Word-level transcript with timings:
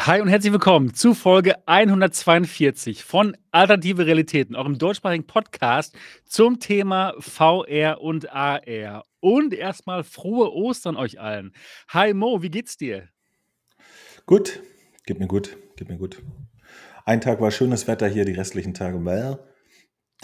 Hi 0.00 0.20
und 0.20 0.28
herzlich 0.28 0.52
willkommen 0.52 0.92
zu 0.92 1.14
Folge 1.14 1.66
142 1.68 3.04
von 3.04 3.36
Alternative 3.52 4.04
Realitäten, 4.06 4.56
eurem 4.56 4.76
deutschsprachigen 4.76 5.26
Podcast 5.26 5.96
zum 6.24 6.58
Thema 6.58 7.14
VR 7.20 8.00
und 8.00 8.30
AR. 8.30 9.04
Und 9.20 9.54
erstmal 9.54 10.02
frohe 10.04 10.52
Ostern 10.52 10.96
euch 10.96 11.20
allen. 11.20 11.54
Hi 11.88 12.12
Mo, 12.12 12.42
wie 12.42 12.50
geht's 12.50 12.76
dir? 12.76 13.08
Gut, 14.26 14.60
geht 15.06 15.20
mir 15.20 15.28
gut, 15.28 15.56
geht 15.76 15.88
mir 15.88 15.96
gut. 15.96 16.22
Ein 17.04 17.20
Tag 17.20 17.40
war 17.40 17.50
schönes 17.50 17.86
Wetter 17.86 18.08
hier, 18.08 18.24
die 18.24 18.32
restlichen 18.32 18.74
Tage 18.74 19.02
well. 19.04 19.38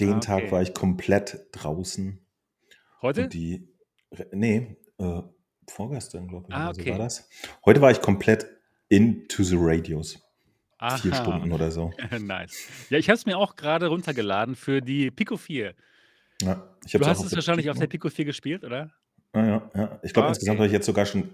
Den 0.00 0.14
Ah, 0.14 0.20
Tag 0.20 0.42
okay. 0.42 0.52
war 0.52 0.62
ich 0.62 0.74
komplett 0.74 1.46
draußen. 1.52 2.26
Heute? 3.02 3.24
Und 3.24 3.34
die, 3.34 3.68
nee, 4.32 4.76
äh, 4.98 5.22
vorgestern, 5.68 6.26
glaube 6.28 6.46
ich, 6.48 6.54
Ah, 6.54 6.70
okay. 6.70 6.90
war 6.90 6.98
das. 6.98 7.28
Heute 7.64 7.80
war 7.80 7.90
ich 7.90 8.00
komplett 8.00 8.46
into 8.90 9.42
the 9.42 9.56
radios. 9.58 10.18
Vier 11.02 11.12
Aha. 11.12 11.22
Stunden 11.22 11.52
oder 11.52 11.70
so. 11.70 11.90
nice. 12.20 12.66
Ja, 12.90 12.98
ich 12.98 13.08
habe 13.08 13.16
es 13.16 13.26
mir 13.26 13.36
auch 13.38 13.56
gerade 13.56 13.86
runtergeladen 13.88 14.54
für 14.56 14.80
die 14.82 15.10
Pico 15.10 15.36
4. 15.36 15.74
Ja, 16.42 16.74
ich 16.84 16.92
Du 16.92 17.06
hast 17.06 17.22
es 17.24 17.34
wahrscheinlich 17.34 17.68
auf 17.70 17.78
der 17.78 17.86
Pico. 17.86 18.08
Pico 18.08 18.14
4 18.16 18.24
gespielt, 18.26 18.64
oder? 18.64 18.90
Ah, 19.32 19.44
ja, 19.46 19.70
ja. 19.74 20.00
Ich 20.02 20.12
glaube, 20.12 20.26
Ah, 20.26 20.30
insgesamt 20.30 20.56
okay. 20.56 20.58
habe 20.60 20.66
ich 20.68 20.72
jetzt 20.72 20.86
sogar 20.86 21.04
schon 21.06 21.30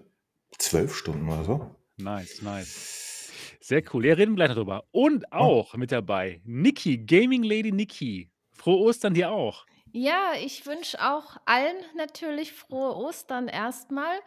zwölf 0.58 0.94
Stunden 0.96 1.28
oder 1.28 1.44
so. 1.44 1.76
Nice, 1.96 2.42
nice. 2.42 3.30
Sehr 3.60 3.82
cool. 3.94 4.04
Ja, 4.06 4.14
reden 4.14 4.32
wir 4.32 4.36
gleich 4.44 4.48
darüber. 4.54 4.84
Und 4.90 5.24
Oh, 5.30 5.36
auch 5.36 5.74
mit 5.76 5.92
dabei 5.92 6.40
Niki, 6.44 6.98
Gaming 6.98 7.42
Lady 7.44 7.72
Niki. 7.72 8.30
Frohe 8.52 8.78
Ostern 8.80 9.14
dir 9.14 9.30
auch. 9.30 9.64
Ja, 9.92 10.32
ich 10.44 10.66
wünsche 10.66 10.98
auch 11.00 11.36
allen 11.46 11.76
natürlich 11.96 12.52
frohe 12.52 12.94
Ostern 12.96 13.48
erstmal. 13.48 14.18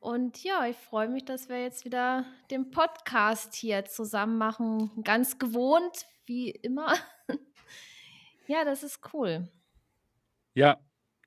Und 0.00 0.44
ja, 0.44 0.66
ich 0.66 0.76
freue 0.76 1.08
mich, 1.08 1.24
dass 1.24 1.48
wir 1.48 1.60
jetzt 1.60 1.84
wieder 1.84 2.24
den 2.50 2.70
Podcast 2.70 3.54
hier 3.54 3.84
zusammen 3.84 4.38
machen. 4.38 4.90
Ganz 5.02 5.38
gewohnt, 5.38 6.06
wie 6.24 6.50
immer. 6.50 6.94
ja, 8.46 8.64
das 8.64 8.82
ist 8.82 9.00
cool. 9.12 9.48
Ja, 10.54 10.78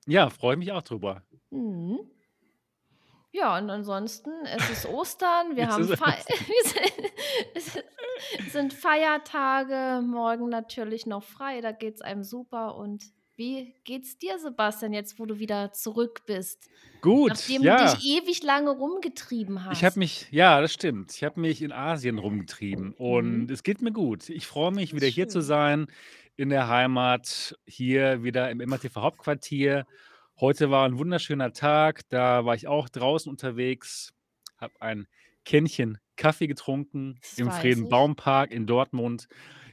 ja, 0.06 0.30
freue 0.30 0.56
mich 0.56 0.72
auch 0.72 0.82
drüber. 0.82 1.22
Mhm. 1.50 2.00
Ja, 3.30 3.56
und 3.56 3.70
ansonsten, 3.70 4.30
es 4.44 4.68
ist 4.68 4.86
Ostern, 4.86 5.56
wir 5.56 5.68
haben 5.68 5.88
Fe 5.88 5.96
sind 8.50 8.74
Feiertage, 8.74 10.02
morgen 10.02 10.50
natürlich 10.50 11.06
noch 11.06 11.22
frei, 11.22 11.62
da 11.62 11.72
geht 11.72 11.94
es 11.94 12.02
einem 12.02 12.24
super. 12.24 12.76
Und 12.76 13.04
wie 13.36 13.74
geht's 13.84 14.18
dir, 14.18 14.38
Sebastian, 14.38 14.92
jetzt 14.92 15.18
wo 15.18 15.26
du 15.26 15.38
wieder 15.38 15.72
zurück 15.72 16.22
bist? 16.26 16.68
gut, 17.00 17.28
Nachdem 17.28 17.62
du 17.66 17.66
ja. 17.66 17.76
dich 17.76 18.04
ewig 18.04 18.42
lange 18.42 18.70
rumgetrieben 18.70 19.66
Ich 19.68 19.84
habe 19.84 19.86
hast. 19.86 19.96
mich, 19.98 20.28
ja, 20.30 20.60
das 20.60 20.72
stimmt. 20.72 21.12
Ich 21.14 21.24
habe 21.24 21.40
mich 21.40 21.62
in 21.62 21.72
Asien 21.72 22.18
rumgetrieben 22.18 22.92
und 22.92 23.46
Mhm. 23.46 23.50
es 23.50 23.62
geht 23.62 23.80
mir 23.82 23.92
gut. 23.92 24.28
Ich 24.28 24.46
freue 24.46 24.70
mich, 24.72 24.94
wieder 24.94 25.06
hier 25.06 25.28
zu 25.28 25.40
sein, 25.40 25.86
in 26.36 26.48
der 26.50 26.68
Heimat, 26.68 27.56
hier 27.66 28.22
wieder 28.22 28.50
im 28.50 28.60
MATV 28.60 28.96
Hauptquartier. 28.96 29.86
Heute 30.40 30.70
war 30.70 30.86
ein 30.86 30.98
wunderschöner 30.98 31.52
Tag, 31.52 32.02
da 32.08 32.44
war 32.44 32.54
ich 32.54 32.66
auch 32.68 32.88
draußen 32.88 33.30
unterwegs, 33.30 34.12
habe 34.58 34.74
ein 34.80 35.06
Kännchen 35.44 35.98
Kaffee 36.16 36.46
getrunken 36.46 37.18
Das 37.20 37.38
im. 37.38 37.50
Friedenbaumpark 37.50 38.52
in 38.52 38.66
Dortmund. 38.66 39.26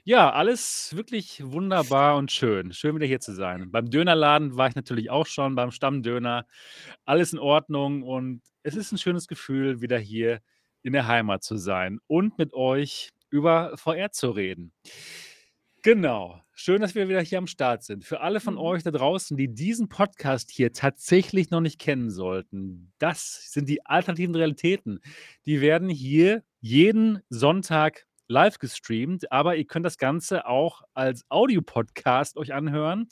Ja, 0.06 0.32
alles 0.32 0.96
wirklich 0.96 1.42
wunderbar 1.46 2.18
und 2.18 2.32
schön. 2.32 2.72
Schön 2.74 2.96
wieder 2.96 3.06
hier 3.06 3.20
zu 3.20 3.34
sein. 3.34 3.72
Beim 3.72 3.90
Dönerladen 3.90 4.56
war 4.58 4.68
ich 4.68 4.76
natürlich 4.76 5.10
auch 5.10 5.26
schon, 5.28 5.56
beim 5.56 5.72
Stammdöner. 5.72 6.46
Alles 7.06 7.34
in 7.34 7.40
Ordnung 7.40 8.04
und 8.04 8.42
es 8.64 8.76
ist 8.76 8.92
ein 8.92 8.98
schönes 8.98 9.28
Gefühl, 9.28 9.82
wieder 9.82 10.00
hier 10.00 10.40
in 10.84 10.94
der 10.94 11.08
Heimat 11.08 11.44
zu 11.44 11.58
sein 11.58 12.00
und 12.08 12.38
mit 12.38 12.54
euch 12.54 13.10
über 13.30 13.78
VR 13.78 14.12
zu 14.12 14.32
reden. 14.32 14.74
Genau. 15.84 16.42
Schön, 16.54 16.82
dass 16.82 16.94
wir 16.94 17.08
wieder 17.08 17.22
hier 17.22 17.38
am 17.38 17.48
Start 17.48 17.84
sind. 17.84 18.04
Für 18.04 18.20
alle 18.20 18.42
von 18.42 18.56
Mhm. 18.56 18.60
euch 18.60 18.84
da 18.84 18.92
draußen, 18.92 19.38
die 19.38 19.48
diesen 19.54 19.88
Podcast 19.88 20.52
hier 20.52 20.74
tatsächlich 20.74 21.52
noch 21.52 21.62
nicht 21.62 21.80
kennen 21.80 22.10
sollten, 22.10 22.92
das 23.00 23.52
sind 23.54 23.70
die 23.70 23.86
alternativen 23.86 24.36
Realitäten. 24.36 25.00
Die 25.46 25.62
werden 25.62 25.88
hier 25.90 26.44
jeden 26.60 27.22
Sonntag 27.30 28.06
live 28.30 28.60
gestreamt, 28.60 29.32
aber 29.32 29.58
ihr 29.58 29.66
könnt 29.66 29.86
das 29.86 29.98
Ganze 29.98 30.46
auch 30.46 30.84
als 30.94 31.26
Audiopodcast 31.30 32.38
euch 32.38 32.54
anhören. 32.54 33.10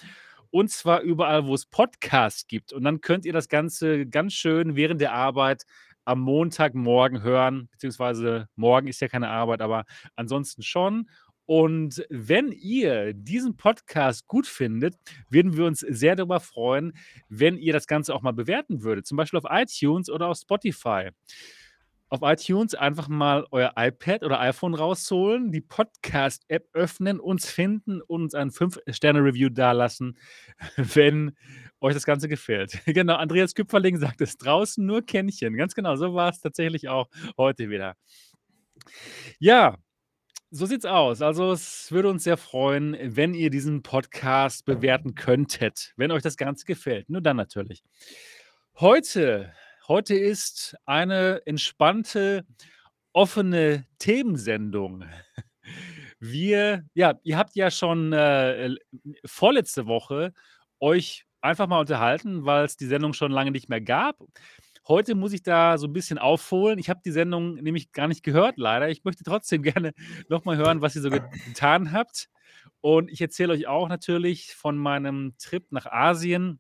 Und 0.50 0.72
zwar 0.72 1.02
überall, 1.02 1.46
wo 1.46 1.54
es 1.54 1.66
Podcasts 1.66 2.48
gibt. 2.48 2.72
Und 2.72 2.84
dann 2.84 3.02
könnt 3.02 3.26
ihr 3.26 3.34
das 3.34 3.50
Ganze 3.50 4.06
ganz 4.06 4.34
schön 4.34 4.78
während 4.78 5.02
der 5.02 5.12
Arbeit 5.12 5.64
am 6.06 6.22
Montagmorgen 6.22 7.22
hören, 7.22 7.68
beziehungsweise 7.72 8.48
morgen 8.56 8.88
ist 8.88 9.02
ja 9.02 9.10
keine 9.10 9.28
Arbeit, 9.28 9.62
aber 9.62 9.84
ansonsten 10.16 10.64
schon. 10.64 11.10
Und 11.46 12.06
wenn 12.10 12.52
ihr 12.52 13.14
diesen 13.14 13.58
Podcast 13.58 14.28
gut 14.28 14.48
findet, 14.48 14.96
würden 15.30 15.58
wir 15.58 15.66
uns 15.66 15.80
sehr 15.80 16.16
darüber 16.16 16.40
freuen, 16.40 16.94
wenn 17.28 17.58
ihr 17.58 17.74
das 17.74 17.88
Ganze 17.88 18.14
auch 18.14 18.22
mal 18.22 18.34
bewerten 18.34 18.84
würdet, 18.84 19.06
zum 19.06 19.18
Beispiel 19.18 19.40
auf 19.40 19.46
iTunes 19.50 20.10
oder 20.10 20.28
auf 20.28 20.38
Spotify. 20.38 21.10
Auf 22.10 22.22
iTunes 22.24 22.74
einfach 22.74 23.10
mal 23.10 23.46
euer 23.52 23.74
iPad 23.76 24.24
oder 24.24 24.40
iPhone 24.40 24.74
rausholen, 24.74 25.52
die 25.52 25.60
Podcast-App 25.60 26.70
öffnen, 26.72 27.20
uns 27.20 27.50
finden 27.50 28.02
und 28.02 28.22
uns 28.24 28.34
ein 28.34 28.50
5-Sterne-Review 28.50 29.50
dalassen, 29.50 30.18
wenn 30.78 31.36
euch 31.82 31.94
das 31.94 32.06
Ganze 32.06 32.28
gefällt. 32.28 32.80
Genau, 32.86 33.16
Andreas 33.16 33.54
Küpferling 33.54 33.98
sagt 33.98 34.22
es, 34.22 34.38
draußen 34.38 34.86
nur 34.86 35.06
Kännchen. 35.06 35.56
Ganz 35.58 35.76
genau, 35.76 35.96
so 35.98 36.14
war 36.14 36.30
es 36.30 36.40
tatsächlich 36.40 36.88
auch 36.88 37.08
heute 37.38 37.70
wieder. 37.70 37.96
Ja, 39.40 39.78
so 40.50 40.66
sieht's 40.66 40.86
aus. 40.86 41.22
Also, 41.22 41.52
es 41.52 41.92
würde 41.92 42.10
uns 42.10 42.24
sehr 42.24 42.38
freuen, 42.38 42.98
wenn 43.02 43.34
ihr 43.34 43.50
diesen 43.50 43.84
Podcast 43.84 44.64
bewerten 44.66 45.14
könntet, 45.14 45.94
wenn 45.98 46.12
euch 46.12 46.24
das 46.24 46.38
Ganze 46.38 46.66
gefällt. 46.66 47.10
Nur 47.10 47.22
dann 47.22 47.36
natürlich. 47.36 47.84
Heute 48.80 49.52
heute 49.88 50.16
ist 50.16 50.76
eine 50.86 51.42
entspannte, 51.46 52.46
offene 53.14 53.86
Themensendung. 54.00 55.06
Wir 56.20 56.84
ja, 56.94 57.20
ihr 57.24 57.38
habt 57.38 57.56
ja 57.56 57.72
schon, 57.72 58.12
äh, 58.14 58.76
vorletzte 59.26 59.86
Woche 59.86 60.34
euch 60.80 61.26
einfach 61.42 61.68
mal 61.68 61.80
unterhalten, 61.80 62.46
weil 62.46 62.66
es 62.66 62.78
die 62.78 62.88
Sendung 62.88 63.14
schon 63.14 63.32
lange 63.32 63.52
nicht 63.52 63.70
mehr 63.70 63.82
gab. 63.82 64.20
Heute 64.88 65.16
muss 65.16 65.34
ich 65.34 65.44
da 65.44 65.78
so 65.78 65.88
ein 65.88 65.94
bisschen 65.94 66.18
aufholen. 66.18 66.80
Ich 66.80 66.90
habe 66.90 67.02
die 67.04 67.12
Sendung 67.12 67.56
nämlich 67.56 67.92
gar 67.92 68.08
nicht 68.08 68.24
gehört 68.24 68.58
leider. 68.58 68.90
Ich 68.90 69.04
möchte 69.04 69.24
trotzdem 69.24 69.62
gerne 69.64 69.94
noch 70.30 70.46
mal 70.46 70.58
hören, 70.58 70.82
was 70.82 70.96
ihr 70.96 71.02
so 71.02 71.10
get 71.10 71.24
getan 71.46 71.92
habt. 71.92 72.30
Und 72.82 73.12
ich 73.12 73.22
erzähle 73.22 73.54
euch 73.54 73.68
auch 73.68 73.90
natürlich 73.90 74.56
von 74.56 74.78
meinem 74.78 75.36
Trip 75.38 75.66
nach 75.72 75.86
Asien. 75.86 76.60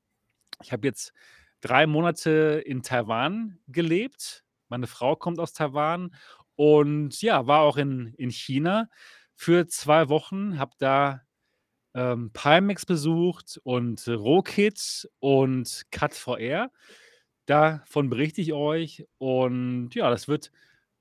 Ich 0.61 0.71
habe 0.71 0.88
jetzt 0.88 1.13
3 1.62 1.88
Monate 1.88 2.62
in 2.66 2.84
Taiwan 2.84 3.59
gelebt. 3.68 4.44
Meine 4.69 4.88
Frau 4.88 5.16
kommt 5.16 5.40
aus 5.40 5.53
Taiwan 5.53 6.13
und 6.56 7.22
ja, 7.22 7.47
war 7.47 7.62
auch 7.62 7.78
in 7.78 8.13
in 8.18 8.31
China 8.31 8.90
für 9.35 9.68
2 9.68 10.09
Wochen, 10.09 10.59
habe 10.59 10.73
da, 10.79 11.22
ähm, 11.95 12.31
Pimax 12.34 12.85
besucht 12.85 13.59
und 13.63 14.07
Rokit 14.07 15.09
und 15.19 15.84
Cut 15.91 16.13
VR. 16.16 16.72
Davon 17.47 18.09
berichte 18.09 18.41
ich 18.41 18.53
euch 18.53 19.06
und 19.19 19.91
ja, 19.95 20.09
das 20.09 20.28
wird 20.28 20.51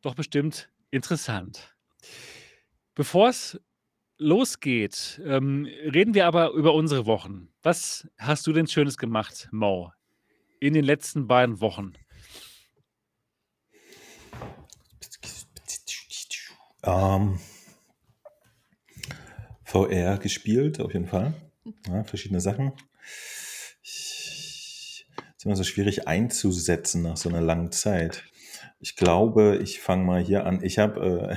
doch 0.02 0.14
bestimmt 0.14 0.70
interessant. 0.90 1.74
Bevor 2.94 3.28
es 3.28 3.60
losgeht, 4.18 5.20
ähm, 5.24 5.66
reden 5.66 6.14
wir 6.14 6.26
aber 6.26 6.52
über 6.52 6.74
unsere 6.74 7.06
Wochen. 7.06 7.48
Was 7.62 8.08
hast 8.18 8.46
du 8.46 8.52
denn 8.54 8.66
Schönes 8.68 8.98
gemacht, 8.98 9.48
Mo, 9.52 9.92
in 10.60 10.74
den 10.74 10.84
letzten 10.84 11.26
beiden 11.26 11.60
Wochen? 11.60 11.94
Ähm, 16.86 17.40
VR 19.64 20.18
gespielt, 20.18 20.80
auf 20.80 20.92
jeden 20.92 21.08
Fall. 21.08 21.34
Ja, 21.88 22.04
verschiedene 22.04 22.40
Sachen. 22.40 22.72
Ich, 23.82 25.06
ist 25.36 25.44
immer 25.44 25.56
so 25.56 25.64
schwierig 25.64 26.06
einzusetzen 26.06 27.02
nach 27.02 27.16
so 27.16 27.28
einer 27.28 27.40
langen 27.40 27.72
Zeit. 27.72 28.22
Ich 28.78 28.94
glaube, 28.94 29.58
ich 29.60 29.80
fange 29.80 30.04
mal 30.04 30.22
hier 30.22 30.46
an. 30.46 30.62
Ich 30.62 30.78
habe 30.78 31.36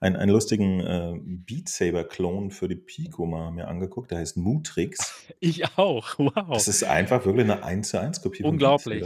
einen, 0.00 0.16
einen 0.16 0.30
lustigen 0.32 0.80
äh, 0.80 1.14
Beat 1.22 1.68
Saber-Klon 1.68 2.50
für 2.50 2.68
die 2.68 2.76
Pico 2.76 3.26
mal 3.26 3.50
mir 3.50 3.68
angeguckt. 3.68 4.10
Der 4.10 4.18
heißt 4.18 4.36
Mutrix. 4.36 5.26
Ich 5.40 5.76
auch, 5.78 6.16
Das 6.16 6.46
wow. 6.48 6.66
ist 6.68 6.84
einfach 6.84 7.24
wirklich 7.24 7.44
eine 7.44 7.62
1 7.64 7.88
zu 7.88 8.00
1 8.00 8.22
Kopie 8.22 8.42
Unglaublich. 8.44 9.04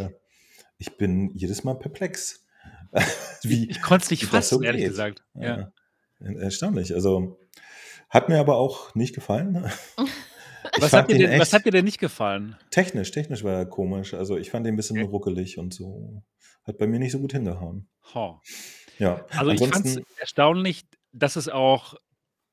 Ich 0.78 0.96
bin 0.96 1.30
jedes 1.34 1.64
Mal 1.64 1.74
perplex, 1.74 2.46
Ich 3.42 3.50
wie, 3.50 3.70
ich 3.70 3.80
konnte 3.82 4.04
es 4.04 4.10
nicht 4.10 4.22
das 4.32 4.48
so 4.48 4.56
fassen, 4.56 4.64
ehrlich 4.64 4.82
geht. 4.82 4.90
gesagt. 4.90 5.24
Ja. 5.34 5.72
Ja, 6.20 6.32
erstaunlich. 6.40 6.94
Also 6.94 7.38
hat 8.08 8.28
mir 8.28 8.38
aber 8.40 8.56
auch 8.56 8.94
nicht 8.94 9.14
gefallen. 9.14 9.70
Ich 10.76 10.82
Was 10.82 10.92
hat 10.92 11.10
denn 11.10 11.40
was 11.40 11.54
hat 11.54 11.64
dir 11.64 11.72
denn 11.72 11.86
nicht 11.86 11.98
gefallen? 11.98 12.54
technisch, 12.70 13.10
technisch 13.10 13.42
war 13.42 13.54
er 13.54 13.66
komisch. 13.66 14.12
Also 14.12 14.36
ich 14.36 14.50
fand 14.50 14.66
den 14.66 14.74
ein 14.74 14.76
bisschen 14.76 15.00
ruckelig 15.00 15.58
und 15.58 15.72
so. 15.72 16.22
Hat 16.64 16.76
bei 16.76 16.86
mir 16.86 16.98
nicht 16.98 17.12
so 17.12 17.18
gut 17.18 17.32
hingehauen. 17.32 17.88
Ha. 18.14 18.40
Ja, 19.00 19.24
Also, 19.30 19.50
ich 19.50 19.60
fand's 19.60 19.96
ansonsten 19.96 20.04
erstaunlich, 20.18 20.82
dass 21.12 21.36
es 21.36 21.48
auch 21.48 21.94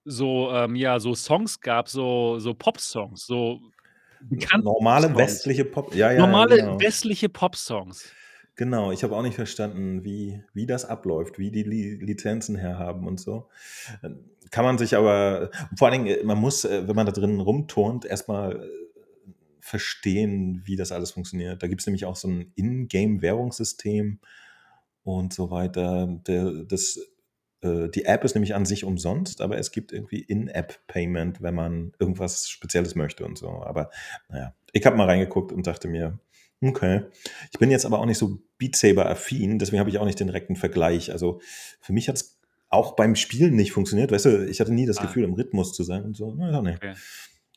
so, 0.05 0.51
ähm, 0.53 0.75
ja, 0.75 0.99
so 0.99 1.13
Songs 1.13 1.59
gab, 1.59 1.89
so 1.89 2.39
so 2.39 2.53
Popsongs, 2.53 3.25
so 3.25 3.59
normale 4.61 5.07
Popsongs. 5.09 5.17
westliche 5.17 5.65
Pop 5.65 5.94
ja, 5.94 6.11
ja, 6.11 6.19
Normale 6.19 6.57
genau. 6.57 6.79
westliche 6.79 7.29
Popsongs. 7.29 8.15
Genau, 8.55 8.91
ich 8.91 9.03
habe 9.03 9.15
auch 9.15 9.21
nicht 9.21 9.35
verstanden, 9.35 10.03
wie 10.03 10.41
wie 10.53 10.65
das 10.65 10.85
abläuft, 10.85 11.38
wie 11.38 11.51
die 11.51 11.63
Li 11.63 11.95
Lizenzen 12.01 12.55
herhaben 12.55 13.05
und 13.07 13.19
so. 13.19 13.49
Kann 14.49 14.65
man 14.65 14.77
sich 14.77 14.95
aber 14.95 15.51
vor 15.77 15.89
allen 15.89 16.05
Dingen, 16.05 16.19
äh, 16.21 16.23
man 16.23 16.38
muss, 16.39 16.65
äh, 16.65 16.88
wenn 16.88 16.95
man 16.95 17.05
da 17.05 17.11
drin 17.11 17.39
rumturnt, 17.39 18.05
erst 18.05 18.27
mal, 18.29 18.63
äh, 18.63 18.67
verstehen, 19.61 20.61
wie 20.65 20.77
das 20.77 20.91
alles 20.94 21.11
funktioniert. 21.11 21.61
Da 21.61 21.67
gibt's 21.67 21.85
nämlich 21.85 22.05
auch 22.05 22.15
so 22.15 22.29
'n 22.29 22.51
In-Game-Währungssystem 22.55 24.19
und 25.15 25.33
so 25.33 25.51
weiter. 25.51 26.07
Der 26.27 26.51
das 26.68 27.00
äh, 27.62 27.89
die 27.89 28.06
App 28.06 28.24
ist 28.24 28.36
nämlich 28.36 28.56
an 28.56 28.65
sich 28.65 28.83
umsonst, 28.83 29.42
aber 29.42 29.57
es 29.57 29.71
gibt 29.71 29.92
irgendwie 29.92 30.21
In-App-Payment, 30.21 31.42
wenn 31.42 31.56
man 31.56 31.94
irgendwas 32.00 32.50
Spezielles 32.50 32.95
möchte 32.95 33.25
und 33.25 33.38
so. 33.38 33.50
Aber 33.50 33.89
na 34.30 34.38
ja, 34.38 34.56
ich 34.74 34.86
habe 34.86 34.98
mal 34.98 35.06
reingeguckt 35.07 35.51
und 35.51 35.65
dachte 35.68 35.88
mir: 35.88 36.19
„Okay.“ 36.62 37.04
Ich 37.51 37.59
bin 37.59 37.71
jetzt 37.71 37.86
aber 37.86 38.00
auch 38.00 38.06
nicht 38.06 38.18
so 38.19 38.39
Beat 38.57 38.75
Saber-affin, 38.75 39.59
deswegen 39.59 39.80
habe 39.80 39.89
ich 39.89 39.98
auch 39.98 40.06
nicht 40.06 40.19
den 40.19 40.27
direkten 40.27 40.56
Vergleich. 40.56 41.12
Also, 41.12 41.39
für 41.80 41.94
mich 41.94 42.09
hat's 42.09 42.39
auch 42.69 42.95
beim 42.95 43.15
Spielen 43.15 43.56
nicht 43.56 43.71
funktioniert. 43.71 44.12
Weißt 44.12 44.25
du, 44.25 44.45
ich 44.48 44.59
hatte 44.59 44.74
nie 44.74 44.86
das 44.86 44.98
Ah. 44.98 45.04
Gefühl, 45.04 45.24
im 45.24 45.33
Rhythmus 45.33 45.74
zu 45.74 45.83
sein 45.83 46.04
und 46.04 46.18
so. 46.18 46.36
Na, 46.38 46.62
ne. 46.62 46.74
Okay. 46.75 46.95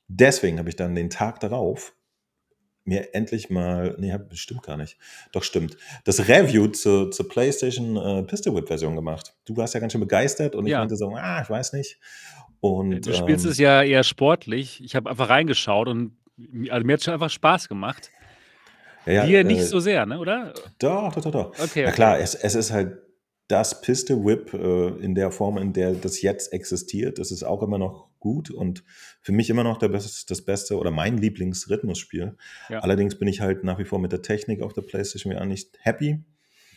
Deswegen 0.09 0.59
habe 0.59 0.69
ich 0.69 0.77
dann 0.77 0.95
den 0.95 1.11
Tag 1.11 1.41
darauf 1.41 1.95
mir 2.85 3.15
endlich 3.15 3.51
mal 3.51 3.95
ne, 3.99 4.13
habe 4.13 4.35
stimmt 4.37 4.63
gar 4.63 4.77
nicht. 4.77 4.97
Doch, 5.33 5.43
stimmt. 5.43 5.77
Das 6.05 6.29
Review 6.29 6.69
zur 6.69 7.11
zur 7.11 7.29
PlayStation, 7.29 7.97
äh, 7.97 8.23
Pistol 8.25 8.55
Whip-Version 8.55 8.97
gemacht. 8.97 9.35
Du 9.45 9.57
warst 9.57 9.75
ja 9.75 9.81
ganz 9.81 9.93
schön 9.93 10.01
begeistert 10.01 10.55
und 10.55 10.67
ich 10.67 10.73
Ja. 10.73 10.81
meinte 10.81 10.97
so: 10.97 11.15
„Ah, 11.15 11.43
ich 11.43 11.51
weiß 11.51 11.73
nicht.“ 11.75 11.99
Äh, 12.01 12.47
Und, 12.61 13.07
du 13.07 13.13
spielst 13.13 13.45
ähm 13.45 13.51
es 13.51 13.59
ja 13.59 13.83
eher 13.83 14.03
sportlich. 14.05 14.83
Ich 14.85 14.95
habe 14.97 15.11
einfach 15.11 15.29
reingeschaut 15.29 15.89
und 15.89 16.17
also, 16.71 16.87
mir 16.87 16.95
hat's 16.95 17.05
schon 17.05 17.15
einfach 17.15 17.31
Spaß 17.31 17.69
gemacht. 17.69 18.11
Ja, 19.07 19.13
ja, 19.13 19.27
Dir 19.27 19.45
nicht 19.45 19.61
äh 19.61 19.67
so 19.67 19.81
sehr, 19.81 20.07
ne, 20.07 20.19
oder? 20.19 20.55
Doch, 20.79 21.13
doch, 21.15 21.23
doch, 21.23 21.31
doch. 21.31 21.59
Okay, 21.59 21.85
Na 21.85 21.93
klar, 21.93 22.15
okay. 22.15 22.23
es 22.23 22.35
es 22.35 22.55
ist 22.55 22.71
halt 22.73 22.99
das 23.49 23.81
Pistol 23.81 24.25
Whip, 24.25 24.55
äh, 24.55 24.89
in 25.05 25.15
der 25.15 25.31
Form, 25.33 25.59
in 25.59 25.73
der 25.73 25.93
das 25.95 26.23
jetzt 26.23 26.53
existiert. 26.53 27.19
Das 27.19 27.31
ist 27.31 27.43
auch 27.43 27.63
immer 27.63 27.79
noch 27.79 28.10
gut 28.21 28.51
und 28.51 28.85
für 29.21 29.33
mich 29.33 29.51
immer 29.51 29.65
noch 29.65 29.79
der 29.79 29.89
bes 29.89 30.27
das 30.27 30.43
beste 30.43 30.79
oder 30.79 30.91
mein 30.91 31.19
Lieblings-Rhythmusspiel. 31.19 32.37
Ja. 32.69 32.81
Allerdings 32.81 33.19
bin 33.19 33.29
ich 33.29 33.41
halt 33.41 33.65
nach 33.65 33.79
wie 33.79 33.85
vor 33.85 33.99
mit 33.99 34.13
der 34.13 34.23
Technik 34.23 34.63
auf 34.63 34.73
der 34.73 34.83
PlayStation 34.83 35.33
VR 35.33 35.47
nicht 35.47 35.79
happy. 35.81 36.23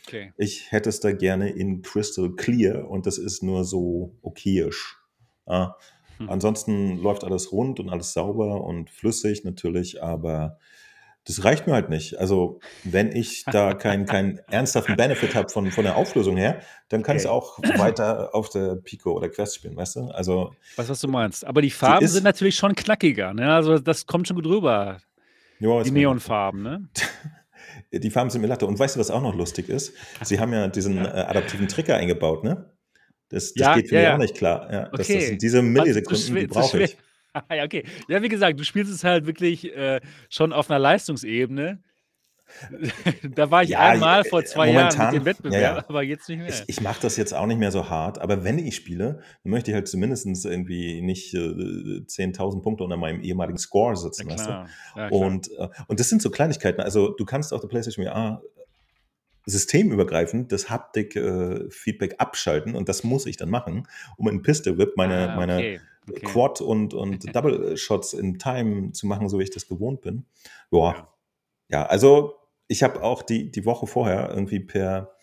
Okay. 0.06 0.32
Ich 0.36 0.72
hätte 0.72 0.88
es 0.88 1.00
da 1.00 1.12
gerne 1.12 1.50
in 1.50 1.82
Crystal 1.82 2.34
Clear 2.34 2.90
und 2.90 3.06
das 3.06 3.18
ist 3.18 3.42
nur 3.42 3.64
so 3.64 4.16
okayisch. 4.22 4.98
Ja. 5.46 5.76
Hm. 6.18 6.28
Ansonsten 6.28 6.98
läuft 6.98 7.24
alles 7.24 7.52
rund 7.52 7.80
und 7.80 7.90
alles 7.90 8.12
sauber 8.12 8.64
und 8.64 8.90
flüssig 8.90 9.44
natürlich, 9.44 10.02
aber 10.02 10.58
das 11.26 11.42
reicht 11.44 11.66
mir 11.66 11.72
halt 11.72 11.88
nicht. 11.88 12.18
Also, 12.18 12.60
wenn 12.82 13.10
ich 13.12 13.44
da 13.46 13.72
keinen 13.74 14.04
keinen 14.06 14.38
ernsthaften 14.50 14.94
Benefit 14.96 15.34
habe 15.34 15.48
von 15.48 15.70
von 15.72 15.84
der 15.84 15.96
Auflösung 15.96 16.36
her, 16.36 16.60
dann 16.88 17.02
kann 17.02 17.16
Okay. 17.16 17.26
auch 17.28 17.58
weiter 17.78 18.34
auf 18.34 18.50
der 18.50 18.76
Pico 18.76 19.12
oder 19.12 19.28
Quest 19.28 19.56
spielen, 19.56 19.76
weißt 19.76 19.96
du? 19.96 20.00
Also 20.08 20.54
Ich 20.70 20.76
weiß, 20.78 20.88
was 20.88 21.00
du 21.00 21.08
meinst. 21.08 21.44
Aber 21.46 21.62
die 21.62 21.68
die 21.68 21.70
Farben 21.70 22.06
sind 22.06 22.24
natürlich 22.24 22.56
schon 22.56 22.74
knackiger, 22.74 23.32
ne? 23.32 23.52
Also, 23.54 23.78
das 23.78 24.06
kommt 24.06 24.28
schon 24.28 24.36
gut 24.36 24.46
rüber. 24.46 24.98
Ja, 25.60 25.82
Die. 25.82 25.90
Neonfarben, 25.90 26.62
ne? 26.62 26.88
Die 27.92 28.10
Farben 28.10 28.30
sind 28.30 28.40
mir 28.42 28.48
Latte. 28.48 28.66
Und 28.66 28.78
weißt 28.78 28.96
du, 28.96 29.00
was 29.00 29.10
auch 29.10 29.22
noch 29.22 29.34
lustig 29.34 29.68
ist? 29.68 29.94
Sie 30.22 30.38
haben 30.40 30.52
ja 30.52 30.68
diesen, 30.68 30.98
äh, 31.04 31.08
adaptiven 31.08 31.68
Trigger 31.68 31.96
eingebaut, 31.96 32.44
ne? 32.44 32.70
Das 33.30 33.54
das 33.54 33.66
Ja, 33.66 33.74
geht 33.74 33.88
für 33.88 33.94
ja, 33.94 34.00
mich 34.00 34.10
auch 34.10 34.18
nicht 34.18 34.36
klar. 34.36 34.72
Ja, 34.72 34.88
das 34.90 34.98
das 34.98 35.08
Okay. 35.08 35.38
diese 35.38 35.62
Millisekunden, 35.62 36.36
die 36.36 36.46
brauche 36.46 36.82
ich. 36.82 36.96
Ja, 37.50 37.64
okay. 37.64 37.84
Ja, 38.08 38.22
wie 38.22 38.28
gesagt, 38.28 38.58
du 38.60 38.64
spielst 38.64 38.92
es 38.92 39.04
halt 39.04 39.26
wirklich, 39.26 39.74
äh, 39.74 40.00
schon 40.30 40.52
auf 40.52 40.68
'ner 40.68 40.78
Leistungsebene. 40.78 41.82
Da 43.36 43.50
war 43.50 43.62
ich 43.62 43.70
Ja, 43.70 43.78
einmal 43.78 44.24
äh, 44.24 44.24
vor 44.24 44.44
2 44.44 44.68
Jahren 44.68 44.98
mit 45.00 45.12
dem 45.12 45.24
momentan 45.24 45.26
ja, 45.48 45.58
Wettbewerb, 45.58 45.60
ja. 45.60 45.84
aber 45.88 46.02
jetzt 46.02 46.28
nicht 46.28 46.40
Ich 46.46 46.62
mehr. 46.62 46.68
ich 46.68 46.80
mache 46.82 47.00
das 47.02 47.16
jetzt 47.16 47.34
auch 47.34 47.46
nicht 47.46 47.58
mehr 47.58 47.70
so 47.72 47.88
hart, 47.90 48.18
aber 48.20 48.44
wenn 48.44 48.58
ich 48.58 48.76
spiele, 48.76 49.20
dann 49.44 49.50
möchte 49.50 49.70
ich 49.70 49.74
halt 49.74 49.88
zumindestens 49.88 50.44
irgendwie 50.44 51.00
nicht, 51.02 51.34
äh, 51.34 52.04
10.000 52.06 52.62
Punkte 52.62 52.84
unter 52.84 52.96
meinem 52.98 53.20
ehemaligen 53.22 53.58
Score 53.58 53.96
Ja 54.18 54.24
sitzen, 54.24 54.28
weißt 54.28 54.48
du? 54.48 54.52
klar, 54.52 54.76
ja 54.94 55.10
klar. 55.10 55.38
Und, 55.38 55.50
äh 55.58 55.68
und 55.88 56.00
das 56.00 56.08
sind 56.10 56.22
so 56.22 56.30
Kleinigkeiten. 56.30 56.80
Also, 56.82 57.10
du 57.16 57.24
kannst 57.24 57.52
auf 57.54 57.60
der 57.62 57.68
PlayStation 57.68 58.06
VR 58.06 58.42
systemübergreifend 59.46 60.52
das 60.52 60.70
Haptik 60.70 61.16
äh, 61.16 61.68
Feedback 61.70 62.14
abschalten 62.18 62.74
und 62.74 62.88
das 62.88 63.04
muss 63.04 63.26
ich 63.26 63.36
dann 63.36 63.50
machen, 63.50 63.86
um 64.16 64.28
in 64.28 64.42
Pistol 64.42 64.78
Whip 64.78 64.94
meine 64.96 65.30
Ah, 65.30 65.34
meine 65.34 65.66
okay, 65.66 65.80
okay. 66.08 66.26
Quad 66.26 66.60
und 66.60 66.94
und 66.94 67.24
Double 67.34 67.76
Shots 67.76 68.12
in 68.12 68.38
Time 68.38 68.92
zu 68.92 69.06
machen, 69.06 69.28
so 69.28 69.38
wie 69.38 69.44
ich 69.44 69.50
das 69.50 69.68
gewohnt 69.68 70.00
bin. 70.02 70.26
Joa. 70.70 70.92
Ja. 70.94 71.08
Ja, 71.70 71.86
also, 71.86 72.34
ich 72.68 72.82
habe 72.82 73.02
auch 73.02 73.22
die 73.22 73.50
die 73.50 73.64
Woche 73.64 73.86
vorher 73.86 74.30
irgendwie 74.30 74.60
per 74.60 75.14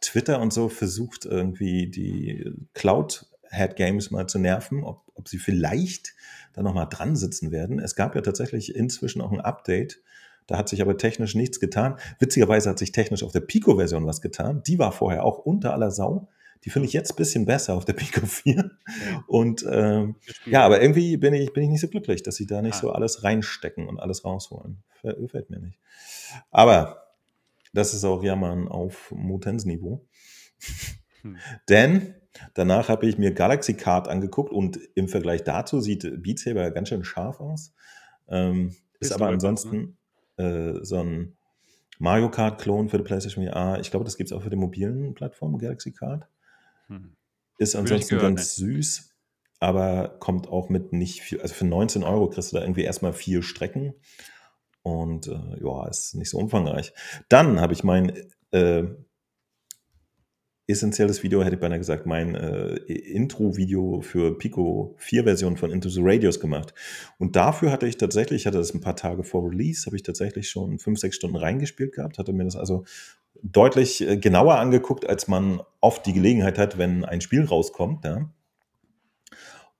Twitter 0.00 0.40
und 0.40 0.52
so 0.52 0.68
versucht, 0.68 1.24
irgendwie 1.26 1.90
die 1.90 2.50
Cloud 2.74 3.26
Head 3.50 3.76
Games 3.76 4.10
mal 4.10 4.26
zu 4.26 4.38
nerven, 4.38 4.82
ob 4.82 5.02
ob 5.14 5.28
sie 5.28 5.38
vielleicht 5.38 6.14
da 6.54 6.62
noch 6.62 6.74
mal 6.74 6.86
dran 6.86 7.16
sitzen 7.16 7.50
werden. 7.52 7.78
Es 7.78 7.94
gab 7.94 8.14
ja 8.14 8.20
tatsächlich 8.20 8.74
inzwischen 8.74 9.20
auch 9.20 9.32
'n 9.32 9.40
Update. 9.40 10.00
Da 10.46 10.58
hat 10.58 10.68
sich 10.68 10.82
aber 10.82 10.98
technisch 10.98 11.34
nichts 11.34 11.60
getan. 11.60 11.96
Witzigerweise 12.18 12.68
hat 12.70 12.78
sich 12.78 12.92
technisch 12.92 13.22
auf 13.22 13.32
der 13.32 13.40
Pico-Version 13.40 14.06
was 14.06 14.20
getan. 14.20 14.62
Die 14.66 14.78
war 14.78 14.92
vorher 14.92 15.24
auch 15.24 15.38
unter 15.38 15.72
aller 15.72 15.90
Sau. 15.90 16.28
Die 16.64 16.70
finde 16.70 16.86
ich 16.86 16.92
jetzt 16.94 17.16
bisschen 17.16 17.44
besser 17.46 17.74
auf 17.74 17.84
der 17.84 17.92
Pico 17.92 18.24
4. 18.26 18.58
Okay. 18.58 19.20
Und, 19.26 19.64
ähm, 19.70 20.16
ja, 20.46 20.64
aber 20.64 20.80
irgendwie 20.80 21.16
bin 21.16 21.34
ich 21.34 21.52
bin 21.52 21.64
ich 21.64 21.68
nicht 21.70 21.80
so 21.80 21.88
glücklich, 21.88 22.22
dass 22.22 22.36
sie 22.36 22.46
da 22.46 22.62
nicht 22.62 22.74
Ah. 22.76 22.80
so 22.80 22.90
alles 22.92 23.22
reinstecken 23.22 23.86
und 23.86 24.00
alles 24.00 24.24
rausholen. 24.24 24.82
Gefällt 25.02 25.50
mir 25.50 25.60
nicht. 25.60 25.78
Aber 26.50 27.02
das 27.74 27.92
ist 27.92 28.04
auch 28.04 28.22
Jammern 28.22 28.68
auf 28.68 29.12
Mutens-Niveau. 29.14 30.06
Hm. 31.22 31.36
Denn 31.68 32.14
danach 32.54 32.88
habe 32.88 33.06
ich 33.06 33.18
mir 33.18 33.32
Galaxy 33.32 33.74
Kart 33.74 34.08
angeguckt 34.08 34.50
und 34.52 34.78
im 34.94 35.08
Vergleich 35.08 35.44
dazu 35.44 35.80
sieht 35.80 36.22
Beat 36.22 36.38
Saber 36.38 36.70
ganz 36.70 36.88
schön 36.88 37.04
scharf 37.04 37.40
aus. 37.40 37.74
Ähm, 38.28 38.74
ist 39.00 39.12
aber 39.12 39.26
ne? 39.26 39.32
ansonsten, 39.34 39.98
äh, 40.36 40.74
so 40.82 40.96
'n 41.00 41.36
Mario 41.98 42.30
Kart-Klon 42.30 42.88
für 42.88 42.96
die 42.98 43.04
PlayStation 43.04 43.46
VR. 43.46 43.78
Ich 43.80 43.90
glaube, 43.90 44.04
das 44.04 44.16
gibt's 44.16 44.32
auch 44.32 44.42
für 44.42 44.50
die 44.50 44.56
mobilen 44.56 45.14
Plattformen, 45.14 45.58
Galaxy 45.58 45.92
Kart. 45.92 46.26
Hm. 46.88 47.16
Ist 47.58 47.76
ansonsten 47.76 48.18
gehört, 48.18 48.36
ne. 48.36 48.46
ganz 48.46 48.56
süß, 48.56 49.10
aber 49.60 50.16
kommt 50.20 50.48
auch 50.48 50.68
mit 50.68 50.92
nicht 50.92 51.20
viel 51.22 51.40
also, 51.40 51.54
für 51.54 51.64
19 51.66 52.02
€ 52.04 52.28
kriegst 52.30 52.52
du 52.52 52.56
da 52.56 52.62
irgendwie 52.62 52.82
erst 52.82 53.02
mal 53.02 53.12
4 53.12 53.42
Strecken 53.42 53.94
und, 54.82 55.28
äh, 55.28 55.32
ja, 55.62 55.88
ist 55.88 56.14
nicht 56.16 56.30
so 56.30 56.38
umfangreich. 56.38 56.92
Dann 57.30 57.60
habe 57.60 57.74
ich 57.74 57.84
mein, 57.84 58.12
äh 58.52 58.84
essenzielles 60.68 61.22
Video, 61.22 61.42
hätte 61.44 61.56
ich 61.56 61.60
beinahe 61.60 61.78
gesagt, 61.78 62.06
mein, 62.06 62.34
äh, 62.34 62.76
Intro-Video 62.76 64.00
für 64.00 64.38
Pico 64.38 64.94
4 64.98 65.24
Version 65.24 65.58
von 65.58 65.70
Into 65.70 65.90
the 65.90 66.00
Radius 66.02 66.40
gemacht. 66.40 66.72
Und 67.18 67.36
dafür 67.36 67.70
hatte 67.70 67.86
ich 67.86 67.98
tatsächlich 67.98 68.42
ich 68.42 68.46
hatte 68.46 68.56
das 68.58 68.72
'n 68.74 68.80
paar 68.80 68.96
Tage 68.96 69.24
vor 69.24 69.46
Release, 69.50 69.84
habe 69.84 69.96
ich 69.96 70.02
tatsächlich 70.04 70.48
schon 70.48 70.78
5, 70.78 70.98
6 71.00 71.16
Stunden 71.16 71.36
reingespielt 71.36 71.92
gehabt, 71.94 72.16
hatte 72.18 72.32
mir 72.32 72.44
das 72.44 72.56
also 72.56 72.84
deutlich, 73.44 74.00
äh, 74.00 74.16
genauer 74.16 74.56
angeguckt, 74.56 75.08
als 75.08 75.28
man 75.28 75.60
oft 75.80 76.06
die 76.06 76.14
Gelegenheit 76.14 76.58
hat, 76.58 76.78
wenn 76.78 77.04
ein 77.04 77.20
Spiel 77.20 77.44
rauskommt, 77.44 78.04
ja. 78.04 78.30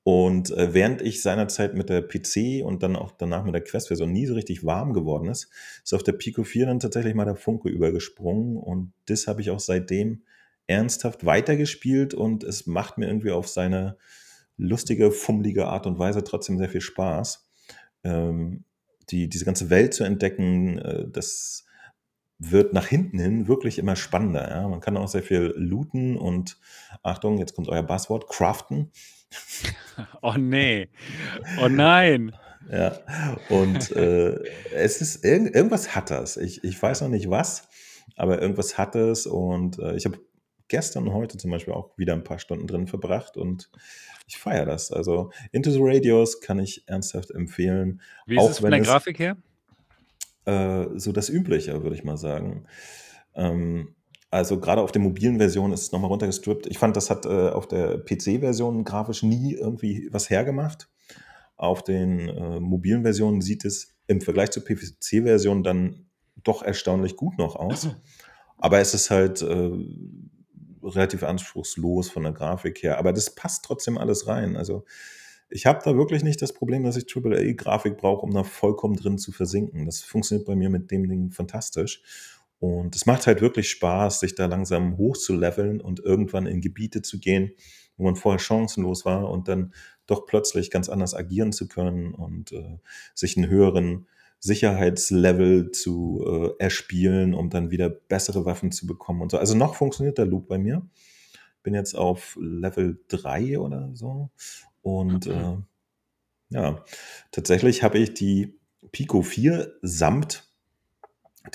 Und, 0.03 0.51
äh, 0.51 0.75
während 0.75 1.01
ich 1.01 1.23
seinerzeit 1.23 1.75
mit 1.75 1.89
der 1.89 2.03
PC 2.03 2.63
und 2.63 2.83
dann 2.83 2.95
auch 2.95 3.11
danach 3.13 3.43
mit 3.45 3.55
der 3.55 3.65
Quest-Version 3.65 4.13
nie 4.13 4.27
so 4.27 4.35
richtig 4.35 4.65
warm 4.65 4.93
geworden 4.93 5.31
ist, 5.31 5.49
ist 5.83 5.95
auf 5.95 6.03
der 6.03 6.13
Pico 6.13 6.45
4 6.45 6.67
dann 6.67 6.79
tatsächlich 6.79 7.15
mal 7.15 7.25
der 7.25 7.37
Funke 7.37 7.71
übergesprungen 7.71 8.59
und 8.59 8.93
das 9.07 9.27
habe 9.27 9.41
ich 9.41 9.51
auch 9.51 9.61
seitdem 9.61 10.23
ernsthaft 10.67 11.25
weitergespielt 11.25 12.13
und 12.13 12.45
es 12.45 12.67
macht 12.67 12.99
mir 12.99 13.07
irgendwie 13.07 13.31
auf 13.31 13.49
seine 13.49 13.97
lustige, 14.59 15.11
fummelige 15.11 15.67
Art 15.67 15.87
und 15.87 15.99
Weise 15.99 16.23
trotzdem 16.23 16.59
sehr 16.59 16.69
viel 16.69 16.81
Spaß. 16.83 17.47
Ähm, 18.05 18.65
die 19.11 19.29
diese 19.29 19.45
ganze 19.45 19.71
Welt 19.71 19.95
zu 19.95 20.05
entdecken, 20.05 20.79
äh, 20.79 21.09
das 21.09 21.64
wird 22.51 22.73
nach 22.73 22.87
hinten 22.87 23.19
hin 23.19 23.49
wirklich 23.49 23.79
immer 23.79 23.97
spannender, 23.97 24.49
ja. 24.51 24.69
Man 24.69 24.81
kann 24.81 24.97
auch 24.97 25.09
sehr 25.09 25.23
viel 25.23 25.53
looten 25.57 26.17
und 26.17 26.59
Achtung, 27.03 27.39
jetzt 27.39 27.55
kommt 27.55 27.69
euer 27.69 27.83
Buzzword, 27.83 28.29
craften. 28.29 28.91
Oh 30.23 30.35
ne. 30.37 30.89
Oh 31.61 31.69
nein. 31.69 32.33
Ja, 32.73 32.99
und, 33.51 33.91
äh, 33.95 34.39
es 34.73 35.03
ist 35.03 35.23
irgend 35.23 35.55
irgendwas 35.55 35.95
hat 35.95 36.11
das. 36.11 36.39
Ich 36.39 36.65
ich 36.65 36.83
weiß 36.83 37.03
noch 37.03 37.11
nicht 37.11 37.29
was, 37.29 37.69
aber 38.17 38.41
irgendwas 38.41 38.79
hat 38.79 38.97
es 38.97 39.27
und, 39.27 39.79
äh, 39.79 39.95
ich 39.97 40.07
habe 40.07 40.19
gestern 40.69 41.07
und 41.07 41.13
heute 41.13 41.37
zum 41.37 41.51
Beispiel 41.51 41.75
auch 41.75 41.91
wieder 41.99 42.15
'n 42.15 42.25
paar 42.25 42.39
Stunden 42.39 42.67
drin 42.67 42.87
verbracht 42.87 43.37
und 43.37 43.71
ich 44.27 44.39
feiere 44.39 44.65
das. 44.65 44.91
Also, 44.93 45.31
Into 45.53 45.71
the 45.71 45.79
Radius 45.83 46.41
kann 46.41 46.59
ich 46.59 46.89
ernsthaft 46.89 47.31
empfehlen, 47.33 48.01
Wie 48.27 48.37
ist 48.37 48.45
es 48.45 48.49
auch 48.49 48.55
von 48.61 48.65
wenn 48.65 48.71
der 48.73 48.81
es 48.81 48.87
Grafik 48.89 49.19
her? 49.19 49.37
Äh, 50.45 50.87
so 50.97 51.13
das 51.13 51.29
Übliche, 51.29 51.83
würde 51.83 51.97
ich 51.97 52.05
mal 52.05 52.17
sagen. 52.17 52.65
Ähm, 53.35 53.95
Also 54.31 54.59
gerade 54.59 54.83
auf 54.83 54.91
der 54.91 55.01
mobilen 55.01 55.39
Version 55.39 55.73
ist 55.73 55.83
es 55.83 55.93
nochmal 55.93 56.11
runtergestrippt. 56.11 56.67
Ich 56.67 56.79
fand, 56.79 56.97
das 56.97 57.09
hat 57.09 57.25
äh, 57.25 57.51
auf 57.51 57.69
der 57.69 57.99
PC-Version 57.99 58.83
grafisch 58.83 59.23
nie 59.23 59.55
irgendwie 59.55 60.09
was 60.11 60.29
hergemacht. 60.29 60.89
Auf 61.57 61.85
den 61.85 62.29
äh, 62.29 62.59
mobilen 62.59 63.03
Versionen 63.03 63.41
sieht 63.43 63.65
es 63.65 63.95
im 64.09 64.21
Vergleich 64.21 64.51
zur 64.51 64.65
PC-Version 64.65 65.63
dann 65.63 66.07
doch 66.43 66.63
erstaunlich 66.63 67.15
gut 67.15 67.39
noch 67.39 67.55
aus. 67.55 67.89
Aber 68.59 68.81
es 68.81 68.93
ist 68.93 69.11
halt 69.11 69.41
äh, 69.43 69.71
relativ 70.83 71.23
anspruchslos 71.23 72.11
von 72.11 72.25
der 72.25 72.33
Grafik 72.33 72.83
her. 72.83 72.99
Aber 72.99 73.13
das 73.13 73.37
passt 73.37 73.65
trotzdem 73.65 73.99
alles 73.99 74.27
rein. 74.27 74.57
Also 74.57 74.85
ich 75.49 75.67
habe 75.67 75.81
da 75.85 75.97
wirklich 75.97 76.25
nicht 76.25 76.43
das 76.43 76.53
Problem, 76.53 76.85
dass 76.85 76.97
ich 76.97 77.07
AAA-Grafik 77.15 77.97
brauche, 77.97 78.23
um 78.23 78.33
da 78.33 78.45
vollkommen 78.45 78.97
drin 78.97 79.19
zu 79.19 79.33
versinken. 79.33 79.87
Das 79.87 80.01
funktioniert 80.01 80.47
bei 80.47 80.57
mir 80.57 80.71
mit 80.71 80.91
dem 80.91 81.09
Ding 81.09 81.31
fantastisch. 81.31 82.03
Und 82.59 82.97
es 82.97 83.07
macht 83.07 83.27
halt 83.27 83.41
wirklich 83.41 83.69
Spaß, 83.71 84.21
sich 84.21 84.35
da 84.35 84.47
langsam 84.47 84.97
hochzuleveln 84.97 85.81
und 85.81 86.01
irgendwann 86.01 86.47
in 86.47 86.61
Gebiete 86.61 87.03
zu 87.03 87.21
gehen, 87.21 87.53
wo 87.97 88.05
man 88.05 88.17
vorher 88.17 88.39
chancenlos 88.39 89.05
war 89.05 89.31
und 89.31 89.49
dann 89.49 89.75
doch 90.07 90.27
plötzlich 90.27 90.71
ganz 90.71 90.89
anders 90.89 91.15
agieren 91.15 91.53
zu 91.53 91.69
können 91.69 92.15
und 92.15 92.53
äh, 92.53 92.79
sich 93.15 93.37
einen 93.37 93.49
höheren 93.49 94.07
Sicherheitslevel 94.41 95.71
zu 95.71 96.25
äh, 96.27 96.63
erspielen, 96.63 97.35
um 97.35 97.49
dann 97.51 97.71
wieder 97.71 97.89
bessere 97.89 98.45
Waffen 98.45 98.73
zu 98.73 98.87
bekommen 98.87 99.23
und 99.23 99.31
so. 99.31 99.39
Also 99.39 99.55
noch 99.55 99.75
funktioniert 99.75 100.19
der 100.19 100.27
Loop 100.27 100.49
bei 100.49 100.59
mir. 100.59 100.87
Bin 101.63 101.75
jetzt 101.75 101.95
auf 101.95 102.37
Level 102.41 102.99
3 103.09 103.59
oder 103.59 103.91
so. 103.95 104.31
Und 104.85 105.27
äh, 105.27 105.57
ja, 106.51 106.85
tatsächlich 107.33 107.83
habe 107.83 107.99
ich 107.99 108.13
die 108.13 108.61
Pico 108.93 109.23
4 109.23 109.79
samt 109.81 110.47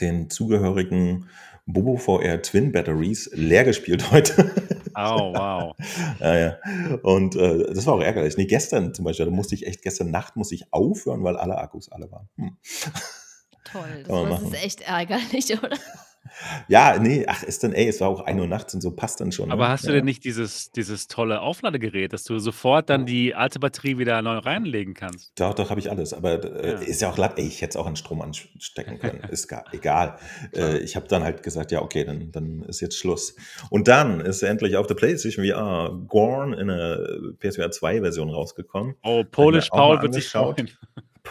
den 0.01 0.31
zugehörigen 0.31 1.29
Bobo 1.67 1.98
VR 1.98 2.41
Twin 2.41 2.71
Batteries 2.71 3.29
leer 3.33 3.63
gespielt 3.63 4.09
heute. 4.12 4.51
Oh, 4.95 5.31
wow. 5.33 5.75
ja, 6.19 6.38
ja. 6.38 6.57
Und 7.03 7.36
äh, 7.36 7.71
das 7.71 7.86
war 7.86 7.93
auch 7.93 8.01
ärgerlich. 8.01 8.36
Nee, 8.36 8.45
gestern 8.48 8.95
zum 8.95 9.05
Beispiel, 9.05 9.27
da 9.27 9.31
musste 9.31 9.53
ich 9.53 9.67
echt, 9.67 9.83
gestern 9.83 10.09
Nacht 10.09 10.36
musste 10.36 10.55
ich 10.55 10.74
aufhören, 10.74 11.24
weil 11.24 11.38
alle 11.38 11.59
Akkus 11.59 11.91
alle 11.91 12.09
waren. 12.12 12.27
Hm. 12.38 12.57
Toll, 13.63 14.03
das 14.07 14.41
ist 14.41 14.63
echt 14.63 14.81
ärgerlich, 14.81 15.55
oder? 15.63 15.77
Ja, 16.68 16.98
nee, 17.00 17.26
ach, 17.28 17.44
ist 17.44 17.64
dann, 17.64 17.74
ey, 17.74 17.88
es 17.88 18.00
war 18.02 18.08
auch 18.08 18.22
1 18.22 18.40
Uhr 18.40 18.48
nachts 18.48 18.74
und 18.76 18.82
so, 18.82 18.92
passt 18.92 19.20
dann 19.20 19.32
schon. 19.32 19.52
Aber 19.52 19.64
ne? 19.66 19.70
hast 19.70 19.86
du 19.86 19.90
Ja. 19.90 19.96
denn 19.96 20.06
nicht 20.06 20.24
dieses, 20.24 20.72
dieses 20.72 21.08
tolle 21.08 21.42
Aufladegerät, 21.42 22.14
dass 22.14 22.24
du 22.24 22.38
sofort 22.40 22.90
dann 22.90 23.06
die 23.06 23.34
alte 23.36 23.60
Batterie 23.60 23.98
wieder 23.98 24.22
neu 24.22 24.38
reinlegen 24.38 24.94
kannst? 24.94 25.32
Doch, 25.40 25.54
doch, 25.54 25.70
habe 25.70 25.80
ich 25.80 25.90
alles. 25.90 26.14
Aber 26.14 26.44
äh, 26.44 26.72
Ja. 26.74 26.78
ist 26.80 27.02
ja 27.02 27.10
auch 27.10 27.18
latt. 27.18 27.40
Ey, 27.40 27.48
ich 27.48 27.62
hätte 27.62 27.72
es 27.72 27.76
auch 27.78 27.88
an 27.88 27.96
Strom 27.96 28.22
anstecken 28.22 29.00
können. 29.00 29.22
Ist 29.32 29.48
gar, 29.48 29.66
egal. 29.74 30.18
Klar. 30.54 30.70
Äh, 30.70 30.78
ich 30.80 30.96
habe 30.96 31.08
dann 31.08 31.24
halt 31.24 31.42
gesagt, 31.44 31.72
ja, 31.72 31.82
okay, 31.82 32.04
dann, 32.04 32.32
dann 32.32 32.62
ist 32.64 32.80
jetzt 32.82 32.98
Schluss. 32.98 33.36
Und 33.70 33.88
dann 33.88 34.22
ist 34.22 34.42
endlich 34.44 34.78
auf 34.78 34.88
der 34.88 34.96
PlayStation 34.96 35.46
VR 35.46 35.98
Gorn 36.08 36.54
in 36.54 36.68
der 36.68 37.00
PSVR 37.40 37.72
2 37.72 38.02
Version 38.02 38.30
rausgekommen. 38.30 38.96
Oh, 39.04 39.24
Polish 39.24 39.72
auch 39.72 39.78
mal 39.78 39.82
Paul 39.98 40.02
wird 40.04 40.14
sich 40.14 40.36
angeschaut. 40.36 40.56
freuen. 40.56 40.70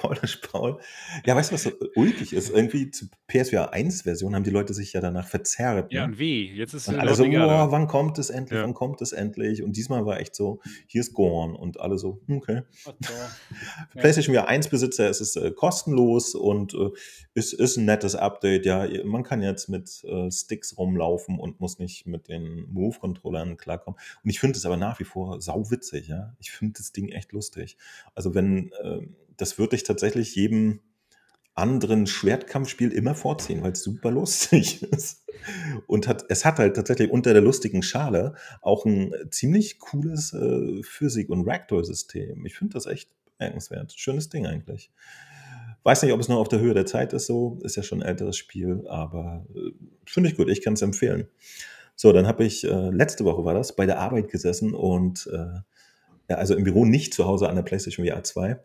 Polish 0.00 0.36
Paul. 0.36 0.78
Ja, 1.26 1.34
weißt 1.34 1.50
du, 1.50 1.54
was 1.54 1.62
so 1.64 1.72
ulkig 1.96 2.32
ist? 2.32 2.50
Irgendwie 2.50 2.90
zur 2.90 3.08
PSVR 3.26 3.72
1 3.72 4.02
Version 4.02 4.34
haben 4.34 4.44
die 4.44 4.50
Leute 4.50 4.72
sich 4.74 4.92
ja 4.92 5.00
danach 5.00 5.26
verzerrt. 5.26 5.92
Ja, 5.92 6.06
Ne? 6.06 6.12
und 6.12 6.18
wie? 6.18 6.52
Jetzt 6.52 6.74
ist 6.74 6.88
die 6.88 6.94
alle 6.94 7.14
so, 7.14 7.24
oh, 7.24 7.70
wann 7.70 7.86
kommt 7.88 8.18
es 8.18 8.30
endlich, 8.30 8.56
Ja. 8.58 8.62
wann 8.64 8.74
kommt 8.74 9.02
es 9.02 9.12
endlich? 9.12 9.62
Und 9.62 9.76
diesmal 9.76 10.06
war 10.06 10.20
echt 10.20 10.34
so, 10.34 10.60
hier 10.86 11.00
ist 11.00 11.14
Gorn. 11.14 11.56
Und 11.56 11.80
alle 11.80 11.98
so, 11.98 12.20
okay. 12.30 12.62
Für 12.70 12.94
Ja. 13.02 13.30
PlayStation 14.00 14.34
VR 14.34 14.48
1 14.48 14.68
Besitzer 14.68 15.08
ist 15.08 15.20
es 15.20 15.36
äh, 15.36 15.50
kostenlos 15.50 16.34
und 16.34 16.74
äh, 16.74 16.90
ist, 17.34 17.52
ist 17.54 17.76
ein 17.76 17.84
nettes 17.84 18.14
Update. 18.14 18.66
Ja, 18.66 18.86
man 19.04 19.22
kann 19.24 19.42
jetzt 19.42 19.68
mit 19.68 20.04
äh, 20.04 20.30
Sticks 20.30 20.76
rumlaufen 20.78 21.38
und 21.38 21.60
muss 21.60 21.78
nicht 21.78 22.06
mit 22.06 22.28
den 22.28 22.66
Move-Controllern 22.72 23.56
klarkommen. 23.56 23.98
Und 24.22 24.30
ich 24.30 24.40
finde 24.40 24.56
es 24.58 24.64
aber 24.66 24.76
nach 24.76 25.00
wie 25.00 25.04
vor 25.04 25.40
sauwitzig, 25.40 26.08
ja. 26.08 26.34
Ich 26.38 26.50
finde 26.50 26.74
das 26.78 26.92
Ding 26.92 27.08
echt 27.08 27.32
lustig. 27.32 27.76
Also 28.14 28.34
wenn, 28.34 28.70
ähm, 28.82 29.16
das 29.38 29.58
würde 29.58 29.76
ich 29.76 29.84
tatsächlich 29.84 30.34
jedem 30.34 30.80
anderen 31.54 32.06
Schwertkampfspiel 32.06 32.92
immer 32.92 33.14
vorziehen, 33.14 33.62
weil 33.62 33.72
es 33.72 33.82
super 33.82 34.10
lustig 34.10 34.82
ist. 34.92 35.24
Und 35.86 36.06
hat, 36.06 36.24
es 36.28 36.44
hat 36.44 36.58
halt 36.58 36.76
tatsächlich 36.76 37.10
unter 37.10 37.32
der 37.32 37.42
lustigen 37.42 37.82
Schale 37.82 38.34
auch 38.60 38.84
ein 38.84 39.12
ziemlich 39.30 39.78
cooles 39.78 40.32
äh, 40.32 40.82
Physik- 40.82 41.30
und 41.30 41.46
Reaktorsystem. 41.46 42.44
Ich 42.46 42.56
finde 42.56 42.74
das 42.74 42.86
echt 42.86 43.10
bemerkenswert. 43.38 43.92
Schönes 43.96 44.28
Ding 44.28 44.46
eigentlich. 44.46 44.90
Weiß 45.84 46.02
nicht, 46.02 46.12
ob 46.12 46.20
es 46.20 46.28
noch 46.28 46.38
auf 46.38 46.48
der 46.48 46.60
Höhe 46.60 46.74
der 46.74 46.86
Zeit 46.86 47.12
ist, 47.12 47.26
so. 47.26 47.58
Ist 47.62 47.76
ja 47.76 47.82
schon 47.82 48.02
ein 48.02 48.08
älteres 48.08 48.36
Spiel, 48.36 48.84
aber 48.88 49.46
äh, 49.54 49.70
finde 50.06 50.30
ich 50.30 50.36
gut. 50.36 50.48
Ich 50.48 50.62
kann 50.62 50.74
es 50.74 50.82
empfehlen. 50.82 51.28
So, 51.94 52.12
dann 52.12 52.26
habe 52.26 52.44
ich, 52.44 52.64
äh, 52.64 52.90
letzte 52.90 53.24
Woche 53.24 53.44
war 53.44 53.54
das, 53.54 53.74
bei 53.74 53.86
der 53.86 53.98
Arbeit 53.98 54.28
gesessen 54.28 54.74
und, 54.74 55.28
äh, 55.32 55.60
ja, 56.28 56.36
also 56.36 56.54
im 56.54 56.64
Büro 56.64 56.84
nicht 56.84 57.14
zu 57.14 57.24
Hause 57.24 57.48
an 57.48 57.56
der 57.56 57.62
PlayStation 57.62 58.06
VR 58.06 58.22
2. 58.22 58.60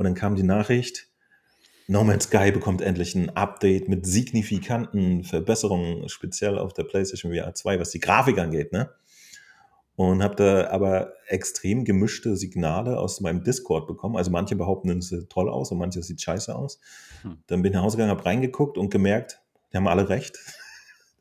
Und 0.00 0.04
dann 0.04 0.14
kam 0.14 0.34
die 0.34 0.44
Nachricht, 0.44 1.08
No 1.86 2.04
Man's 2.04 2.24
Sky 2.24 2.52
bekommt 2.52 2.80
endlich 2.80 3.14
ein 3.14 3.36
Update 3.36 3.90
mit 3.90 4.06
signifikanten 4.06 5.24
Verbesserungen, 5.24 6.08
speziell 6.08 6.58
auf 6.58 6.72
der 6.72 6.84
PlayStation 6.84 7.34
VR 7.34 7.52
2, 7.52 7.78
was 7.78 7.90
die 7.90 8.00
Grafik 8.00 8.38
angeht, 8.38 8.72
ne? 8.72 8.88
Und 9.96 10.22
habe 10.22 10.36
da 10.36 10.70
aber 10.70 11.12
extrem 11.26 11.84
gemischte 11.84 12.34
Signale 12.38 12.98
aus 12.98 13.20
meinem 13.20 13.44
Discord 13.44 13.86
bekommen. 13.86 14.16
Also 14.16 14.30
manche 14.30 14.56
behaupten, 14.56 14.88
es 15.00 15.10
sieht 15.10 15.28
toll 15.28 15.50
aus 15.50 15.70
und 15.70 15.76
manche 15.76 16.02
sieht 16.02 16.22
scheiße 16.22 16.56
aus. 16.56 16.80
Hm. 17.20 17.36
Dann 17.48 17.60
bin 17.60 17.72
ich 17.72 17.76
nach 17.76 17.82
Hause 17.82 17.98
gegangen, 17.98 18.16
habe 18.16 18.24
reingeguckt 18.24 18.78
und 18.78 18.90
gemerkt, 18.90 19.42
die 19.70 19.76
haben 19.76 19.86
alle 19.86 20.08
recht. 20.08 20.38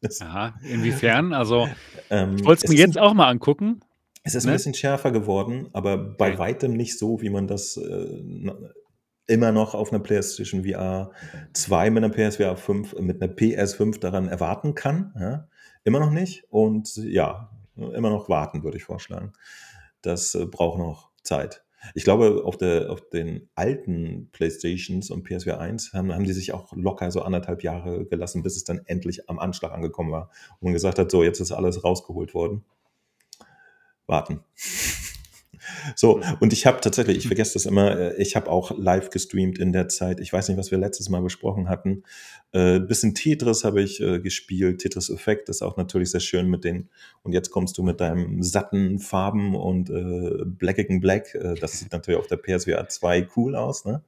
Aha, 0.22 0.54
inwiefern? 0.64 1.34
Also, 1.34 1.68
ähm, 2.10 2.38
ich 2.38 2.46
wollte 2.46 2.64
es 2.64 2.72
mir 2.72 2.78
jetzt 2.78 2.98
auch 2.98 3.14
mal 3.14 3.28
angucken. 3.28 3.82
Es 4.30 4.36
ist 4.36 4.46
ein 4.46 4.50
Ne? 4.52 4.56
bisschen 4.56 4.74
schärfer 4.74 5.12
geworden, 5.12 5.70
aber 5.74 5.98
bei 5.98 6.30
Okay. 6.30 6.40
weitem 6.40 6.74
nicht 6.74 6.98
so, 6.98 7.22
wie 7.22 7.30
man 7.30 7.48
das 7.48 7.78
äh, 7.78 8.24
immer 9.28 9.52
noch 9.52 9.76
auf 9.76 9.92
einer 9.92 10.02
PlayStation 10.02 10.64
VR 10.64 11.12
2 11.54 11.90
mit 11.92 12.04
einer 12.04 12.14
PSVR 12.14 12.56
5, 12.58 12.96
mit 13.00 13.22
einer 13.22 13.32
PS5 13.32 14.00
daran 14.00 14.28
erwarten 14.28 14.76
kann. 14.76 15.14
Ja? 15.20 15.48
Immer 15.84 16.00
noch 16.00 16.12
nicht. 16.12 16.46
Und 16.50 16.96
ja, 16.98 17.50
immer 17.76 18.10
noch 18.10 18.28
warten, 18.30 18.64
würde 18.64 18.78
ich 18.78 18.84
vorschlagen. 18.84 19.34
Das 20.02 20.34
äh, 20.36 20.46
braucht 20.46 20.80
noch 20.80 21.12
Zeit. 21.24 21.64
Ich 21.94 22.04
glaube, 22.04 22.42
auf, 22.44 22.58
der, 22.58 22.92
auf 22.92 23.08
den 23.10 23.50
alten 23.56 24.30
Playstations 24.34 25.12
und 25.12 25.24
PSVR 25.24 25.60
1 25.62 25.94
haben, 25.94 26.14
haben 26.14 26.26
die 26.26 26.34
sich 26.34 26.52
auch 26.52 26.74
locker 26.76 27.10
so 27.10 27.22
anderthalb 27.22 27.64
Jahre 27.64 28.06
gelassen, 28.06 28.44
bis 28.44 28.58
es 28.58 28.66
dann 28.66 28.82
endlich 28.86 29.30
am 29.30 29.40
Anschlag 29.40 29.72
angekommen 29.72 30.12
war 30.12 30.30
und 30.60 30.64
man 30.64 30.74
gesagt 30.74 31.00
hat, 31.00 31.10
so, 31.10 31.24
jetzt 31.24 31.40
ist 31.40 31.54
alles 31.54 31.84
rausgeholt 31.84 32.34
worden. 32.34 32.66
Warten. 34.10 34.42
So, 35.96 36.22
und 36.40 36.54
ich 36.54 36.66
habe 36.66 36.82
tatsächlich, 36.82 37.18
ich 37.18 37.28
vergesse 37.28 37.54
das 37.54 37.66
immer, 37.66 37.98
äh, 37.98 38.22
ich 38.22 38.36
habe 38.36 38.50
auch 38.50 38.78
live 38.78 39.10
gestreamt 39.10 39.60
in 39.60 39.72
der 39.72 39.88
Zeit. 39.88 40.20
Ich 40.20 40.32
weiß 40.32 40.50
nicht, 40.50 40.58
was 40.58 40.72
wir 40.72 40.78
letztes 40.78 41.10
Mal 41.10 41.22
besprochen 41.22 41.70
hatten. 41.70 42.04
Äh, 42.52 42.80
bisschen 42.80 43.14
Tetris 43.14 43.64
habe 43.64 43.82
ich 43.82 44.02
äh, 44.02 44.20
gespielt. 44.20 44.82
Tetris 44.82 45.10
Effekt 45.10 45.50
ist 45.50 45.62
auch 45.62 45.78
natürlich 45.78 46.12
sehr 46.12 46.20
schön 46.20 46.50
mit 46.50 46.64
den. 46.64 46.90
Und 47.24 47.34
jetzt 47.34 47.52
kommst 47.52 47.78
du 47.78 47.84
mit 47.84 48.02
deinem 48.02 48.42
satten 48.42 49.00
Farben 49.00 49.56
und 49.56 49.90
äh, 49.90 50.46
blackigen 50.46 51.00
Black. 51.00 51.36
Äh, 51.36 51.56
das 51.56 51.80
sieht 51.80 51.92
natürlich 51.92 52.20
auf 52.20 52.28
der 52.28 52.38
PSVR 52.38 52.88
2 52.88 53.28
cool 53.36 53.56
aus. 53.56 53.86
Ne? 53.86 54.02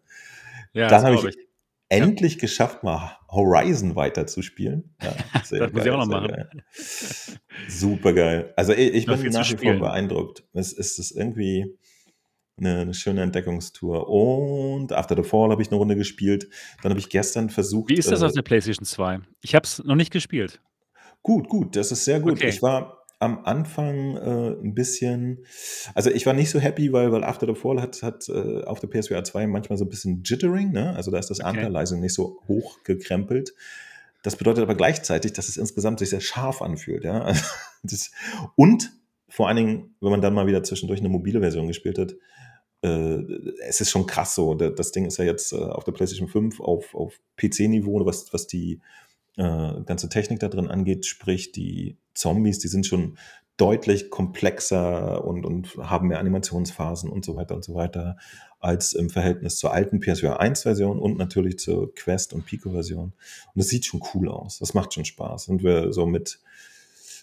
Ja, 0.74 0.88
Dann 0.88 1.04
habe 1.04 1.16
ich 1.16 1.24
ich. 1.24 1.51
Endlich 1.92 2.40
geschafft, 2.40 2.84
mal 2.84 3.18
Horizon 3.30 3.96
weiterzuspielen. 3.96 4.96
Ja, 5.02 5.14
sehr 5.44 5.60
Das 5.60 5.74
muss 5.74 5.86
ich 5.86 5.92
auch 5.92 5.98
noch 5.98 6.08
machen. 6.08 6.28
geil. 6.28 6.50
Super 7.68 8.14
geil. 8.14 8.54
Also 8.56 8.74
ich, 8.74 8.94
ich 8.94 9.06
bin 9.06 9.32
nach 9.32 9.52
wie 9.52 9.58
vor 9.58 9.74
beeindruckt. 9.74 10.44
Es 10.54 10.74
ist, 10.74 11.00
es 11.00 11.12
ist 11.12 11.12
irgendwie 11.12 11.78
eine, 12.58 12.80
eine 12.80 12.94
schöne 12.94 13.22
Entdeckungstour. 13.22 14.08
Und 14.08 14.94
After 14.94 15.16
the 15.16 15.24
Fall 15.24 15.50
habe 15.50 15.62
ich 15.62 15.70
eine 15.70 15.78
Runde 15.78 15.96
gespielt. 15.96 16.48
Dann 16.82 16.92
habe 16.92 17.00
ich 17.00 17.10
gestern 17.10 17.50
versucht. 17.50 17.90
Wie 17.90 17.96
ist 17.96 18.12
das 18.12 18.22
äh, 18.22 18.26
auf 18.26 18.34
der 18.34 18.42
PlayStation 18.42 18.86
2? 18.86 19.20
Ich 19.42 19.56
habe 19.56 19.66
es 19.66 19.84
noch 19.84 19.96
nicht 19.96 20.12
gespielt. 20.12 20.62
Gut, 21.24 21.50
gut, 21.50 21.76
das 21.76 21.92
ist 21.92 22.06
sehr 22.06 22.20
gut. 22.20 22.34
Okay. 22.34 22.50
Ich 22.50 22.62
war 22.62 23.01
am 23.22 23.46
Anfang 23.46 24.18
äh, 24.18 24.50
ein 24.62 24.74
bisschen, 24.74 25.46
also 25.94 26.10
ich 26.10 26.26
war 26.26 26.34
nicht 26.34 26.50
so 26.50 26.60
happy, 26.60 26.92
weil, 26.92 27.12
weil 27.12 27.24
After 27.24 27.48
the 27.48 27.56
Fall 27.56 27.82
hat, 27.82 28.02
hat 28.04 28.28
äh, 28.30 28.64
auf 28.64 28.80
der 28.80 28.88
PSVR 28.88 29.24
2 29.24 29.48
manchmal 29.48 29.78
so 29.78 29.86
ein 29.86 29.90
bisschen 29.90 30.24
Jittering, 30.24 30.72
ne? 30.72 30.96
Also 30.96 31.12
da 31.12 31.20
ist 31.20 31.30
das 31.30 31.40
Okay. 31.40 32.00
Nicht 32.02 32.14
so 32.16 32.42
hoch 32.48 32.84
gekrempelt. 32.84 33.54
Das 34.24 34.36
bedeutet 34.36 34.64
aber 34.64 34.76
gleichzeitig, 34.76 35.34
dass 35.34 35.50
es 35.50 35.58
insgesamt 35.58 36.00
sich 36.00 36.10
sehr 36.10 36.22
scharf 36.22 36.62
anfühlt, 36.62 37.04
ja. 37.04 37.22
Also 37.22 37.44
das, 37.84 38.12
und 38.56 38.92
vor 39.30 39.48
allen 39.48 39.58
Dingen, 39.58 39.96
wenn 40.02 40.12
man 40.12 40.22
dann 40.22 40.34
mal 40.34 40.48
wieder 40.48 40.64
zwischendurch 40.64 41.00
eine 41.00 41.10
mobile 41.10 41.40
Version 41.40 41.68
gespielt 41.68 41.98
hat, 41.98 42.16
äh, 42.84 43.20
es 43.68 43.82
ist 43.82 43.92
schon 43.92 44.08
krass 44.08 44.36
so. 44.36 44.56
Da- 44.56 44.70
Das 44.72 44.92
Ding 44.92 45.06
ist 45.06 45.18
ja 45.18 45.26
jetzt 45.26 45.54
äh, 45.54 45.58
auf 45.58 45.84
der 45.84 45.92
PlayStation 45.92 46.28
5 46.28 46.60
auf, 46.60 46.94
auf 46.96 47.20
PC-Niveau, 47.38 48.04
was, 48.06 48.34
was 48.34 48.48
die 48.48 48.82
äh, 49.38 49.82
ganze 49.86 50.10
Technik 50.10 50.40
da 50.40 50.50
drin 50.50 50.68
angeht, 50.68 51.06
sprich 51.06 51.52
die 51.52 51.98
Zombies, 52.14 52.60
die 52.60 52.68
sind 52.68 52.86
schon 52.86 53.18
deutlich 53.58 54.10
komplexer 54.10 55.24
und, 55.24 55.46
und 55.46 55.76
haben 55.78 56.08
mehr 56.08 56.20
Animationsphasen 56.20 57.10
und 57.10 57.24
so 57.24 57.36
weiter 57.36 57.56
und 57.56 57.64
so 57.64 57.76
weiter 57.76 58.18
als 58.60 58.94
im 58.94 59.10
Verhältnis 59.10 59.58
zur 59.58 59.74
alten 59.74 60.00
PSVR 60.00 60.40
1 60.40 60.64
Version 60.64 61.00
und 61.00 61.18
natürlich 61.18 61.60
zur 61.60 61.94
Quest 61.94 62.34
und 62.34 62.46
Pico 62.46 62.72
Version. 62.72 63.14
Und 63.54 63.56
das 63.56 63.68
sieht 63.68 63.86
schon 63.86 64.02
cool 64.14 64.30
aus. 64.30 64.60
Das 64.60 64.74
macht 64.74 64.94
schon 64.94 65.06
Spaß. 65.06 65.48
Und 65.50 65.64
wir 65.64 65.94
so 65.94 66.06
mit 66.06 66.40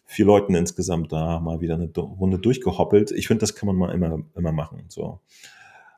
vier 0.05 0.27
Leuten 0.27 0.55
insgesamt 0.55 1.13
da 1.13 1.39
mal 1.41 1.61
wieder 1.61 1.75
eine 1.75 1.91
Runde 1.97 2.39
durchgehoppelt. 2.39 3.11
Ich 3.11 3.27
finde, 3.27 3.41
das 3.41 3.55
kann 3.55 3.67
man 3.67 3.77
mal 3.77 3.93
immer, 3.93 4.23
immer 4.35 4.53
machen. 4.53 4.85
So 4.89 5.21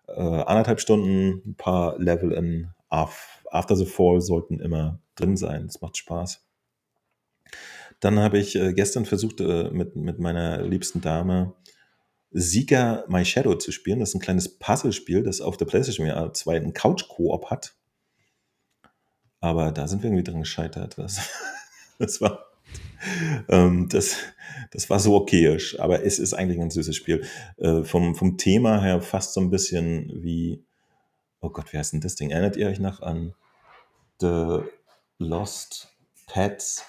äh, 0.09 0.21
anderthalb 0.21 0.81
Stunden, 0.81 1.51
ein 1.51 1.55
paar 1.55 1.99
Level 1.99 2.33
in 2.33 2.69
After 2.89 3.77
the 3.77 3.87
Fall 3.87 4.21
sollten 4.21 4.59
immer 4.59 4.99
drin 5.15 5.37
sein. 5.37 5.67
Das 5.67 5.81
macht 5.81 5.97
Spaß. 5.97 6.45
Dann 8.01 8.19
habe 8.19 8.39
ich 8.39 8.57
äh, 8.57 8.73
gestern 8.73 9.05
versucht, 9.05 9.41
äh, 9.41 9.71
mit, 9.71 9.95
mit 9.95 10.19
meiner 10.19 10.63
liebsten 10.63 11.01
Dame 11.01 11.55
Sieger 12.31 13.05
My 13.09 13.25
Shadow 13.25 13.55
zu 13.57 13.73
spielen. 13.73 14.01
Das 14.01 14.11
ist 14.11 14.15
ein 14.15 14.21
kleines 14.21 14.59
Puzzlespiel, 14.59 15.23
das 15.23 15.41
auf 15.41 15.57
der 15.57 15.67
PlayStation 15.67 16.09
2 16.33 16.57
einen 16.57 16.73
Couch-Koop 16.73 17.51
hat. 17.51 17.75
Aber 19.41 19.73
da 19.73 19.89
sind 19.89 20.03
wir 20.03 20.11
irgendwie 20.11 20.31
dran 20.31 20.41
gescheitert. 20.41 20.97
Das, 20.97 21.29
das 21.99 22.21
war, 22.21 22.47
ähm, 23.49 23.89
das, 23.89 24.17
das 24.71 24.89
war 24.89 25.01
so 25.01 25.17
okayisch. 25.17 25.79
Aber 25.81 26.05
es 26.05 26.19
ist 26.19 26.35
eigentlich 26.35 26.61
ein 26.61 26.71
süßes 26.71 26.95
Spiel. 26.95 27.25
Äh, 27.57 27.83
vom, 27.83 28.15
vom 28.15 28.39
Thema 28.39 28.81
her 28.81 29.01
fast 29.03 29.35
so 29.35 29.41
ein 29.41 29.51
bisschen 29.51 30.11
wie, 30.23 30.65
oh 31.41 31.51
Gott, 31.51 31.73
wie 31.73 31.79
heißt 31.79 31.95
denn 31.95 32.01
das 32.01 32.15
Ding? 32.15 32.31
Erinnert 32.31 32.57
ihr 32.57 32.69
euch 32.69 32.81
noch 32.81 33.01
an 33.01 33.35
The 34.21 34.61
Lost 35.19 35.89
Pets 36.27 36.85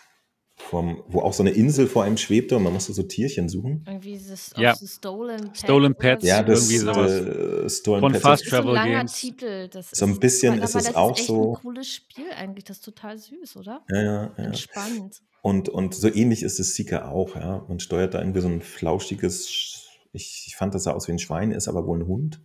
vom, 0.69 1.03
wo 1.07 1.19
auch 1.21 1.33
so 1.33 1.43
eine 1.43 1.51
Insel 1.51 1.87
vor 1.87 2.03
einem 2.03 2.17
schwebte 2.17 2.55
und 2.57 2.63
man 2.63 2.73
musste 2.73 2.93
so 2.93 3.03
Tierchen 3.03 3.49
suchen. 3.49 3.83
Irgendwie 3.87 4.13
ist 4.13 4.53
Ja. 4.57 4.75
so 4.75 4.85
Stolen 4.87 5.47
Pets. 5.47 5.59
Stolen 5.59 5.95
Pets, 5.95 6.21
so. 6.23 6.27
Ja, 6.29 6.43
das 6.43 6.69
irgendwie 6.71 6.77
sowas. 6.77 7.11
äh, 7.11 7.69
Stolen 7.69 7.99
Von 8.01 8.11
Pets. 8.13 8.21
Fast 8.23 8.41
Das 8.43 8.45
ist 8.45 8.49
so 8.51 8.55
ein 8.57 8.61
Travel 8.63 8.73
langer 8.75 8.97
Games. 8.99 9.13
Titel. 9.13 9.67
Das 9.69 9.89
So 9.91 10.05
ein 10.05 10.11
ist, 10.13 10.19
bisschen 10.19 10.53
aber 10.53 10.63
ist 10.63 10.75
es 10.75 10.83
das 10.85 10.95
auch 10.95 11.11
ist 11.13 11.19
echt 11.19 11.27
so. 11.27 11.51
ein 11.55 11.61
cooles 11.61 11.87
Spiel 11.87 12.25
eigentlich. 12.37 12.63
Das 12.65 12.77
ist 12.77 12.85
total 12.85 13.17
süß, 13.17 13.57
oder? 13.57 13.81
Ja, 13.91 14.01
ja, 14.01 14.31
ja. 14.37 14.43
Entspannt. 14.45 15.21
Und, 15.41 15.69
und 15.69 15.95
so 15.95 16.07
ähnlich 16.07 16.43
ist 16.43 16.59
es 16.59 16.75
Seeker 16.75 17.09
auch, 17.11 17.35
ja. 17.35 17.65
Man 17.67 17.79
steuert 17.79 18.13
da 18.13 18.19
irgendwie 18.19 18.41
so 18.41 18.47
ein 18.47 18.61
flauschiges, 18.61 19.87
ich, 20.13 20.43
ich 20.47 20.55
fand, 20.55 20.75
das 20.75 20.83
sah 20.83 20.91
aus 20.93 21.07
wie 21.07 21.13
ein 21.13 21.19
Schwein, 21.19 21.51
ist 21.51 21.67
aber 21.67 21.85
wohl 21.87 21.99
ein 21.99 22.07
Hund. 22.07 22.39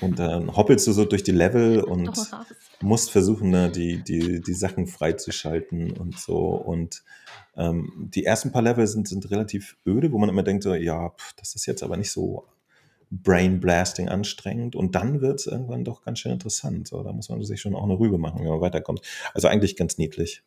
Und 0.00 0.18
dann 0.18 0.54
hoppelst 0.56 0.86
du 0.86 0.92
so 0.92 1.04
durch 1.04 1.24
die 1.24 1.32
Level 1.32 1.80
und. 1.84 2.08
Musst 2.82 3.10
versuchen, 3.10 3.50
ne, 3.50 3.70
die, 3.70 4.02
die, 4.02 4.40
die 4.40 4.54
Sachen 4.54 4.86
freizuschalten 4.86 5.92
und 5.92 6.18
so. 6.18 6.38
Und 6.38 7.02
ähm, 7.56 8.08
die 8.14 8.24
ersten 8.24 8.52
paar 8.52 8.62
Level 8.62 8.86
sind, 8.86 9.08
sind 9.08 9.30
relativ 9.30 9.76
öde, 9.86 10.12
wo 10.12 10.18
man 10.18 10.28
immer 10.28 10.42
denkt, 10.42 10.62
so, 10.62 10.74
ja, 10.74 11.10
pff, 11.10 11.34
das 11.34 11.54
ist 11.54 11.66
jetzt 11.66 11.82
aber 11.82 11.96
nicht 11.96 12.10
so 12.10 12.46
Brain 13.10 13.60
Blasting 13.60 14.08
anstrengend. 14.08 14.76
Und 14.76 14.94
dann 14.94 15.20
wird 15.20 15.40
es 15.40 15.46
irgendwann 15.46 15.84
doch 15.84 16.02
ganz 16.02 16.20
schön 16.20 16.32
interessant. 16.32 16.88
So, 16.88 17.02
da 17.02 17.12
muss 17.12 17.28
man 17.28 17.42
sich 17.42 17.60
schon 17.60 17.74
auch 17.74 17.84
eine 17.84 17.98
Rübe 17.98 18.18
machen, 18.18 18.40
wenn 18.40 18.48
man 18.48 18.60
weiterkommt. 18.60 19.02
Also 19.34 19.48
eigentlich 19.48 19.76
ganz 19.76 19.98
niedlich. 19.98 20.42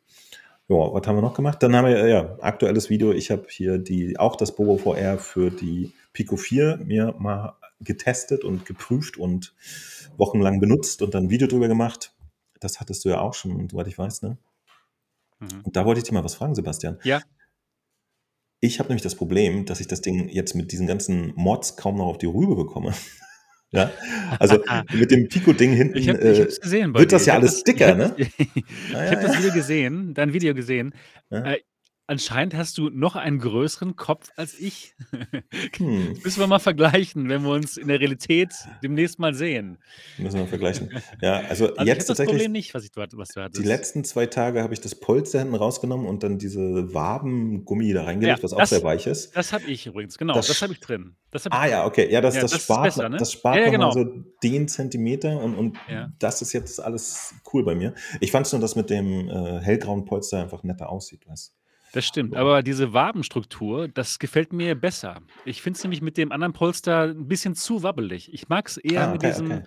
Ja, 0.68 0.76
was 0.76 1.06
haben 1.06 1.16
wir 1.16 1.22
noch 1.22 1.34
gemacht? 1.34 1.62
Dann 1.62 1.76
haben 1.76 1.86
wir, 1.86 2.08
ja, 2.08 2.38
aktuelles 2.40 2.88
Video. 2.88 3.12
Ich 3.12 3.30
habe 3.30 3.44
hier 3.48 3.76
die, 3.78 4.18
auch 4.18 4.34
das 4.34 4.56
Bobo 4.56 4.78
VR 4.78 5.18
für 5.18 5.50
die 5.50 5.92
Pico 6.14 6.36
4 6.36 6.78
mir 6.78 7.14
mal 7.18 7.56
getestet 7.80 8.44
und 8.44 8.64
geprüft 8.64 9.18
und 9.18 9.54
wochenlang 10.16 10.60
benutzt 10.60 11.02
und 11.02 11.14
dann 11.14 11.24
ein 11.24 11.30
Video 11.30 11.48
drüber 11.48 11.68
gemacht. 11.68 12.13
Das 12.64 12.80
hattest 12.80 13.04
du 13.04 13.10
ja 13.10 13.20
auch 13.20 13.34
schon, 13.34 13.68
soweit 13.68 13.86
ich 13.88 13.98
weiß, 13.98 14.22
ne? 14.22 14.38
Mhm. 15.38 15.60
Und 15.64 15.76
da 15.76 15.84
wollte 15.84 15.98
ich 15.98 16.04
dich 16.04 16.12
mal 16.12 16.24
was 16.24 16.34
fragen, 16.34 16.54
Sebastian. 16.54 16.98
Ja. 17.04 17.20
Ich 18.60 18.78
habe 18.78 18.88
nämlich 18.88 19.02
das 19.02 19.14
Problem, 19.14 19.66
dass 19.66 19.80
ich 19.80 19.86
das 19.88 20.00
Ding 20.00 20.28
jetzt 20.30 20.54
mit 20.54 20.72
diesen 20.72 20.86
ganzen 20.86 21.34
Mods 21.36 21.76
kaum 21.76 21.96
noch 21.98 22.06
auf 22.06 22.18
die 22.18 22.26
Rübe 22.26 22.56
bekomme. 22.56 22.94
ja, 23.70 23.90
also 24.38 24.62
mit 24.94 25.10
dem 25.10 25.28
Pico-Ding 25.28 25.72
hinten 25.74 25.98
Ich 25.98 26.08
habe 26.08 26.20
äh, 26.20 26.40
es 26.42 26.60
gesehen 26.60 26.94
wird 26.94 27.12
dir. 27.12 27.16
das 27.16 27.26
ja 27.26 27.34
Ich 27.34 27.36
hab 27.36 27.42
alles 27.42 27.58
ich 27.58 27.64
dicker, 27.64 27.88
habe 27.88 27.98
ne? 27.98 28.14
ich 28.16 28.94
hab 28.94 29.22
ja, 29.22 29.22
das. 29.22 29.36
Video 29.38 29.52
gesehen, 29.52 30.14
dein 30.14 30.32
Video 30.32 30.54
gesehen. 30.54 30.94
ja. 31.30 31.52
Äh, 31.52 31.60
anscheinend 32.06 32.54
hast 32.54 32.78
du 32.78 32.90
noch 32.90 33.16
einen 33.16 33.38
größeren 33.38 33.96
Kopf 33.96 34.30
als 34.36 34.58
ich. 34.58 34.94
Hm, 35.76 36.12
Müssen 36.24 36.40
wir 36.40 36.46
mal 36.46 36.58
vergleichen, 36.58 37.28
wenn 37.28 37.42
wir 37.42 37.50
uns 37.50 37.76
in 37.76 37.88
der 37.88 38.00
Realität 38.00 38.52
demnächst 38.82 39.18
mal 39.18 39.34
sehen. 39.34 39.78
müssen 40.18 40.38
wir 40.38 40.46
vergleichen. 40.46 40.90
Ja, 41.20 41.40
also 41.48 41.66
Also 41.68 41.80
ich 41.82 41.86
jetzt 41.86 41.98
das 42.10 42.18
tatsächlich 42.18 42.36
Problem 42.36 42.52
nicht, 42.52 42.74
was, 42.74 42.84
ich, 42.84 42.90
was 42.94 43.08
du 43.10 43.16
Die 43.36 43.40
hattest. 43.40 43.64
letzten 43.64 44.04
zwei 44.04 44.26
Tage 44.26 44.62
habe 44.62 44.74
ich 44.74 44.80
das 44.80 44.94
Polster 44.94 45.38
hinten 45.38 45.54
rausgenommen 45.54 46.06
und 46.06 46.22
dann 46.22 46.38
diese 46.38 46.92
Wabengummi 46.92 47.92
da 47.92 48.00
Ja, 48.00 48.06
reingelegt, 48.06 48.42
was 48.42 48.52
auch 48.52 48.64
sehr 48.66 48.78
das, 48.80 48.84
weich 48.84 49.06
ist. 49.06 49.36
das 49.36 49.52
habe 49.52 49.64
ich 49.64 49.86
übrigens, 49.86 50.18
genau. 50.18 50.34
Das, 50.34 50.46
Das 50.48 50.60
habe 50.62 50.72
ich 50.72 50.80
drin. 50.80 51.16
Das 51.30 51.44
habe 51.46 51.54
ich 51.54 51.60
ah 51.60 51.66
ja, 51.66 51.80
drin. 51.82 51.88
okay, 51.90 52.12
ja, 52.12 52.20
das, 52.20 52.34
Ja, 52.34 52.42
das 52.42 52.50
das 52.52 52.62
spart, 52.62 52.84
besser, 52.84 53.08
ne? 53.08 53.16
das 53.16 53.32
Ja, 53.32 53.38
spart 53.38 53.56
ja, 53.56 53.70
nochmal 53.72 53.92
genau. 53.94 54.10
so 54.14 54.24
den 54.42 54.68
Zentimeter 54.68 55.40
und, 55.42 55.54
und 55.54 55.76
Ja. 55.88 56.10
das 56.18 56.42
ist 56.42 56.52
jetzt 56.52 56.80
alles 56.80 57.34
cool 57.52 57.64
bei 57.64 57.74
mir. 57.74 57.94
Ich 58.20 58.30
fand 58.30 58.46
es 58.46 58.52
nur, 58.52 58.60
dass 58.60 58.76
mit 58.76 58.90
dem 58.90 59.28
äh, 59.28 59.60
hellgrauen 59.60 60.04
Polster 60.04 60.42
einfach 60.42 60.62
netter 60.62 60.90
aussieht, 60.90 61.26
weißt 61.26 61.54
Das 61.94 62.04
stimmt, 62.04 62.34
aber 62.36 62.62
diese 62.62 62.92
Wabenstruktur, 62.92 63.88
das 63.88 64.18
gefällt 64.18 64.52
mir 64.52 64.74
besser. 64.74 65.20
Ich 65.44 65.62
finde 65.62 65.76
es 65.78 65.84
nämlich 65.84 66.02
mit 66.02 66.16
dem 66.16 66.32
anderen 66.32 66.52
Polster 66.52 67.02
ein 67.04 67.28
bisschen 67.28 67.54
zu 67.54 67.82
wabbelig. 67.82 68.32
Ich 68.34 68.48
mag 68.48 68.66
es 68.68 68.76
eher 68.76 69.08
Ah, 69.08 69.12
mit 69.12 69.22
okay, 69.22 69.28
diesem 69.30 69.46
okay. 69.52 69.62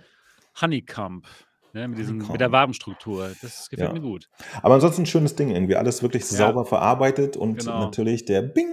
Honeycomb, 0.62 1.26
ne, 1.74 1.88
mit, 1.88 1.98
diesem, 1.98 2.18
mit 2.18 2.26
der 2.26 2.34
Honeycomb. 2.34 2.52
Wabenstruktur. 2.54 3.32
Das 3.42 3.70
gefällt 3.70 3.94
mir 3.94 4.00
Ja. 4.00 4.04
gut. 4.06 4.28
Aber 4.62 4.74
ansonsten 4.76 5.04
ein 5.04 5.06
schönes 5.06 5.36
Ding 5.36 5.52
irgendwie. 5.52 5.76
Alles 5.78 6.04
wirklich 6.04 6.24
Ja, 6.24 6.38
sauber 6.38 6.66
verarbeitet 6.66 7.38
und 7.38 7.60
genau. 7.60 7.80
natürlich 7.80 8.26
der 8.26 8.42
Bing 8.42 8.68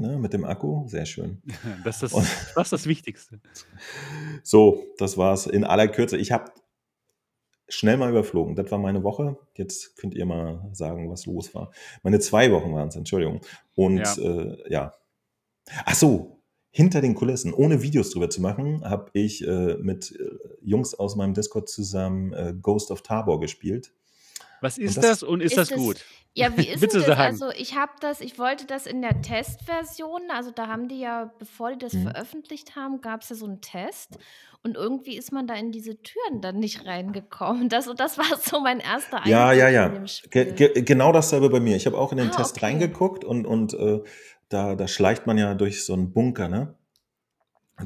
ne, 0.00 0.18
mit 0.18 0.32
dem 0.34 0.44
Akku. 0.44 0.86
Sehr 0.88 1.06
schön. 1.06 1.42
Das 1.84 2.02
ist 2.02 2.12
Und 2.12 2.24
das, 2.24 2.52
fast 2.52 2.72
das 2.72 2.86
Wichtigste. 2.86 3.40
so, 4.42 4.84
das 4.98 5.16
war's 5.16 5.46
in 5.46 5.64
aller 5.64 5.88
Kürze. 5.88 6.16
Ich 6.18 6.30
habe 6.32 6.50
schnell 7.68 7.96
mal 7.96 8.10
überflogen. 8.10 8.54
Das 8.56 8.70
war 8.70 8.78
meine 8.78 9.02
Woche. 9.04 9.36
Jetzt 9.54 9.96
könnt 9.96 10.14
ihr 10.14 10.24
mal 10.26 10.68
sagen, 10.72 11.10
was 11.10 11.26
los 11.26 11.54
war. 11.54 11.70
Meine 12.02 12.18
zwei 12.20 12.50
Wochen 12.52 12.72
waren 12.74 12.88
es, 12.88 12.96
Entschuldigung. 12.96 13.40
Und 13.74 13.98
Ja. 13.98 14.14
äh, 14.16 14.72
ja. 14.72 14.94
Ach 15.84 15.94
so, 15.94 16.40
hinter 16.70 17.00
den 17.00 17.14
Kulissen, 17.14 17.52
ohne 17.52 17.82
Videos 17.82 18.10
drüber 18.10 18.30
zu 18.30 18.40
machen, 18.40 18.84
habe 18.84 19.10
ich 19.12 19.46
äh, 19.46 19.76
mit 19.80 20.12
äh, 20.18 20.30
Jungs 20.62 20.94
aus 20.94 21.16
meinem 21.16 21.34
Discord 21.34 21.68
zusammen 21.68 22.32
äh, 22.32 22.54
Ghost 22.60 22.90
of 22.90 23.02
Tabor 23.02 23.40
gespielt. 23.40 23.92
Was 24.60 24.76
Und 24.78 24.84
ist 24.84 24.96
das, 24.96 25.04
das 25.04 25.22
und 25.22 25.40
ist 25.40 25.56
das 25.56 25.70
Ist 25.70 25.76
es, 25.76 25.82
gut? 25.82 26.04
ja, 26.34 26.56
wie 26.56 26.66
ist 26.68 26.80
Bitte 26.80 26.98
das? 26.98 27.06
sagen. 27.06 27.20
Also 27.20 27.50
ich 27.50 27.76
habe 27.76 27.92
das, 28.00 28.20
ich 28.20 28.38
wollte 28.38 28.66
das 28.66 28.86
in 28.86 29.02
der 29.02 29.22
Testversion, 29.22 30.22
also 30.30 30.50
da 30.50 30.66
haben 30.68 30.88
die 30.88 30.98
ja, 31.00 31.32
bevor 31.38 31.70
die 31.72 31.78
das 31.78 31.92
Mhm. 31.92 32.02
veröffentlicht 32.02 32.74
haben, 32.76 33.00
gab 33.00 33.22
es 33.22 33.28
ja 33.28 33.36
so 33.36 33.46
einen 33.46 33.60
Test 33.60 34.18
und 34.68 34.76
irgendwie 34.76 35.16
ist 35.16 35.32
man 35.32 35.46
da 35.46 35.54
in 35.54 35.72
diese 35.72 36.00
Türen 36.02 36.40
dann 36.40 36.58
nicht 36.58 36.86
reingekommen. 36.86 37.68
Das, 37.68 37.88
das 37.96 38.18
war 38.18 38.36
so 38.40 38.60
mein 38.60 38.80
erster 38.80 39.26
Ja, 39.26 39.48
Eindruck 39.48 39.60
ja, 39.60 39.68
ja. 39.68 39.88
dem 39.88 40.04
Ge 40.30 40.52
ge 40.52 40.82
genau 40.82 41.12
dasselbe 41.12 41.48
bei 41.50 41.60
mir. 41.60 41.76
Ich 41.76 41.86
habe 41.86 41.98
auch 41.98 42.12
in 42.12 42.18
den 42.18 42.28
Ah, 42.30 42.36
Test 42.36 42.56
okay. 42.56 42.66
reingeguckt 42.66 43.24
und, 43.24 43.46
und 43.46 43.74
äh, 43.74 44.00
da, 44.48 44.74
da 44.74 44.88
schleicht 44.88 45.26
man 45.26 45.36
ja 45.38 45.54
durch 45.54 45.84
so 45.84 45.92
einen 45.94 46.12
Bunker, 46.12 46.48
ne? 46.48 46.74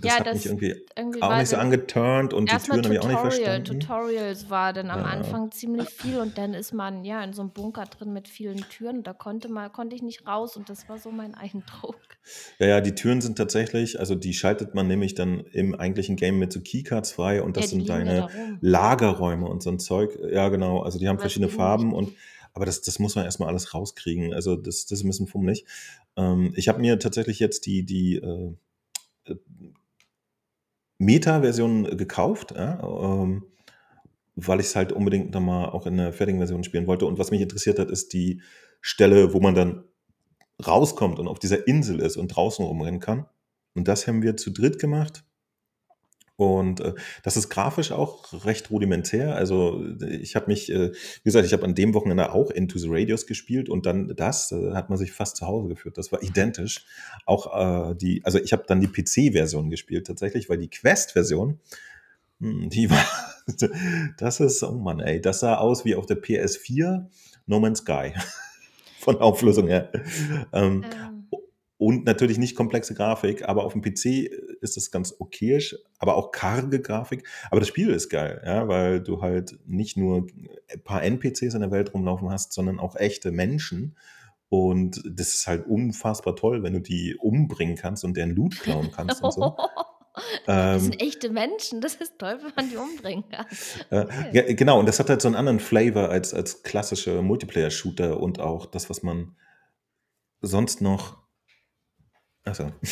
Das 0.00 0.04
Ja, 0.04 0.18
hat 0.18 0.32
mich 0.32 0.42
das 0.42 0.46
irgendwie 0.46 0.74
irgendwie 0.96 1.22
auch 1.22 1.36
nicht 1.36 1.48
so 1.48 1.56
angeturnt 1.56 2.32
und 2.32 2.50
die 2.50 2.56
Türen 2.56 2.84
habe 2.84 2.94
ich 2.94 3.00
auch 3.00 3.08
nicht 3.08 3.18
verstanden. 3.18 3.80
Tutorials 3.80 4.48
war 4.48 4.72
dann 4.72 4.90
am 4.90 5.00
Ja. 5.00 5.04
Anfang 5.04 5.50
ziemlich 5.50 5.90
viel 5.90 6.18
und 6.18 6.38
dann 6.38 6.54
ist 6.54 6.72
man 6.72 7.04
ja 7.04 7.22
in 7.22 7.32
so 7.34 7.42
einem 7.42 7.50
Bunker 7.50 7.84
drin 7.84 8.12
mit 8.12 8.28
vielen 8.28 8.68
Türen 8.68 8.98
und 8.98 9.06
da 9.06 9.12
konnte 9.12 9.50
man, 9.50 9.70
konnte 9.70 9.94
ich 9.94 10.02
nicht 10.02 10.26
raus 10.26 10.56
und 10.56 10.70
das 10.70 10.88
war 10.88 10.98
so 10.98 11.10
mein 11.12 11.34
Eindruck. 11.34 12.00
Ja, 12.58 12.66
ja, 12.68 12.80
die 12.80 12.94
Türen 12.94 13.20
sind 13.20 13.36
tatsächlich, 13.36 14.00
also 14.00 14.14
die 14.14 14.32
schaltet 14.32 14.74
man 14.74 14.86
nämlich 14.86 15.14
dann 15.14 15.40
im 15.52 15.74
eigentlichen 15.74 16.16
Game 16.16 16.38
mit 16.38 16.52
so 16.52 16.60
Keycards 16.60 17.12
frei 17.12 17.42
und 17.42 17.56
Ja, 17.56 17.62
das 17.62 17.70
die 17.70 17.76
sind 17.76 17.88
ja 17.88 17.98
deine. 17.98 18.28
Lagerräume 18.60 19.46
und 19.46 19.62
so 19.62 19.70
ein 19.70 19.78
Zeug. 19.78 20.18
Ja, 20.30 20.48
genau, 20.48 20.80
also 20.80 20.98
die 20.98 21.08
haben 21.08 21.16
es 21.16 21.22
verschiedene 21.22 21.50
Farben 21.50 21.92
und 21.92 22.14
aber 22.54 22.66
das, 22.66 22.82
das 22.82 22.98
muss 22.98 23.14
man 23.14 23.24
erstmal 23.24 23.48
alles 23.48 23.72
rauskriegen. 23.74 24.34
Also 24.34 24.56
das, 24.56 24.84
das 24.86 24.98
ist 24.98 25.04
ein 25.04 25.08
bisschen 25.08 25.26
fummelig. 25.26 25.64
Ähm, 26.16 26.52
ich 26.54 26.68
habe 26.68 26.80
mir 26.80 26.98
tatsächlich 26.98 27.38
jetzt 27.38 27.64
die, 27.66 27.82
die 27.84 28.16
äh, 28.16 28.52
äh, 29.24 29.36
Meta-Version 31.04 31.96
gekauft, 31.96 32.52
ja, 32.56 32.80
ähm, 32.82 33.44
weil 34.34 34.60
ich 34.60 34.66
es 34.66 34.76
halt 34.76 34.92
unbedingt 34.92 35.34
nochmal 35.34 35.70
auch 35.70 35.86
in 35.86 35.96
der 35.96 36.12
fertigen 36.12 36.40
Version 36.40 36.64
spielen 36.64 36.86
wollte. 36.86 37.06
Und 37.06 37.18
was 37.18 37.30
mich 37.30 37.40
interessiert 37.40 37.78
hat, 37.78 37.90
ist 37.90 38.12
die 38.12 38.40
Stelle, 38.80 39.34
wo 39.34 39.40
man 39.40 39.54
dann 39.54 39.84
rauskommt 40.66 41.18
und 41.18 41.28
auf 41.28 41.38
dieser 41.38 41.66
Insel 41.66 42.00
ist 42.00 42.16
und 42.16 42.28
draußen 42.28 42.64
rumrennen 42.64 43.00
kann. 43.00 43.26
Und 43.74 43.88
das 43.88 44.06
haben 44.06 44.22
wir 44.22 44.36
zu 44.36 44.50
dritt 44.50 44.78
gemacht. 44.78 45.24
Und 46.42 46.80
äh, 46.80 46.94
das 47.22 47.36
ist 47.36 47.48
grafisch 47.48 47.92
auch 47.92 48.44
recht 48.44 48.70
rudimentär. 48.70 49.34
Also 49.36 49.84
ich 50.00 50.34
habe 50.36 50.46
mich, 50.48 50.70
äh, 50.70 50.92
wie 50.92 51.24
gesagt, 51.24 51.46
ich 51.46 51.52
habe 51.52 51.64
an 51.64 51.74
dem 51.74 51.94
Wochenende 51.94 52.32
auch 52.32 52.50
Into 52.50 52.78
the 52.78 52.88
Radios 52.90 53.26
gespielt 53.26 53.68
und 53.68 53.86
dann 53.86 54.14
das 54.16 54.52
äh, 54.52 54.72
hat 54.72 54.88
man 54.88 54.98
sich 54.98 55.12
fast 55.12 55.36
zu 55.36 55.46
Hause 55.46 55.68
geführt. 55.68 55.98
Das 55.98 56.12
war 56.12 56.22
identisch. 56.22 56.84
Auch 57.26 57.90
äh, 57.90 57.94
die, 57.94 58.24
also 58.24 58.38
ich 58.38 58.52
habe 58.52 58.64
dann 58.66 58.80
die 58.80 58.88
PC-Version 58.88 59.70
gespielt 59.70 60.06
tatsächlich, 60.06 60.48
weil 60.48 60.58
die 60.58 60.70
Quest-Version, 60.70 61.60
hm, 62.40 62.68
die 62.70 62.90
war, 62.90 63.04
das 64.18 64.40
ist, 64.40 64.62
oh 64.62 64.72
Mann, 64.72 65.00
ey, 65.00 65.20
das 65.20 65.40
sah 65.40 65.56
aus 65.56 65.84
wie 65.84 65.94
auf 65.94 66.06
der 66.06 66.20
PS4 66.20 67.06
No 67.46 67.60
Man's 67.60 67.80
Sky 67.80 68.12
von 69.00 69.16
Auflösung 69.18 69.68
her. 69.68 69.90
Ähm, 70.52 70.84
Ähm, 70.84 71.21
und 71.82 72.04
natürlich 72.04 72.38
nicht 72.38 72.54
komplexe 72.54 72.94
Grafik, 72.94 73.48
aber 73.48 73.64
auf 73.64 73.72
dem 73.72 73.82
PC 73.82 74.30
ist 74.60 74.76
das 74.76 74.92
ganz 74.92 75.16
okayisch, 75.18 75.76
aber 75.98 76.14
auch 76.14 76.30
karge 76.30 76.80
Grafik. 76.80 77.26
Aber 77.50 77.58
das 77.58 77.68
Spiel 77.68 77.90
ist 77.90 78.08
geil, 78.08 78.40
ja, 78.46 78.68
weil 78.68 79.00
du 79.00 79.20
halt 79.20 79.58
nicht 79.66 79.96
nur 79.96 80.28
ein 80.72 80.84
paar 80.84 81.02
NPCs 81.02 81.54
in 81.54 81.60
der 81.60 81.72
Welt 81.72 81.92
rumlaufen 81.92 82.30
hast, 82.30 82.52
sondern 82.52 82.78
auch 82.78 82.94
echte 82.94 83.32
Menschen. 83.32 83.96
Und 84.48 85.02
das 85.04 85.34
ist 85.34 85.48
halt 85.48 85.66
unfassbar 85.66 86.36
toll, 86.36 86.62
wenn 86.62 86.74
du 86.74 86.78
die 86.80 87.16
umbringen 87.16 87.74
kannst 87.74 88.04
und 88.04 88.16
deren 88.16 88.30
Loot 88.30 88.60
klauen 88.60 88.92
kannst 88.96 89.20
und 89.20 89.32
so. 89.32 89.56
Das 90.46 90.82
sind 90.82 91.00
Ähm, 91.00 91.08
echte 91.08 91.30
Menschen. 91.30 91.80
Das 91.80 91.94
ist 91.94 92.18
toll, 92.18 92.38
wenn 92.42 92.52
man 92.54 92.68
die 92.68 92.76
umbringen 92.76 93.24
kann. 93.30 93.46
äh, 93.90 94.04
Okay. 94.04 94.30
ja, 94.34 94.54
genau, 94.54 94.78
und 94.78 94.86
das 94.86 95.00
hat 95.00 95.08
halt 95.08 95.22
so 95.22 95.26
einen 95.26 95.36
anderen 95.36 95.58
Flavor 95.58 96.10
als, 96.10 96.34
als 96.34 96.62
klassische 96.62 97.22
Multiplayer-Shooter 97.22 98.20
und 98.20 98.38
auch 98.38 98.66
das, 98.66 98.90
was 98.90 99.02
man 99.02 99.34
sonst 100.42 100.82
noch. 100.82 101.21
Also. 102.44 102.72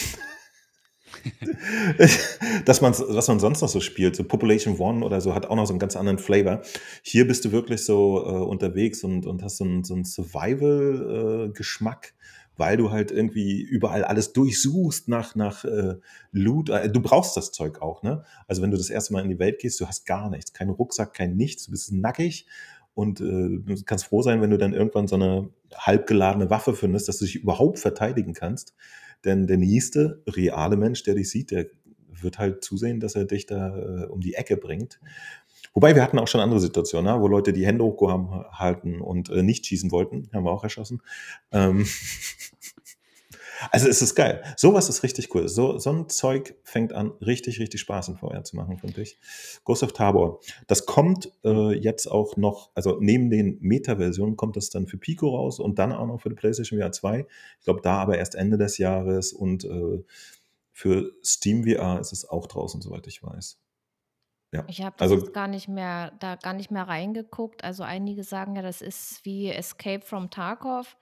dass 2.64 2.80
man, 2.80 2.92
was 2.92 3.28
man 3.28 3.40
sonst 3.40 3.60
noch 3.60 3.68
so 3.68 3.80
spielt, 3.80 4.16
so 4.16 4.24
Population 4.24 4.78
One 4.78 5.04
oder 5.04 5.20
so, 5.20 5.34
hat 5.34 5.46
auch 5.46 5.56
noch 5.56 5.66
so 5.66 5.72
einen 5.72 5.78
ganz 5.78 5.96
anderen 5.96 6.18
Flavor. 6.18 6.62
Hier 7.02 7.26
bist 7.26 7.44
du 7.44 7.52
wirklich 7.52 7.84
so 7.84 8.24
äh, 8.24 8.30
unterwegs 8.30 9.04
und, 9.04 9.26
und 9.26 9.42
hast 9.42 9.58
so 9.58 9.64
einen, 9.64 9.84
so 9.84 9.94
einen 9.94 10.04
Survival-Geschmack, 10.04 12.14
weil 12.56 12.76
du 12.76 12.90
halt 12.90 13.10
irgendwie 13.10 13.60
überall 13.60 14.04
alles 14.04 14.32
durchsuchst 14.32 15.08
nach, 15.08 15.34
nach 15.34 15.64
äh, 15.64 15.94
Loot. 16.32 16.70
Äh, 16.70 16.90
Du 16.90 17.00
brauchst 17.00 17.36
das 17.36 17.52
Zeug 17.52 17.82
auch, 17.82 18.02
ne? 18.02 18.24
Also 18.46 18.62
wenn 18.62 18.70
du 18.70 18.76
das 18.76 18.90
erste 18.90 19.12
Mal 19.12 19.22
in 19.22 19.30
die 19.30 19.38
Welt 19.38 19.58
gehst, 19.58 19.80
du 19.80 19.86
hast 19.86 20.06
gar 20.06 20.30
nichts, 20.30 20.52
keinen 20.52 20.70
Rucksack, 20.70 21.14
kein 21.14 21.36
nichts, 21.36 21.66
du 21.66 21.72
bist 21.72 21.92
nackig 21.92 22.46
und 22.94 23.20
äh, 23.20 23.60
kannst 23.86 24.06
froh 24.06 24.22
sein, 24.22 24.42
wenn 24.42 24.50
du 24.50 24.58
dann 24.58 24.74
irgendwann 24.74 25.08
so 25.08 25.16
eine 25.16 25.48
halbgeladene 25.74 26.50
Waffe 26.50 26.74
findest, 26.74 27.08
dass 27.08 27.18
du 27.18 27.24
dich 27.24 27.36
überhaupt 27.36 27.78
verteidigen 27.78 28.34
kannst. 28.34 28.74
Denn 29.24 29.46
der 29.46 29.58
nächste 29.58 30.22
reale 30.26 30.76
Mensch, 30.76 31.02
der 31.02 31.14
dich 31.14 31.30
sieht, 31.30 31.50
der 31.50 31.66
wird 32.08 32.38
halt 32.38 32.64
zusehen, 32.64 33.00
dass 33.00 33.14
er 33.14 33.24
dich 33.24 33.46
da 33.46 33.76
äh, 33.76 34.06
um 34.06 34.20
die 34.20 34.34
Ecke 34.34 34.56
bringt. 34.56 35.00
Wobei 35.72 35.94
wir 35.94 36.02
hatten 36.02 36.18
auch 36.18 36.28
schon 36.28 36.40
andere 36.40 36.60
Situationen, 36.60 37.14
ne, 37.14 37.20
wo 37.20 37.28
Leute 37.28 37.52
die 37.52 37.66
Hände 37.66 37.84
hochgehalten 37.84 39.00
und 39.00 39.30
äh, 39.30 39.42
nicht 39.42 39.66
schießen 39.66 39.90
wollten, 39.90 40.28
haben 40.32 40.44
wir 40.44 40.50
auch 40.50 40.64
erschossen. 40.64 41.02
Ähm 41.52 41.86
also 43.70 43.88
es 43.88 44.02
ist 44.02 44.14
geil. 44.14 44.42
Sowas 44.56 44.88
ist 44.88 45.02
richtig 45.02 45.34
cool. 45.34 45.48
So, 45.48 45.78
so 45.78 45.90
ein 45.90 46.08
Zeug 46.08 46.54
fängt 46.64 46.92
an, 46.92 47.12
richtig, 47.20 47.60
richtig 47.60 47.80
Spaß 47.80 48.08
in 48.08 48.16
VR 48.16 48.44
zu 48.44 48.56
machen, 48.56 48.78
finde 48.78 49.02
ich. 49.02 49.18
Ghost 49.64 49.82
of 49.82 49.92
Tabor. 49.92 50.40
Das 50.66 50.86
kommt 50.86 51.30
äh, 51.44 51.72
jetzt 51.72 52.06
auch 52.06 52.36
noch, 52.36 52.70
also 52.74 52.98
neben 53.00 53.30
den 53.30 53.58
Meta-Versionen 53.60 54.36
kommt 54.36 54.56
das 54.56 54.70
dann 54.70 54.86
für 54.86 54.98
Pico 54.98 55.36
raus 55.36 55.58
und 55.60 55.78
dann 55.78 55.92
auch 55.92 56.06
noch 56.06 56.20
für 56.20 56.30
die 56.30 56.36
PlayStation 56.36 56.80
VR 56.80 56.92
2. 56.92 57.26
Ich 57.58 57.64
glaube, 57.64 57.80
da 57.82 57.98
aber 57.98 58.18
erst 58.18 58.34
Ende 58.34 58.58
des 58.58 58.78
Jahres 58.78 59.32
und 59.32 59.64
äh, 59.64 60.02
für 60.72 61.12
Steam 61.22 61.64
VR 61.64 62.00
ist 62.00 62.12
es 62.12 62.28
auch 62.28 62.46
draußen, 62.46 62.80
soweit 62.80 63.06
ich 63.06 63.22
weiß. 63.22 63.58
Ja, 64.52 64.64
Ich 64.66 64.82
habe 64.82 64.96
das 64.98 65.10
also 65.10 65.24
jetzt 65.24 65.32
gar 65.32 65.46
nicht 65.46 65.68
mehr, 65.68 66.12
da 66.18 66.36
gar 66.36 66.54
nicht 66.54 66.70
mehr 66.70 66.88
reingeguckt. 66.88 67.62
Also 67.62 67.82
einige 67.84 68.24
sagen 68.24 68.56
ja, 68.56 68.62
das 68.62 68.82
ist 68.82 69.24
wie 69.24 69.50
Escape 69.50 70.04
from 70.04 70.30
Tarkov. 70.30 70.96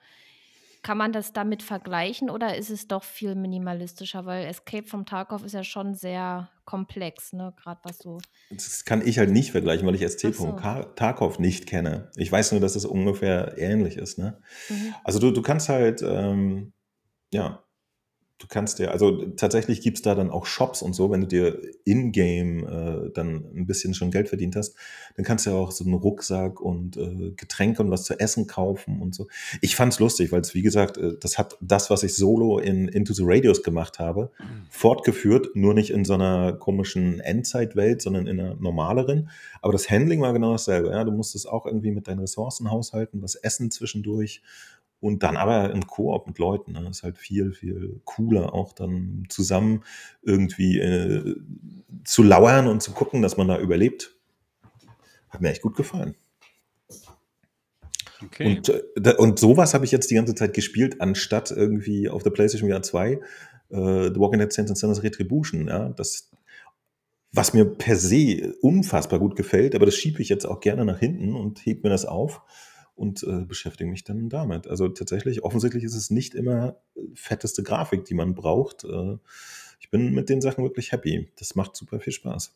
Kann 0.81 0.97
man 0.97 1.11
das 1.11 1.33
damit 1.33 1.61
vergleichen 1.61 2.29
oder 2.29 2.55
ist 2.55 2.69
es 2.69 2.87
doch 2.87 3.03
viel 3.03 3.35
minimalistischer? 3.35 4.25
Weil 4.25 4.45
Escape 4.45 4.87
from 4.87 5.05
Tarkov 5.05 5.43
ist 5.43 5.53
ja 5.53 5.63
schon 5.63 5.93
sehr 5.93 6.49
komplex, 6.65 7.33
ne? 7.33 7.53
Gerade 7.61 7.81
was 7.83 7.97
so. 7.97 8.19
das 8.49 8.85
kann 8.85 9.05
ich 9.05 9.17
halt 9.19 9.31
nicht 9.31 9.51
vergleichen, 9.51 9.85
weil 9.87 9.95
ich 9.95 10.01
von 10.37 10.51
so. 10.51 10.55
Ka- 10.55 10.83
Tarkov 10.95 11.37
nicht 11.39 11.65
kenne. 11.67 12.09
Ich 12.15 12.31
weiß 12.31 12.51
nur, 12.53 12.61
dass 12.61 12.75
es 12.75 12.85
ungefähr 12.85 13.57
ähnlich 13.57 13.97
ist. 13.97 14.17
Ne? 14.17 14.41
Mhm. 14.69 14.93
Also 15.03 15.19
du, 15.19 15.31
du 15.31 15.41
kannst 15.41 15.67
halt, 15.69 16.01
ähm, 16.01 16.71
ja, 17.33 17.63
du 18.39 18.47
kannst 18.47 18.79
dir, 18.79 18.91
also 18.91 19.25
tatsächlich 19.35 19.81
gibt's 19.81 20.01
da 20.01 20.15
dann 20.15 20.31
auch 20.31 20.45
Shops 20.45 20.81
und 20.81 20.93
so, 20.93 21.11
wenn 21.11 21.21
du 21.21 21.27
dir 21.27 21.61
in-game 21.83 22.65
äh, 22.65 23.09
dann 23.13 23.43
ein 23.53 23.65
bisschen 23.67 23.93
schon 23.93 24.11
Geld 24.11 24.29
verdient 24.29 24.55
hast, 24.55 24.75
dann 25.17 25.25
kannst 25.25 25.45
du 25.45 25.49
ja 25.49 25.57
auch 25.57 25.71
so 25.71 25.83
einen 25.83 25.93
Rucksack 25.93 26.61
und 26.61 26.95
äh, 26.95 27.31
Getränke 27.35 27.83
und 27.83 27.91
was 27.91 28.05
zu 28.05 28.17
essen 28.17 28.47
kaufen 28.47 29.01
und 29.01 29.13
so. 29.13 29.27
Ich 29.59 29.75
fand's 29.75 29.99
lustig, 29.99 30.31
weil 30.31 30.39
es, 30.39 30.55
wie 30.55 30.61
gesagt, 30.61 30.97
äh, 30.97 31.15
das 31.19 31.37
hat 31.37 31.57
das, 31.59 31.89
was 31.89 32.03
ich 32.03 32.15
solo 32.15 32.59
in 32.59 32.87
Into 32.87 33.13
the 33.13 33.23
Radios 33.25 33.61
gemacht 33.61 33.99
habe, 33.99 34.31
fortgeführt, 34.69 35.49
nur 35.55 35.73
nicht 35.73 35.89
in 35.89 36.05
so 36.05 36.13
einer 36.13 36.53
komischen 36.53 37.19
Endzeitwelt, 37.19 38.01
sondern 38.01 38.25
in 38.25 38.39
einer 38.39 38.55
normaleren. 38.55 39.29
Aber 39.61 39.73
das 39.73 39.89
Handling 39.89 40.21
war 40.21 40.31
genau 40.31 40.53
dasselbe. 40.53 40.91
Ja? 40.91 41.03
Du 41.03 41.11
musstest 41.11 41.47
auch 41.49 41.65
irgendwie 41.65 41.91
mit 41.91 42.07
deinen 42.07 42.19
Ressourcen 42.19 42.71
haushalten, 42.71 43.21
was 43.21 43.35
essen 43.35 43.69
zwischendurch. 43.69 44.41
Und 45.01 45.23
dann 45.23 45.37
aber 45.37 45.71
im 45.71 45.87
Koop 45.87 46.27
mit 46.27 46.39
Leuten. 46.39 46.73
Ne? 46.73 46.87
Ist 46.89 47.03
halt 47.03 47.17
viel, 47.17 47.53
viel 47.53 48.01
cooler, 48.03 48.53
auch 48.53 48.73
dann 48.73 49.25
zusammen 49.29 49.83
irgendwie 50.21 50.79
äh, 50.79 51.35
zu 52.03 52.23
lauern 52.23 52.67
und 52.67 52.83
zu 52.83 52.91
gucken, 52.91 53.21
dass 53.21 53.37
man 53.37 53.47
da 53.47 53.57
überlebt. 53.59 54.15
Hat 55.29 55.41
mir 55.41 55.49
echt 55.49 55.61
gut 55.61 55.75
gefallen. 55.75 56.15
Okay. 58.21 58.57
Und, 58.57 58.69
äh, 58.69 59.15
und 59.15 59.39
sowas 59.39 59.73
habe 59.73 59.85
ich 59.85 59.91
jetzt 59.91 60.11
die 60.11 60.15
ganze 60.15 60.35
Zeit 60.35 60.53
gespielt, 60.53 60.99
anstatt 60.99 61.51
irgendwie 61.51 62.09
auf 62.09 62.23
der 62.23 62.31
PlayStation 62.31 62.69
VR 62.69 62.81
2 62.81 63.11
äh, 63.11 63.19
The 63.69 64.15
Walking 64.15 64.39
Dead 64.39 64.51
Saints 64.51 64.71
and 64.71 64.77
Sinners 64.77 65.03
Retribution. 65.03 65.67
Ja? 65.67 65.89
Das, 65.89 66.29
was 67.31 67.53
mir 67.53 67.65
per 67.65 67.95
se 67.95 68.55
unfassbar 68.61 69.19
gut 69.19 69.35
gefällt, 69.35 69.75
aber 69.75 69.85
das 69.85 69.95
schiebe 69.95 70.21
ich 70.21 70.29
jetzt 70.29 70.45
auch 70.45 70.59
gerne 70.59 70.85
nach 70.85 70.99
hinten 70.99 71.35
und 71.35 71.65
heb 71.65 71.83
mir 71.83 71.89
das 71.89 72.05
auf 72.05 72.41
und 72.99 73.23
äh, 73.23 73.45
beschäftige 73.45 73.89
mich 73.89 74.03
dann 74.03 74.27
damit. 74.27 74.67
Also 74.67 74.89
tatsächlich, 74.89 75.43
offensichtlich 75.43 75.85
ist 75.85 75.95
es 75.95 76.09
nicht 76.09 76.35
immer 76.35 76.75
äh, 76.95 77.01
fetteste 77.15 77.63
Grafik, 77.63 78.03
die 78.03 78.13
man 78.13 78.35
braucht. 78.35 78.83
Äh, 78.83 79.17
ich 79.79 79.89
bin 79.89 80.13
mit 80.13 80.27
den 80.27 80.41
Sachen 80.41 80.65
wirklich 80.65 80.91
happy. 80.91 81.31
Das 81.39 81.55
macht 81.55 81.77
super 81.77 82.01
viel 82.01 82.11
Spaß. 82.11 82.53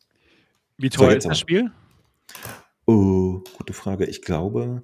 Wie 0.76 0.90
teuer 0.90 1.16
ist 1.16 1.26
das. 1.26 1.38
Spiel? 1.38 1.72
Oh, 2.86 3.42
gute 3.56 3.72
Frage. 3.72 4.04
Ich 4.04 4.20
glaube, 4.20 4.82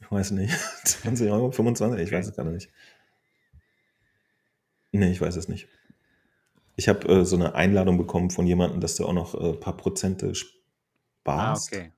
ich 0.00 0.10
weiß 0.10 0.30
nicht, 0.30 0.54
20 0.84 1.30
Euro, 1.30 1.50
25, 1.50 2.00
ich 2.00 2.10
weiß 2.10 2.28
es 2.28 2.34
gerade 2.34 2.50
nicht. 2.50 2.70
Nee, 4.90 5.10
ich 5.10 5.20
weiß 5.20 5.36
es 5.36 5.48
nicht. 5.48 5.68
Ich 6.76 6.88
habe 6.88 7.06
äh, 7.08 7.24
so 7.26 7.36
eine 7.36 7.54
Einladung 7.54 7.98
bekommen 7.98 8.30
von 8.30 8.46
jemandem, 8.46 8.80
dass 8.80 8.96
du 8.96 9.04
auch 9.04 9.12
noch 9.12 9.34
äh, 9.34 9.50
ein 9.50 9.60
paar 9.60 9.76
Prozente 9.76 10.28
Ah, 10.28 10.34
sparst 10.34 11.72
okay. 11.74 11.92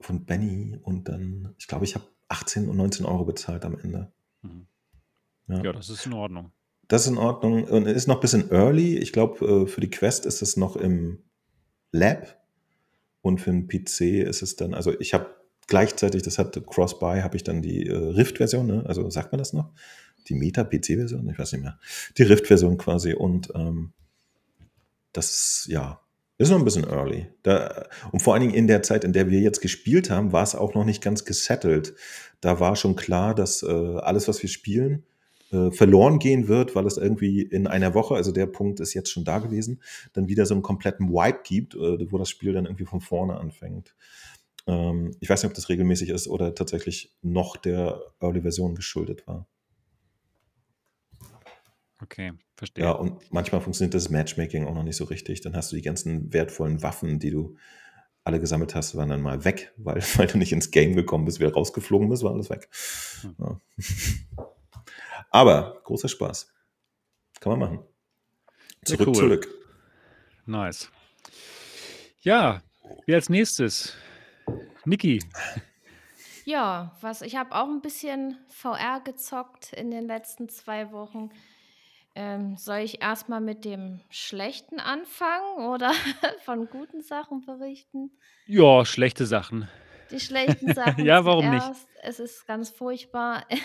Von 0.00 0.24
Benny 0.24 0.78
und 0.82 1.08
dann, 1.08 1.54
ich 1.58 1.66
glaube, 1.66 1.84
ich 1.84 1.94
habe 1.94 2.04
18 2.28 2.68
und 2.68 2.76
19 2.76 3.06
Euro 3.06 3.24
bezahlt 3.24 3.64
am 3.64 3.78
Ende. 3.78 4.12
Mhm. 4.42 4.66
Ja. 5.48 5.64
Ja, 5.64 5.72
das 5.72 5.88
ist 5.88 6.06
in 6.06 6.12
Ordnung. 6.12 6.52
Das 6.88 7.02
ist 7.02 7.08
in 7.08 7.18
Ordnung 7.18 7.64
und 7.64 7.86
ist 7.86 8.06
noch 8.06 8.16
ein 8.16 8.20
bisschen 8.20 8.50
early. 8.50 8.96
Ich 8.96 9.12
glaube, 9.12 9.44
äh, 9.44 9.66
für 9.66 9.80
die 9.80 9.90
Quest 9.90 10.26
ist 10.26 10.42
es 10.42 10.56
noch 10.56 10.76
im 10.76 11.22
Lab 11.92 12.42
und 13.22 13.40
für 13.40 13.50
den 13.50 13.68
PC 13.68 14.26
ist 14.26 14.42
es 14.42 14.56
dann, 14.56 14.74
also 14.74 14.98
ich 15.00 15.14
habe 15.14 15.34
gleichzeitig, 15.66 16.22
das 16.22 16.38
hat 16.38 16.60
Cross-Buy, 16.66 17.20
habe 17.20 17.36
ich 17.36 17.44
dann 17.44 17.62
die 17.62 17.86
äh, 17.86 17.94
Rift-Version, 17.94 18.66
ne? 18.66 18.84
also 18.86 19.08
sagt 19.10 19.32
man 19.32 19.38
das 19.38 19.52
noch? 19.52 19.72
Die 20.28 20.34
Meta-PC-Version? 20.34 21.28
Ich 21.28 21.38
weiß 21.38 21.52
nicht 21.52 21.62
mehr. 21.62 21.78
Die 22.16 22.22
Rift-Version 22.22 22.78
quasi 22.78 23.14
und 23.14 23.50
ähm, 23.54 23.92
das, 25.12 25.66
ja, 25.70 26.00
ist 26.38 26.50
noch 26.50 26.58
ein 26.58 26.64
bisschen 26.64 26.88
early. 26.88 27.26
Da, 27.42 27.86
und 28.12 28.20
vor 28.20 28.34
allen 28.34 28.42
Dingen 28.42 28.54
in 28.54 28.68
der 28.68 28.82
Zeit, 28.82 29.04
in 29.04 29.12
der 29.12 29.28
wir 29.28 29.40
jetzt 29.40 29.60
gespielt 29.60 30.08
haben, 30.08 30.32
war 30.32 30.44
es 30.44 30.54
auch 30.54 30.74
noch 30.74 30.84
nicht 30.84 31.02
ganz 31.02 31.24
gesettelt. 31.24 31.94
Da 32.40 32.60
war 32.60 32.76
schon 32.76 32.96
klar, 32.96 33.34
dass 33.34 33.62
äh, 33.62 33.66
alles, 33.66 34.28
was 34.28 34.40
wir 34.40 34.48
spielen, 34.48 35.04
äh, 35.50 35.70
verloren 35.72 36.18
gehen 36.18 36.46
wird, 36.46 36.76
weil 36.76 36.86
es 36.86 36.96
irgendwie 36.96 37.42
in 37.42 37.66
einer 37.66 37.94
Woche, 37.94 38.14
also 38.14 38.32
der 38.32 38.46
Punkt 38.46 38.80
ist 38.80 38.94
jetzt 38.94 39.10
schon 39.10 39.24
da 39.24 39.38
gewesen, 39.38 39.82
dann 40.12 40.28
wieder 40.28 40.46
so 40.46 40.54
einen 40.54 40.62
kompletten 40.62 41.08
Wipe 41.10 41.40
gibt, 41.42 41.74
äh, 41.74 42.10
wo 42.12 42.18
das 42.18 42.28
Spiel 42.28 42.52
dann 42.52 42.66
irgendwie 42.66 42.84
von 42.84 43.00
vorne 43.00 43.38
anfängt. 43.38 43.94
Ähm, 44.66 45.16
ich 45.20 45.28
weiß 45.28 45.42
nicht, 45.42 45.50
ob 45.50 45.54
das 45.54 45.68
regelmäßig 45.68 46.10
ist 46.10 46.28
oder 46.28 46.54
tatsächlich 46.54 47.16
noch 47.22 47.56
der 47.56 48.00
Early-Version 48.20 48.74
geschuldet 48.74 49.26
war. 49.26 49.48
Okay, 52.00 52.32
verstehe. 52.56 52.84
Ja, 52.84 52.92
und 52.92 53.32
manchmal 53.32 53.60
funktioniert 53.60 53.94
das 53.94 54.08
Matchmaking 54.08 54.66
auch 54.66 54.74
noch 54.74 54.84
nicht 54.84 54.96
so 54.96 55.04
richtig. 55.04 55.40
Dann 55.40 55.56
hast 55.56 55.72
du 55.72 55.76
die 55.76 55.82
ganzen 55.82 56.32
wertvollen 56.32 56.82
Waffen, 56.82 57.18
die 57.18 57.30
du 57.30 57.56
alle 58.24 58.40
gesammelt 58.40 58.74
hast, 58.74 58.94
waren 58.96 59.08
dann 59.08 59.22
mal 59.22 59.44
weg, 59.44 59.72
weil, 59.78 60.02
weil 60.16 60.26
du 60.26 60.38
nicht 60.38 60.52
ins 60.52 60.70
Game 60.70 60.94
gekommen 60.94 61.24
bist, 61.24 61.40
wieder 61.40 61.52
rausgeflogen 61.52 62.08
bist, 62.08 62.22
war 62.22 62.32
alles 62.32 62.50
weg. 62.50 62.68
Hm. 63.22 63.34
Ja. 63.38 63.60
Aber 65.30 65.80
großer 65.84 66.08
Spaß. 66.08 66.52
Kann 67.40 67.58
man 67.58 67.60
machen. 67.60 67.84
Zurück, 68.84 69.08
cool. 69.08 69.14
zurück. 69.14 69.48
Nice. 70.46 70.90
Ja, 72.20 72.62
wer 73.06 73.16
als 73.16 73.28
nächstes? 73.28 73.94
Niki. 74.84 75.20
Ja, 76.44 76.96
was 77.02 77.20
ich 77.20 77.36
habe 77.36 77.54
auch 77.54 77.68
ein 77.68 77.82
bisschen 77.82 78.38
VR 78.48 79.02
gezockt 79.04 79.72
in 79.74 79.90
den 79.90 80.06
letzten 80.06 80.48
zwei 80.48 80.90
Wochen. 80.92 81.30
Ähm, 82.20 82.56
soll 82.56 82.78
ich 82.78 83.00
erstmal 83.00 83.40
mit 83.40 83.64
dem 83.64 84.00
Schlechten 84.10 84.80
anfangen 84.80 85.68
oder 85.68 85.92
von 86.44 86.68
guten 86.68 87.00
Sachen 87.00 87.42
berichten? 87.42 88.10
Ja, 88.44 88.84
schlechte 88.84 89.24
Sachen. 89.24 89.68
Die 90.10 90.18
schlechten 90.18 90.74
Sachen 90.74 91.04
ja, 91.04 91.24
warum 91.24 91.48
nicht? 91.48 91.62
zuerst. 91.62 91.88
Es 92.02 92.18
ist 92.18 92.46
ganz 92.46 92.70
furchtbar. 92.70 93.46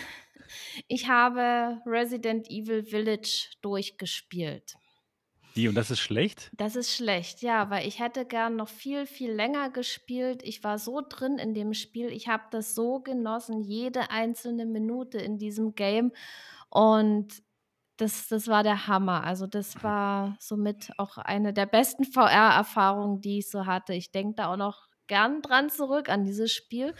Ich 0.88 1.08
habe 1.08 1.82
Resident 1.84 2.48
Evil 2.52 2.84
Village 2.84 3.48
durchgespielt. 3.62 4.76
Wie, 5.56 5.68
und 5.68 5.74
das 5.74 5.90
ist 5.90 6.02
schlecht? 6.02 6.52
Das 6.54 6.76
ist 6.76 6.96
schlecht, 6.96 7.42
ja, 7.42 7.72
weil 7.72 7.88
ich 7.88 8.00
hätte 8.00 8.24
gern 8.24 8.58
noch 8.58 8.70
viel, 8.70 9.08
viel 9.08 9.32
länger 9.32 9.72
gespielt. 9.72 10.44
Ich 10.44 10.64
war 10.64 10.78
so 10.78 11.02
drin 11.02 11.40
in 11.40 11.56
dem 11.56 11.74
Spiel. 11.74 12.10
Ich 12.10 12.28
habe 12.28 12.44
das 12.52 12.76
so 12.76 13.00
genossen, 13.00 13.62
jede 13.62 14.12
einzelne 14.12 14.68
Minute 14.68 15.18
in 15.18 15.40
diesem 15.40 15.74
Game. 15.74 16.12
Und 16.70 17.42
das 17.98 18.28
das 18.28 18.48
war 18.48 18.64
der 18.64 18.88
Hammer. 18.88 19.24
Also, 19.24 19.48
das 19.48 19.84
war 19.84 20.36
somit 20.40 20.92
auch 20.98 21.18
eine 21.18 21.54
der 21.54 21.66
besten 21.66 22.04
VR-Erfahrungen, 22.12 23.22
die 23.22 23.40
ich 23.40 23.50
so 23.50 23.66
hatte. 23.66 23.94
Ich 23.94 24.12
denke 24.12 24.36
da 24.36 24.52
auch 24.52 24.58
noch 24.58 24.88
gern 25.08 25.42
dran 25.42 25.70
zurück 25.70 26.10
an 26.10 26.24
dieses 26.24 26.52
Spiel 26.52 26.94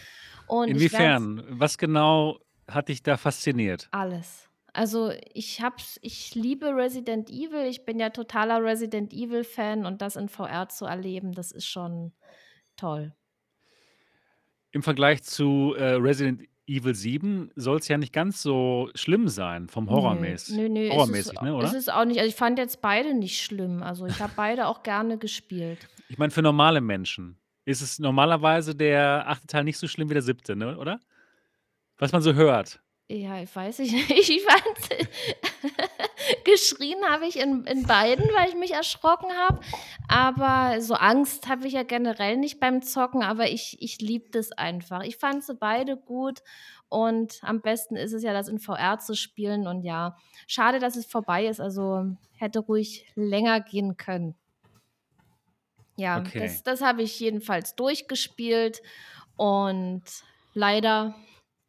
und 0.48 0.70
Inwiefern? 0.70 1.44
Was 1.50 1.78
genau 1.78 2.40
hat 2.70 2.90
dich 2.90 3.04
da 3.04 3.18
fasziniert? 3.18 3.88
alles. 3.92 4.50
Also, 4.76 5.12
ich 5.34 5.62
habe 5.62 5.76
es 5.78 6.00
ich 6.02 6.34
liebe 6.34 6.76
Resident 6.76 7.30
Evil. 7.30 7.68
Ich 7.68 7.86
bin 7.86 8.00
ja 8.00 8.10
totaler 8.10 8.64
Resident 8.64 9.14
Evil-Fan 9.14 9.86
und 9.86 10.02
das 10.02 10.16
in 10.16 10.30
VR 10.30 10.68
zu 10.68 10.86
erleben, 10.86 11.32
das 11.34 11.52
ist 11.52 11.68
schon 11.68 12.12
toll. 12.76 13.14
Im 14.72 14.82
Vergleich 14.82 15.22
zu, 15.22 15.76
äh, 15.78 15.94
Resident 15.94 16.50
Evil 16.66 16.96
7 16.96 17.52
soll's 17.56 17.88
ja 17.88 17.98
nicht 17.98 18.14
ganz 18.14 18.42
so 18.42 18.90
schlimm 18.96 19.28
sein 19.28 19.68
vom 19.68 19.86
Nö, 19.86 19.92
Horrormäß 19.92 20.50
nö, 20.52 20.70
nö, 20.70 20.82
ist 20.82 20.88
es 20.88 20.94
horrormäßig, 20.94 21.42
ne, 21.42 21.50
ist 21.50 21.56
oder? 21.56 21.78
es 21.78 21.90
auch 21.90 22.06
nicht. 22.06 22.20
Also, 22.20 22.30
ich 22.30 22.36
fand 22.36 22.58
jetzt 22.58 22.82
beide 22.82 23.14
nicht 23.14 23.44
schlimm. 23.44 23.84
Also, 23.84 24.06
ich 24.06 24.20
habe 24.20 24.34
beide 24.36 24.68
auch 24.68 24.84
gerne 24.84 25.18
gespielt. 25.18 25.90
Ich 26.08 26.18
meine, 26.18 26.32
für 26.32 26.42
normale 26.42 26.80
Menschen 26.80 27.38
ist 27.66 27.82
es 27.82 28.00
normalerweise 28.00 28.76
der 28.76 29.28
8. 29.28 29.48
Teil 29.48 29.64
nicht 29.64 29.78
so 29.78 29.88
schlimm 29.88 30.10
wie 30.10 30.14
der 30.14 30.22
7., 30.22 30.58
ne, 30.58 30.78
oder? 30.78 31.00
Was 31.98 32.12
man 32.12 32.22
so 32.22 32.34
hört. 32.34 32.82
Ja, 33.14 33.40
ich 33.44 33.56
weiß 33.56 33.78
ich 33.80 33.92
nicht. 33.92 34.10
Ich 34.10 34.44
fand 34.44 35.06
geschrien 36.46 36.98
habe 37.08 37.28
ich 37.28 37.38
in 37.38 37.64
in 37.66 37.84
beiden, 37.86 38.26
weil 38.34 38.50
ich 38.50 38.56
mich 38.56 38.72
erschrocken 38.74 39.32
habe, 39.38 39.60
aber 40.08 40.82
so 40.82 40.96
Angst 40.96 41.48
habe 41.48 41.68
ich 41.68 41.74
ja 41.74 41.84
generell 41.84 42.38
nicht 42.38 42.60
beim 42.60 42.82
Zocken, 42.82 43.22
aber 43.22 43.50
ich 43.50 43.78
ich 43.82 44.00
liebe 44.02 44.32
das 44.32 44.52
einfach. 44.52 45.04
Ich 45.04 45.18
fand 45.18 45.44
sie 45.44 45.54
beide 45.54 45.96
gut 45.96 46.40
und 46.90 47.40
am 47.44 47.62
besten 47.62 47.96
ist 47.98 48.14
es 48.14 48.24
ja, 48.24 48.34
das 48.34 48.48
in 48.48 48.60
VR 48.60 48.98
zu 49.00 49.16
spielen 49.16 49.68
und 49.68 49.84
ja, 49.84 50.18
schade, 50.48 50.80
dass 50.80 50.96
es 50.96 51.06
vorbei 51.06 51.46
ist. 51.46 51.60
Also, 51.62 52.06
hätte 52.36 52.60
ruhig 52.60 53.06
länger 53.16 53.62
gehen 53.62 53.96
können. 53.96 54.36
Ja, 55.96 56.20
Okay. 56.20 56.40
das 56.40 56.64
das 56.64 56.82
habe 56.82 57.04
ich 57.04 57.20
jedenfalls 57.20 57.76
durchgespielt 57.76 58.82
und 59.36 60.04
leider 60.54 61.16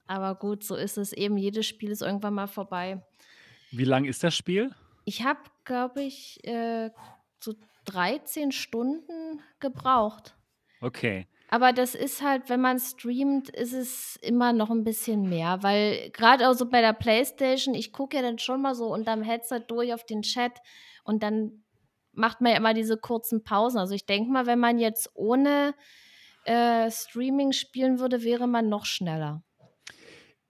aber 0.07 0.35
gut, 0.35 0.65
so 0.65 0.77
ist 0.77 0.99
es 0.99 1.13
eben. 1.13 1.37
Jedes 1.37 1.67
Spiel 1.67 1.91
ist 1.91 2.03
irgendwann 2.03 2.35
mal 2.35 2.47
vorbei. 2.47 3.03
Wie 3.71 3.85
lang 3.85 4.05
ist 4.05 4.23
das 4.25 4.35
Spiel? 4.37 4.75
Ich 5.05 5.25
habe, 5.25 5.41
glaube 5.65 6.03
ich, 6.03 6.43
äh, 6.45 6.91
so 7.41 7.55
13 7.87 8.53
Stunden 8.53 9.41
gebraucht. 9.61 10.37
Okay. 10.81 11.27
Aber 11.51 11.73
das 11.73 11.95
ist 11.95 12.23
halt 12.23 12.49
wenn 12.49 12.61
man 12.61 12.79
streamt, 12.81 13.51
ist 13.51 13.75
es 13.75 14.17
immer 14.23 14.53
noch 14.53 14.71
'n 14.71 14.83
bisschen 14.85 15.29
mehr, 15.29 15.63
weil 15.63 16.11
grad 16.11 16.43
auch 16.43 16.55
so 16.55 16.69
bei 16.69 16.81
der 16.81 16.95
Playstation, 16.95 17.75
ich 17.75 17.93
gucke 17.93 18.17
ja 18.17 18.23
dann 18.23 18.39
schon 18.39 18.63
mal 18.63 18.75
so 18.75 18.87
unterm 18.93 19.23
Headset 19.23 19.61
durch 19.69 19.93
auf 19.95 20.05
den 20.05 20.23
Chat 20.23 20.53
und 21.05 21.23
dann 21.23 21.65
macht 22.13 22.41
man 22.41 22.53
ja 22.53 22.59
immer 22.59 22.75
diese 22.75 22.97
kurzen 22.97 23.43
Pausen. 23.45 23.79
Also, 23.79 23.95
ich 23.95 24.07
denke 24.07 24.31
mal, 24.31 24.47
wenn 24.47 24.59
man 24.61 24.79
jetzt 24.79 25.11
ohne, 25.15 25.75
äh, 26.45 26.91
Streaming 26.91 27.53
spielen 27.53 27.99
würde, 27.99 28.23
wäre 28.23 28.47
man 28.47 28.69
noch 28.69 28.85
schneller. 28.87 29.43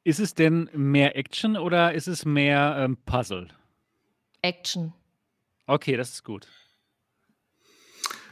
Ist 0.05 0.21
es 0.21 0.35
denn 0.35 0.69
mehr 0.75 1.17
Action 1.17 1.57
oder 1.57 1.95
ist 1.95 2.09
es 2.09 2.25
mehr, 2.27 2.77
ähm, 2.79 2.99
Puzzle? 3.07 3.49
Action. 4.43 4.93
Okay, 5.67 5.97
das 5.97 6.11
ist 6.11 6.25
gut. 6.25 6.47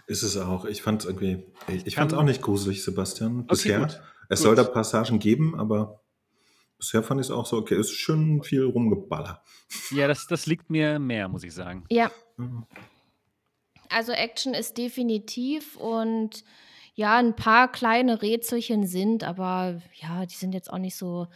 Ist 0.06 0.22
es 0.22 0.37
auch. 0.37 0.66
Ich 0.66 0.82
fand's 0.82 1.06
irgendwie 1.06 1.46
ich 1.68 1.87
ich 1.87 1.94
fand's 1.94 2.12
auch 2.12 2.18
Kann 2.18 2.26
nicht 2.26 2.42
gruselig, 2.42 2.85
Sebastian, 2.85 3.40
Okay, 3.40 3.46
bisher. 3.48 3.78
gut, 3.80 4.02
Es 4.28 4.42
soll 4.42 4.54
da 4.54 4.64
gut. 4.64 4.74
Passagen 4.74 5.18
geben, 5.18 5.58
aber 5.58 6.02
bisher 6.78 7.02
fand 7.02 7.20
ich's 7.20 7.30
auch 7.30 7.46
so 7.46 7.56
okay. 7.56 7.76
Es 7.76 7.88
ist 7.90 7.96
schön 7.96 8.42
viel 8.42 8.64
Rumgeballer. 8.64 9.42
Ja, 9.92 10.08
das 10.08 10.26
das 10.26 10.44
liegt 10.46 10.68
mir 10.68 10.98
mehr, 10.98 11.28
muss 11.28 11.44
ich 11.44 11.54
sagen. 11.54 11.85
Ja. 11.88 12.11
Mhm. 12.37 12.66
Also, 13.88 14.12
Action 14.12 14.52
ist 14.54 14.76
definitiv 14.78 15.76
und 15.76 16.44
ja, 16.94 17.18
'n 17.20 17.35
paar 17.37 17.72
kleine 17.72 18.20
Rätselchen 18.22 18.87
sind, 18.87 19.24
aber 19.24 19.81
ja, 19.94 20.26
die 20.26 20.35
sind 20.35 20.52
jetzt 20.55 20.70
auch 20.72 20.78
nicht 20.78 20.96
so 20.96 21.26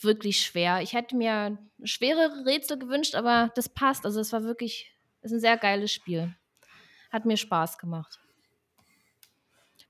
wirklich 0.00 0.40
schwer. 0.42 0.82
Ich 0.82 0.94
hätte 0.94 1.16
mir 1.16 1.58
schwerere 1.84 2.44
Rätsel 2.46 2.78
gewünscht, 2.78 3.14
aber 3.14 3.52
das 3.56 3.68
passt. 3.68 4.04
Also, 4.06 4.20
es 4.20 4.32
war 4.32 4.44
wirklich 4.44 4.92
ist 5.22 5.32
'n 5.32 5.40
sehr 5.40 5.56
geiles 5.58 5.92
Spiel. 5.92 6.34
Hat 7.10 7.26
mir 7.26 7.36
Spaß 7.38 7.78
gemacht. 7.78 8.20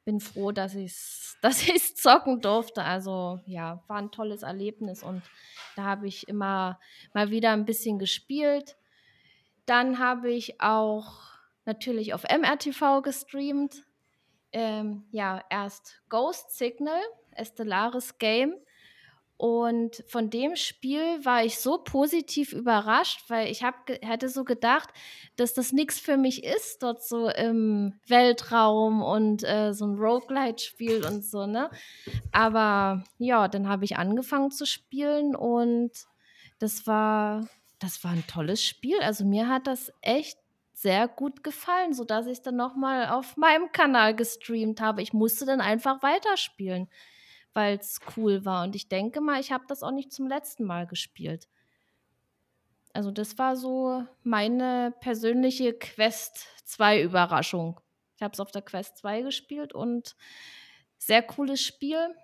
Bin 0.07 0.21
froh, 0.21 0.53
dass 0.53 0.77
ich's 0.77 1.37
dass 1.43 1.67
ich's 1.69 1.97
zocken 1.97 2.41
durfte. 2.41 2.83
Also, 2.85 3.41
ja, 3.47 3.83
war 3.89 3.99
'n 3.99 4.13
tolles 4.13 4.43
Erlebnis 4.43 5.03
und 5.03 5.31
da 5.75 5.83
habe 5.83 6.07
ich 6.07 6.29
immer 6.29 6.79
mal 7.13 7.31
wieder 7.31 7.53
'n 7.53 7.65
bisschen 7.65 7.99
gespielt. 7.99 8.77
Dann 9.67 9.99
habe 10.01 10.31
ich 10.33 10.61
auch 10.63 11.21
natürlich 11.67 12.15
auf 12.15 12.25
MRTV 12.25 13.03
gestreamt. 13.03 13.86
Ähm, 14.57 15.05
ja, 15.11 15.43
erst 15.51 16.01
Ghost 16.09 16.57
Signal, 16.57 16.99
Stellaris 17.43 18.17
Game. 18.17 18.55
Und 19.39 20.03
von 20.09 20.31
dem 20.31 20.57
Spiel 20.57 21.25
war 21.25 21.45
ich 21.45 21.59
so 21.61 21.79
positiv 21.79 22.53
überrascht, 22.55 23.25
weil 23.29 23.51
ich 23.51 23.63
habe 23.65 23.77
ge 23.87 23.99
hätte 24.03 24.29
so 24.31 24.45
gedacht, 24.45 24.91
dass 25.37 25.55
das 25.55 25.73
nix 25.73 26.01
für 26.01 26.17
mich 26.17 26.45
ist, 26.45 26.83
dort 26.83 27.03
so 27.05 27.29
im 27.29 28.01
Weltraum 28.09 29.03
und, 29.03 29.45
äh, 29.45 29.75
so 29.75 29.85
'n 29.87 29.97
Roguelite-Spiel 29.99 31.05
und 31.05 31.23
so, 31.25 31.47
ne? 31.47 31.71
Aber 32.33 33.05
ja, 33.19 33.49
dann 33.49 33.69
habe 33.69 33.85
ich 33.85 33.97
angefangen 33.99 34.51
zu 34.53 34.67
spielen 34.67 35.37
und 35.37 35.93
das 36.61 36.87
war 36.87 37.49
das 37.81 38.05
war 38.05 38.13
'n 38.15 38.27
tolles 38.27 38.65
Spiel. 38.65 38.99
Also, 39.03 39.25
mir 39.27 39.49
hat 39.49 39.67
das 39.69 39.93
echt 40.03 40.39
sehr 40.77 41.09
gut 41.09 41.43
gefallen, 41.43 41.95
sodass 41.95 42.27
ich's 42.27 42.43
dann 42.43 42.57
noch 42.57 42.77
mal 42.77 43.09
auf 43.09 43.39
meinem 43.39 43.73
Kanal 43.73 44.15
gestreamt 44.15 44.83
habe. 44.83 45.01
Ich 45.01 45.15
musste 45.15 45.47
dann 45.47 45.63
einfach 45.63 46.03
weiterspielen, 46.03 46.91
weil's 47.55 47.99
cool 48.15 48.45
war 48.45 48.63
und 48.63 48.77
ich 48.77 48.91
denke 48.91 49.23
mal, 49.23 49.41
ich 49.41 49.53
habe 49.53 49.65
das 49.69 49.83
auch 49.83 49.91
nicht 49.91 50.13
zum 50.13 50.29
letzten 50.29 50.65
Mal 50.65 50.87
gespielt. 50.87 51.49
Also, 52.93 53.11
das 53.11 53.39
war 53.39 53.57
so 53.57 54.05
meine 54.23 54.95
persönliche 55.01 55.73
Quest 55.73 56.47
2 56.67 57.01
Überraschung. 57.03 57.81
Ich 58.17 58.23
habe 58.23 58.35
es 58.35 58.41
auf 58.41 58.53
der 58.53 58.63
Quest 58.63 58.99
2 58.99 59.23
gespielt 59.23 59.73
und 59.73 60.15
sehr 60.99 61.23
cooles 61.23 61.63
Spiel. 61.63 62.15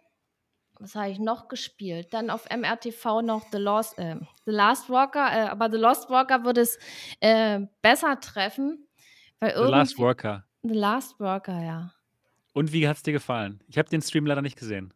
Was 0.82 0.96
habe 0.96 1.10
ich 1.10 1.20
noch 1.20 1.46
gespielt? 1.46 2.12
Dann 2.12 2.28
auf 2.28 2.48
MRTV 2.50 3.22
noch 3.22 3.46
The 3.52 3.58
Lost 3.58 3.98
äh, 3.98 4.16
The 4.44 4.50
Last 4.50 4.90
Walker, 4.90 5.26
äh, 5.32 5.48
aber 5.48 5.70
The 5.70 5.76
Lost 5.76 6.10
Walker 6.10 6.44
würde 6.44 6.62
es, 6.62 6.76
äh, 7.20 7.60
besser 7.82 8.18
treffen, 8.18 8.88
weil 9.38 9.54
The 9.56 9.70
Last 9.70 9.98
Worker. 9.98 10.44
The 10.62 10.74
Last 10.74 11.20
Worker, 11.20 11.62
ja. 11.62 11.94
Und 12.52 12.72
wie 12.72 12.86
hat's 12.88 13.02
dir 13.02 13.12
gefallen? 13.12 13.62
Ich 13.68 13.78
habe 13.78 13.88
den 13.88 14.02
Stream 14.02 14.26
leider 14.26 14.42
nicht 14.42 14.58
gesehen. 14.58 14.92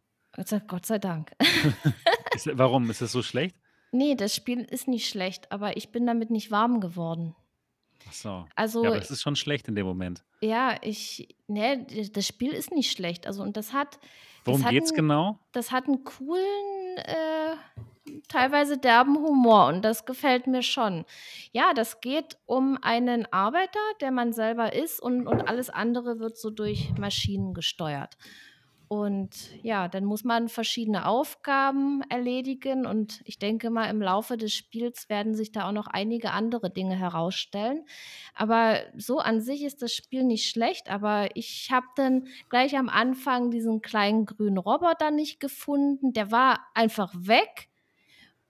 Gott 0.67 0.85
sei 0.85 0.99
Dank. 0.99 1.31
Ist 2.35 2.49
warum? 2.57 2.89
Ist 2.89 3.01
das 3.01 3.11
so 3.13 3.23
schlecht? 3.23 3.55
Ne, 3.91 4.15
das 4.15 4.35
Spiel 4.35 4.61
ist 4.61 4.87
nicht 4.87 5.07
schlecht, 5.07 5.51
aber 5.51 5.77
ich 5.77 5.91
bin 5.91 6.05
damit 6.05 6.29
nicht 6.29 6.51
warm 6.51 6.81
geworden. 6.81 7.35
Ach 8.07 8.13
so. 8.13 8.29
Ja, 8.29 8.45
Also 8.55 8.85
aber 8.85 8.97
das 8.99 9.09
ist 9.09 9.21
schon 9.21 9.35
schlecht 9.35 9.67
in 9.67 9.75
dem 9.75 9.85
Moment. 9.87 10.23
Ja, 10.41 10.75
ich 10.81 11.35
ne, 11.47 11.85
d 11.85 12.09
das 12.09 12.27
Spiel 12.27 12.51
ist 12.51 12.71
nicht 12.71 12.91
schlecht. 12.91 13.25
Also, 13.25 13.41
und 13.41 13.57
das 13.57 13.73
hat 13.73 13.97
Worum 14.47 14.65
geht's 14.65 14.93
'n 14.93 14.95
genau? 14.95 15.39
das 15.53 15.71
hat 15.71 15.87
'n 15.87 16.03
coolen, 16.03 16.97
äh, 16.97 17.55
teilweise 18.29 18.77
derben 18.77 19.17
Humor 19.17 19.67
und 19.67 19.83
das 19.83 20.05
gefällt 20.05 20.47
mir 20.47 20.61
schon. 20.63 21.05
Ja, 21.51 21.73
das 21.73 22.01
geht 22.01 22.37
um 22.45 22.77
einen 22.81 23.31
Arbeiter, 23.33 23.79
der 24.01 24.11
man 24.11 24.33
selber 24.33 24.73
ist 24.73 25.01
und 25.01 25.27
und 25.27 25.47
alles 25.49 25.69
andere 25.69 26.19
wird 26.19 26.37
so 26.37 26.49
durch 26.51 26.93
Maschinen 26.97 27.53
gesteuert. 27.53 28.17
Und 28.89 29.49
ja, 29.63 29.89
dann 29.89 30.05
muss 30.05 30.23
man 30.23 30.47
verschiedene 30.47 31.07
Aufgaben 31.07 32.03
erledigen 32.09 32.85
und 32.85 33.21
ich 33.25 33.37
denke 33.37 33.69
mal, 33.69 33.89
im 33.89 34.01
Laufe 34.01 34.37
des 34.37 34.53
Spiels 34.53 35.09
werden 35.09 35.35
sich 35.35 35.51
da 35.51 35.67
auch 35.67 35.73
noch 35.73 35.87
einige 35.87 36.31
andere 36.31 36.69
Dinge 36.69 36.95
herausstellen. 36.95 37.83
Aber 38.33 38.79
so 38.95 39.19
an 39.19 39.41
sich 39.41 39.63
ist 39.63 39.81
das 39.81 39.93
Spiel 39.93 40.23
nicht 40.23 40.49
schlecht, 40.49 40.89
aber 40.89 41.35
ich 41.35 41.69
habe 41.69 41.87
dann 41.97 42.27
gleich 42.49 42.77
am 42.77 42.87
Anfang 42.87 43.51
diesen 43.51 43.81
kleinen 43.81 44.25
grünen 44.25 44.57
Roboter 44.57 45.11
nicht 45.11 45.41
gefunden. 45.41 46.13
Der 46.13 46.31
war 46.31 46.65
einfach 46.73 47.13
weg 47.13 47.67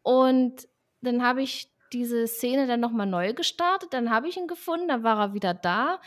und 0.04 0.67
dann 1.02 1.23
habe 1.23 1.41
ich 1.41 1.71
diese 1.93 2.28
Szene 2.28 2.67
dann 2.67 2.80
noch 2.80 2.91
mal 2.91 3.06
neu 3.06 3.34
gestartet. 3.34 3.93
Dann 3.93 4.12
habe 4.12 4.28
ich 4.28 4.38
ihn 4.38 4.47
gefunden, 4.47 4.88
dann 4.88 5.04
war 5.04 5.19
er 5.19 5.34
wieder 5.34 5.54
da 5.56 6.00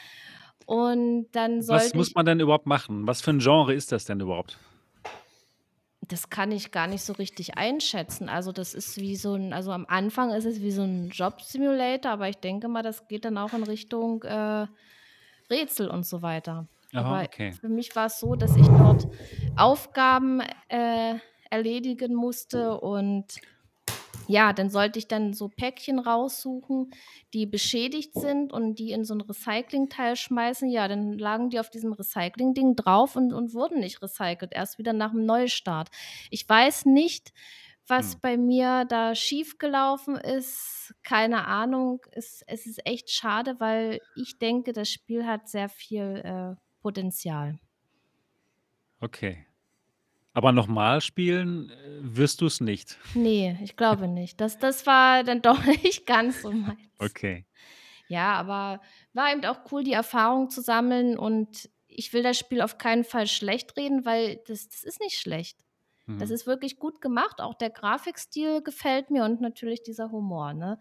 und 0.71 1.29
dann 1.33 1.63
Was 1.69 1.95
sollte 1.95 1.95
muss 1.95 2.09
ich 2.09 2.15
man 2.15 2.27
denn 2.27 2.41
überhaupt 2.41 2.67
machen? 2.67 3.07
Was 3.07 3.21
für 3.23 3.31
'n 3.31 3.39
Genre 3.39 3.75
ist 3.75 3.93
das 3.93 4.05
denn 4.05 4.21
überhaupt? 4.21 4.59
Das 6.09 6.31
kann 6.31 6.51
ich 6.51 6.71
gar 6.73 6.87
nicht 6.87 7.03
so 7.05 7.13
richtig 7.13 7.59
einschätzen. 7.59 8.29
Also, 8.29 8.53
das 8.53 8.75
ist 8.75 8.97
wie 8.97 9.17
so 9.17 9.35
'n 9.35 9.53
also, 9.53 9.71
am 9.73 9.85
Anfang 9.87 10.31
ist 10.33 10.47
es 10.47 10.61
wie 10.63 10.71
so 10.71 10.83
'n 10.83 11.11
Job-Simulator, 11.11 12.11
aber 12.13 12.29
ich 12.29 12.37
denke 12.39 12.69
mal, 12.69 12.83
das 12.83 13.07
geht 13.07 13.25
dann 13.27 13.37
auch 13.39 13.53
in 13.53 13.63
Richtung, 13.63 14.23
äh, 14.25 14.67
Rätsel 15.51 15.89
und 15.91 16.07
so 16.07 16.23
weiter. 16.23 16.69
Aha, 16.95 17.21
Aber 17.21 17.25
okay. 17.25 17.61
für 17.61 17.69
mich 17.69 17.95
war's 17.97 18.19
so, 18.21 18.35
dass 18.37 18.57
ich 18.57 18.75
dort 18.75 19.07
Aufgaben, 19.57 20.41
äh, 20.69 21.17
erledigen 21.51 22.15
musste 22.15 22.81
und 22.81 23.41
ja, 24.31 24.53
dann 24.53 24.71
sollte 24.71 24.99
ich 24.99 25.09
dann 25.09 25.33
so 25.35 25.49
Päckchen 25.49 25.99
raussuchen, 25.99 26.91
die 27.35 27.47
beschädigt 27.47 28.15
sind 28.15 28.53
und 28.53 28.77
die 28.79 28.93
in 28.93 29.05
so 29.05 29.15
'n 29.15 29.21
Recyclingteil 29.23 30.17
schmeißen. 30.17 30.69
Ja, 30.71 30.89
dann 30.89 31.19
lagen 31.19 31.51
die 31.51 31.61
auf 31.61 31.71
diesem 31.71 31.93
Recyclingding 31.93 32.77
drauf 32.77 33.17
und 33.17 33.33
und 33.33 33.55
wurden 33.55 33.81
nicht 33.81 34.03
recycelt, 34.03 34.53
erst 34.55 34.79
wieder 34.79 34.93
nach 34.93 35.13
'm 35.13 35.25
Neustart. 35.27 35.91
Ich 36.31 36.49
weiß 36.49 36.87
nicht, 36.87 37.33
was 37.89 38.15
Hm. 38.15 38.21
bei 38.21 38.37
mir 38.37 38.85
da 38.89 39.15
schiefgelaufen 39.17 40.17
ist, 40.17 40.95
keine 41.03 41.47
Ahnung. 41.47 42.01
Es 42.13 42.43
es 42.47 42.67
ist 42.67 42.87
echt 42.87 43.11
schade, 43.11 43.57
weil 43.61 44.01
ich 44.15 44.39
denke, 44.39 44.73
das 44.73 44.89
Spiel 44.91 45.27
hat 45.27 45.49
sehr 45.49 45.69
viel, 45.69 46.23
äh, 46.25 46.55
Potenzial. 46.83 47.61
Okay. 49.03 49.47
Aber 50.33 50.53
nochmal 50.53 51.01
spielen, 51.01 51.71
äh, 51.71 51.75
wirst 52.03 52.41
du's 52.41 52.61
nicht? 52.61 52.99
Ne, 53.15 53.59
ich 53.63 53.77
glaube 53.77 54.07
nicht. 54.09 54.41
Das 54.41 54.59
das 54.59 54.87
war 54.87 55.25
dann 55.25 55.43
doch 55.43 55.65
nicht 55.85 56.07
ganz 56.07 56.43
so 56.43 56.53
meins. 56.53 56.79
Okay. 56.99 57.47
Ja, 58.09 58.35
aber 58.35 58.81
war 59.13 59.33
eben 59.33 59.45
auch 59.45 59.61
cool, 59.73 59.85
die 59.85 59.93
Erfahrung 59.93 60.51
zu 60.51 60.61
sammeln 60.63 61.19
und 61.19 61.69
ich 61.89 62.13
will 62.13 62.23
das 62.23 62.39
Spiel 62.39 62.61
auf 62.63 62.79
keinen 62.79 63.05
Fall 63.05 63.27
schlechtreden, 63.27 64.05
weil 64.05 64.37
das 64.47 64.69
das 64.69 64.85
ist 64.85 65.01
nicht 65.01 65.19
schlecht. 65.19 65.59
Das 66.07 66.29
Mhm. 66.31 66.35
ist 66.35 66.47
wirklich 66.47 66.79
gut 66.79 67.01
gemacht. 67.01 67.41
Auch 67.41 67.55
der 67.55 67.71
Grafikstil 67.71 68.63
gefällt 68.63 69.11
mir 69.11 69.25
und 69.25 69.41
natürlich 69.41 69.83
dieser 69.83 70.11
Humor, 70.11 70.55
ne? 70.55 70.79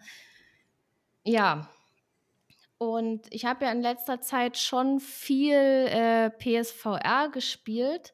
Ja. 1.24 1.70
Und 2.78 3.28
ich 3.34 3.46
habe 3.46 3.66
ja 3.66 3.72
in 3.72 3.82
letzter 3.82 4.22
Zeit 4.22 4.58
schon 4.58 5.00
viel, 5.00 5.54
äh, 5.54 6.30
PSVR 6.30 7.30
gespielt 7.30 8.14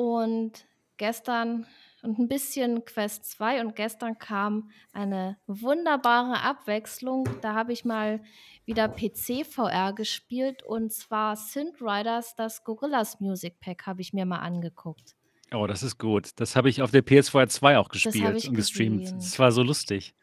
und 0.00 0.66
gestern 0.96 1.66
und 2.02 2.18
'n 2.18 2.26
bisschen 2.28 2.86
Quest 2.86 3.26
2 3.26 3.60
und 3.60 3.76
gestern 3.76 4.16
kam 4.18 4.70
eine 4.94 5.36
wunderbare 5.46 6.40
Abwechslung. 6.40 7.28
Da 7.42 7.52
habe 7.52 7.74
ich 7.74 7.84
mal 7.84 8.22
wieder 8.64 8.88
PC-VR 8.88 9.92
gespielt 9.92 10.62
und 10.62 10.90
zwar 10.90 11.36
Synth 11.36 11.82
Riders, 11.82 12.34
das 12.34 12.64
Gorillas 12.64 13.20
Music 13.20 13.60
Pack 13.60 13.86
habe 13.86 14.00
ich 14.00 14.14
mir 14.14 14.24
mal 14.24 14.38
angeguckt. 14.38 15.16
Oh, 15.52 15.66
das 15.66 15.82
ist 15.82 15.98
gut. 15.98 16.30
Das 16.36 16.56
habe 16.56 16.70
ich 16.70 16.80
auf 16.80 16.92
der 16.92 17.02
PSVR 17.02 17.48
2 17.48 17.76
auch 17.76 17.90
gespielt 17.90 18.46
und 18.46 18.54
gestreamt. 18.54 19.02
gesehen. 19.02 19.18
Das 19.18 19.38
war 19.38 19.52
so 19.52 19.62
lustig. 19.62 20.14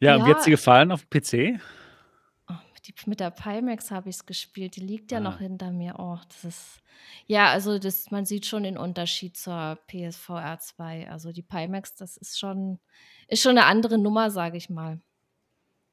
Ja, 0.00 0.16
und 0.16 0.24
wie 0.24 0.30
hat's 0.30 0.44
dir 0.44 0.50
Ja. 0.50 0.56
gefallen 0.56 0.90
auf 0.90 1.08
PC? 1.10 1.60
Mit 2.86 2.98
die 3.04 3.08
mit 3.10 3.20
der 3.20 3.30
Pimax 3.30 3.90
habe 3.90 4.08
ich's 4.10 4.26
gespielt. 4.26 4.76
Die 4.76 4.80
liegt 4.80 5.10
ja 5.12 5.20
noch 5.20 5.36
Ah. 5.36 5.38
hinter 5.38 5.70
mir. 5.72 5.94
Oh, 5.98 6.18
das 6.28 6.44
ist 6.44 6.80
ja, 7.26 7.46
also, 7.50 7.78
das 7.78 8.10
man 8.10 8.24
sieht 8.26 8.44
schon 8.46 8.62
den 8.64 8.76
Unterschied 8.76 9.36
zur 9.36 9.78
PSVR 9.86 10.58
2. 10.58 11.08
Also, 11.10 11.32
die 11.32 11.42
Pimax, 11.42 11.94
das 11.94 12.16
ist 12.16 12.38
schon 12.38 12.78
ist 13.28 13.42
schon 13.42 13.54
'ne 13.54 13.64
andere 13.64 13.96
Nummer, 13.98 14.30
sage 14.30 14.56
ich 14.58 14.68
mal. 14.70 15.00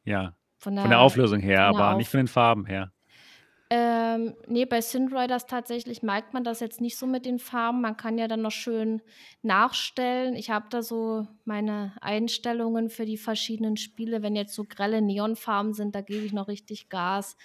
Ja, 0.05 0.35
Von 0.57 0.75
von 0.81 0.89
der 0.89 0.89
der 0.89 0.99
Auflösung 0.99 1.39
her, 1.41 1.57
der 1.57 1.67
aber 1.69 1.95
nicht 1.95 2.07
Auf 2.07 2.11
von 2.11 2.19
den 2.19 2.27
Farben 2.27 2.65
her. 2.65 2.91
Ähm, 3.73 4.35
ne, 4.47 4.65
bei 4.65 4.81
Synth 4.81 5.13
Riders 5.13 5.45
tatsächlich 5.45 6.03
merkt 6.03 6.33
man 6.33 6.43
das 6.43 6.59
jetzt 6.59 6.81
nicht 6.81 6.97
so 6.97 7.07
mit 7.07 7.25
den 7.25 7.39
Farben. 7.39 7.79
Man 7.79 7.95
kann 7.95 8.17
ja 8.17 8.27
dann 8.27 8.41
noch 8.41 8.51
schön 8.51 9.01
nachstellen. 9.43 10.35
Ich 10.35 10.49
habe 10.49 10.65
da 10.69 10.81
so 10.83 11.25
meine 11.45 11.93
Einstellungen 12.01 12.89
für 12.89 13.05
die 13.05 13.15
verschiedenen 13.15 13.77
Spiele. 13.77 14.23
Wenn 14.23 14.35
jetzt 14.35 14.55
so 14.55 14.65
grelle 14.65 15.01
Neonfarben 15.01 15.73
sind, 15.73 15.95
da 15.95 16.01
gebe 16.01 16.25
ich 16.25 16.33
noch 16.33 16.49
richtig 16.49 16.89
Gas, 16.89 17.37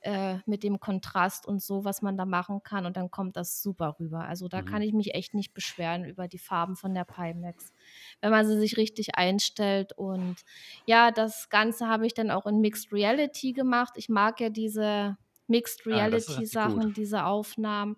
äh, 0.00 0.38
mit 0.44 0.64
dem 0.64 0.80
Kontrast 0.80 1.46
und 1.46 1.62
so, 1.62 1.84
was 1.84 2.02
man 2.02 2.16
da 2.16 2.24
machen 2.24 2.64
kann 2.64 2.84
und 2.84 2.96
dann 2.96 3.12
kommt 3.12 3.36
das 3.36 3.62
super 3.62 3.94
rüber. 4.00 4.24
Also, 4.24 4.48
da 4.48 4.62
kann 4.62 4.82
Mhm. 4.82 4.82
ich 4.82 4.92
mich 4.92 5.14
echt 5.14 5.34
nicht 5.34 5.54
beschweren 5.54 6.04
über 6.04 6.26
die 6.26 6.38
Farben 6.38 6.74
von 6.74 6.94
der 6.94 7.04
Pimax, 7.04 7.72
wenn 8.20 8.30
man 8.32 8.44
sie 8.46 8.58
sich 8.58 8.76
richtig 8.76 9.14
einstellt. 9.16 9.92
Und 9.96 10.40
ja, 10.84 11.10
das 11.12 11.48
Ganze 11.48 11.86
habe 11.88 12.06
ich 12.06 12.14
dann 12.14 12.30
auch 12.32 12.46
in 12.46 12.60
Mixed 12.60 12.92
Reality 12.92 13.52
gemacht. 13.52 13.92
Ich 13.96 14.08
mag 14.08 14.40
ja 14.40 14.48
diese 14.50 15.16
Mixed 15.50 15.86
Ah, 15.88 16.06
Reality 16.06 16.46
richtig 16.46 16.60
gut. 16.60 16.84
Sachen, 16.84 16.92
diese 16.94 17.24
Aufnahmen. 17.26 17.96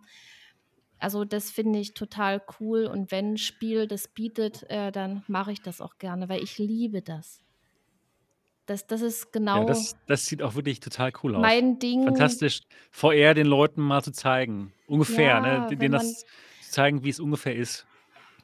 Also, 0.99 1.25
das 1.25 1.51
finde 1.51 1.81
ich 1.81 1.95
total 1.95 2.41
cool 2.61 2.87
und 2.87 3.11
wenn 3.11 3.33
'n 3.35 3.37
Spiel 3.37 3.87
das 3.89 4.09
bietet, 4.09 4.63
äh, 4.71 4.93
dann 4.93 5.25
mache 5.29 5.53
ich 5.53 5.61
das 5.63 5.81
auch 5.81 5.99
gerne, 5.99 6.29
weil 6.29 6.43
ich 6.43 6.59
liebe 6.59 7.03
das. 7.03 7.41
Das 8.69 8.87
das 8.87 9.03
ist 9.03 9.33
Ja, 9.55 9.65
genau 9.65 9.65
das 9.65 9.95
das 10.07 10.27
sieht 10.27 10.43
auch 10.43 10.55
wirklich 10.55 10.81
total 10.81 11.13
cool 11.23 11.35
aus. 11.37 11.53
mein 11.55 11.79
Ding. 11.79 12.03
Fantastisch, 12.05 12.61
VR 12.91 13.35
den 13.35 13.47
Leuten 13.47 13.81
mal 13.83 14.03
zu 14.03 14.13
zeigen. 14.13 14.75
Ungefähr, 14.87 15.41
ne? 15.41 15.61
Ja, 15.61 15.71
De 15.71 15.79
wenn 15.79 15.81
denen 15.81 15.93
man 15.93 16.17
das 16.17 16.25
zu 16.59 16.71
zeigen, 16.71 17.05
wie's 17.05 17.21
ungefähr 17.21 17.55
ist. 17.55 17.87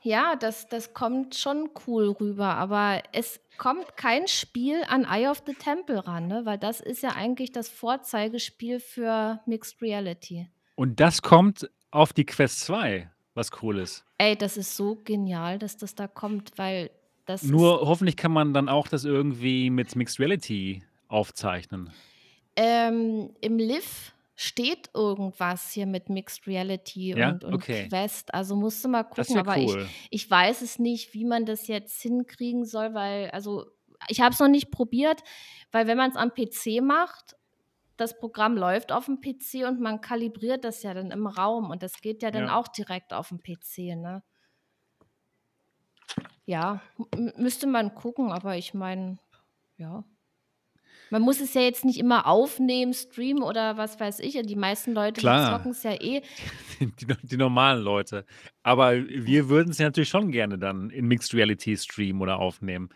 Ja, 0.09 0.37
das 0.37 0.67
das 0.69 0.95
kommt 0.95 1.35
schon 1.35 1.69
cool 1.87 2.09
rüber, 2.19 2.55
aber 2.55 3.03
es 3.13 3.41
kommt 3.59 3.99
kein 3.99 4.27
Spiel 4.27 4.83
an 4.89 5.05
Eye 5.05 5.29
of 5.29 5.43
the 5.45 5.53
Temple 5.53 6.07
ran, 6.07 6.29
ne, 6.29 6.47
weil 6.47 6.57
das 6.57 6.81
ist 6.81 7.03
ja 7.03 7.11
eigentlich 7.11 7.53
das 7.53 7.69
Vorzeigespiel 7.69 8.81
für 8.81 9.39
Mixed 9.45 9.83
Reality. 9.83 10.49
Und 10.77 10.99
das 10.99 11.21
kommt 11.21 11.71
auf 11.91 12.15
die 12.15 12.25
Quest 12.25 12.61
2, 12.61 13.11
was 13.35 13.51
cool 13.61 13.81
ist. 13.81 14.07
Ey, 14.17 14.35
das 14.35 14.57
ist 14.57 14.75
so 14.77 14.97
genial, 15.05 15.59
dass 15.59 15.77
das 15.77 15.95
da 15.95 16.09
kommt, 16.09 16.57
weil 16.57 16.91
das 17.27 17.43
Nur 17.43 17.83
hoffentlich 17.83 18.17
kann 18.17 18.33
man 18.33 18.55
dann 18.55 18.71
auch 18.71 18.89
das 18.89 19.05
irgendwie 19.05 19.69
mit 19.69 19.95
Mixed 19.95 20.19
Reality 20.19 20.83
aufzeichnen. 21.09 21.91
Ähm, 22.57 23.29
im 23.43 23.59
Liv 23.59 24.15
steht 24.41 24.91
irgendwas 24.95 25.73
hier 25.73 25.87
mit 25.87 26.11
Mixed 26.11 26.47
Reality 26.47 27.15
Ja? 27.15 27.35
und 27.35 27.45
und 27.45 27.69
Okay. 27.69 27.91
Quest. 27.91 28.33
Also, 28.35 28.57
musst 28.57 28.85
du 28.85 28.89
mal 28.89 29.03
gucken, 29.05 29.37
aber 29.37 29.59
ich 29.61 29.79
cool. 29.79 29.95
ich 30.11 30.31
weiß 30.31 30.63
es 30.63 30.79
nicht, 30.79 31.13
wie 31.15 31.25
man 31.25 31.45
das 31.47 31.67
jetzt 31.67 32.01
hinkriegen 32.03 32.65
soll, 32.65 32.95
weil 32.95 33.31
also, 33.31 33.67
ich 34.09 34.21
habe 34.21 34.33
es 34.35 34.41
noch 34.41 34.49
nicht 34.49 34.71
probiert, 34.71 35.23
weil 35.73 35.87
wenn 35.89 35.97
man's 35.99 36.17
am 36.17 36.33
PC 36.35 36.81
macht 36.81 37.35
das 37.99 38.19
Programm 38.19 38.57
läuft 38.57 38.93
aufm 38.93 39.21
PC 39.21 39.65
und 39.65 39.81
man 39.81 40.01
kalibriert 40.01 40.65
das 40.65 40.83
ja 40.85 40.95
dann 40.95 41.11
im 41.11 41.27
Raum 41.27 41.71
und 41.71 41.83
das 41.83 42.01
geht 42.01 42.23
ja 42.23 42.31
dann 42.31 42.49
Ja. 42.49 42.51
auch 42.51 42.69
direkt 42.69 43.13
aufm 43.13 43.41
PC, 43.43 43.95
ne? 43.97 44.23
Ja, 46.47 46.81
müsste 47.37 47.67
man 47.67 47.95
gucken, 47.95 48.33
aber 48.33 48.57
ich 48.57 48.75
meine, 48.75 49.19
ja. 49.77 50.05
Man 51.11 51.23
muss 51.23 51.41
es 51.41 51.55
ja 51.55 51.63
jetzt 51.63 51.85
nicht 51.85 51.99
immer 51.99 52.27
aufnehmen, 52.27 52.93
streamen 52.93 53.43
oder 53.43 53.77
was 53.77 53.99
weiß 53.99 54.21
ich. 54.21 54.41
Die 54.43 54.57
meisten 54.57 54.93
Leute, 54.93 55.21
Klar. 55.21 55.59
zocken's 55.59 55.83
ja 55.83 55.93
eh. 55.93 56.23
Die 56.81 57.07
die 57.23 57.37
normalen 57.37 57.83
Leute. 57.83 58.25
Aber 58.63 58.95
wir 58.97 59.49
würden's 59.49 59.79
ja 59.79 59.87
natürlich 59.87 60.09
schon 60.11 60.31
gerne 60.31 60.59
dann 60.59 60.91
in 60.91 61.07
Mixed 61.07 61.35
Reality 61.35 61.77
streamen 61.77 62.21
oder 62.23 62.39
aufnehmen. 62.39 62.89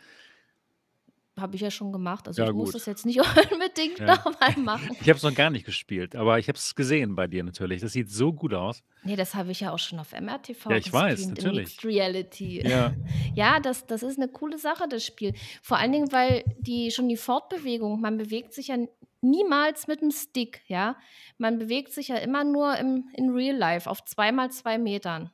Habe 1.38 1.56
ich 1.56 1.62
ja 1.62 1.70
schon 1.70 1.92
gemacht. 1.92 2.28
Also, 2.28 2.42
Ja, 2.42 2.48
ich 2.48 2.52
muss 2.52 2.72
das 2.72 2.84
jetzt 2.86 3.06
nicht 3.06 3.18
unbedingt 3.52 3.98
Ja. 3.98 4.06
noch 4.06 4.24
mal 4.38 4.54
machen. 4.58 4.96
Ich 5.00 5.08
habe 5.08 5.16
es 5.16 5.22
noch 5.22 5.34
gar 5.34 5.50
nicht 5.50 5.64
gespielt, 5.64 6.14
aber 6.16 6.38
ich 6.38 6.48
habe 6.48 6.58
es 6.58 6.74
gesehen 6.74 7.14
bei 7.14 7.26
dir 7.26 7.44
natürlich. 7.44 7.80
Das 7.80 7.92
sieht 7.92 8.10
so 8.10 8.32
gut 8.32 8.54
aus. 8.54 8.82
Ne, 9.04 9.16
das 9.16 9.34
habe 9.34 9.50
ich 9.50 9.60
ja 9.60 9.72
auch 9.72 9.78
schon 9.80 9.98
auf 9.98 10.12
MRTV 10.12 10.64
Ja, 10.68 10.76
ich 10.76 10.92
weiß, 10.92 11.14
gestreamt 11.18 11.38
in 11.38 11.44
natürlich. 11.44 11.50
Mixed 11.50 11.84
Reality. 11.84 12.62
Ja. 12.64 12.96
Ja, 13.34 13.58
das 13.60 13.86
das 13.86 14.02
ist 14.04 14.18
'ne 14.18 14.28
coole 14.28 14.58
Sache, 14.58 14.86
das 14.88 15.04
Spiel. 15.04 15.32
Vor 15.62 15.78
allen 15.78 15.90
Dingen, 15.92 16.12
weil 16.12 16.44
die 16.58 16.90
schon 16.92 17.08
die 17.08 17.16
Fortbewegung 17.16 18.00
man 18.00 18.16
bewegt 18.18 18.52
sich 18.54 18.68
ja 18.68 18.74
n 18.76 18.88
niemals 19.22 19.88
mit'm 19.88 20.12
Stick, 20.12 20.62
ja? 20.68 20.96
Man 21.38 21.58
bewegt 21.58 21.92
sich 21.92 22.08
ja 22.08 22.16
immer 22.16 22.44
nur 22.44 22.76
im 22.76 23.08
in 23.14 23.30
Real 23.30 23.56
Life 23.56 23.88
auf 23.90 24.04
2 24.04 24.30
mal 24.32 24.50
2 24.52 24.78
Metern. 24.78 25.32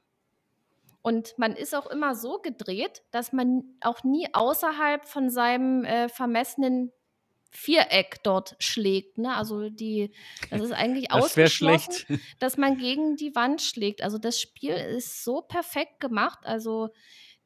Und 1.02 1.38
man 1.38 1.54
ist 1.54 1.74
auch 1.74 1.86
immer 1.86 2.14
so 2.14 2.38
gedreht, 2.40 3.02
dass 3.12 3.32
man 3.32 3.64
auch 3.80 4.04
nie 4.04 4.28
außerhalb 4.34 5.04
von 5.06 5.30
seinem, 5.30 5.84
äh, 5.84 6.08
vermessenen 6.08 6.92
Viereck 7.52 8.22
dort 8.24 8.56
schlägt, 8.60 9.18
ne? 9.18 9.34
Also, 9.36 9.70
die 9.70 10.14
das 10.50 10.60
ist 10.62 10.72
eigentlich 10.72 11.12
Das 11.12 11.28
ausgeschlossen, 11.30 11.46
schlecht. 11.46 12.06
dass 12.40 12.56
man 12.58 12.76
gegen 12.78 13.16
die 13.16 13.34
Wand 13.36 13.62
schlägt. 13.62 14.02
Also, 14.02 14.18
das 14.18 14.40
Spiel 14.40 14.74
ist 14.74 15.24
so 15.24 15.42
perfekt 15.42 16.00
gemacht. 16.00 16.40
Also, 16.44 16.90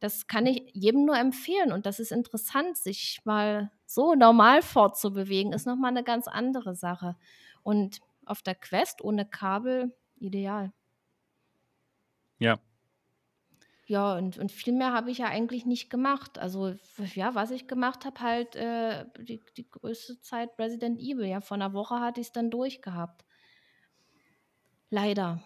das 0.00 0.26
kann 0.28 0.46
ich 0.46 0.64
jedem 0.74 1.04
nur 1.06 1.16
empfehlen 1.18 1.72
und 1.72 1.86
das 1.86 2.00
ist 2.00 2.12
interessant, 2.12 2.76
sich 2.78 3.20
mal 3.24 3.70
so 3.86 4.14
normal 4.14 4.62
fortzubewegen, 4.62 5.52
ist 5.52 5.66
noch 5.66 5.76
mal 5.76 5.92
'ne 5.92 6.04
ganz 6.04 6.28
andere 6.28 6.74
Sache. 6.76 7.16
Und 7.62 8.00
auf 8.26 8.42
der 8.42 8.54
Quest 8.56 9.02
ohne 9.04 9.26
Kabel 9.28 9.94
ideal. 10.18 10.72
Ja. 12.40 12.62
Ja, 13.92 14.16
und 14.16 14.38
und 14.38 14.50
viel 14.50 14.72
mehr 14.72 14.94
habe 14.94 15.10
ich 15.10 15.18
ja 15.18 15.26
eigentlich 15.26 15.66
nicht 15.66 15.90
gemacht. 15.90 16.38
Also, 16.38 16.74
ja, 17.14 17.34
was 17.34 17.50
ich 17.50 17.68
gemacht 17.68 18.06
habe, 18.06 18.20
halt, 18.20 18.56
äh, 18.56 19.04
die 19.18 19.42
die 19.58 19.68
größte 19.70 20.18
Zeit 20.22 20.48
Resident 20.58 20.98
Evil. 20.98 21.26
Ja, 21.26 21.42
vor 21.42 21.58
'ner 21.58 21.74
Woche 21.74 22.00
hatte 22.00 22.22
ich's 22.22 22.32
dann 22.32 22.50
durch 22.50 22.80
gehabt. 22.80 23.26
Leider. 24.90 25.40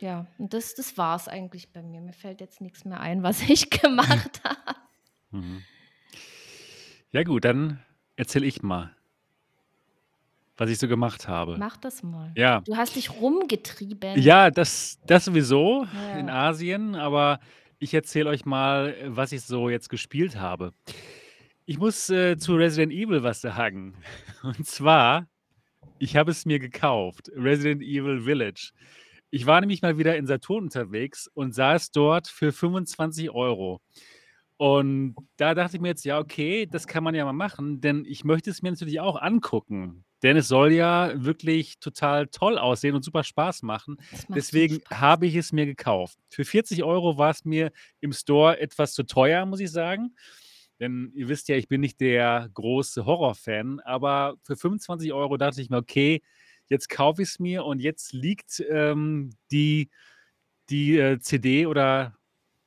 Ja, 0.00 0.26
und 0.38 0.54
das 0.54 0.74
das 0.74 0.96
war's 0.96 1.28
eigentlich 1.28 1.72
bei 1.72 1.82
mir. 1.82 2.00
Mir 2.00 2.12
fällt 2.12 2.40
jetzt 2.40 2.60
nix 2.60 2.84
mehr 2.84 3.00
ein, 3.00 3.22
was 3.22 3.42
ich 3.42 3.68
gemacht 3.82 4.40
habe. 4.44 4.76
Mhm. 5.32 5.66
Ja 7.10 7.22
gut, 7.22 7.44
dann 7.44 7.82
erzähle 8.16 8.46
ich 8.46 8.62
mal 8.62 8.94
was 10.58 10.68
ich 10.70 10.78
so 10.78 10.88
gemacht 10.88 11.26
habe. 11.28 11.56
Mach 11.58 11.76
das 11.78 12.02
mal. 12.02 12.32
Ja. 12.36 12.60
Du 12.60 12.76
hast 12.76 12.96
dich 12.96 13.10
rumgetrieben. 13.10 14.20
Ja, 14.20 14.50
das 14.50 14.98
das 15.06 15.24
sowieso 15.24 15.86
in 16.18 16.28
Ja. 16.28 16.48
Asien, 16.48 16.94
aber 16.94 17.38
ich 17.78 17.94
erzähle 17.94 18.28
euch 18.28 18.44
mal, 18.44 18.94
was 19.06 19.32
ich 19.32 19.42
so 19.42 19.70
jetzt 19.70 19.88
gespielt 19.88 20.36
habe. 20.36 20.72
Ich 21.64 21.78
muss, 21.78 22.10
äh, 22.10 22.36
zu 22.36 22.56
Resident 22.56 22.92
Evil 22.92 23.22
was 23.22 23.40
sagen. 23.40 23.94
Und 24.42 24.66
zwar, 24.66 25.28
ich 25.98 26.16
habe 26.16 26.30
es 26.32 26.44
mir 26.44 26.58
gekauft, 26.58 27.30
Resident 27.36 27.82
Evil 27.82 28.22
Village. 28.22 28.72
Ich 29.30 29.46
war 29.46 29.60
nämlich 29.60 29.82
mal 29.82 29.98
wieder 29.98 30.16
in 30.16 30.26
Saturn 30.26 30.64
unterwegs 30.64 31.28
und 31.34 31.54
sah 31.54 31.74
es 31.74 31.90
dort 31.90 32.28
für 32.28 32.50
25 32.50 33.30
€. 33.30 33.78
Und 34.56 35.14
da 35.36 35.54
dachte 35.54 35.76
ich 35.76 35.82
mir 35.82 35.88
jetzt: 35.88 36.04
„Ja, 36.04 36.18
okay, 36.18 36.66
das 36.66 36.86
kann 36.86 37.04
man 37.04 37.14
ja 37.14 37.24
mal 37.24 37.32
machen“, 37.34 37.80
denn 37.80 38.04
ich 38.06 38.24
möchte 38.24 38.50
es 38.50 38.62
mir 38.62 38.70
natürlich 38.70 39.00
auch 39.00 39.20
angucken. 39.20 40.04
Denn 40.22 40.36
es 40.36 40.48
soll 40.48 40.72
ja 40.72 41.12
wirklich 41.24 41.78
total 41.80 42.26
toll 42.28 42.58
aussehen 42.58 42.94
und 42.96 43.04
super 43.04 43.22
Spaß 43.24 43.62
machen. 43.62 43.98
Es 44.10 44.28
macht 44.28 44.44
so 44.44 44.48
Deswegen 44.48 44.80
Spaß. 44.80 44.88
habe 44.90 45.26
ich 45.26 45.36
es 45.36 45.52
mir 45.52 45.66
gekauft. 45.66 46.18
Für 46.28 46.44
40 46.44 46.82
€ 46.84 47.18
war 47.18 47.30
es 47.30 47.44
mir 47.44 47.70
im 48.00 48.12
Store 48.12 48.58
etwas 48.60 48.94
zu 48.94 49.04
teuer, 49.04 49.46
muss 49.46 49.60
ich 49.60 49.70
sagen. 49.70 50.14
Denn 50.80 51.12
ihr 51.14 51.28
wisst 51.28 51.48
ja, 51.48 51.56
ich 51.56 51.68
bin 51.68 51.80
nicht 51.80 52.00
der 52.00 52.48
große 52.54 53.04
Horrorfan, 53.06 53.80
aber 53.80 54.36
für 54.44 54.56
25 54.56 55.12
€ 55.12 55.36
dachte 55.38 55.60
ich 55.60 55.70
mir: 55.70 55.78
„Okay, 55.78 56.22
jetzt 56.68 56.88
kaufe 56.88 57.22
ich's 57.22 57.38
mir 57.40 57.64
und 57.64 57.80
jetzt 57.80 58.12
liegt, 58.12 58.62
ähm, 58.70 59.30
die 59.52 59.90
die, 60.70 60.98
äh, 60.98 61.18
CD 61.20 61.66
oder 61.66 62.16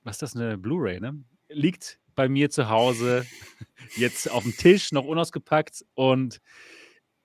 was 0.04 0.16
ist 0.18 0.22
das, 0.24 0.36
'ne 0.36 0.58
Blu-ray, 0.58 1.00
ne? 1.02 1.24
Liegt 1.50 2.00
bei 2.16 2.30
mir 2.30 2.50
zu 2.52 2.70
Hause 2.70 3.30
jetzt 3.96 4.30
aufm 4.32 4.56
Tisch, 4.58 4.92
noch 4.92 5.06
unausgepackt 5.06 5.86
und 5.96 6.42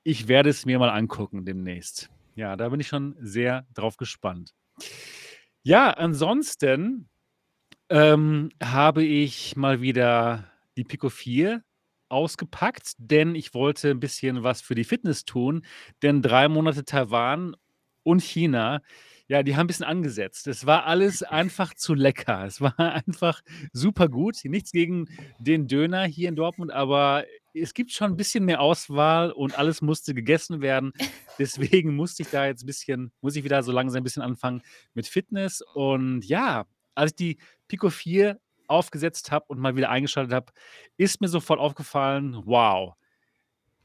ich 0.07 0.29
werde 0.29 0.51
es 0.51 0.65
mir 0.67 0.79
mal 0.79 0.91
angucken 0.91 1.45
demnächst. 1.45 2.11
Ja, 2.37 2.57
da 2.57 2.69
bin 2.69 2.79
ich 2.81 2.87
schon 2.87 3.17
sehr 3.21 3.67
drauf 3.75 3.97
gespannt. 3.97 4.53
Ja, 5.65 5.91
ansonsten, 5.91 7.09
ähm, 7.91 8.51
habe 8.63 9.05
ich 9.05 9.57
mal 9.57 9.81
wieder 9.83 10.51
die 10.77 10.85
Pico 10.85 11.11
4 11.11 11.63
ausgepackt, 12.09 12.95
denn 12.99 13.35
ich 13.35 13.55
wollte 13.55 13.91
'n 13.93 14.01
bisschen 14.01 14.43
was 14.45 14.63
für 14.63 14.75
die 14.77 14.85
Fitness 14.85 15.25
tun, 15.27 15.65
denn 16.03 16.23
3 16.23 16.49
Monate 16.49 16.85
Taiwan 16.85 17.57
und 18.05 18.23
China, 18.23 18.83
ja, 19.29 19.43
die 19.43 19.57
haben 19.57 19.67
'n 19.67 19.69
bisschen 19.69 19.87
angesetzt. 19.87 20.47
Es 20.49 20.67
war 20.67 20.87
alles 20.87 21.23
einfach 21.25 21.75
zu 21.75 21.95
lecker. 21.95 22.45
Es 22.47 22.61
war 22.61 22.75
einfach 23.07 23.43
supergut. 23.73 24.39
Nichts 24.45 24.73
gegen 24.73 25.07
den 25.39 25.69
Döner 25.69 26.05
hier 26.05 26.29
in 26.31 26.37
Dortmund, 26.37 26.73
aber 26.73 27.25
es 27.63 27.75
gibt 27.75 27.93
schon 27.93 28.13
'n 28.13 28.17
bisschen 28.17 28.45
mehr 28.45 28.61
Auswahl 28.61 29.33
und 29.33 29.55
alles 29.57 29.83
musste 29.83 30.15
gegessen 30.15 30.61
werden. 30.63 30.93
Deswegen 31.39 31.97
musste 31.97 32.23
ich 32.23 32.29
da 32.31 32.47
jetzt 32.47 32.67
bisschen 32.67 33.13
muss 33.21 33.37
ich 33.37 33.45
wieder 33.45 33.63
so 33.63 33.73
langsam 33.73 34.01
'n 34.03 34.05
bisschen 34.05 34.23
anfangen 34.23 34.63
mit 34.95 35.07
Fitness. 35.09 35.63
Und 35.75 36.25
ja, 36.27 36.67
als 36.95 37.13
ich 37.13 37.17
die 37.17 37.39
Pico 37.69 37.91
4 37.91 38.41
aufgesetzt 38.69 39.31
habe 39.33 39.47
und 39.49 39.59
mal 39.61 39.77
wieder 39.77 39.91
eingeschaltet 39.91 40.33
habe, 40.35 40.53
ist 40.97 41.21
mir 41.21 41.29
sofort 41.29 41.61
aufgefallen: 41.61 42.43
„Wow, 42.47 42.95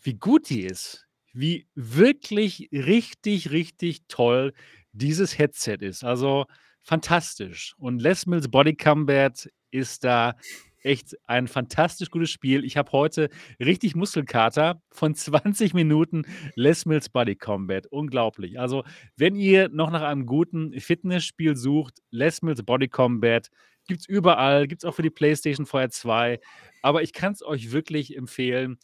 wie 0.02 0.16
gut 0.16 0.50
die 0.50 0.62
ist. 0.64 1.08
Wie 1.34 1.68
wirklich 1.76 2.70
richtig, 2.74 3.52
richtig 3.52 4.02
toll 4.08 4.54
dieses 4.94 5.38
Headset 5.38 5.78
ist.“ 5.82 6.04
Also, 6.04 6.46
fantastisch. 6.84 7.76
Und 7.78 8.02
Les 8.02 8.26
Mills 8.26 8.50
Body 8.50 8.76
Combat 8.76 9.50
ist 9.72 10.04
da 10.04 10.36
echt 10.84 11.16
ein 11.28 11.48
fantastisch 11.48 12.10
gutes 12.10 12.30
Spiel. 12.30 12.64
Ich 12.66 12.78
habe 12.78 12.92
heute 12.92 13.30
richtig 13.60 13.96
Muskelkater 13.96 14.82
von 14.92 15.16
20 15.16 15.74
Minuten 15.74 16.24
Les 16.56 16.86
Mills 16.86 17.10
Body 17.10 17.36
Combat. 17.36 17.88
Unglaublich. 17.88 18.60
Also, 18.60 18.84
wenn 19.16 19.36
ihr 19.36 19.70
noch 19.70 19.92
nach 19.92 20.02
einem 20.02 20.26
guten 20.26 20.80
Fitnessspiel 20.80 21.56
sucht, 21.56 22.00
Les 22.10 22.42
Mills 22.42 22.64
Body 22.64 22.88
Combat 22.88 23.50
gibt's 23.88 24.08
überall, 24.08 24.68
gibt's 24.68 24.86
auch 24.86 24.96
für 24.96 25.02
die 25.02 25.10
PlayStation 25.10 25.66
VR 25.66 25.90
2, 25.90 26.40
aber 26.82 27.02
ich 27.02 27.14
kann's 27.14 27.44
euch 27.44 27.72
wirklich 27.72 28.16
empfehlen, 28.16 28.78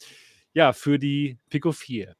ja, 0.54 0.72
für 0.72 0.98
die 0.98 1.38
Pico 1.50 1.72
4. 1.72 2.14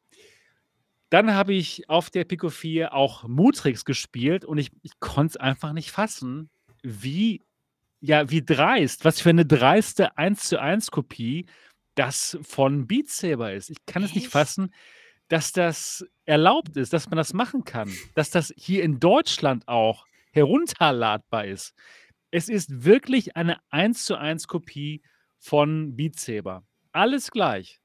Dann 1.11 1.35
habe 1.35 1.55
ich 1.55 1.89
auf 1.89 2.11
der 2.11 2.25
Pico 2.25 2.51
4 2.51 2.93
auch 2.93 3.27
Mutrix 3.27 3.85
gespielt 3.85 4.45
und 4.45 4.59
ich 4.59 4.71
ich 4.83 5.01
konnte 5.01 5.33
es 5.33 5.37
einfach 5.39 5.73
nicht 5.73 5.91
fassen, 5.91 6.51
wie 6.83 7.43
ja, 8.01 8.31
wie 8.31 8.45
dreist, 8.45 9.05
was 9.05 9.21
für 9.21 9.33
'ne 9.33 9.47
dreiste 9.47 10.17
Eins-zu-eins-Kopie 10.19 11.47
das 11.95 12.39
von 12.43 12.87
Beat 12.87 13.09
Saber 13.11 13.53
ist. 13.55 13.71
Ich 13.71 13.85
kann 13.87 14.03
es 14.05 14.15
nicht 14.15 14.25
Echt? 14.27 14.33
fassen, 14.33 14.73
dass 15.29 15.53
das 15.53 16.07
erlaubt 16.27 16.77
ist, 16.77 16.93
dass 16.93 17.09
man 17.11 17.17
das 17.19 17.35
machen 17.35 17.65
kann, 17.65 17.93
dass 18.15 18.31
das 18.31 18.53
hier 18.57 18.83
in 18.85 19.01
Deutschland 19.01 19.69
auch 19.69 20.07
herunterladbar 20.33 21.47
ist. 21.47 21.75
Es 22.31 22.49
ist 22.49 22.85
wirklich 22.85 23.37
eine 23.37 23.59
Eins-zu-eins-Kopie 23.71 25.03
von 25.39 25.97
Beat 25.97 26.19
Saber. 26.21 26.65
Alles 26.93 27.31
gleich. 27.31 27.81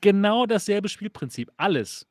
Genau 0.00 0.46
dasselbe 0.46 0.88
Spielprinzip, 0.88 1.50
alles. 1.56 2.06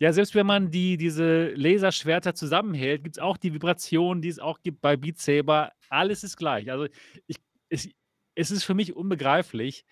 Ja, 0.00 0.12
selbst 0.12 0.34
wenn 0.34 0.46
man 0.46 0.70
die 0.70 0.98
diese 0.98 1.48
Laserschwerter 1.54 2.34
zusammenhält, 2.34 3.02
gibt's 3.04 3.18
auch 3.18 3.38
die 3.38 3.54
Vibration, 3.54 4.20
die 4.20 4.28
es 4.28 4.38
auch 4.38 4.60
gibt 4.62 4.82
bei 4.82 4.96
Beat 4.96 5.18
Saber. 5.18 5.72
Alles 5.88 6.22
ist 6.22 6.36
gleich. 6.36 6.70
Also, 6.70 6.86
ich 7.26 7.36
es 7.70 7.88
es 8.34 8.50
ist 8.50 8.64
für 8.64 8.74
mich 8.74 8.94
unbegreiflich, 8.94 9.86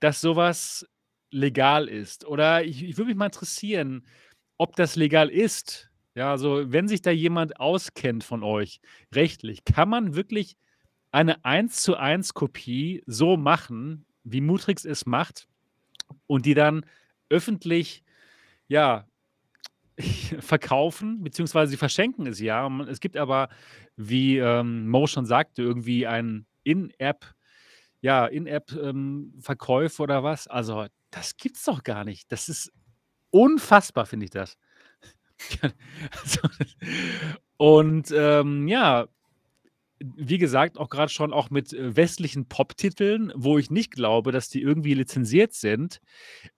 dass 0.00 0.20
so 0.20 0.36
was 0.36 0.86
legal 1.32 1.88
ist. 1.88 2.24
Oder 2.26 2.64
ich 2.64 2.84
ich 2.84 2.96
würde 2.98 3.08
mich 3.08 3.16
mal 3.16 3.26
interessieren, 3.26 4.06
ob 4.58 4.76
das 4.76 4.96
legal 4.96 5.28
ist. 5.30 5.90
Ja, 6.14 6.30
also, 6.32 6.70
wenn 6.72 6.88
sich 6.88 7.02
da 7.02 7.10
jemand 7.10 7.58
auskennt 7.60 8.24
von 8.24 8.42
euch 8.44 8.80
rechtlich, 9.14 9.64
kann 9.64 9.88
man 9.88 10.14
wirklich 10.16 10.56
eine 11.12 11.44
Eins-zu-eins-Kopie 11.44 13.02
so 13.06 13.36
machen, 13.36 14.06
wie 14.24 14.40
Mutrix 14.42 14.84
es 14.84 15.06
macht 15.06 15.48
und 16.28 16.46
die 16.46 16.54
dann 16.54 16.86
öffentlich, 17.30 18.04
ja, 18.68 19.06
verkaufen, 20.40 21.22
beziehungsweise 21.22 21.70
sie 21.70 21.76
verschenken 21.76 22.26
es 22.26 22.40
ja. 22.40 22.68
Es 22.88 23.00
gibt 23.00 23.16
aber, 23.16 23.48
wie, 23.96 24.38
ähm, 24.38 24.88
Mo 24.88 25.06
schon 25.06 25.26
sagte, 25.26 25.62
irgendwie 25.62 26.06
ein 26.06 26.46
In-App 26.64 27.34
ja, 28.02 28.26
In-App, 28.26 28.72
ähm, 28.72 29.32
oder 29.98 30.22
was. 30.24 30.48
Also, 30.48 30.86
das 31.10 31.36
gibt's 31.36 31.64
doch 31.64 31.84
gar 31.84 32.04
nicht. 32.04 32.30
Das 32.32 32.48
ist 32.48 32.72
unfassbar, 33.30 34.06
finde 34.06 34.24
ich 34.24 34.30
das. 34.30 34.58
Und, 37.56 38.12
ähm, 38.14 38.66
ja, 38.66 39.06
wie 40.00 40.38
gesagt, 40.38 40.78
auch 40.78 40.88
grad 40.88 41.12
schon 41.12 41.32
auch 41.32 41.50
mit, 41.50 41.72
äh, 41.72 41.94
westlichen 41.94 42.48
Pop-Titeln, 42.48 43.32
wo 43.36 43.56
ich 43.56 43.70
nicht 43.70 43.92
glaube, 43.92 44.32
dass 44.32 44.48
die 44.48 44.60
irgendwie 44.60 44.94
lizenziert 44.94 45.52
sind. 45.52 46.00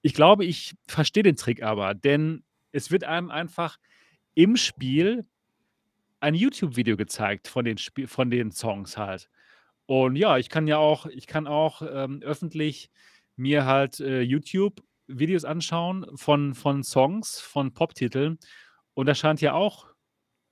Ich 0.00 0.14
glaube, 0.14 0.46
ich 0.46 0.74
verstehe 0.88 1.22
den 1.22 1.36
Trick 1.36 1.62
aber, 1.62 1.92
denn 1.94 2.42
es 2.74 2.90
wird 2.90 3.04
einem 3.04 3.30
einfach 3.30 3.78
im 4.34 4.56
Spiel 4.56 5.26
ein 6.20 6.34
YouTube-Video 6.34 6.96
gezeigt 6.96 7.48
von 7.48 7.64
den 7.64 7.76
Sp 7.78 8.06
von 8.08 8.30
den 8.30 8.50
Songs 8.50 8.96
halt. 8.96 9.28
Und 9.86 10.16
ja, 10.16 10.38
ich 10.38 10.48
kann 10.48 10.66
ja 10.66 10.78
auch 10.78 11.06
ich 11.06 11.26
kann 11.26 11.46
auch, 11.46 11.82
ähm, 11.82 12.22
öffentlich 12.22 12.90
mir 13.36 13.66
halt, 13.66 14.00
äh, 14.00 14.22
YouTube-Videos 14.22 15.44
anschauen 15.44 16.06
von 16.16 16.54
von 16.54 16.82
Songs, 16.84 17.40
von 17.40 17.72
Pop-Titeln 17.74 18.38
und 18.94 19.06
das 19.06 19.18
scheint 19.18 19.40
ja 19.40 19.54
auch 19.54 19.88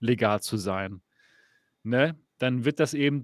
legal 0.01 0.41
zu 0.43 0.57
sein, 0.59 1.03
ne? 1.85 2.19
Dann 2.39 2.65
wird 2.65 2.81
das 2.81 2.95
eben 2.95 3.23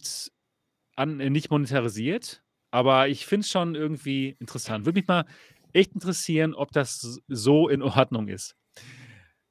an 0.96 1.20
äh, 1.20 1.30
nicht 1.30 1.50
monetarisiert, 1.50 2.42
aber 2.70 3.08
ich 3.08 3.26
finde 3.26 3.42
es 3.44 3.50
schon 3.50 3.74
irgendwie 3.74 4.36
interessant. 4.40 4.86
Würde 4.86 5.00
mich 5.00 5.08
mal 5.08 5.24
echt 5.72 5.92
interessieren, 5.94 6.54
ob 6.54 6.72
das 6.72 7.20
so 7.28 7.68
in 7.68 7.82
Ordnung 7.82 8.28
ist. 8.28 8.56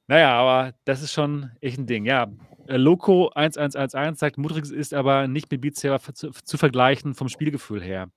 Na 0.10 0.18
ja, 0.20 0.32
aber 0.40 0.74
das 0.86 1.02
ist 1.02 1.12
schon 1.12 1.52
echt 1.60 1.78
'n 1.78 1.86
Ding. 1.86 2.06
Ja, 2.06 2.32
äh, 2.68 2.78
Loco1111 2.78 4.18
sagt: 4.18 4.38
„Mutrix 4.38 4.70
ist 4.72 4.94
aber 4.94 5.28
nicht 5.28 5.52
mit 5.52 5.60
Beat 5.62 5.76
Saber 5.76 6.00
zu 6.14 6.32
zu 6.32 6.58
vergleichen 6.58 7.14
vom 7.14 7.28
Spielgefühl 7.28 7.82
her.“ 7.84 8.10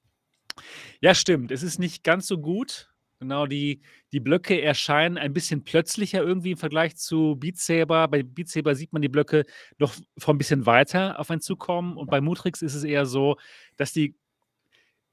Ja, 1.02 1.14
stimmt. 1.14 1.50
Es 1.50 1.62
ist 1.62 1.78
nicht 1.78 2.04
ganz 2.04 2.26
so 2.26 2.36
gut. 2.38 2.90
Genau, 3.20 3.46
die 3.46 3.80
die 4.12 4.20
Blöcke 4.20 4.60
erscheinen 4.60 5.16
ein 5.18 5.32
bisschen 5.32 5.64
plötzlicher 5.64 6.22
irgendwie 6.22 6.52
im 6.52 6.56
Vergleich 6.58 6.96
zu 6.96 7.36
Beat 7.36 7.56
Saber. 7.58 8.06
Bei 8.08 8.22
Beat 8.22 8.48
Saber 8.50 8.74
sieht 8.74 8.92
man 8.92 9.00
die 9.02 9.08
Blöcke 9.08 9.44
noch 9.78 9.94
von 10.18 10.36
bisschen 10.38 10.66
weiter 10.66 11.18
auf 11.18 11.30
einen 11.30 11.40
zukommen 11.40 11.96
und 11.96 12.10
bei 12.10 12.20
Mutrix 12.20 12.60
ist 12.62 12.74
es 12.74 12.84
eher 12.84 13.06
so, 13.06 13.36
dass 13.76 13.92
die 13.92 14.14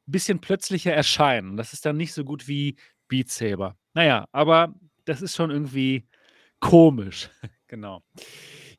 bisschen 0.10 0.40
plötzlicher 0.40 0.94
erscheinen. 0.94 1.58
Das 1.58 1.74
ist 1.74 1.86
dann 1.86 1.98
nicht 1.98 2.14
so 2.14 2.24
gut 2.24 2.48
wie 2.48 2.78
Beat 3.10 3.30
Saber. 3.30 3.76
Na 3.94 4.06
ja, 4.06 4.26
aber 4.32 4.74
das 5.06 5.22
ist 5.22 5.36
schon 5.36 5.52
irgendwie 5.52 6.08
komisch. 6.60 7.30
Genau. 7.70 8.02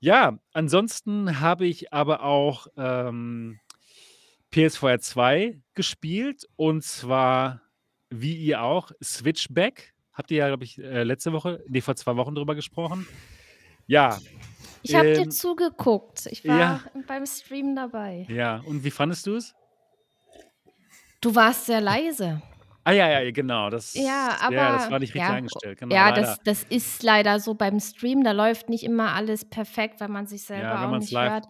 Ja, 0.00 0.38
ansonsten 0.54 1.40
habe 1.40 1.66
ich 1.66 1.92
aber 1.92 2.22
auch, 2.22 2.68
ähm, 2.78 3.60
PS4 4.50 4.98
2 4.98 5.60
gespielt 5.74 6.48
und 6.56 6.82
zwar, 6.82 7.60
wie 8.08 8.34
ihr 8.34 8.62
auch, 8.62 8.90
Switchback. 9.04 9.92
Habt 10.14 10.30
ihr 10.30 10.38
ja, 10.38 10.46
glaube 10.48 10.64
ich, 10.64 10.78
äh, 10.78 11.02
letzte 11.02 11.34
Woche 11.34 11.62
ne, 11.68 11.82
vor 11.82 11.96
2 11.96 12.16
Wochen 12.16 12.34
drüber 12.34 12.54
gesprochen. 12.54 13.06
Ja, 13.86 14.18
Ich 14.82 14.94
habe 14.94 15.12
dir 15.12 15.24
ähm 15.24 15.30
zugeguckt. 15.30 16.24
Ich 16.30 16.42
Ja. 16.44 16.58
war 16.58 17.02
beim 17.06 17.26
Stream 17.26 17.76
dabei. 17.76 18.26
Ja, 18.30 18.60
und 18.64 18.84
wie 18.84 18.90
fandest 18.90 19.26
du's? 19.26 19.54
Du 21.20 21.34
warst 21.34 21.66
sehr 21.66 21.82
leise. 21.82 22.40
Ah 22.88 22.92
ja, 22.92 23.06
ja, 23.20 23.30
genau, 23.32 23.68
das 23.68 23.94
Ja, 23.94 24.36
ja, 24.46 24.72
das 24.72 24.88
aber 24.88 24.90
war 24.90 24.98
nicht 24.98 25.12
richtig 25.14 25.34
ja, 25.34 25.34
eingestellt, 25.34 25.78
genau, 25.78 26.00
ja, 26.00 26.10
leider. 26.10 26.38
das 26.38 26.42
das 26.44 26.62
ist 26.64 27.02
leider 27.02 27.40
so 27.40 27.54
beim 27.54 27.80
Stream, 27.80 28.22
da 28.22 28.32
läuft 28.32 28.68
nicht 28.68 28.84
immer 28.84 29.12
alles 29.14 29.48
perfekt, 29.48 30.00
weil 30.00 30.08
man 30.08 30.26
sich 30.26 30.42
Ja, 30.52 30.66
selber 30.66 30.80
wenn 30.80 30.90
auch 30.90 30.98
nicht 30.98 31.10
live 31.10 31.32
hört. 31.32 31.46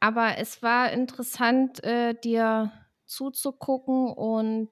Aber 0.00 0.38
es 0.38 0.62
war 0.62 0.92
interessant, 0.92 1.82
äh, 1.84 2.14
dir 2.14 2.72
zuzugucken 3.06 4.08
und 4.12 4.70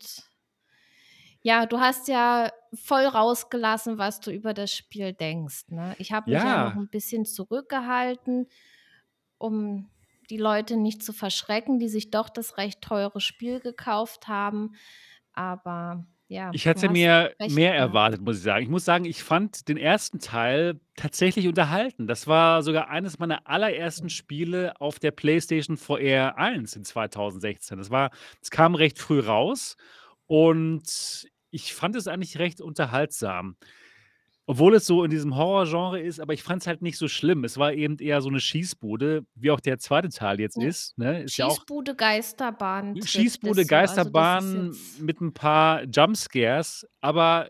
ja, 1.43 1.65
du 1.67 1.81
hast 1.81 2.09
ja 2.09 2.53
voll 2.75 3.05
rausgelassen, 3.07 3.97
was 3.99 4.21
du 4.21 4.31
über 4.31 4.53
das 4.55 4.73
Spiel 4.75 5.13
denkst, 5.15 5.69
ne? 5.69 5.95
Ich 5.99 6.13
habe 6.13 6.27
mich 6.31 6.43
ja 6.45 6.59
noch 6.59 6.75
Ja. 6.75 6.77
'n 6.77 6.89
bisschen 6.89 7.25
zurückgehalten, 7.25 8.47
um 9.39 9.91
die 10.31 10.39
Leute 10.39 10.77
nicht 10.77 11.03
zu 11.05 11.13
verschrecken, 11.13 11.79
die 11.81 11.89
sich 11.89 12.11
doch 12.11 12.29
das 12.31 12.59
recht 12.59 12.83
teure 12.83 13.21
Spiel 13.21 13.61
gekauft 13.61 14.29
haben. 14.29 14.73
Aber 15.41 16.05
ja, 16.29 16.51
Ich 16.53 16.65
du 16.65 16.69
hatte 16.69 16.89
hast 16.89 16.93
mir 16.93 17.33
recht 17.41 17.55
mehr 17.55 17.75
erwartet, 17.75 18.21
muss 18.21 18.37
ich 18.37 18.43
sagen. 18.43 18.63
Ich 18.63 18.69
muss 18.69 18.85
sagen, 18.85 19.07
ich 19.07 19.23
fand 19.23 19.69
den 19.69 19.79
ersten 19.79 20.19
Teil 20.19 20.79
tatsächlich 20.97 21.49
unterhaltend. 21.49 22.11
Das 22.11 22.27
war 22.27 22.63
sogar 22.63 22.91
eines 22.91 23.19
meiner 23.19 23.49
allerersten 23.49 24.11
Spiele 24.11 24.79
auf 24.81 24.99
der 24.99 25.13
PlayStation 25.13 25.79
VR 25.79 26.37
1 26.37 26.77
in 26.77 26.85
2016. 26.85 27.79
Das 27.79 27.91
war 27.91 28.11
es 28.43 28.51
kam 28.51 28.75
recht 28.75 28.99
früh 28.99 29.21
raus 29.21 29.77
und 30.27 31.27
ich 31.51 31.73
fand 31.75 31.97
es 31.97 32.07
eigentlich 32.07 32.39
recht 32.39 32.61
unterhaltsam. 32.61 33.57
Obwohl 34.51 34.75
es 34.75 34.85
so 34.85 35.05
in 35.05 35.13
diesem 35.13 35.37
Horrorgenre 35.37 36.01
ist, 36.01 36.19
aber 36.19 36.33
ich 36.33 36.43
fand's 36.43 36.67
halt 36.67 36.83
nicht 36.83 36.99
so 36.99 37.07
schlimm. 37.07 37.45
Es 37.45 37.57
war 37.57 37.73
eben 37.73 37.99
eher 37.99 38.21
so 38.21 38.31
'ne 38.31 38.41
Schießbude, 38.41 39.25
wie 39.37 39.53
auch 39.53 39.61
der 39.61 39.79
zweite 39.79 40.09
Teil 40.09 40.41
jetzt 40.41 40.57
Ja. 40.57 40.67
ist, 40.67 40.99
ne? 40.99 41.23
Ist 41.23 41.37
ja 41.39 41.47
auch 41.47 41.67
Schießbude, 41.67 41.95
Geisterbahn 41.97 42.99
Schießbude, 43.05 43.41
es. 43.47 43.73
Also, 43.73 44.11
Geisterbahn 44.11 44.67
jetzt 44.67 44.99
mit 44.99 45.21
'n 45.21 45.33
paar 45.33 45.85
Jumpscares, 45.85 46.87
aber 47.01 47.49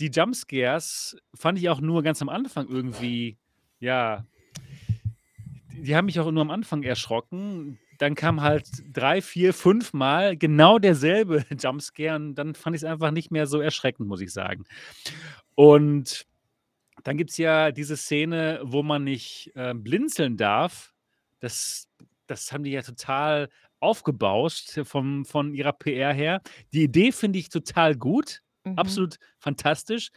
die 0.00 0.08
Jumpscares 0.10 1.16
fand 1.36 1.58
ich 1.58 1.68
auch 1.70 1.80
nur 1.80 2.02
ganz 2.02 2.22
am 2.22 2.28
Anfang 2.30 2.68
irgendwie 2.68 3.38
ja 3.80 4.26
die 5.72 5.94
haben 5.96 6.06
mich 6.06 6.18
auch 6.20 6.30
nur 6.30 6.42
am 6.42 6.50
Anfang 6.50 6.82
erschrocken. 6.82 7.78
Dann 7.98 8.14
kam 8.14 8.40
halt 8.42 8.68
3, 8.92 9.20
4, 9.22 9.52
5 9.54 9.92
Mal 9.92 10.36
genau 10.36 10.78
derselbe 10.78 11.44
Jumpscare 11.58 12.16
und 12.16 12.34
dann 12.36 12.54
fand 12.54 12.76
ich's 12.76 12.84
einfach 12.84 13.10
nicht 13.10 13.30
mehr 13.30 13.46
so 13.46 13.60
erschreckend, 13.60 14.08
muss 14.08 14.20
ich 14.20 14.32
sagen. 14.32 14.64
Und 15.54 16.26
dann 17.04 17.16
gibt's 17.16 17.38
ja 17.38 17.72
diese 17.72 17.96
Szene, 17.96 18.60
wo 18.64 18.82
man 18.82 19.04
nicht, 19.04 19.52
äh, 19.54 19.74
blinzeln 19.74 20.36
darf. 20.36 20.94
Das 21.40 21.88
das 22.26 22.52
haben 22.52 22.64
die 22.64 22.72
ja 22.72 22.82
total 22.82 23.48
aufgebauscht 23.80 24.80
vom 24.84 25.24
von 25.24 25.54
ihrer 25.54 25.72
PR 25.72 26.12
her. 26.12 26.42
Die 26.74 26.84
Idee 26.84 27.12
finde 27.12 27.38
ich 27.38 27.48
total 27.50 27.96
gut, 27.96 28.42
Mhm. 28.64 28.74
absolut 28.78 29.16
fantastisch, 29.38 30.10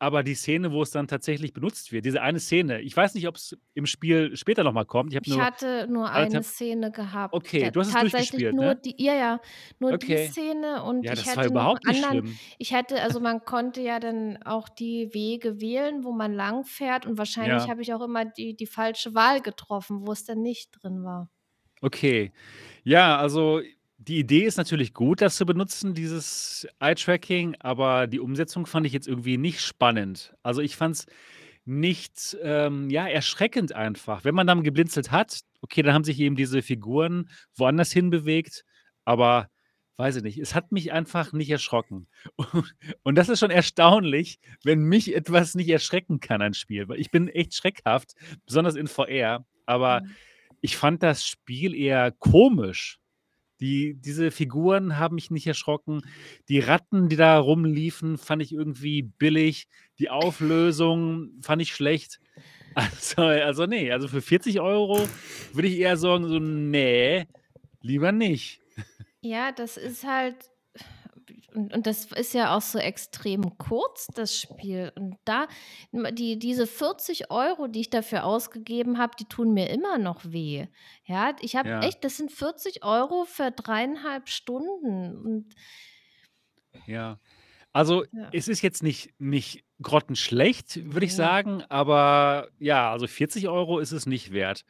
aber 0.00 0.22
die 0.24 0.34
Szene, 0.34 0.72
wo 0.72 0.82
es 0.82 0.90
dann 0.90 1.08
tatsächlich 1.08 1.52
benutzt 1.52 1.92
wird, 1.92 2.04
diese 2.06 2.22
eine 2.22 2.40
Szene, 2.40 2.80
ich 2.80 2.96
weiß 2.96 3.14
nicht, 3.14 3.28
ob's 3.28 3.56
im 3.74 3.86
Spiel 3.86 4.36
später 4.36 4.64
noch 4.64 4.72
mal 4.72 4.84
kommt. 4.86 5.12
Ich 5.14 5.20
Ich 5.22 5.38
nur 5.38 5.38
hatte 5.38 5.86
nur 5.88 6.10
eine 6.10 6.42
Szene 6.42 6.90
gehabt. 6.90 7.34
Okay, 7.34 7.70
du 7.70 7.80
hast 7.80 7.88
es 7.90 7.98
durchgespielt, 7.98 8.58
nur 8.58 8.74
ne? 8.74 8.76
die 8.76 8.94
ja, 9.02 9.14
ja, 9.14 9.40
nur 9.78 9.92
die 9.94 10.16
Okay. 10.16 10.16
Szene 10.16 10.82
und 10.82 11.10
Ja, 11.10 11.12
ich 11.12 11.26
das 11.26 11.36
war 11.36 11.46
überhaupt 11.46 11.84
nicht 11.84 12.00
anderen 12.04 12.04
schlimm. 12.04 12.40
ich 12.58 12.72
hätte 12.72 13.02
also, 13.02 13.20
man 13.20 13.44
konnte 13.44 13.80
ja 13.82 14.00
dann 14.00 14.42
auch 14.44 14.68
die 14.68 15.10
Wege 15.14 15.60
wählen, 15.60 16.04
wo 16.04 16.12
man 16.12 16.32
langfährt 16.34 17.06
und 17.06 17.18
wahrscheinlich 17.18 17.68
Ja. 17.68 17.70
habe 17.70 17.82
ich 17.82 17.92
auch 17.94 18.02
immer 18.02 18.24
die 18.24 18.56
die 18.56 18.66
falsche 18.66 19.14
Wahl 19.14 19.40
getroffen, 19.42 20.06
wo 20.06 20.12
es 20.12 20.24
dann 20.24 20.42
nicht 20.42 20.70
drin 20.82 21.04
war. 21.04 21.30
Okay. 21.82 22.32
Ja, 22.84 23.18
also, 23.18 23.62
die 24.02 24.18
Idee 24.18 24.44
ist 24.44 24.56
natürlich 24.56 24.94
gut, 24.94 25.20
das 25.20 25.36
zu 25.36 25.44
benutzen, 25.44 25.94
dieses 25.94 26.66
Eye-Tracking, 26.80 27.56
aber 27.60 28.06
die 28.06 28.20
Umsetzung 28.20 28.64
fand 28.66 28.86
ich 28.86 28.92
jetzt 28.94 29.06
irgendwie 29.06 29.36
nicht 29.36 29.60
spannend. 29.60 30.34
Also, 30.42 30.62
ich 30.62 30.76
fand's 30.76 31.06
nicht, 31.66 32.36
ähm, 32.42 32.88
ja, 32.90 33.06
erschreckend 33.06 33.74
einfach. 33.74 34.24
Wenn 34.24 34.34
man 34.34 34.46
dann 34.46 34.62
geblinzelt 34.62 35.10
hat, 35.10 35.40
okay, 35.60 35.82
dann 35.82 35.94
haben 35.94 36.04
sich 36.04 36.18
eben 36.18 36.34
diese 36.36 36.62
Figuren 36.62 37.28
woanders 37.56 37.92
hinbewegt, 37.92 38.64
aber 39.04 39.48
weiß 39.98 40.16
ich 40.16 40.22
nicht, 40.22 40.38
es 40.38 40.54
hat 40.54 40.72
mich 40.72 40.92
einfach 40.92 41.32
nicht 41.34 41.50
erschrocken. 41.50 42.08
Und 43.02 43.16
das 43.16 43.28
ist 43.28 43.40
schon 43.40 43.50
erstaunlich, 43.50 44.40
wenn 44.64 44.80
mich 44.84 45.14
etwas 45.14 45.54
nicht 45.54 45.68
erschrecken 45.68 46.20
kann, 46.20 46.40
ein 46.40 46.54
Spiel, 46.54 46.88
weil 46.88 46.98
ich 46.98 47.10
bin 47.10 47.28
echt 47.28 47.54
schreckhaft, 47.54 48.14
besonders 48.46 48.76
in 48.76 48.86
VR, 48.88 49.44
aber 49.66 50.00
Mhm. 50.02 50.14
ich 50.62 50.76
fand 50.78 51.02
das 51.02 51.26
Spiel 51.26 51.74
eher 51.74 52.12
komisch. 52.12 52.99
Die 53.60 53.94
diese 53.94 54.30
Figuren 54.30 54.98
haben 54.98 55.16
mich 55.16 55.30
nicht 55.30 55.46
erschrocken. 55.46 56.02
Die 56.48 56.60
Ratten, 56.60 57.08
die 57.08 57.16
da 57.16 57.38
rumliefen, 57.38 58.18
fand 58.18 58.42
ich 58.42 58.52
irgendwie 58.52 59.02
billig. 59.02 59.66
Die 59.98 60.10
Auflösung 60.10 61.30
fand 61.42 61.62
ich 61.62 61.72
schlecht. 61.74 62.20
Also 62.74 63.22
also, 63.22 63.66
ne, 63.66 63.92
also, 63.92 64.08
für 64.08 64.22
40 64.22 64.60
€ 64.60 65.10
würde 65.52 65.68
ich 65.68 65.78
eher 65.80 65.96
sagen, 65.96 66.28
so: 66.28 66.38
„Ne, 66.38 67.26
lieber 67.82 68.12
nicht.“ 68.12 68.62
Ja, 69.24 69.52
das 69.52 69.76
ist 69.76 70.04
halt 70.04 70.48
und 71.54 71.72
und 71.74 71.86
das 71.86 72.06
ist 72.12 72.34
ja 72.34 72.56
auch 72.56 72.60
so 72.62 72.78
extrem 72.78 73.58
kurz, 73.58 74.06
das 74.14 74.36
Spiel. 74.38 74.92
Und 74.96 75.16
da 75.24 75.48
die 75.92 76.38
diese 76.38 76.66
40 76.66 77.30
€, 77.30 77.68
die 77.68 77.80
ich 77.80 77.90
dafür 77.90 78.24
ausgegeben 78.24 78.98
habe, 78.98 79.12
die 79.18 79.24
tun 79.26 79.52
mir 79.54 79.70
immer 79.70 79.98
noch 79.98 80.24
weh. 80.24 80.66
Ja, 81.04 81.34
ich 81.40 81.56
habe 81.56 81.68
Ja. 81.68 81.80
echt 81.80 82.04
das 82.04 82.16
sind 82.16 82.32
40 82.32 82.84
€ 82.84 83.24
für 83.26 83.50
3,5 83.50 84.28
Stunden 84.28 85.16
und 85.16 85.54
Ja. 86.86 87.18
Also, 87.72 88.04
Ja. 88.12 88.32
es 88.32 88.48
ist 88.48 88.62
jetzt 88.62 88.82
nicht 88.82 89.10
nicht 89.18 89.64
grottenschlecht, 89.82 90.92
würde 90.94 91.06
ich 91.06 91.14
sagen, 91.14 91.62
aber 91.68 92.50
ja, 92.58 92.92
also, 92.92 93.06
40 93.06 93.48
€ 93.48 93.78
ist 93.80 93.92
es 93.92 94.06
nicht 94.06 94.32
wert. 94.32 94.64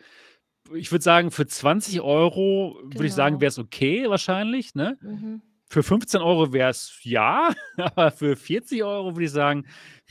Ich 0.74 0.93
würde 0.93 1.05
sagen, 1.05 1.31
für 1.33 1.47
20 1.47 2.01
€ 2.03 2.81
würde 2.85 3.09
ich 3.09 3.14
sagen, 3.14 3.41
Genau. 3.41 3.43
wär's 3.43 3.59
okay 3.59 4.09
wahrscheinlich, 4.11 4.74
ne? 4.74 4.99
Mhm. 5.03 5.49
Für 5.72 5.84
15 5.84 6.20
€ 6.48 6.52
wär's 6.52 6.98
ja, 7.04 7.54
aber 7.76 8.10
für 8.10 8.34
40 8.34 8.82
€ 8.82 9.14
würde 9.14 9.24
ich 9.24 9.30
sagen, 9.30 9.66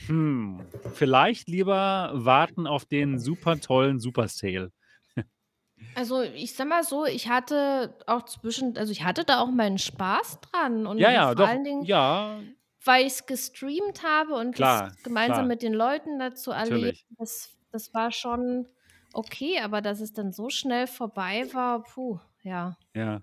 hm, 0.06 0.66
vielleicht 0.94 1.48
lieber 1.50 2.12
warten 2.14 2.66
auf 2.66 2.86
den 2.86 3.18
super 3.18 3.60
tollen 3.60 4.00
Super 4.00 4.26
Sale. 4.28 4.72
Also, 5.96 6.22
ich 6.22 6.54
sage 6.54 6.68
mal 6.68 6.84
so, 6.84 7.04
ich 7.04 7.28
hatte 7.28 7.98
auch 8.06 8.24
zwischen 8.24 8.76
also, 8.78 8.92
ich 8.92 9.02
hatte 9.04 9.24
da 9.24 9.40
auch 9.40 9.50
meinen 9.50 9.78
Spaß 9.78 10.40
dran 10.40 10.86
und 10.86 10.98
Ja, 10.98 11.10
ja, 11.10 11.34
vor 11.34 11.34
doch, 11.34 11.48
allen 11.48 11.64
Dingen, 11.64 11.88
ja. 11.88 12.44
weil 12.84 13.06
ich's 13.06 13.26
gestreamt 13.26 14.02
habe 14.04 14.34
und 14.36 14.60
das 14.60 14.82
Klar, 14.82 14.96
gemeinsam 15.02 15.46
klar. 15.46 15.48
mit 15.48 15.62
den 15.62 15.74
Leuten 15.74 16.18
da 16.18 16.34
zu 16.34 16.52
erleben, 16.52 16.96
Natürlich. 16.96 17.04
das 17.18 17.56
das 17.72 17.94
war 17.94 18.12
schon 18.12 18.68
okay, 19.12 19.60
aber 19.60 19.82
dass 19.82 20.00
es 20.00 20.12
dann 20.12 20.32
so 20.32 20.50
schnell 20.50 20.86
vorbei 20.88 21.48
war, 21.52 21.82
puh, 21.84 22.20
ja. 22.42 22.78
Ja. 22.94 23.22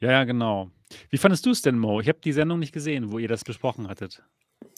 Ja, 0.00 0.10
ja, 0.12 0.24
genau. 0.24 0.70
Wie 1.10 1.18
fandest 1.18 1.44
du's 1.46 1.62
denn, 1.62 1.78
Mo? 1.78 2.00
Ich 2.00 2.08
habe 2.08 2.18
die 2.22 2.32
Sendung 2.32 2.58
nicht 2.58 2.72
gesehen, 2.72 3.12
wo 3.12 3.18
ihr 3.18 3.28
das 3.28 3.44
besprochen 3.44 3.88
hattet. 3.88 4.22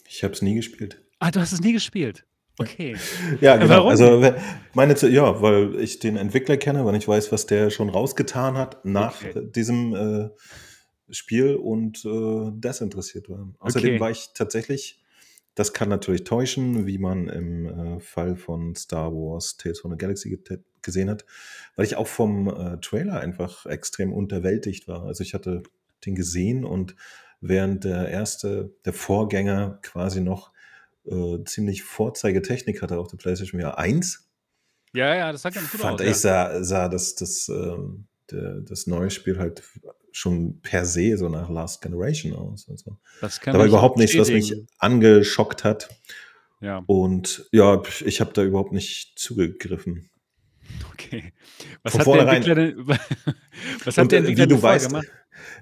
Ich 0.07 0.23
habe 0.23 0.33
es 0.33 0.41
nie 0.41 0.55
gespielt. 0.55 1.01
Ah, 1.19 1.31
du 1.31 1.39
hast 1.39 1.51
es 1.53 1.61
nie 1.61 1.73
gespielt? 1.73 2.25
Okay. 2.57 2.95
Ja, 3.41 3.55
genau. 3.57 3.69
warum 3.75 3.89
Also, 3.89 4.33
meine 4.73 4.93
ja, 5.09 5.41
weil 5.41 5.79
ich 5.79 5.99
den 5.99 6.17
Entwickler 6.17 6.57
kenne, 6.57 6.85
weil 6.85 6.95
ich 6.95 7.07
weiß, 7.07 7.31
was 7.31 7.45
der 7.45 7.69
schon 7.69 7.89
rausgetan 7.89 8.55
hat 8.57 8.83
nach, 8.85 9.15
Okay. 9.23 9.49
diesem, 9.51 9.95
äh, 9.95 10.29
Spiel 11.09 11.55
und, 11.55 12.05
äh, 12.05 12.51
das 12.55 12.81
interessiert 12.81 13.29
war. 13.29 13.53
Außerdem 13.59 13.91
Okay. 13.91 13.99
war 13.99 14.11
ich 14.11 14.29
tatsächlich 14.33 15.01
das 15.55 15.73
kann 15.73 15.89
natürlich 15.89 16.23
täuschen, 16.23 16.87
wie 16.87 16.97
man 16.97 17.27
im, 17.27 17.65
äh, 17.65 17.99
Fall 17.99 18.35
von 18.37 18.73
Star 18.75 19.11
Wars 19.11 19.57
Tales 19.57 19.79
from 19.81 19.91
the 19.91 19.97
Galaxy 19.97 20.41
gesehen 20.81 21.09
hat, 21.09 21.25
weil 21.75 21.85
ich 21.85 21.97
auch 21.97 22.07
vom, 22.07 22.47
äh, 22.47 22.77
Trailer 22.79 23.19
einfach 23.19 23.65
extrem 23.65 24.13
unterwältigt 24.13 24.87
war. 24.87 25.03
Also, 25.03 25.23
ich 25.23 25.33
hatte 25.33 25.63
den 26.05 26.15
gesehen 26.15 26.65
und 26.65 26.95
während 27.39 27.83
der 27.83 28.09
erste 28.09 28.73
der 28.85 28.93
Vorgänger 28.93 29.79
quasi 29.81 30.21
noch, 30.21 30.51
äh, 31.05 31.43
ziemlich 31.45 31.83
Vorzeigetechnik 31.83 32.81
hatte 32.81 32.99
auf 32.99 33.07
der 33.07 33.17
PlayStation 33.17 33.59
VR 33.59 33.77
1 33.77 34.29
Ja, 34.93 35.15
ja, 35.15 35.31
das 35.31 35.41
sah 35.41 35.49
ganz 35.49 35.71
gut 35.71 35.81
fand 35.81 36.01
aus, 36.01 36.07
ich, 36.07 36.17
sah 36.17 36.63
sah 36.63 36.87
das 36.89 37.15
das, 37.15 37.49
ähm 37.49 38.07
der 38.31 38.61
das 38.61 38.87
neue 38.87 39.09
Spiel 39.09 39.37
halt 39.37 39.63
schon 40.11 40.61
per 40.61 40.85
se 40.85 41.17
so 41.17 41.29
nach 41.29 41.49
Last 41.49 41.81
Generation 41.81 42.33
aus. 42.33 42.67
Also, 42.69 42.97
Das 43.21 43.37
da 43.39 43.45
kann 43.45 43.57
war 43.57 43.65
ich 43.65 43.71
überhaupt 43.71 43.97
nichts, 43.97 44.17
was 44.17 44.29
mich 44.29 44.53
angeschockt 44.77 45.63
hat. 45.63 45.89
Ja. 46.59 46.83
Und 46.85 47.47
ja, 47.51 47.81
ich 48.05 48.21
habe 48.21 48.33
da 48.33 48.43
überhaupt 48.43 48.71
nicht 48.71 49.17
zugegriffen. 49.17 50.09
Okay. 50.93 51.33
Was 51.83 51.93
Von 51.93 52.01
hat 52.01 52.07
der. 52.07 52.33
Entwickler 52.33 52.55
denn 52.55 52.87
was 53.85 53.97
hat 53.97 54.11
der 54.11 54.19
äh, 54.19 54.21
Entwickler 54.21 54.45
wie 54.45 54.55
du 54.55 54.61
weißt, 54.61 54.89
gemacht? 54.89 55.07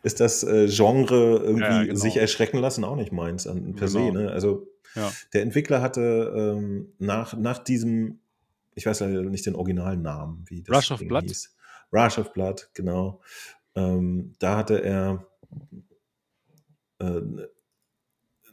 Ist 0.04 0.20
das 0.20 0.44
äh, 0.44 0.68
Genre 0.68 1.38
Ja, 1.38 1.44
irgendwie 1.82 1.96
sich 1.96 2.14
genau. 2.14 2.22
erschrecken 2.22 2.58
lassen 2.60 2.84
auch 2.84 2.96
nicht 2.96 3.12
meins 3.12 3.48
an, 3.48 3.76
per 3.76 3.88
se. 3.88 4.00
Genau. 4.00 4.12
Ne? 4.14 4.32
Also 4.32 4.68
Ja. 4.96 5.12
der 5.34 5.42
Entwickler 5.44 5.82
hatte 5.82 6.34
ähm, 6.36 6.94
nach, 7.00 7.36
nach 7.38 7.60
diesem, 7.60 8.20
ich 8.76 8.86
weiß 8.86 9.00
leider 9.02 9.22
nicht 9.24 9.46
den 9.46 9.56
originalen 9.56 10.02
Namen, 10.02 10.44
wie 10.48 10.64
das 10.64 10.76
Rush 10.78 10.92
of 10.92 11.08
Blood? 11.08 11.24
hieß. 11.24 11.56
Rush 11.92 12.18
of 12.20 12.34
Blood, 12.34 12.70
genau. 12.74 13.22
Ähm, 13.76 14.34
da 14.40 14.58
hatte 14.58 14.82
er 14.84 15.28
äh, 17.00 17.22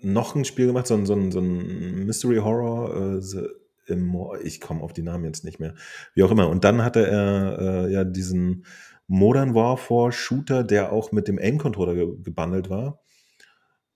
noch 0.02 0.34
ein 0.34 0.44
Spiel 0.44 0.66
gemacht, 0.66 0.86
so 0.86 0.94
ein, 0.94 1.06
so 1.06 1.14
ein, 1.14 1.32
so 1.32 1.40
ein 1.40 2.04
Mystery 2.06 2.36
Horror. 2.36 3.16
Äh, 3.18 3.48
Immor- 3.88 4.40
ich 4.42 4.60
komme 4.60 4.82
auf 4.82 4.92
die 4.92 5.02
Namen 5.02 5.24
jetzt 5.24 5.44
nicht 5.44 5.60
mehr. 5.60 5.74
Wie 6.14 6.24
auch 6.24 6.30
immer. 6.32 6.48
Und 6.48 6.64
dann 6.64 6.82
hatte 6.82 7.06
er 7.06 7.58
äh, 7.86 7.92
ja 7.92 8.02
diesen 8.02 8.66
Modern 9.08 9.54
Warfare 9.54 10.12
Shooter, 10.12 10.64
der 10.64 10.92
auch 10.92 11.12
mit 11.12 11.28
dem 11.28 11.38
Aim-Controller 11.38 11.94
ge 11.94 12.08
gebundelt 12.22 12.70
war. 12.70 13.00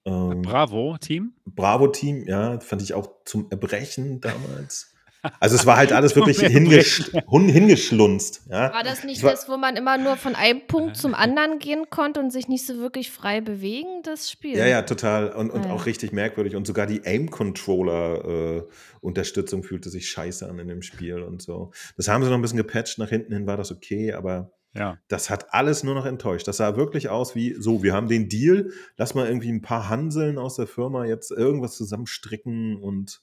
Ähm, 0.05 0.43
Bravo, 0.43 0.99
Team? 0.99 1.33
Bravo 1.45 1.89
Team, 1.89 2.25
ja, 2.27 2.61
fand 2.61 2.83
ich 2.83 2.95
auch 2.95 3.09
zum 3.25 3.49
Erbrechen 3.51 4.21
damals. 4.21 4.95
Also 5.39 5.55
es 5.57 5.67
war 5.67 5.77
halt 5.77 5.93
alles 5.93 6.17
wirklich 6.21 6.39
hingesch 6.39 7.11
hingeschlunzt. 7.29 8.45
Ja. 8.49 8.73
War 8.73 8.83
das 8.83 9.05
nicht 9.05 9.23
war- 9.23 9.33
das, 9.33 9.51
wo 9.51 9.59
man 9.59 9.77
immer 9.77 9.99
nur 9.99 10.17
von 10.17 10.35
einem 10.35 10.67
Punkt 10.67 10.97
zum 10.97 11.15
anderen 11.21 11.59
gehen 11.59 11.91
konnte 11.91 12.21
und 12.21 12.31
sich 12.31 12.49
nicht 12.49 12.65
so 12.67 12.79
wirklich 12.79 13.11
frei 13.11 13.43
bewegen, 13.43 14.01
das 14.03 14.31
Spiel? 14.31 14.57
Ja, 14.57 14.67
ja, 14.67 14.81
total. 14.83 15.33
Und, 15.33 15.51
und 15.51 15.67
ja. 15.67 15.73
auch 15.73 15.85
richtig 15.85 16.13
merkwürdig. 16.13 16.57
Und 16.57 16.67
sogar 16.67 16.87
die 16.87 17.05
Aim-Controller-Unterstützung 17.05 19.63
fühlte 19.63 19.91
sich 19.91 20.09
scheiße 20.09 20.49
an 20.49 20.59
in 20.59 20.69
dem 20.69 20.81
Spiel 20.81 21.21
und 21.23 21.43
so. 21.43 21.73
Das 21.99 22.09
haben 22.09 22.25
sie 22.25 22.31
noch 22.31 22.39
ein 22.39 22.43
bisschen 22.43 22.57
gepatcht. 22.57 22.97
Nach 22.99 23.11
hinten 23.11 23.35
hin 23.35 23.47
war 23.47 23.59
das 23.59 23.71
okay, 23.71 24.15
aber 24.15 24.53
Ja. 24.75 24.99
das 25.09 25.31
hat 25.31 25.53
alles 25.53 25.83
nur 25.83 25.95
noch 25.95 26.07
enttäuscht. 26.07 26.47
Das 26.47 26.59
sah 26.59 26.77
wirklich 26.77 27.09
aus 27.09 27.35
wie, 27.35 27.55
so, 27.59 27.83
wir 27.83 27.93
haben 27.93 28.07
den 28.09 28.29
Deal, 28.29 28.71
lass 28.97 29.15
mal 29.15 29.27
irgendwie 29.27 29.51
ein 29.51 29.63
paar 29.63 29.89
Hanseln 29.89 30.39
aus 30.39 30.57
der 30.57 30.67
Firma 30.69 31.05
jetzt 31.07 31.33
irgendwas 31.33 31.75
zusammenstricken 31.77 32.77
und 32.77 33.21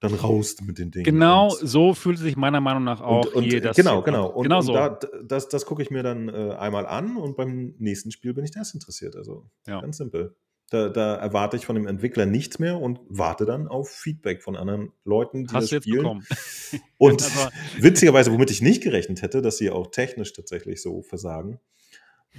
dann 0.00 0.14
raus 0.14 0.56
mit 0.62 0.78
den 0.78 0.90
Dingen. 0.90 1.04
Genau 1.04 1.50
Und- 1.52 1.66
so 1.68 1.94
fühlt 1.94 2.18
sich 2.18 2.36
meiner 2.36 2.60
Meinung 2.60 2.82
nach 2.84 3.00
auch 3.00 3.24
und, 3.26 3.34
und 3.36 3.42
hier 3.44 3.60
das 3.60 3.76
genau, 3.76 3.90
Setup. 4.00 4.04
genau. 4.04 4.26
Und, 4.30 4.42
genau 4.42 4.58
und 4.58 4.64
so. 4.64 4.72
da, 4.74 4.98
das, 5.22 5.48
das 5.48 5.64
gucke 5.64 5.82
ich 5.82 5.90
mir 5.90 6.02
dann 6.02 6.28
äh, 6.28 6.54
einmal 6.58 6.86
an 6.86 7.16
und 7.16 7.36
beim 7.36 7.74
nächsten 7.78 8.10
Spiel 8.10 8.34
bin 8.34 8.44
ich 8.44 8.50
das 8.50 8.74
interessiert. 8.74 9.16
Also 9.16 9.46
Ja. 9.66 9.80
ganz 9.80 9.96
simpel. 9.96 10.34
Da, 10.70 10.88
da 10.88 11.14
erwarte 11.16 11.56
ich 11.56 11.66
von 11.66 11.76
dem 11.76 11.86
Entwickler 11.86 12.26
nichts 12.26 12.58
mehr 12.58 12.78
und 12.80 12.98
warte 13.08 13.44
dann 13.44 13.68
auf 13.68 13.90
Feedback 13.90 14.42
von 14.42 14.56
anderen 14.56 14.92
Leuten, 15.04 15.44
die 15.46 15.54
Hast 15.54 15.64
das 15.64 15.70
jetzt 15.70 15.84
spielen. 15.84 15.98
bekommen. 16.02 16.26
Und 16.98 17.22
Also- 17.22 17.50
witzigerweise, 17.78 18.32
womit 18.32 18.50
ich 18.50 18.62
nicht 18.62 18.82
gerechnet 18.82 19.22
hätte, 19.22 19.42
dass 19.42 19.58
sie 19.58 19.70
auch 19.70 19.88
technisch 19.90 20.32
tatsächlich 20.32 20.80
so 20.82 21.02
versagen. 21.02 21.60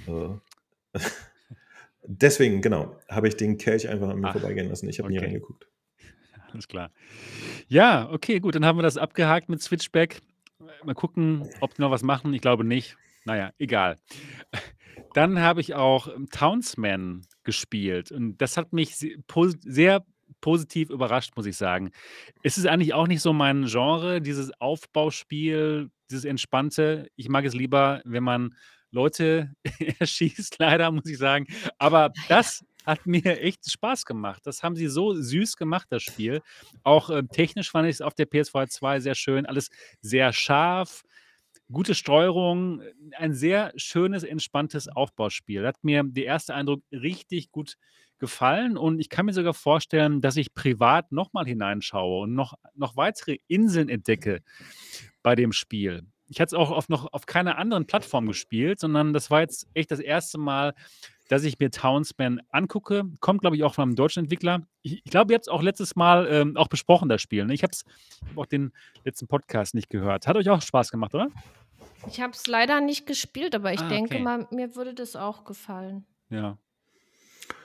Äh, 0.06 0.28
deswegen, 2.02 2.62
genau, 2.62 2.96
habe 3.08 3.28
ich 3.28 3.36
den 3.36 3.58
Kelch 3.58 3.88
einfach 3.88 4.08
an 4.08 4.18
mir 4.20 4.28
Ach, 4.28 4.32
vorbeigehen 4.32 4.68
lassen. 4.68 4.88
Ich 4.88 4.98
habe 4.98 5.08
nie 5.08 5.18
okay. 5.18 5.26
reingeguckt. 5.26 5.68
Alles 6.52 6.68
klar. 6.68 6.90
Ja, 7.68 8.10
okay, 8.10 8.40
gut, 8.40 8.54
dann 8.54 8.64
haben 8.64 8.78
wir 8.78 8.82
das 8.82 8.96
abgehakt 8.96 9.48
mit 9.48 9.62
Switchback. 9.62 10.20
Mal 10.84 10.94
gucken, 10.94 11.48
ob 11.60 11.74
die 11.74 11.82
noch 11.82 11.90
was 11.90 12.02
machen. 12.02 12.32
Ich 12.34 12.40
glaube 12.40 12.64
nicht. 12.64 12.96
Naja, 13.24 13.52
egal. 13.58 13.96
Dann 15.16 15.40
habe 15.40 15.62
ich 15.62 15.74
auch 15.74 16.08
ähm, 16.08 16.28
Townsman 16.28 17.22
gespielt 17.42 18.12
und 18.12 18.36
das 18.36 18.58
hat 18.58 18.74
mich 18.74 18.96
se- 18.96 19.14
sehr 19.64 20.04
positiv 20.42 20.90
überrascht, 20.90 21.32
muss 21.36 21.46
ich 21.46 21.56
sagen. 21.56 21.90
Es 22.42 22.58
ist 22.58 22.66
eigentlich 22.66 22.92
auch 22.92 23.06
nicht 23.06 23.22
so 23.22 23.32
mein 23.32 23.64
Genre, 23.64 24.20
dieses 24.20 24.52
Aufbauspiel, 24.60 25.90
dieses 26.10 26.26
Entspannte. 26.26 27.08
Ich 27.16 27.30
mag 27.30 27.46
es 27.46 27.54
lieber, 27.54 28.02
wenn 28.04 28.24
man 28.24 28.54
Leute 28.90 29.52
erschießt, 30.00 30.56
leider, 30.58 30.90
muss 30.90 31.06
ich 31.08 31.16
sagen. 31.16 31.46
Aber 31.78 32.12
das 32.28 32.62
hat 32.84 33.06
mir 33.06 33.40
echt 33.40 33.70
Spaß 33.70 34.04
gemacht. 34.04 34.42
Das 34.44 34.62
haben 34.62 34.76
sie 34.76 34.86
so 34.88 35.14
süß 35.14 35.56
gemacht, 35.56 35.86
das 35.90 36.02
Spiel. 36.02 36.42
Auch 36.82 37.08
äh, 37.08 37.22
technisch 37.32 37.70
fand 37.70 37.88
ich 37.88 37.94
es 37.96 38.00
auf 38.02 38.14
der 38.14 38.26
PS4 38.26 38.68
2 38.68 39.00
sehr 39.00 39.14
schön. 39.14 39.46
Alles 39.46 39.70
sehr 40.02 40.32
scharf, 40.34 41.02
gute 41.70 41.94
Steuerung, 41.94 42.80
ein 43.16 43.34
sehr 43.34 43.72
schönes, 43.76 44.22
entspanntes 44.22 44.88
Aufbauspiel. 44.88 45.66
Hat 45.66 45.82
mir 45.82 46.02
der 46.04 46.24
erste 46.24 46.54
Eindruck 46.54 46.82
richtig 46.92 47.50
gut 47.50 47.76
gefallen 48.18 48.76
und 48.76 48.98
ich 48.98 49.10
kann 49.10 49.26
mir 49.26 49.32
sogar 49.32 49.54
vorstellen, 49.54 50.20
dass 50.20 50.36
ich 50.36 50.54
privat 50.54 51.12
nochmal 51.12 51.44
hineinschaue 51.44 52.22
und 52.22 52.34
noch, 52.34 52.54
noch 52.74 52.96
weitere 52.96 53.38
Inseln 53.46 53.88
entdecke 53.88 54.40
bei 55.22 55.34
dem 55.34 55.52
Spiel. 55.52 56.06
Ich 56.28 56.40
hatte 56.40 56.54
es 56.56 56.60
auch 56.60 56.70
auf 56.70 56.88
noch 56.88 57.12
auf 57.12 57.26
keiner 57.26 57.58
anderen 57.58 57.86
Plattform 57.86 58.26
gespielt, 58.26 58.80
sondern 58.80 59.12
das 59.12 59.30
war 59.30 59.40
jetzt 59.40 59.68
echt 59.74 59.90
das 59.90 60.00
erste 60.00 60.38
Mal, 60.38 60.74
dass 61.28 61.42
ich 61.44 61.58
mir 61.58 61.70
Townsman 61.70 62.40
angucke. 62.50 63.04
Kommt, 63.20 63.40
glaube 63.40 63.56
ich, 63.56 63.64
auch 63.64 63.74
von 63.74 63.82
einem 63.82 63.96
deutschen 63.96 64.20
Entwickler. 64.24 64.62
Ich, 64.82 65.02
ich 65.04 65.10
glaube, 65.10 65.32
ihr 65.32 65.36
habt 65.36 65.46
es 65.46 65.48
auch 65.48 65.62
letztes 65.62 65.96
Mal 65.96 66.26
ähm, 66.30 66.56
auch 66.56 66.68
besprochen, 66.68 67.08
das 67.08 67.20
Spiel. 67.22 67.44
Ne? 67.46 67.54
Ich 67.54 67.62
habe 67.62 67.72
hab 68.30 68.38
auch 68.38 68.46
den 68.46 68.72
letzten 69.04 69.26
Podcast 69.26 69.74
nicht 69.74 69.90
gehört. 69.90 70.26
Hat 70.26 70.36
euch 70.36 70.48
auch 70.50 70.62
Spaß 70.62 70.90
gemacht, 70.90 71.14
oder? 71.14 71.28
Ich 72.08 72.20
habe 72.20 72.32
es 72.32 72.46
leider 72.46 72.80
nicht 72.80 73.06
gespielt, 73.06 73.54
aber 73.54 73.72
ich 73.72 73.80
Ah, 73.80 73.88
denke 73.88 74.14
okay. 74.14 74.22
mal, 74.22 74.46
mir 74.52 74.76
würde 74.76 74.94
das 74.94 75.16
auch 75.16 75.44
gefallen. 75.44 76.04
Ja. 76.30 76.56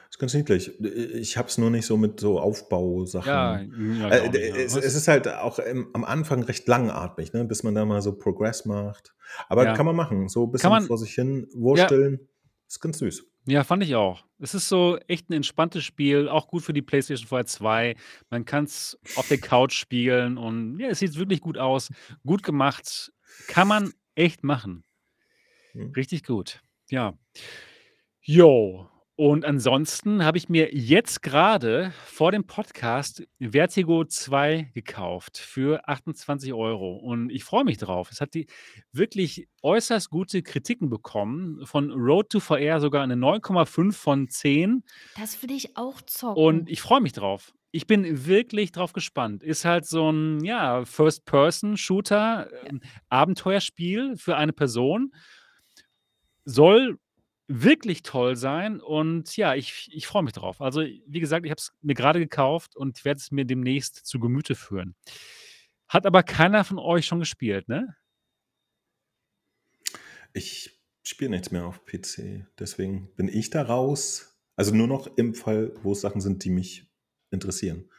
ist 0.10 0.18
ganz 0.20 0.34
niedlich. 0.34 0.72
Ich 0.82 1.38
habe 1.38 1.48
es 1.48 1.58
nur 1.58 1.70
nicht 1.70 1.86
so 1.86 1.98
mit 1.98 2.20
so 2.20 2.40
Aufbausachen. 2.40 3.28
Ja, 3.28 3.60
ja 3.60 4.10
Äh, 4.10 4.50
ja. 4.50 4.56
es, 4.56 4.76
es 4.76 4.96
ist 4.96 5.08
halt 5.08 5.28
auch 5.28 5.60
im, 5.60 5.90
am 5.94 6.04
Anfang 6.04 6.44
recht 6.44 6.68
langatmig, 6.68 7.34
ne? 7.34 7.46
bis 7.46 7.62
man 7.64 7.76
da 7.76 7.86
mal 7.86 8.02
so 8.02 8.14
Progress 8.18 8.66
macht. 8.66 9.14
Aber 9.48 9.66
Ja. 9.66 9.74
kann 9.76 9.86
man 9.86 9.96
machen. 9.96 10.28
So 10.30 10.46
ein 10.46 10.52
bisschen 10.52 10.70
man- 10.72 10.84
vor 10.84 10.98
sich 10.98 11.14
hin 11.14 11.48
wursteln. 11.54 12.28
Ist 12.68 12.80
ganz 12.82 12.98
süß. 13.00 13.26
Ja, 13.48 13.64
fand 13.64 13.84
ich 13.84 13.96
auch. 13.96 14.24
Es 14.40 14.54
ist 14.54 14.70
so 14.70 14.98
echt 15.08 15.30
ein 15.30 15.34
entspanntes 15.34 15.84
Spiel, 15.84 16.30
auch 16.30 16.48
gut 16.48 16.64
für 16.64 16.74
die 16.74 16.82
PlayStation 16.82 17.28
4 17.28 17.46
2. 17.46 17.96
Man 18.30 18.46
kann 18.46 18.66
es 18.66 19.00
auf 19.16 19.28
der 19.28 19.40
Couch 19.40 19.74
spielen 19.74 20.38
und 20.38 20.80
ja, 20.80 20.90
es 20.90 21.00
sieht 21.00 21.16
wirklich 21.16 21.42
gut 21.42 21.58
aus. 21.58 21.90
Gut 22.26 22.44
gemacht. 22.44 23.12
Kann 23.48 23.68
man 23.68 23.94
echt 24.16 24.44
machen. 24.44 24.84
Hm. 25.72 25.92
Richtig 25.96 26.24
gut. 26.24 26.62
Ja. 26.90 27.18
Jo. 28.22 28.90
Und 29.22 29.46
ansonsten 29.46 30.26
habe 30.26 30.40
ich 30.40 30.50
mir 30.50 30.74
jetzt 30.74 31.22
gerade 31.22 31.94
vor 32.06 32.32
dem 32.32 32.44
Podcast 32.48 33.22
Vertigo 33.40 34.04
2 34.04 34.72
gekauft 34.74 35.38
für 35.38 35.88
28 35.88 36.54
Euro. 36.54 36.96
Und 36.96 37.30
ich 37.30 37.44
freue 37.44 37.64
mich 37.64 37.78
drauf. 37.78 38.10
Es 38.10 38.20
hat 38.20 38.34
die 38.34 38.48
wirklich 38.92 39.48
äußerst 39.62 40.10
gute 40.10 40.42
Kritiken 40.42 40.90
bekommen. 40.90 41.64
Von 41.68 41.92
Road 41.92 42.32
to 42.32 42.40
VR 42.40 42.80
sogar 42.80 43.04
eine 43.04 43.14
9,5 43.14 43.92
von 43.92 44.28
10. 44.28 44.84
Das 45.20 45.44
will 45.44 45.52
ich 45.52 45.78
auch 45.78 46.02
zocken. 46.02 46.44
Und 46.44 46.68
ich 46.68 46.82
freue 46.82 47.02
mich 47.02 47.14
drauf. 47.14 47.54
Ich 47.70 47.86
bin 47.86 48.26
wirklich 48.26 48.72
drauf 48.72 48.92
gespannt. 48.92 49.44
Ist 49.44 49.66
halt 49.66 49.86
so 49.86 50.12
ein, 50.12 50.44
ja, 50.44 50.84
First-Person-Shooter, 50.84 52.50
ähm, 52.66 52.82
Abenteuerspiel 53.10 54.18
für 54.18 54.36
eine 54.36 54.52
Person. 54.52 55.14
Soll 56.44 56.98
wirklich 57.54 58.04
toll 58.04 58.36
sein 58.36 58.80
und 58.80 59.36
ja, 59.38 59.56
ich, 59.56 59.90
ich 59.92 60.08
freue 60.08 60.24
mich 60.24 60.34
drauf. 60.34 60.62
Also, 60.62 60.82
wie 60.82 61.20
gesagt, 61.20 61.46
ich 61.46 61.52
habe 61.52 61.60
es 61.60 61.74
mir 61.82 61.94
gerade 61.96 62.20
gekauft 62.20 62.76
und 62.76 63.04
werde 63.06 63.18
es 63.20 63.32
mir 63.32 63.46
demnächst 63.46 64.06
zu 64.06 64.20
Gemüte 64.20 64.56
führen. 64.56 64.96
Hat 65.88 66.06
aber 66.06 66.24
keiner 66.24 66.64
von 66.64 66.80
euch 66.80 67.06
schon 67.06 67.20
gespielt, 67.20 67.68
ne? 67.68 67.96
Ich 70.34 70.80
spiele 71.04 71.32
nichts 71.32 71.52
mehr 71.52 71.66
auf 71.66 71.86
PC. 71.86 72.46
Deswegen 72.60 73.14
bin 73.16 73.28
ich 73.28 73.50
da 73.50 73.64
raus. 73.64 74.40
Also 74.56 74.74
nur 74.74 74.88
noch 74.88 75.08
im 75.18 75.34
Fall, 75.34 75.74
wo 75.84 75.92
es 75.92 76.02
Sachen 76.02 76.22
sind, 76.22 76.44
die 76.44 76.50
mich 76.50 76.88
interessieren. 77.32 77.90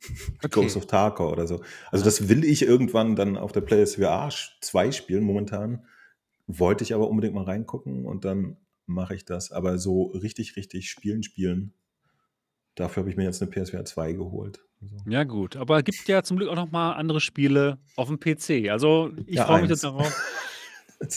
Ghost 0.50 0.76
of 0.76 0.86
Tarkor 0.86 1.30
oder 1.32 1.46
so. 1.46 1.62
Also 1.90 2.04
Ja. 2.04 2.06
das 2.06 2.28
will 2.28 2.44
ich 2.44 2.62
irgendwann 2.62 3.16
dann 3.16 3.36
auf 3.36 3.52
der 3.52 3.60
PlayStation 3.60 4.04
VR 4.06 4.30
2 4.60 4.90
spielen. 4.92 5.22
Momentan 5.24 5.86
wollte 6.46 6.84
ich 6.84 6.92
aber 6.92 7.08
unbedingt 7.08 7.34
mal 7.34 7.44
reingucken 7.44 8.04
und 8.04 8.24
dann 8.24 8.56
mache 8.92 9.14
ich 9.14 9.24
das. 9.24 9.50
Aber 9.52 9.78
so 9.78 10.04
richtig, 10.08 10.56
richtig 10.56 10.90
spielen, 10.90 11.22
spielen, 11.22 11.72
dafür 12.74 13.02
habe 13.02 13.10
ich 13.10 13.16
mir 13.16 13.24
jetzt 13.24 13.42
eine 13.42 13.50
PSVR 13.50 13.84
2 13.84 14.12
geholt. 14.12 14.60
Also, 14.80 14.96
Ja, 15.06 15.24
gut. 15.24 15.56
Aber 15.56 15.78
es 15.78 15.84
gibt 15.84 16.06
ja 16.08 16.22
zum 16.22 16.36
Glück 16.38 16.48
auch 16.48 16.56
noch 16.56 16.70
mal 16.70 16.92
andere 16.92 17.20
Spiele 17.20 17.78
auf 17.96 18.08
dem 18.08 18.18
PC. 18.18 18.70
Also, 18.70 19.10
ich 19.26 19.36
Ja, 19.36 19.46
freue 19.46 19.62
mich 19.62 19.70
eins. 19.70 19.80
darauf. 19.80 20.12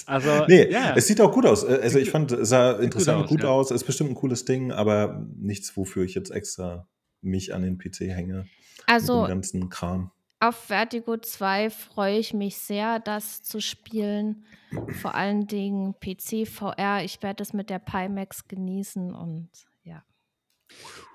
Also, 0.08 0.46
nee, 0.48 0.68
ja. 0.72 0.96
es 0.96 1.06
sieht 1.06 1.22
auch 1.22 1.32
gut 1.32 1.46
aus. 1.46 1.64
Äh, 1.64 1.80
Also 1.84 2.00
ich 2.00 2.10
fand, 2.10 2.32
es 2.32 2.50
sah 2.50 2.74
gut 2.74 2.84
interessant 2.86 3.24
aus, 3.26 3.30
gut 3.30 3.44
ja. 3.44 3.50
aus. 3.50 3.70
Ist 3.70 3.84
bestimmt 3.84 4.10
ein 4.10 4.16
cooles 4.16 4.44
Ding, 4.44 4.72
aber 4.72 5.28
nichts, 5.38 5.78
wofür 5.78 6.04
ich 6.04 6.16
jetzt 6.16 6.32
extra 6.32 6.88
mich 7.22 7.54
an 7.54 7.62
den 7.62 7.78
PC 7.78 8.00
hänge. 8.10 8.48
mit 8.78 8.84
Also 8.88 9.26
dem 9.26 9.30
ganzen 9.30 9.70
Kram. 9.70 10.10
Auf 10.40 10.56
Vertigo 10.66 11.18
2 11.18 11.70
freue 11.70 12.20
ich 12.20 12.34
mich 12.34 12.58
sehr, 12.58 13.00
das 13.00 13.42
zu 13.44 13.62
spielen. 13.62 14.46
Vor 15.02 15.16
allen 15.16 15.48
Dingen 15.48 15.96
PC, 16.00 16.48
VR. 16.48 17.04
Ich 17.04 17.24
werde 17.24 17.42
es 17.42 17.54
mit 17.54 17.70
der 17.70 17.80
Pimax 17.80 18.48
genießen 18.48 19.14
und 19.14 19.50
ja. 19.84 20.04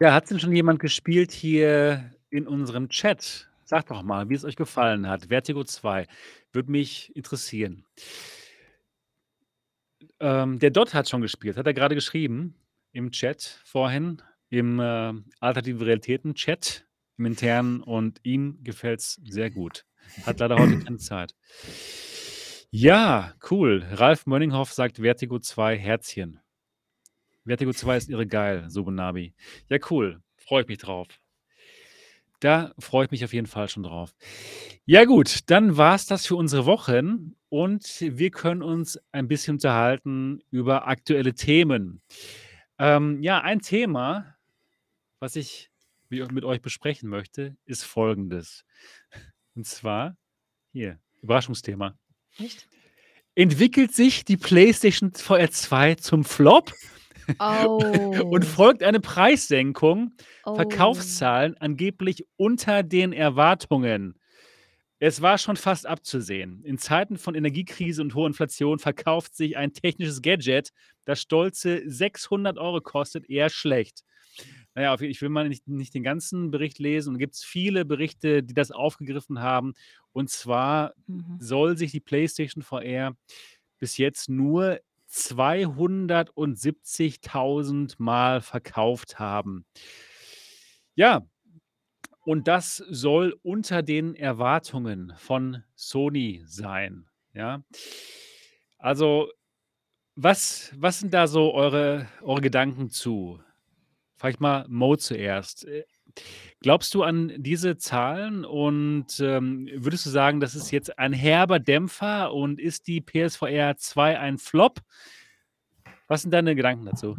Ja, 0.01 0.15
hat 0.15 0.31
denn 0.31 0.41
schon 0.41 0.55
jemand 0.55 0.81
gespielt 0.81 1.33
hier 1.33 2.11
in 2.31 2.47
unserem 2.47 2.89
Chat? 2.89 3.49
Sagt 3.65 3.91
doch 3.91 4.03
mal, 4.03 4.29
wie 4.29 4.35
es 4.35 4.45
euch 4.45 4.57
gefallen 4.57 5.07
hat. 5.07 5.27
Vertigo 5.27 5.65
2. 5.65 6.07
Würde 6.53 6.71
mich 6.71 7.15
interessieren. 7.15 7.85
Ähm, 10.19 10.59
der 10.59 10.71
Dot 10.71 10.95
hat 10.95 11.09
schon 11.09 11.23
gespielt, 11.23 11.57
hat 11.57 11.67
er 11.67 11.75
gerade 11.75 11.95
geschrieben 11.95 12.55
im 12.93 13.11
Chat 13.11 13.61
vorhin, 13.65 14.23
im 14.49 14.81
äh, 14.81 15.13
Alternative 15.41 15.87
Realitäten-Chat, 15.87 16.87
im 17.21 17.27
internen 17.27 17.83
und 17.83 18.19
ihm 18.25 18.59
gefällt 18.65 19.01
es 19.01 19.21
sehr 19.25 19.51
gut. 19.51 19.85
Hat 20.25 20.41
leider 20.41 20.59
heute 20.59 20.79
keine 20.81 20.97
Zeit. 20.97 21.37
Ja, 22.71 23.35
cool. 23.51 23.85
Ralf 23.93 24.27
Mönninghoff 24.27 24.73
sagt 24.73 24.97
Vertigo 24.97 25.39
2 25.39 25.77
Herzchen. 25.77 26.41
Vertigo 27.45 27.73
2 27.73 27.97
ist 27.97 28.09
irre 28.09 28.27
geil, 28.27 28.71
Subunabi. 28.71 29.35
Ja, 29.69 29.79
cool. 29.91 30.23
Freue 30.37 30.63
ich 30.63 30.69
mich 30.69 30.79
drauf. 30.79 31.09
Da 32.41 32.73
freue 32.79 33.05
ich 33.05 33.11
mich 33.11 33.25
auf 33.25 33.35
jeden 33.35 33.47
Fall 33.47 33.69
schon 33.69 33.83
drauf. 33.83 34.15
Ja, 34.87 35.05
gut, 35.05 35.51
dann 35.51 35.77
war 35.77 35.95
es 35.95 36.07
das 36.07 36.27
für 36.27 36.37
unsere 36.37 36.65
Wochen 36.65 37.35
und 37.51 37.85
wir 38.01 38.31
können 38.31 38.63
uns 38.63 38.99
ein 39.13 39.29
bisschen 39.29 39.57
unterhalten 39.57 40.41
über 40.51 40.89
aktuelle 40.89 41.35
Themen. 41.35 42.01
Ähm, 42.79 43.23
ja, 43.23 43.43
ein 43.43 43.61
Thema, 43.61 44.37
was 45.19 45.37
ich 45.37 45.70
mit 46.11 46.45
euch 46.45 46.61
besprechen 46.61 47.09
möchte, 47.09 47.57
ist 47.65 47.85
folgendes. 47.85 48.65
Und 49.55 49.67
zwar 49.67 50.17
hier, 50.73 50.99
Überraschungsthema. 51.23 51.97
Echt? 52.39 52.69
Entwickelt 53.35 53.93
sich 53.95 54.25
die 54.25 54.37
PlayStation 54.37 55.13
VR 55.13 55.51
2 55.51 55.95
zum 55.97 56.25
Flop? 56.25 56.73
und 57.39 57.39
Oh. 57.39 58.41
folgt 58.43 58.83
eine 58.83 59.01
Preissenkung, 59.01 60.13
Oh. 60.45 60.57
Verkaufszahlen 60.57 61.57
angeblich 61.59 62.27
unter 62.37 62.83
den 62.83 63.13
Erwartungen. 63.13 64.15
Es 64.99 65.23
war 65.23 65.39
schon 65.39 65.57
fast 65.57 65.87
abzusehen. 65.87 66.63
In 66.65 66.77
Zeiten 66.77 67.17
von 67.17 67.35
Energiekrise 67.35 68.03
und 68.03 68.15
hoher 68.15 68.27
Inflation 68.27 68.79
verkauft 68.79 69.35
sich 69.35 69.57
ein 69.57 69.73
technisches 69.73 70.21
Gadget, 70.23 70.73
das 71.05 71.21
stolze 71.23 71.83
600 71.87 72.59
Euro 72.59 72.81
kostet, 72.81 73.31
eher 73.31 73.49
schlecht. 73.49 74.03
Naja, 74.75 74.97
ich 75.01 75.21
will 75.23 75.29
mal 75.31 75.49
nicht, 75.49 75.67
nicht 75.69 75.95
den 75.95 76.03
ganzen 76.03 76.51
Bericht 76.51 76.79
lesen. 76.79 77.15
Und 77.15 77.19
gibt 77.19 77.35
es 77.35 77.45
viele 77.45 77.85
Berichte, 77.85 78.43
die 78.43 78.55
das 78.55 78.71
aufgegriffen 78.71 79.41
haben. 79.41 79.75
Und 80.13 80.31
zwar 80.31 80.95
Mhm. 81.07 81.39
soll 81.41 81.77
sich 81.77 81.91
die 81.93 82.01
PlayStation 82.01 82.63
VR 82.63 83.17
bis 83.79 83.97
jetzt 83.97 84.29
nur 84.29 84.81
270.000 85.09 87.99
Mal 87.99 88.41
verkauft 88.43 89.19
haben. 89.19 89.65
Ja, 90.95 91.27
und 92.25 92.49
das 92.49 92.77
soll 92.91 93.39
unter 93.43 93.83
den 93.83 94.15
Erwartungen 94.15 95.13
von 95.17 95.63
Sony 95.75 96.43
sein. 96.47 97.07
Ja, 97.35 97.63
also 98.79 99.31
was, 100.17 100.73
was 100.77 101.01
sind 101.01 101.15
da 101.15 101.29
so 101.29 101.55
eure, 101.55 102.09
eure 102.23 102.43
Gedanken 102.43 102.91
zu? 102.91 103.41
Frag 104.21 104.35
ich 104.35 104.41
mal 104.41 104.67
Mo 104.69 104.97
zuerst. 104.97 105.65
Äh, 105.67 105.85
Glaubst 106.61 106.93
du 106.95 107.05
an 107.05 107.33
diese 107.39 107.79
Zahlen 107.79 108.45
und 108.45 109.19
ähm, 109.21 109.67
würdest 109.75 110.05
du 110.05 110.11
sagen, 110.11 110.41
das 110.41 110.55
ist 110.55 110.71
jetzt 110.73 110.99
ein 110.99 111.15
herber 111.15 111.59
Dämpfer 111.59 112.35
und 112.35 112.61
ist 112.61 112.87
die 112.87 113.01
PSVR 113.01 113.79
2 113.79 114.19
ein 114.19 114.37
Flop? 114.37 114.81
Was 116.07 116.21
sind 116.21 116.33
deine 116.33 116.55
Gedanken 116.55 116.85
dazu? 116.85 117.17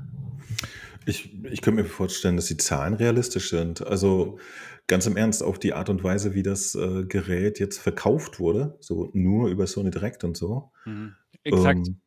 Ich, 1.07 1.33
ich 1.45 1.61
könnte 1.61 1.81
mir 1.81 1.89
vorstellen, 1.89 2.35
dass 2.35 2.45
die 2.45 2.57
Zahlen 2.57 2.93
realistisch 2.93 3.49
sind. 3.49 3.83
Also 3.87 4.37
ganz 4.85 5.07
im 5.07 5.17
Ernst, 5.17 5.41
auf 5.41 5.57
die 5.57 5.73
Art 5.73 5.89
und 5.89 6.03
Weise, 6.03 6.35
wie 6.35 6.43
das 6.43 6.75
äh, 6.75 7.05
Gerät 7.05 7.59
jetzt 7.59 7.79
verkauft 7.79 8.39
wurde, 8.39 8.77
so 8.79 9.09
nur 9.13 9.49
über 9.49 9.65
Sony 9.65 9.89
Direct 9.89 10.23
und 10.23 10.37
so. 10.37 10.71
Mhm. 10.85 11.15
Exakt, 11.43 11.87
Ähm. 11.87 12.01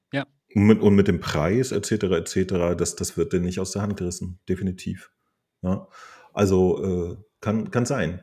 Und 0.54 0.66
mit, 0.66 0.80
und 0.80 0.94
mit 0.94 1.08
dem 1.08 1.20
Preis 1.20 1.72
etc. 1.72 2.04
etc. 2.04 2.76
Das, 2.76 2.96
das 2.96 3.16
wird 3.16 3.32
denen 3.32 3.44
nicht 3.44 3.60
aus 3.60 3.72
der 3.72 3.82
Hand 3.82 3.96
gerissen, 3.96 4.38
definitiv. 4.48 5.10
Ja. 5.62 5.88
Also 6.32 6.84
äh, 7.12 7.16
kann, 7.40 7.70
kann 7.70 7.86
sein. 7.86 8.22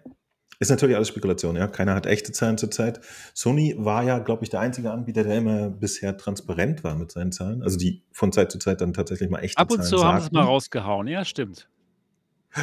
Ist 0.60 0.70
natürlich 0.70 0.96
alles 0.96 1.08
Spekulation, 1.08 1.56
ja. 1.56 1.68
Keiner 1.68 1.96
hat 1.96 2.06
echte 2.06 2.32
Zahlen 2.34 2.58
zurzeit. 2.58 3.02
Sony 3.34 3.76
war 3.80 4.04
ja, 4.04 4.20
glaube 4.20 4.44
ich, 4.44 4.52
der 4.52 4.60
einzige 4.60 4.92
Anbieter, 4.92 5.24
der 5.24 5.38
immer 5.38 5.72
bisher 5.72 6.16
transparent 6.18 6.84
war 6.84 6.96
mit 6.96 7.12
seinen 7.12 7.32
Zahlen. 7.32 7.64
Also 7.64 7.80
die 7.80 8.04
von 8.12 8.32
Zeit 8.32 8.52
zu 8.52 8.60
Zeit 8.60 8.80
dann 8.80 8.94
tatsächlich 8.94 9.32
mal 9.32 9.40
echte 9.40 9.58
Ab 9.58 9.72
und 9.72 9.78
Zahlen 9.78 9.90
zu 9.90 10.04
haben 10.04 10.12
sie 10.12 10.18
es 10.18 10.24
sagten. 10.26 10.36
mal 10.36 10.44
rausgehauen, 10.44 11.08
ja, 11.08 11.26
stimmt. 11.26 11.68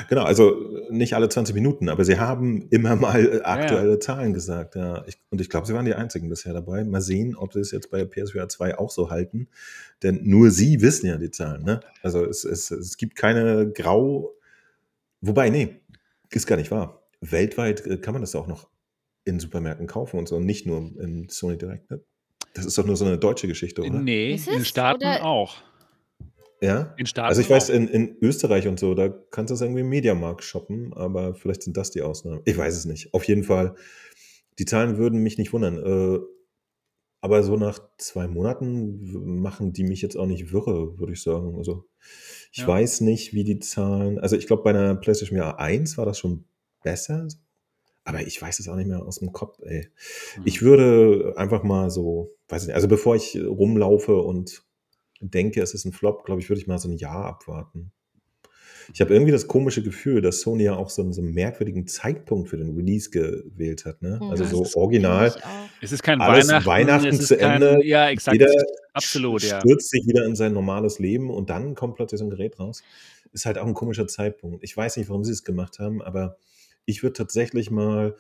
Genau, 0.09 0.23
also 0.25 0.55
nicht 0.91 1.15
alle 1.15 1.29
20 1.29 1.55
Minuten, 1.55 1.89
aber 1.89 2.05
sie 2.05 2.19
haben 2.19 2.69
immer 2.71 2.95
mal 2.97 3.21
äh, 3.25 3.31
Ja, 3.31 3.39
ja. 3.39 3.45
aktuelle 3.47 3.99
Zahlen 3.99 4.35
gesagt. 4.35 4.75
Ja. 4.75 5.05
Ich, 5.07 5.17
und 5.31 5.41
ich 5.41 5.49
glaube, 5.49 5.67
sie 5.67 5.75
waren 5.75 5.85
die 5.87 5.95
einzigen 5.95 6.29
bisher 6.29 6.53
dabei. 6.53 6.85
Mal 6.85 7.01
sehen, 7.01 7.35
ob 7.37 7.53
sie 7.55 7.61
es 7.61 7.71
jetzt 7.71 7.91
bei 7.91 8.05
PSVR 8.05 8.49
2 8.49 8.79
auch 8.79 8.91
so 8.91 9.11
halten. 9.11 9.49
Denn 10.03 10.21
nur 10.25 10.51
sie 10.51 10.83
wissen 10.83 11.07
ja 11.07 11.17
die 11.17 11.31
Zahlen. 11.31 11.63
Ne? 11.65 11.81
Also 12.03 12.25
es, 12.25 12.45
es, 12.45 12.71
es 12.71 12.97
gibt 12.97 13.17
keine 13.17 13.71
Grau. 13.73 14.35
Wobei, 15.21 15.51
nee, 15.51 15.81
ist 16.31 16.47
gar 16.47 16.57
nicht 16.57 16.71
wahr. 16.71 17.03
Weltweit 17.21 17.87
äh, 17.87 17.97
kann 17.97 18.13
man 18.13 18.23
das 18.23 18.35
auch 18.35 18.47
noch 18.47 18.69
in 19.25 19.41
Supermärkten 19.41 19.87
kaufen 19.87 20.19
und 20.19 20.29
so, 20.29 20.39
nicht 20.41 20.67
nur 20.67 20.79
im 20.99 21.29
Sony 21.29 21.59
Direct. 21.59 21.91
Ne? 21.91 22.01
Das 22.55 22.65
ist 22.65 22.79
doch 22.79 22.87
nur 22.87 22.97
so 22.97 23.05
eine 23.05 23.19
deutsche 23.19 23.47
Geschichte, 23.47 23.83
oder? 23.83 24.01
Nee, 24.01 24.33
in 24.35 24.45
den? 24.53 24.65
Staaten 24.65 25.03
Oder- 25.05 25.25
auch. 25.25 25.57
Ja? 26.61 26.95
In 26.97 27.07
Staaten 27.07 27.29
Also 27.29 27.41
ich 27.41 27.49
weiß, 27.51 27.69
in, 27.71 27.89
in 27.89 28.17
Österreich 28.21 28.67
und 28.67 28.81
so, 28.81 28.95
da 28.95 29.09
kannst 29.09 29.51
du 29.51 29.55
es 29.55 29.61
irgendwie 29.61 29.81
im 29.83 29.89
Mediamarkt 29.89 30.43
shoppen, 30.43 30.93
aber 30.93 31.35
vielleicht 31.35 31.63
sind 31.63 31.77
das 31.77 31.91
die 31.91 32.03
Ausnahmen. 32.03 32.41
Ich 32.45 32.57
weiß 32.57 32.77
es 32.77 32.85
nicht. 32.85 33.15
Auf 33.15 33.25
jeden 33.25 33.45
Fall, 33.45 33.75
die 34.59 34.65
Zahlen 34.65 34.97
würden 34.99 35.21
mich 35.23 35.39
nicht 35.39 35.53
wundern. 35.53 35.79
Äh, 35.79 36.19
aber 37.21 37.43
so 37.43 37.57
nach 37.57 37.81
zwei 37.99 38.29
Monaten 38.29 39.41
machen 39.41 39.73
die 39.73 39.83
mich 39.85 40.03
jetzt 40.03 40.17
auch 40.17 40.27
nicht 40.27 40.53
wirre, 40.53 40.99
würde 40.99 41.13
ich 41.13 41.23
sagen. 41.23 41.57
Also 41.59 41.85
ich 42.53 42.59
Ja. 42.61 42.69
weiß 42.69 43.01
nicht, 43.03 43.33
wie 43.35 43.45
die 43.45 43.59
Zahlen. 43.59 44.19
Also 44.19 44.37
ich 44.37 44.47
glaube, 44.47 44.63
bei 44.63 44.71
einer 44.71 44.95
PlayStation 44.95 45.39
VR 45.39 45.59
1 45.59 45.99
war 45.99 46.07
das 46.07 46.19
schon 46.19 46.45
besser. 46.83 47.27
Aber 48.05 48.23
ich 48.23 48.41
weiß 48.41 48.59
es 48.61 48.69
auch 48.69 48.77
nicht 48.77 48.87
mehr 48.89 49.05
aus 49.05 49.19
dem 49.19 49.33
Kopf, 49.33 49.59
ey. 49.63 49.89
Ich 50.45 50.63
Mhm. 50.63 50.67
würde 50.67 51.35
einfach 51.37 51.63
mal 51.63 51.91
so, 51.91 52.35
weiß 52.49 52.63
ich 52.63 52.69
nicht, 52.69 52.75
also 52.77 52.89
bevor 52.89 53.17
ich 53.17 53.37
rumlaufe 53.39 54.17
und 54.17 54.65
denke, 55.21 55.61
es 55.63 55.75
ist 55.75 55.85
ein 55.85 55.93
Flop, 55.93 56.25
glaube 56.25 56.41
ich, 56.41 56.49
würde 56.49 56.61
ich 56.61 56.67
mal 56.67 56.79
so 56.79 56.89
ein 56.89 56.97
Jahr 56.97 57.25
abwarten. 57.27 57.93
Ich 58.95 59.03
habe 59.03 59.13
irgendwie 59.13 59.33
das 59.33 59.47
komische 59.49 59.83
Gefühl, 59.83 60.23
dass 60.23 60.41
Sony 60.41 60.63
ja 60.65 60.75
auch 60.77 60.89
so 60.89 61.03
einen, 61.03 61.13
so 61.13 61.21
einen 61.21 61.35
merkwürdigen 61.35 61.87
Zeitpunkt 61.87 62.49
für 62.49 62.57
den 62.57 62.75
Release 62.75 63.11
gewählt 63.11 63.85
hat. 63.85 64.01
Ne? 64.01 64.19
Mhm. 64.23 64.31
Also 64.31 64.45
Das 64.45 64.53
so 64.53 64.63
ist- 64.63 64.77
original. 64.77 65.35
Es 65.83 65.93
ist 65.93 66.03
kein 66.03 66.21
Alles 66.23 66.49
Weihnachten, 66.49 66.67
Weihnachten 66.67 67.07
es 67.09 67.21
ist 67.21 67.29
zu 67.29 67.37
kein, 67.37 67.61
Ende. 67.63 67.85
Ja, 67.87 68.09
exakt. 68.09 68.39
Jeder 68.39 68.51
Absolut, 68.95 69.43
ja. 69.43 69.61
stürzt 69.61 69.91
sich 69.91 70.07
wieder 70.07 70.25
in 70.25 70.35
sein 70.37 70.55
normales 70.55 70.99
Leben 70.99 71.29
und 71.31 71.51
dann 71.51 71.75
kommt 71.75 71.97
plötzlich 71.97 72.19
so 72.19 72.25
ein 72.25 72.31
Gerät 72.31 72.59
raus. 72.59 72.83
Ist 73.33 73.45
halt 73.45 73.59
auch 73.59 73.67
ein 73.67 73.75
komischer 73.75 74.09
Zeitpunkt. 74.09 74.65
Ich 74.65 74.75
weiß 74.75 74.97
nicht, 74.97 75.11
warum 75.11 75.23
sie 75.23 75.33
es 75.33 75.45
gemacht 75.45 75.79
haben, 75.79 76.01
aber 76.01 76.39
ich 76.87 77.03
würde 77.03 77.13
tatsächlich 77.13 77.71
mal 77.71 78.17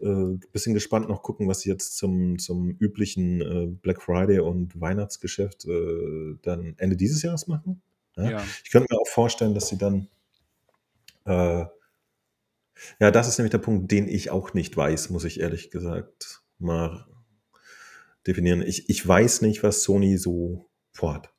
äh, 0.00 0.38
bisschen 0.52 0.74
gespannt 0.74 1.08
noch 1.08 1.22
gucken, 1.22 1.48
was 1.48 1.60
sie 1.60 1.70
jetzt 1.70 1.96
zum, 1.96 2.38
zum 2.38 2.70
üblichen 2.78 3.40
äh, 3.40 3.66
Black 3.66 4.02
Friday 4.02 4.40
und 4.40 4.80
Weihnachtsgeschäft 4.80 5.66
äh, 5.66 6.36
dann 6.42 6.74
Ende 6.78 6.96
dieses 6.96 7.22
Jahres 7.22 7.46
machen. 7.46 7.82
Ja? 8.16 8.30
Ja. 8.30 8.44
Ich 8.64 8.70
könnte 8.70 8.88
mir 8.90 9.00
auch 9.00 9.08
vorstellen, 9.08 9.54
dass 9.54 9.68
sie 9.68 9.78
dann 9.78 10.08
äh, 11.24 11.64
ja, 12.98 13.10
das 13.10 13.28
ist 13.28 13.38
nämlich 13.38 13.50
der 13.50 13.58
Punkt, 13.58 13.90
den 13.90 14.08
ich 14.08 14.30
auch 14.30 14.54
nicht 14.54 14.76
weiß, 14.76 15.10
muss 15.10 15.24
ich 15.24 15.40
ehrlich 15.40 15.70
gesagt 15.70 16.42
mal 16.58 17.06
definieren. 18.26 18.62
Ich, 18.62 18.88
ich 18.88 19.06
weiß 19.06 19.42
nicht, 19.42 19.62
was 19.62 19.82
Sony 19.82 20.16
so 20.16 20.68
vorhat. 20.92 21.32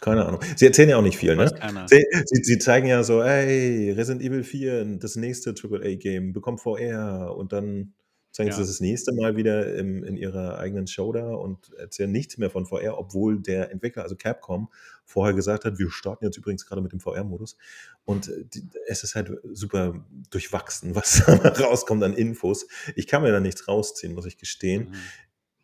Keine 0.00 0.24
Ahnung. 0.24 0.40
Sie 0.56 0.66
erzählen 0.66 0.88
ja 0.88 0.96
auch 0.96 1.02
nicht 1.02 1.18
viel, 1.18 1.36
ne? 1.36 1.52
Sie, 1.86 2.04
sie, 2.26 2.42
sie 2.42 2.58
zeigen 2.58 2.86
ja 2.86 3.02
so, 3.02 3.22
ey, 3.22 3.92
Resident 3.92 4.22
Evil 4.22 4.44
4, 4.44 4.96
das 4.98 5.16
nächste 5.16 5.50
AAA-Game, 5.54 6.32
bekommt 6.32 6.60
VR 6.60 7.34
und 7.36 7.52
dann 7.52 7.92
zeigen 8.32 8.50
Ja. 8.50 8.56
sie 8.56 8.62
das 8.62 8.80
nächste 8.80 9.12
Mal 9.12 9.36
wieder 9.36 9.74
im, 9.74 10.04
in 10.04 10.16
ihrer 10.16 10.58
eigenen 10.58 10.86
Show 10.86 11.12
da 11.12 11.30
und 11.34 11.74
erzählen 11.74 12.10
nichts 12.10 12.38
mehr 12.38 12.48
von 12.48 12.64
VR, 12.64 12.96
obwohl 12.96 13.40
der 13.40 13.72
Entwickler, 13.72 14.04
also 14.04 14.16
Capcom, 14.16 14.70
vorher 15.04 15.34
gesagt 15.34 15.64
hat, 15.64 15.78
wir 15.78 15.90
starten 15.90 16.24
jetzt 16.24 16.38
übrigens 16.38 16.64
gerade 16.64 16.80
mit 16.80 16.92
dem 16.92 17.00
VR-Modus. 17.00 17.56
Und 18.04 18.28
äh, 18.28 18.44
die, 18.44 18.62
es 18.86 19.02
ist 19.02 19.16
halt 19.16 19.32
super 19.52 20.04
durchwachsen, 20.30 20.94
was 20.94 21.24
da 21.26 21.34
rauskommt 21.34 22.02
an 22.04 22.14
Infos. 22.14 22.66
Ich 22.94 23.06
kann 23.06 23.22
mir 23.22 23.32
da 23.32 23.40
nichts 23.40 23.66
rausziehen, 23.66 24.14
muss 24.14 24.26
ich 24.26 24.38
gestehen. 24.38 24.90
Mhm. 24.90 24.94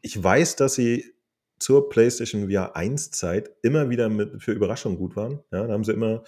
Ich 0.03 0.23
weiß, 0.23 0.57
dass 0.57 0.75
sie 0.75 1.15
zur 1.59 1.89
PlayStation 1.89 2.51
VR 2.51 2.77
1 2.77 3.11
Zeit 3.11 3.51
immer 3.63 3.89
wieder 3.89 4.09
mit, 4.09 4.43
für 4.43 4.53
Überraschungen 4.53 4.99
gut 4.99 5.17
waren. 5.17 5.41
Ja, 5.53 5.67
da 5.67 5.73
haben 5.73 5.85
sie 5.85 5.93
immer 5.93 6.23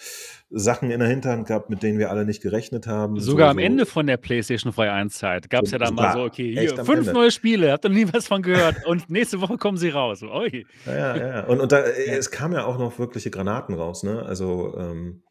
Sachen 0.51 0.91
in 0.91 1.01
der 1.01 1.09
Hinterhand 1.09 1.47
gehabt, 1.47 1.71
mit 1.71 1.83
denen 1.83 1.99
wir 1.99 2.11
alle 2.11 2.25
nicht 2.25 2.43
gerechnet 2.43 2.87
haben. 2.87 3.21
Sogar 3.21 3.49
so, 3.49 3.51
am 3.51 3.57
so, 3.59 3.63
Ende 3.63 3.87
von 3.87 4.07
der 4.07 4.17
PlayStation 4.17 4.73
Freie 4.73 4.93
1 4.93 5.19
Zeit 5.19 5.51
gab 5.51 5.65
es 5.65 5.71
ja 5.71 5.79
dann 5.79 5.95
mal 5.95 6.13
so, 6.13 6.23
okay, 6.25 6.53
hier, 6.59 6.77
fünf 6.77 6.91
Ende. 6.91 7.13
neue 7.13 7.31
Spiele, 7.31 7.73
habt 7.73 7.85
ihr 7.85 7.91
nie 7.91 8.07
was 8.13 8.27
von 8.27 8.43
gehört 8.43 8.87
und 8.87 9.11
nächste 9.11 9.41
Woche 9.41 9.59
kommen 9.59 9.77
sie 9.77 9.91
raus. 9.91 10.23
Ja, 10.23 10.47
ja, 10.87 11.17
ja. 11.17 11.45
Und, 11.45 11.61
und 11.61 11.73
da, 11.73 11.81
es 12.07 12.31
kam 12.31 12.53
ja 12.53 12.65
auch 12.65 12.79
noch 12.79 12.99
wirkliche 12.99 13.31
Granaten 13.31 13.75
raus, 13.75 14.03
ne? 14.03 14.23
Also, 14.23 14.75
ähm, 14.79 15.23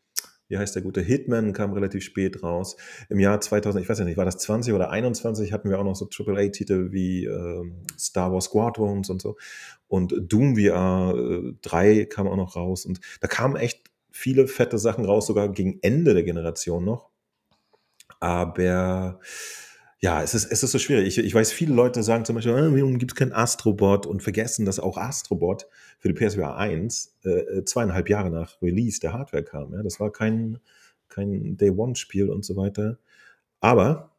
wie 0.47 0.57
heißt 0.57 0.75
der 0.75 0.81
gute 0.81 1.01
Hitman, 1.01 1.53
kam 1.53 1.73
relativ 1.73 2.03
spät 2.03 2.43
raus. 2.43 2.77
Im 3.09 3.19
Jahr 3.19 3.39
2000, 3.41 3.83
ich 3.83 3.89
weiß 3.89 3.99
ja 3.99 4.05
nicht, 4.05 4.17
war 4.17 4.25
das 4.25 4.37
20 4.37 4.73
oder 4.73 4.89
21, 4.89 5.51
hatten 5.51 5.69
wir 5.69 5.79
auch 5.79 5.83
noch 5.83 5.95
so 5.95 6.07
AAA-Titel 6.09 6.91
wie 6.91 7.25
ähm, 7.25 7.83
Star 7.97 8.31
Wars 8.31 8.45
Squadrons 8.45 9.09
und 9.09 9.21
so. 9.21 9.37
Und 9.87 10.13
Doom 10.19 10.55
VR 10.55 11.13
äh, 11.15 11.53
3 11.61 12.05
kam 12.05 12.27
auch 12.27 12.35
noch 12.35 12.55
raus. 12.55 12.85
Und 12.85 12.99
da 13.21 13.27
kamen 13.27 13.55
echt 13.55 13.81
viele 14.11 14.47
fette 14.47 14.79
Sachen 14.79 15.05
raus, 15.05 15.27
sogar 15.27 15.49
gegen 15.49 15.79
Ende 15.81 16.13
der 16.13 16.23
Generation 16.23 16.83
noch. 16.83 17.09
Aber 18.19 19.19
ja, 19.99 20.21
es 20.21 20.35
ist, 20.35 20.45
es 20.51 20.61
ist 20.61 20.71
so 20.71 20.79
schwierig. 20.79 21.07
Ich, 21.07 21.17
ich 21.17 21.33
weiß, 21.33 21.51
viele 21.51 21.73
Leute 21.73 22.03
sagen 22.03 22.23
zum 22.23 22.35
Beispiel, 22.35 22.53
äh, 22.53 22.75
warum 22.75 22.99
gibt 22.99 23.13
es 23.13 23.15
kein 23.15 23.33
Astrobot 23.33 24.05
und 24.05 24.21
vergessen, 24.21 24.65
dass 24.65 24.79
auch 24.79 24.97
Astrobot 24.97 25.67
für 25.99 26.13
die 26.13 26.13
PSVR 26.13 26.55
1 26.55 27.15
äh, 27.25 27.29
äh, 27.29 27.65
zweieinhalb 27.65 28.07
Jahre 28.09 28.29
nach 28.29 28.61
Release 28.61 28.99
der 28.99 29.13
Hardware 29.13 29.43
kam. 29.43 29.73
Ja? 29.73 29.81
Das 29.81 29.99
war 29.99 30.11
kein, 30.11 30.59
kein 31.09 31.57
Day-One-Spiel 31.57 32.29
und 32.29 32.45
so 32.45 32.55
weiter. 32.55 32.99
Aber 33.59 34.11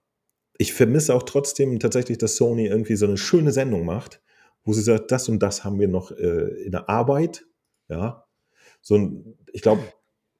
ich 0.58 0.74
vermisse 0.74 1.14
auch 1.14 1.22
trotzdem 1.22 1.78
tatsächlich, 1.78 2.18
dass 2.18 2.36
Sony 2.36 2.66
irgendwie 2.66 2.96
so 2.96 3.06
eine 3.06 3.16
schöne 3.16 3.52
Sendung 3.52 3.84
macht, 3.84 4.20
wo 4.64 4.72
sie 4.72 4.82
sagt, 4.82 5.12
das 5.12 5.28
und 5.28 5.40
das 5.40 5.64
haben 5.64 5.78
wir 5.78 5.88
noch 5.88 6.10
äh, 6.10 6.64
in 6.64 6.72
der 6.72 6.88
Arbeit. 6.88 7.46
Ja, 7.88 8.26
so 8.82 8.96
ein, 8.96 9.38
ich 9.52 9.62
glaube, 9.62 9.82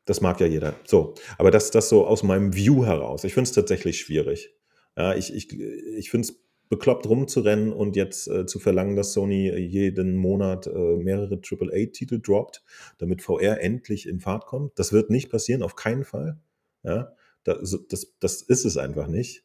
das 0.05 0.21
mag 0.21 0.41
ja 0.41 0.47
jeder. 0.47 0.75
So, 0.85 1.15
aber 1.39 1.53
das, 1.53 1.71
das 1.71 1.89
so 1.89 2.07
aus 2.07 2.25
meinem 2.25 2.55
View 2.55 2.85
heraus. 2.85 3.23
Ich 3.23 3.35
finde 3.35 3.49
es 3.49 3.55
tatsächlich 3.55 4.01
schwierig. 4.01 4.58
Ja, 4.99 5.15
ich 5.15 5.33
ich, 5.33 5.59
ich 5.59 6.11
finde 6.11 6.27
es 6.29 6.41
bekloppt 6.69 7.07
rumzurennen 7.07 7.73
und 7.73 7.97
jetzt 7.97 8.29
äh, 8.29 8.47
zu 8.47 8.59
verlangen, 8.59 8.97
dass 8.97 9.13
Sony 9.13 9.57
jeden 9.57 10.17
Monat 10.17 10.67
äh, 10.67 10.97
mehrere 10.97 11.41
AAA-Titel 11.41 12.21
droppt, 12.21 12.63
damit 12.99 13.23
VR 13.23 13.61
endlich 13.61 14.07
in 14.07 14.21
Fahrt 14.21 14.47
kommt. 14.47 14.79
Das 14.79 14.93
wird 14.93 15.09
nicht 15.09 15.31
passieren, 15.31 15.63
auf 15.63 15.77
keinen 15.77 16.05
Fall. 16.05 16.39
Ja, 16.83 17.13
das, 17.45 17.79
das, 17.89 18.15
das 18.19 18.43
ist 18.43 18.65
es 18.65 18.77
einfach 18.77 19.07
nicht. 19.07 19.45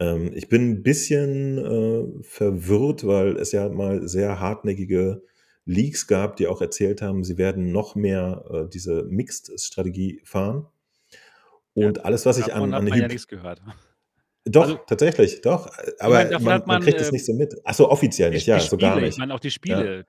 Ähm, 0.00 0.32
ich 0.34 0.48
bin 0.48 0.70
ein 0.70 0.82
bisschen 0.82 1.58
äh, 1.58 2.22
verwirrt, 2.22 3.06
weil 3.06 3.36
es 3.36 3.52
ja 3.52 3.68
mal 3.68 4.08
sehr 4.08 4.40
hartnäckige 4.40 5.22
Leaks 5.66 6.06
gab, 6.06 6.36
die 6.36 6.48
auch 6.48 6.62
erzählt 6.62 7.02
haben, 7.02 7.22
sie 7.22 7.38
werden 7.38 7.70
noch 7.70 7.94
mehr 7.94 8.44
äh, 8.50 8.68
diese 8.68 9.04
Mixed-Strategie 9.04 10.22
fahren. 10.24 10.66
Und 11.74 11.98
ja, 11.98 12.02
alles, 12.02 12.26
was 12.26 12.38
ich 12.38 12.52
an, 12.52 12.74
an 12.74 12.86
man 12.86 12.98
ja 12.98 13.06
nichts 13.06 13.28
gehört. 13.28 13.62
Doch, 14.44 14.62
also, 14.62 14.78
tatsächlich, 14.86 15.42
doch. 15.42 15.70
Aber 15.98 16.14
meine, 16.14 16.30
man, 16.32 16.42
man, 16.44 16.62
man, 16.66 16.82
kriegt 16.82 17.00
es 17.00 17.08
äh, 17.08 17.12
nicht 17.12 17.26
so 17.26 17.34
mit. 17.34 17.54
Achso, 17.64 17.88
offiziell 17.88 18.30
nicht, 18.30 18.46
ja, 18.46 18.58
Spiele, 18.58 18.70
so 18.70 18.76
gar 18.78 19.00
nicht. 19.00 19.10
Ich 19.10 19.18
meine 19.18 19.34
auch 19.34 19.40
die 19.40 19.50
Spiele. 19.50 19.98
Ja. 19.98 20.04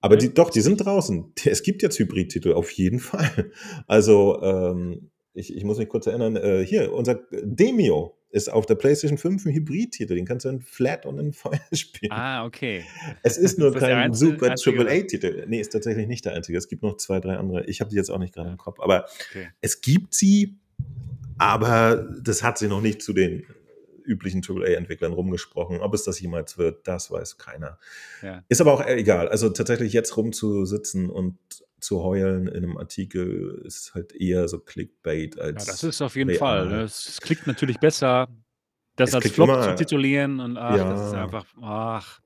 Aber 0.00 0.16
ne? 0.16 0.22
die, 0.22 0.34
doch, 0.34 0.50
die 0.50 0.60
sind 0.60 0.78
draußen. 0.78 1.32
Es 1.44 1.62
gibt 1.62 1.82
jetzt 1.82 1.98
Hybrid-Titel, 1.98 2.52
auf 2.52 2.70
jeden 2.70 2.98
Fall. 3.00 3.50
Also, 3.86 4.40
ähm, 4.42 5.10
ich, 5.34 5.54
ich 5.54 5.64
muss 5.64 5.78
mich 5.78 5.88
kurz 5.88 6.06
erinnern, 6.06 6.36
äh, 6.36 6.64
hier, 6.64 6.92
unser 6.92 7.20
Demio 7.42 8.16
ist 8.30 8.50
auf 8.50 8.66
der 8.66 8.74
PlayStation 8.74 9.18
5 9.18 9.46
ein 9.46 9.52
Hybrid-Titel. 9.52 10.14
Den 10.14 10.26
kannst 10.26 10.44
du 10.44 10.48
in 10.48 10.60
Flat 10.60 11.06
und 11.06 11.18
in 11.18 11.32
Feuer 11.34 11.60
spielen. 11.72 12.12
Ah, 12.12 12.44
okay. 12.44 12.84
Es 13.22 13.36
ist 13.36 13.58
nur 13.60 13.74
ist 13.74 13.80
kein 13.80 13.96
einzige, 13.96 14.32
super 14.32 14.54
AAA-Titel. 14.56 15.44
Nee, 15.46 15.60
ist 15.60 15.72
tatsächlich 15.72 16.08
nicht 16.08 16.24
der 16.24 16.32
einzige. 16.32 16.56
Es 16.58 16.68
gibt 16.68 16.82
noch 16.82 16.96
zwei, 16.96 17.20
drei 17.20 17.36
andere. 17.36 17.64
Ich 17.66 17.80
habe 17.80 17.90
die 17.90 17.96
jetzt 17.96 18.10
auch 18.10 18.18
nicht 18.18 18.34
gerade 18.34 18.50
im 18.50 18.56
Kopf. 18.56 18.80
Aber 18.80 19.06
okay. 19.30 19.48
es 19.60 19.80
gibt 19.80 20.14
sie, 20.14 20.58
aber 21.38 22.08
das 22.22 22.42
hat 22.42 22.58
sie 22.58 22.66
noch 22.66 22.80
nicht 22.80 23.02
zu 23.02 23.12
den 23.12 23.44
üblichen 24.04 24.42
AAA-Entwicklern 24.42 25.12
rumgesprochen. 25.12 25.80
Ob 25.80 25.94
es 25.94 26.04
das 26.04 26.20
jemals 26.20 26.58
wird, 26.58 26.86
das 26.86 27.10
weiß 27.10 27.38
keiner. 27.38 27.78
Ja. 28.22 28.44
Ist 28.48 28.60
aber 28.60 28.74
auch 28.74 28.86
egal. 28.86 29.28
Also 29.28 29.48
tatsächlich 29.50 29.92
jetzt 29.92 30.16
rumzusitzen 30.16 31.10
und 31.10 31.38
zu 31.84 32.02
heulen 32.02 32.48
in 32.48 32.64
einem 32.64 32.78
Artikel 32.78 33.62
ist 33.64 33.94
halt 33.94 34.14
eher 34.14 34.48
so 34.48 34.58
Clickbait 34.58 35.38
als. 35.38 35.66
Ja, 35.66 35.72
das 35.72 35.84
ist 35.84 36.02
auf 36.02 36.16
jeden 36.16 36.30
real. 36.30 36.38
Fall. 36.38 36.68
Ne? 36.68 36.82
Es 36.82 37.20
klickt 37.20 37.46
natürlich 37.46 37.78
besser, 37.78 38.28
das 38.96 39.10
es 39.10 39.16
als 39.16 39.30
Flop 39.30 39.48
immer, 39.48 39.62
zu 39.62 39.74
titulieren 39.74 40.40
und 40.40 40.56
ach, 40.56 40.76
ja, 40.76 40.90
das 40.90 41.08
ist 41.08 41.14
einfach, 41.14 41.46
ach. 41.60 42.20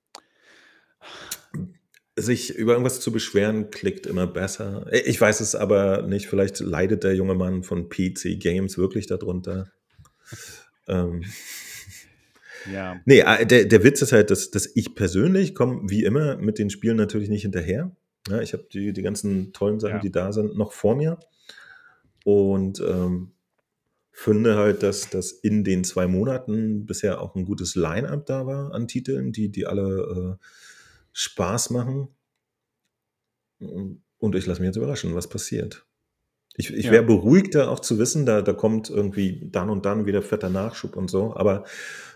Sich 2.14 2.54
über 2.54 2.72
irgendwas 2.72 3.00
zu 3.00 3.12
beschweren, 3.12 3.70
klickt 3.70 4.06
immer 4.06 4.26
besser. 4.26 4.86
Ich 4.92 5.20
weiß 5.20 5.40
es 5.40 5.54
aber 5.54 6.02
nicht. 6.02 6.26
Vielleicht 6.26 6.60
leidet 6.60 7.04
der 7.04 7.14
junge 7.14 7.34
Mann 7.34 7.62
von 7.62 7.88
PC 7.88 8.38
Games 8.38 8.78
wirklich 8.78 9.06
darunter. 9.06 9.70
ähm. 10.86 11.24
Ja. 12.72 13.00
Nee, 13.04 13.20
äh, 13.20 13.46
der, 13.46 13.64
der 13.64 13.84
Witz 13.84 14.02
ist 14.02 14.12
halt, 14.12 14.30
dass, 14.30 14.50
dass 14.50 14.66
ich 14.74 14.94
persönlich 14.94 15.54
komme 15.54 15.88
wie 15.88 16.04
immer 16.04 16.36
mit 16.36 16.58
den 16.58 16.70
Spielen 16.70 16.96
natürlich 16.96 17.28
nicht 17.28 17.42
hinterher. 17.42 17.94
Ja, 18.28 18.40
ich 18.40 18.52
habe 18.52 18.66
die, 18.72 18.92
die 18.92 19.02
ganzen 19.02 19.52
tollen 19.52 19.80
Sachen, 19.80 19.96
ja. 19.96 20.00
die 20.00 20.12
da 20.12 20.32
sind, 20.32 20.56
noch 20.56 20.72
vor 20.72 20.96
mir. 20.96 21.18
Und 22.24 22.80
ähm, 22.80 23.32
finde 24.12 24.56
halt, 24.56 24.82
dass 24.82 25.10
das 25.10 25.30
in 25.30 25.64
den 25.64 25.84
zwei 25.84 26.06
Monaten 26.06 26.86
bisher 26.86 27.20
auch 27.20 27.36
ein 27.36 27.44
gutes 27.44 27.76
Line-up 27.76 28.26
da 28.26 28.46
war 28.46 28.74
an 28.74 28.88
Titeln, 28.88 29.32
die, 29.32 29.48
die 29.48 29.66
alle 29.66 30.38
äh, 30.40 30.44
Spaß 31.12 31.70
machen. 31.70 32.08
Und 33.60 34.34
ich 34.34 34.46
lasse 34.46 34.60
mich 34.60 34.66
jetzt 34.66 34.76
überraschen, 34.76 35.14
was 35.14 35.28
passiert. 35.28 35.86
Ich, 36.58 36.74
ich 36.74 36.90
wäre 36.90 37.04
beruhigter 37.04 37.70
auch 37.70 37.78
zu 37.78 37.98
wissen, 37.98 38.26
da, 38.26 38.42
da 38.42 38.52
kommt 38.52 38.90
irgendwie 38.90 39.48
dann 39.50 39.70
und 39.70 39.86
dann 39.86 40.06
wieder 40.06 40.22
fetter 40.22 40.50
Nachschub 40.50 40.96
und 40.96 41.08
so, 41.08 41.36
aber 41.36 41.64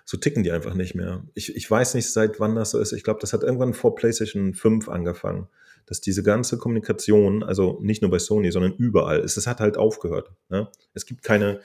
so 0.04 0.16
ticken 0.16 0.42
die 0.42 0.50
einfach 0.50 0.74
nicht 0.74 0.96
mehr. 0.96 1.22
Ich, 1.34 1.54
ich 1.54 1.70
weiß 1.70 1.94
nicht, 1.94 2.10
seit 2.10 2.40
wann 2.40 2.56
das 2.56 2.72
so 2.72 2.80
ist. 2.80 2.92
Ich 2.92 3.04
glaube, 3.04 3.20
das 3.20 3.32
hat 3.32 3.44
irgendwann 3.44 3.72
vor 3.72 3.94
PlayStation 3.94 4.52
5 4.52 4.88
angefangen, 4.88 5.46
dass 5.86 6.00
diese 6.00 6.24
ganze 6.24 6.58
Kommunikation, 6.58 7.44
also 7.44 7.78
nicht 7.82 8.02
nur 8.02 8.10
bei 8.10 8.18
Sony, 8.18 8.50
sondern 8.50 8.72
überall, 8.72 9.20
ist, 9.20 9.36
es 9.36 9.46
hat 9.46 9.60
halt 9.60 9.76
aufgehört. 9.76 10.32
Ne? 10.48 10.68
Es 10.92 11.06
gibt 11.06 11.22
keine 11.22 11.60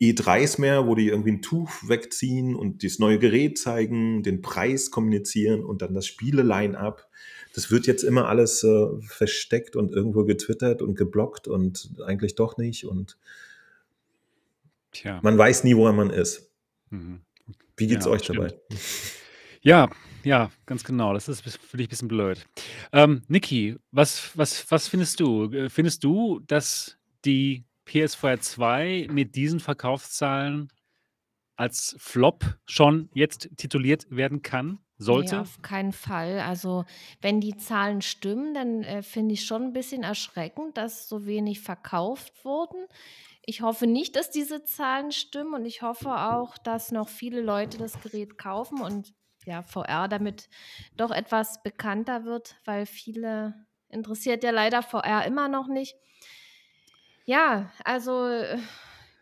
E3s 0.00 0.58
mehr, 0.58 0.86
wo 0.86 0.94
die 0.94 1.08
irgendwie 1.08 1.32
ein 1.32 1.42
Tuch 1.42 1.70
wegziehen 1.86 2.56
und 2.56 2.82
das 2.82 2.98
neue 2.98 3.18
Gerät 3.18 3.58
zeigen, 3.58 4.22
den 4.22 4.40
Preis 4.40 4.90
kommunizieren 4.90 5.62
und 5.62 5.82
dann 5.82 5.94
das 5.94 6.06
Spiele-Line-up 6.06 7.08
das 7.54 7.70
wird 7.70 7.86
jetzt 7.86 8.02
immer 8.02 8.28
alles 8.28 8.64
äh, 8.64 8.86
versteckt 9.02 9.76
und 9.76 9.92
irgendwo 9.92 10.24
getwittert 10.24 10.82
und 10.82 10.96
geblockt 10.96 11.48
und 11.48 11.94
eigentlich 12.04 12.34
doch 12.34 12.56
nicht. 12.56 12.84
Und 12.84 13.18
Tja. 14.92 15.20
man 15.22 15.36
weiß 15.36 15.64
nie, 15.64 15.76
woran 15.76 15.96
man 15.96 16.10
ist. 16.10 16.50
Mhm. 16.90 17.20
Wie 17.76 17.86
geht's 17.86 18.06
ja, 18.06 18.10
euch 18.10 18.24
stimmt. 18.24 18.38
dabei? 18.38 18.54
Ja, 19.62 19.88
ja, 20.24 20.50
ganz 20.66 20.84
genau. 20.84 21.14
Das 21.14 21.28
ist 21.28 21.42
für 21.42 21.76
dich 21.76 21.86
ein 21.86 21.90
bisschen 21.90 22.08
blöd. 22.08 22.44
Ähm, 22.92 23.22
Niki, 23.28 23.76
was, 23.90 24.36
was, 24.36 24.70
was 24.70 24.88
findest 24.88 25.20
du? 25.20 25.52
Äh, 25.52 25.68
findest 25.68 26.04
du, 26.04 26.40
dass 26.40 26.98
die 27.24 27.64
PS4 27.86 28.40
2 28.40 29.08
mit 29.10 29.34
diesen 29.34 29.60
Verkaufszahlen 29.60 30.68
als 31.56 31.94
Flop 31.98 32.58
schon 32.66 33.08
jetzt 33.14 33.50
tituliert 33.56 34.06
werden 34.10 34.42
kann? 34.42 34.78
Sollte? 35.02 35.36
Nee, 35.36 35.40
auf 35.40 35.62
keinen 35.62 35.92
Fall. 35.92 36.40
Also, 36.40 36.84
wenn 37.20 37.40
die 37.40 37.56
Zahlen 37.56 38.02
stimmen, 38.02 38.54
dann 38.54 38.82
äh, 38.82 39.02
finde 39.02 39.34
ich 39.34 39.44
schon 39.44 39.62
ein 39.62 39.72
bisschen 39.72 40.02
erschreckend, 40.02 40.76
dass 40.76 41.08
so 41.08 41.26
wenig 41.26 41.60
verkauft 41.60 42.44
wurden. 42.44 42.86
Ich 43.44 43.60
hoffe 43.62 43.86
nicht, 43.86 44.14
dass 44.16 44.30
diese 44.30 44.64
Zahlen 44.64 45.10
stimmen 45.10 45.54
und 45.54 45.66
ich 45.66 45.82
hoffe 45.82 46.10
auch, 46.10 46.56
dass 46.58 46.92
noch 46.92 47.08
viele 47.08 47.40
Leute 47.40 47.76
das 47.76 48.00
Gerät 48.00 48.38
kaufen 48.38 48.80
und 48.80 49.12
ja, 49.44 49.62
VR 49.62 50.06
damit 50.06 50.48
doch 50.96 51.10
etwas 51.10 51.62
bekannter 51.62 52.24
wird, 52.24 52.56
weil 52.64 52.86
viele 52.86 53.66
interessiert 53.88 54.44
ja 54.44 54.52
leider 54.52 54.82
VR 54.82 55.26
immer 55.26 55.48
noch 55.48 55.66
nicht. 55.66 55.96
Ja, 57.24 57.72
also 57.84 58.26
äh, 58.26 58.58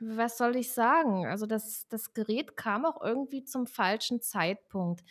was 0.00 0.38
soll 0.38 0.56
ich 0.56 0.72
sagen? 0.72 1.26
Also 1.26 1.46
das, 1.46 1.86
das 1.88 2.14
Gerät 2.14 2.56
kam 2.56 2.84
auch 2.84 3.00
irgendwie 3.02 3.44
zum 3.44 3.66
falschen 3.66 4.20
Zeitpunkt. 4.20 5.02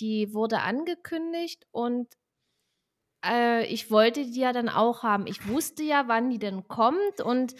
Die 0.00 0.34
wurde 0.34 0.60
angekündigt 0.60 1.66
und 1.70 2.08
äh, 3.24 3.64
ich 3.66 3.90
wollte 3.90 4.24
die 4.24 4.40
ja 4.40 4.52
dann 4.52 4.68
auch 4.68 5.02
haben. 5.02 5.26
Ich 5.26 5.46
wusste 5.48 5.82
ja, 5.82 6.08
wann 6.08 6.30
die 6.30 6.38
denn 6.38 6.68
kommt 6.68 7.20
und 7.20 7.54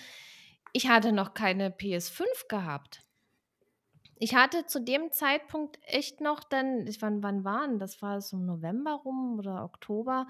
ich 0.73 0.89
hatte 0.89 1.13
noch 1.13 1.35
keine 1.35 1.71
PS5 1.71 2.49
gehabt. 2.49 3.02
Ich 4.23 4.37
hatte 4.37 4.67
zu 4.67 4.81
dem 4.81 5.11
Zeitpunkt 5.11 5.81
echt 5.83 6.21
noch 6.21 6.45
dann, 6.45 6.87
ich, 6.87 7.03
wann, 7.03 7.25
wann 7.25 7.43
waren 7.43 7.81
das? 7.81 8.03
War 8.03 8.19
es 8.19 8.33
im 8.33 8.47
November 8.47 8.93
rum 9.05 9.37
oder 9.37 9.65
Oktober? 9.65 10.29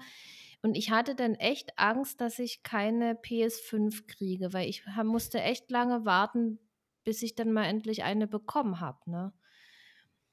Und 0.63 0.73
ich 0.75 0.89
hatte 0.89 1.13
dann 1.13 1.35
echt 1.35 1.77
Angst, 1.77 2.19
dass 2.19 2.39
ich 2.39 2.63
keine 2.63 3.13
PS5 3.13 4.07
kriege, 4.07 4.51
weil 4.51 4.67
ich 4.67 4.83
musste 5.03 5.41
echt 5.41 5.69
lange 5.69 6.05
warten, 6.05 6.57
bis 7.03 7.21
ich 7.21 7.35
dann 7.35 7.53
mal 7.53 7.65
endlich 7.65 8.01
eine 8.03 8.25
bekommen 8.25 8.79
habe, 8.79 8.97
ne? 9.05 9.31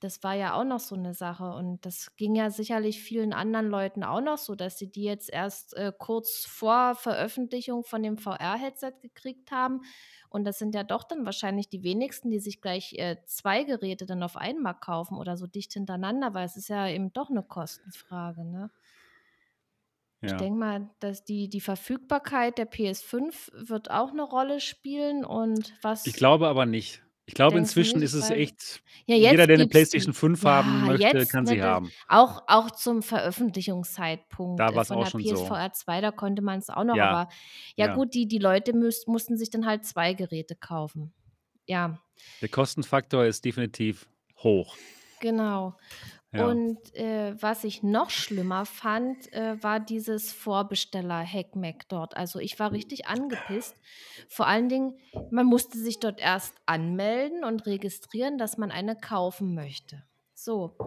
Das 0.03 0.22
war 0.22 0.32
ja 0.34 0.55
auch 0.55 0.64
noch 0.64 0.80
so 0.80 0.94
eine 0.94 1.12
Sache 1.12 1.53
und 1.53 1.84
das 1.84 2.16
ging 2.16 2.34
ja 2.34 2.48
sicherlich 2.51 3.03
vielen 3.03 3.34
anderen 3.34 3.68
Leuten 3.68 4.03
auch 4.03 4.22
noch 4.22 4.38
so, 4.38 4.55
dass 4.55 4.78
sie 4.78 4.90
die 4.90 5.03
jetzt 5.03 5.30
erst, 5.30 5.74
äh, 5.76 5.92
kurz 5.96 6.46
vor 6.46 6.94
Veröffentlichung 6.94 7.84
von 7.84 8.03
dem 8.03 8.16
VR-Headset 8.16 8.92
gekriegt 9.03 9.51
haben. 9.53 9.82
Und 10.30 10.44
das 10.44 10.59
sind 10.59 10.74
ja 10.74 10.84
doch 10.84 11.05
dann 11.05 11.26
wahrscheinlich 11.26 11.68
die 11.68 11.82
wenigsten, 11.82 12.30
die 12.30 12.38
sich 12.40 12.62
gleich, 12.62 12.94
äh, 12.94 13.18
2 13.26 13.64
Geräte 13.64 14.07
dann 14.07 14.22
auf 14.22 14.36
einmal 14.38 14.74
kaufen 14.80 15.18
oder 15.18 15.36
so 15.36 15.46
dicht 15.46 15.74
hintereinander, 15.74 16.32
weil 16.32 16.46
es 16.46 16.57
ist 16.57 16.68
ja 16.68 16.88
eben 16.88 17.12
doch 17.12 17.28
eine 17.28 17.42
Kostenfrage, 17.42 18.44
ne? 18.46 18.70
Ich 20.22 20.36
Ja. 20.36 20.36
denke 20.36 20.59
mal, 20.59 20.90
dass 21.01 21.24
die 21.24 21.48
die 21.48 21.61
Verfügbarkeit 21.62 22.59
der 22.59 22.66
PS5 22.66 23.51
wird 23.55 23.90
auch 23.90 24.12
'ne 24.12 24.22
Rolle 24.22 24.61
spielen 24.61 25.24
und 25.24 25.74
Ich 26.05 26.14
was 26.14 26.14
glaube 26.14 26.48
aber 26.48 26.64
nicht. 26.66 27.03
Ich 27.30 27.34
glaube, 27.34 27.58
du 27.58 27.60
inzwischen 27.60 28.02
nicht? 28.02 28.02
ist 28.02 28.12
es 28.14 28.28
Weil 28.28 28.30
echt 28.30 28.82
ja, 29.06 29.16
jeder, 29.16 29.46
jetzt 29.46 29.46
der 29.46 29.56
'ne 29.58 29.66
gibt's 29.66 29.68
PlayStation 29.68 30.12
die. 30.12 30.14
5 30.14 30.44
haben 30.44 30.82
Ja, 30.82 30.92
möchte, 30.92 31.26
jetzt, 31.26 31.28
kann 31.28 31.46
sie 31.46 31.62
das 31.62 31.62
haben. 31.62 31.94
auch 32.08 32.42
auch 32.48 32.70
zum 32.72 33.02
Veröffentlichungszeitpunkt, 33.02 34.58
Da 34.58 34.70
äh, 34.70 34.74
war's 34.74 34.90
von 34.90 34.98
auch 34.98 35.04
der 35.04 35.06
schon 35.06 35.24
so. 35.24 35.56
PSVR 35.56 35.72
2, 35.72 36.00
da 36.00 36.10
konnte 36.12 36.42
man's 36.42 36.70
auch 36.70 36.84
noch, 36.84 36.96
Ja, 36.96 37.00
aber 37.00 37.28
ja 37.76 37.86
ja. 37.86 37.88
gut, 37.88 38.14
die 38.14 38.26
die 38.28 38.38
Leute 38.38 38.72
müss 38.74 39.06
mussten 39.06 39.36
sich 39.38 39.50
dann 39.50 39.66
halt 39.66 39.84
2 39.84 40.14
Geräte 40.14 40.56
kaufen. 40.56 41.14
Ja. 41.66 42.00
Der 42.42 42.48
Kostenfaktor 42.48 43.26
ist 43.26 43.44
definitiv 43.44 44.08
hoch. 44.38 44.76
Genau. 45.20 45.76
Und, 46.32 46.94
äh, 46.94 47.34
was 47.42 47.64
ich 47.64 47.82
noch 47.82 48.10
schlimmer 48.10 48.64
fand, 48.64 49.32
äh, 49.32 49.62
war 49.62 49.80
dieses 49.80 50.32
Vorbesteller-Hackmack 50.32 51.88
dort. 51.88 52.16
Also, 52.16 52.38
ich 52.38 52.58
war 52.60 52.72
richtig 52.72 53.08
angepisst. 53.08 53.76
Vor 54.28 54.46
allen 54.46 54.68
Dingen, 54.68 54.98
man 55.30 55.46
musste 55.46 55.78
sich 55.78 55.98
dort 55.98 56.20
erst 56.20 56.54
anmelden 56.66 57.44
und 57.44 57.66
registrieren, 57.66 58.38
dass 58.38 58.58
man 58.58 58.70
eine 58.70 58.96
kaufen 58.96 59.54
möchte. 59.54 60.04
So, 60.45 60.78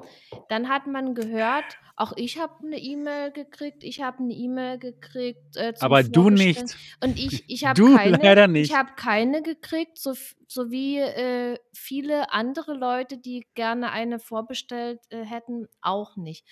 dann 0.48 0.68
hat 0.70 0.88
man 0.88 1.14
gehört 1.16 1.78
auch 1.96 2.14
ich 2.18 2.40
habe 2.40 2.68
'ne 2.68 2.78
E-Mail 2.80 3.32
gekriegt 3.32 3.84
ich 3.84 4.02
habe 4.02 4.24
'ne 4.24 4.34
E-Mail 4.34 4.80
gekriegt, 4.80 5.56
äh, 5.58 5.74
Aber 5.82 6.04
du 6.04 6.30
nicht. 6.30 6.78
und 7.02 7.20
ich 7.20 7.44
ich 7.50 7.66
habe 7.68 7.82
Du 7.82 7.98
keine 8.00 8.18
leider 8.22 8.48
ich 8.58 8.72
nicht. 8.72 8.76
habe 8.76 8.92
keine 8.96 9.42
gekriegt, 9.44 10.00
so 10.00 10.14
so 10.48 10.72
wie, 10.72 11.00
äh, 11.00 11.58
viele 11.74 12.32
andere 12.32 12.74
Leute, 12.76 13.18
die 13.18 13.46
gerne 13.56 13.92
eine 13.92 14.20
vorbestellt, 14.20 15.02
äh, 15.10 15.24
hätten, 15.26 15.68
auch 15.82 16.16
nicht. 16.18 16.46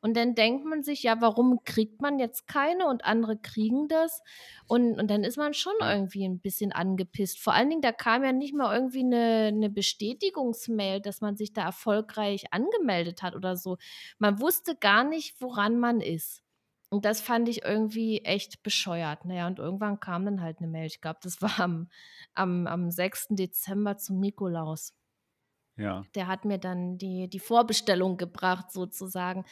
Und 0.00 0.16
dann 0.16 0.34
denkt 0.36 0.64
man 0.64 0.82
sich: 0.84 1.02
„Ja, 1.04 1.20
warum 1.20 1.60
kriegt 1.64 2.00
man 2.02 2.18
jetzt 2.20 2.46
keine 2.48 2.86
und 2.88 3.04
andere 3.04 3.36
kriegen 3.38 3.88
das?“ 3.88 4.22
Und 4.68 4.98
und 5.00 5.08
dann 5.10 5.24
ist 5.24 5.36
man 5.38 5.54
schon 5.54 5.74
irgendwie 5.82 6.24
'n 6.24 6.40
bisschen 6.40 6.72
angepisst. 6.72 7.40
Vor 7.40 7.54
allen 7.54 7.70
Dingen, 7.70 7.82
da 7.82 7.92
kam 7.92 8.24
ja 8.24 8.32
nicht 8.32 8.54
mal 8.54 8.74
irgendwie 8.76 9.04
'ne 9.04 9.52
'ne 9.52 9.70
Bestätigungsmail, 9.70 11.00
dass 11.00 11.20
man 11.20 11.36
sich 11.36 11.52
da 11.52 11.64
erfolgreich 11.64 12.47
angemeldet 12.52 13.22
hat 13.22 13.34
oder 13.36 13.56
so. 13.56 13.76
Man 14.18 14.40
wusste 14.40 14.76
gar 14.76 15.04
nicht, 15.04 15.40
woran 15.40 15.78
man 15.78 16.00
ist. 16.00 16.42
Und 16.90 17.04
das 17.04 17.20
fand 17.20 17.48
ich 17.48 17.64
irgendwie 17.64 18.20
echt 18.24 18.62
bescheuert. 18.62 19.20
Na 19.24 19.34
ja, 19.34 19.46
und 19.46 19.58
irgendwann 19.58 20.00
kam 20.00 20.24
dann 20.24 20.40
halt 20.42 20.60
'ne 20.60 20.68
Mail. 20.68 20.86
Ich 20.86 21.00
glaube, 21.02 21.20
das 21.22 21.42
war 21.42 21.60
am 21.60 21.88
am 22.34 22.66
am 22.66 22.90
6. 22.90 23.36
Dezember 23.36 23.96
zum 23.98 24.20
Nikolaus. 24.20 24.90
Ja. 25.78 26.08
Der 26.14 26.26
hat 26.26 26.44
mir 26.44 26.58
dann 26.58 26.96
die 26.98 27.28
die 27.28 27.38
Vorbestellung 27.38 28.16
gebracht 28.16 28.72
sozusagen. 28.72 29.44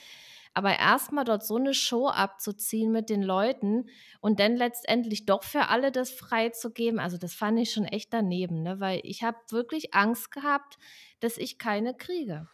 Aber 0.54 0.78
erst 0.78 1.12
mal 1.12 1.24
dort 1.24 1.44
so 1.44 1.58
'ne 1.58 1.74
Show 1.74 2.08
abzuziehen 2.08 2.92
mit 2.92 3.10
den 3.10 3.22
Leuten 3.22 3.88
und 4.20 4.40
dann 4.40 4.56
letztendlich 4.56 5.26
doch 5.26 5.42
für 5.44 5.68
alle 5.68 5.92
das 5.92 6.10
freizugeben, 6.10 6.98
also, 7.00 7.18
das 7.18 7.34
fand 7.34 7.58
ich 7.60 7.72
schon 7.72 7.84
echt 7.84 8.12
daneben, 8.12 8.62
ne? 8.62 8.80
Weil 8.80 9.00
ich 9.04 9.22
habe 9.22 9.36
wirklich 9.50 9.94
Angst 9.94 10.30
gehabt, 10.32 10.78
dass 11.20 11.36
ich 11.38 11.58
keine 11.58 11.94
kriege. 11.94 12.48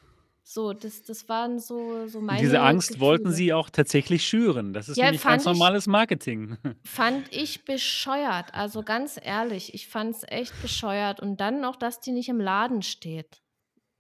So, 0.44 0.72
das 0.72 1.02
das 1.04 1.28
waren 1.28 1.58
so 1.58 2.06
so 2.06 2.20
Und 2.28 2.40
diese 2.40 2.60
meine 2.60 2.60
Angst 2.60 2.98
wollten 3.00 3.30
Gefühle. 3.30 3.32
sie 3.32 3.52
auch 3.52 3.68
tatsächlich 3.70 4.24
schüren. 4.26 4.72
Das 4.72 4.88
ist 4.88 5.00
Ja, 5.00 5.02
nämlich 5.02 5.24
ganz 5.26 5.44
fand 5.44 5.50
ich 5.50 5.60
normales 5.60 5.86
Marketing. 5.86 6.56
fand 6.84 7.32
ich 7.34 7.64
bescheuert. 7.64 8.54
Also, 8.54 8.82
ganz 8.84 9.18
ehrlich, 9.22 9.74
ich 9.74 9.88
fand's 9.88 10.22
echt 10.28 10.60
bescheuert 10.60 11.20
und 11.20 11.40
dann 11.40 11.60
noch, 11.60 11.76
dass 11.76 12.00
die 12.00 12.12
nicht 12.12 12.28
im 12.28 12.40
Laden 12.40 12.82
steht. 12.82 13.42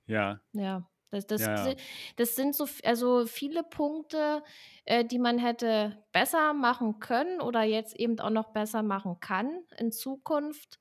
Ja. 0.06 0.42
Ja, 0.54 0.90
das 1.10 1.26
das 1.26 1.44
Ja, 1.44 1.76
das 2.16 2.36
sind 2.36 2.54
so 2.54 2.66
also, 2.84 3.26
viele 3.26 3.62
Punkte, 3.62 4.42
äh, 4.84 5.04
die 5.04 5.18
man 5.18 5.38
hätte 5.38 6.04
besser 6.12 6.52
machen 6.52 6.98
können 7.00 7.40
oder 7.40 7.62
jetzt 7.62 7.96
eben 7.96 8.18
auch 8.20 8.30
noch 8.30 8.52
besser 8.52 8.82
machen 8.82 9.18
kann 9.20 9.64
in 9.78 9.92
Zukunft. 9.92 10.78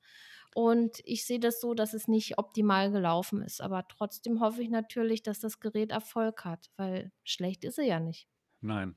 Und 0.54 1.00
ich 1.04 1.24
sehe 1.24 1.40
das 1.40 1.60
so, 1.60 1.74
dass 1.74 1.94
es 1.94 2.08
nicht 2.08 2.38
optimal 2.38 2.90
gelaufen 2.90 3.42
ist. 3.42 3.60
Aber 3.60 3.86
trotzdem 3.88 4.40
hoffe 4.40 4.62
ich 4.62 4.68
natürlich, 4.68 5.22
dass 5.22 5.40
das 5.40 5.60
Gerät 5.60 5.90
Erfolg 5.90 6.44
hat, 6.44 6.70
weil 6.76 7.12
schlecht 7.24 7.64
ist 7.64 7.76
sie 7.76 7.86
ja 7.86 8.00
nicht. 8.00 8.28
Nein. 8.60 8.96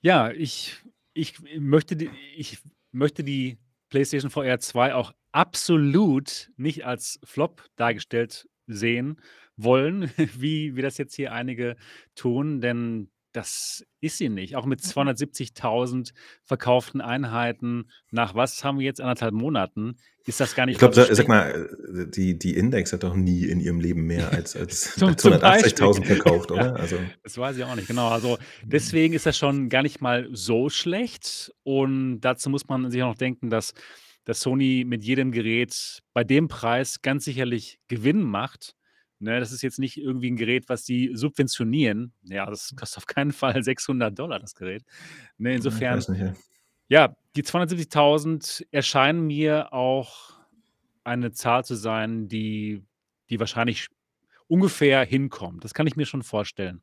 Ja, 0.00 0.30
ich 0.30 0.82
ich 1.14 1.40
möchte 1.58 1.96
die 1.96 2.10
ich 2.36 2.58
möchte 2.90 3.24
die 3.24 3.58
PlayStation 3.90 4.30
VR 4.30 4.58
2 4.58 4.94
auch 4.94 5.12
absolut 5.32 6.50
nicht 6.56 6.84
als 6.86 7.20
Flop 7.24 7.64
dargestellt 7.76 8.48
sehen 8.66 9.20
wollen, 9.56 10.10
wie 10.38 10.76
wie 10.76 10.82
das 10.82 10.98
jetzt 10.98 11.14
hier 11.14 11.32
einige 11.32 11.76
tun, 12.14 12.60
denn 12.60 13.10
das 13.32 13.84
ist 14.00 14.18
sie 14.18 14.28
nicht. 14.28 14.56
Auch 14.56 14.66
mit 14.66 14.80
Mhm. 14.82 14.86
270.000 14.86 16.12
verkauften 16.44 17.00
Einheiten 17.00 17.90
nach 18.10 18.34
was 18.34 18.64
haben 18.64 18.78
wir 18.78 18.84
jetzt, 18.86 19.00
1 19.00 19.20
1/2 19.22 19.34
Monaten, 19.34 19.96
ist 20.26 20.40
das 20.40 20.54
gar 20.54 20.66
Ich 20.66 20.66
nicht 20.66 20.78
glaube, 20.78 20.94
so 20.94 21.02
sa 21.04 21.14
sag 21.14 21.26
schlecht. 21.26 21.28
mal, 21.28 21.68
äh, 22.06 22.10
die 22.10 22.38
die 22.38 22.56
Index 22.56 22.92
hat 22.92 23.02
doch 23.02 23.14
nie 23.14 23.44
in 23.44 23.60
ihrem 23.60 23.80
Leben 23.80 24.02
mehr 24.06 24.32
als 24.32 24.56
als 24.56 24.94
Zum 24.96 25.08
als 25.08 25.22
zum 25.22 25.38
Beispiel. 25.40 25.88
180.000 25.92 26.06
verkauft, 26.06 26.50
Ja, 26.54 26.72
oder? 26.72 26.76
Also 26.76 27.12
das 27.22 27.36
weiß 27.38 27.56
ich 27.56 27.64
auch 27.64 27.74
nicht. 27.74 27.88
Genau, 27.88 28.08
also, 28.08 28.38
Mhm. 28.62 28.70
deswegen 28.70 29.14
ist 29.14 29.26
das 29.26 29.36
schon 29.38 29.68
gar 29.68 29.82
nicht 29.82 30.00
mal 30.00 30.28
so 30.32 30.68
schlecht. 30.70 31.52
Und 31.64 32.20
dazu 32.20 32.50
muss 32.50 32.68
man 32.68 32.90
sich 32.90 33.02
auch 33.02 33.08
noch 33.08 33.16
denken, 33.18 33.50
dass 33.50 33.72
dass 34.24 34.38
Sony 34.40 34.84
mit 34.86 35.02
jedem 35.02 35.32
Gerät 35.32 36.00
bei 36.12 36.22
dem 36.22 36.46
Preis 36.46 37.02
ganz 37.02 37.24
sicherlich 37.24 37.80
Gewinn 37.88 38.22
macht, 38.22 38.74
ne? 39.22 39.40
Das 39.40 39.52
ist 39.52 39.62
jetzt 39.62 39.78
nicht 39.78 39.96
irgendwie 39.98 40.28
'n 40.28 40.36
Gerät, 40.36 40.68
was 40.68 40.84
sie 40.84 41.10
subventionieren. 41.14 42.12
Ja, 42.24 42.46
das 42.46 42.72
kostet 42.76 42.98
auf 42.98 43.06
keinen 43.06 43.32
Fall 43.32 43.62
600 43.62 44.18
$ 44.18 44.38
das 44.40 44.54
Gerät. 44.54 44.84
Ne, 45.38 45.54
insofern 45.54 45.98
nicht, 45.98 46.08
ja. 46.08 46.34
ja, 46.88 47.16
die 47.36 47.42
270.000 47.42 48.66
erscheinen 48.70 49.26
mir 49.26 49.72
auch 49.72 50.32
eine 51.04 51.32
Zahl 51.32 51.64
zu 51.64 51.74
sein, 51.74 52.28
die 52.28 52.82
die 53.30 53.40
wahrscheinlich 53.40 53.86
ungefähr 54.46 55.04
hinkommt. 55.04 55.64
Das 55.64 55.72
kann 55.72 55.86
ich 55.86 55.96
mir 55.96 56.04
schon 56.06 56.22
vorstellen. 56.22 56.82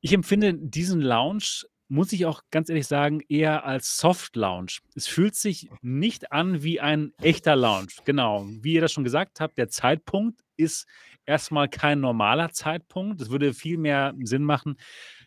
Ich 0.00 0.12
empfinde 0.12 0.54
diesen 0.54 1.00
Launch, 1.00 1.66
muss 1.88 2.12
ich 2.12 2.26
auch 2.26 2.42
ganz 2.50 2.68
ehrlich 2.68 2.86
sagen, 2.86 3.20
eher 3.28 3.64
als 3.64 3.96
Soft 3.96 4.36
Launch. 4.36 4.80
Es 4.94 5.06
fühlt 5.06 5.34
sich 5.34 5.70
nicht 5.80 6.32
an 6.32 6.62
wie 6.62 6.80
ein 6.80 7.12
echter 7.22 7.56
Launch. 7.56 7.96
Genau, 8.04 8.46
wie 8.60 8.74
ihr 8.74 8.80
das 8.80 8.92
schon 8.92 9.04
gesagt 9.04 9.40
habt, 9.40 9.56
der 9.56 9.68
Zeitpunkt 9.68 10.42
ist 10.56 10.86
erst 11.24 11.50
mal 11.50 11.68
kein 11.68 12.00
normaler 12.00 12.50
Zeitpunkt. 12.50 13.20
Es 13.20 13.30
würde 13.30 13.54
viel 13.54 13.78
mehr 13.78 14.14
Sinn 14.22 14.44
machen, 14.44 14.76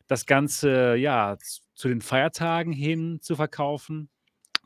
das 0.07 0.25
Ganze, 0.25 0.95
ja, 0.95 1.37
zu 1.73 1.87
den 1.87 2.01
Feiertagen 2.01 2.73
hin 2.73 3.19
zu 3.21 3.35
verkaufen. 3.35 4.09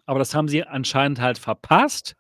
Aber 0.06 0.20
das 0.20 0.36
haben 0.36 0.48
sie 0.48 0.64
anscheinend 0.64 1.22
halt 1.22 1.38
verpasst. 1.38 2.16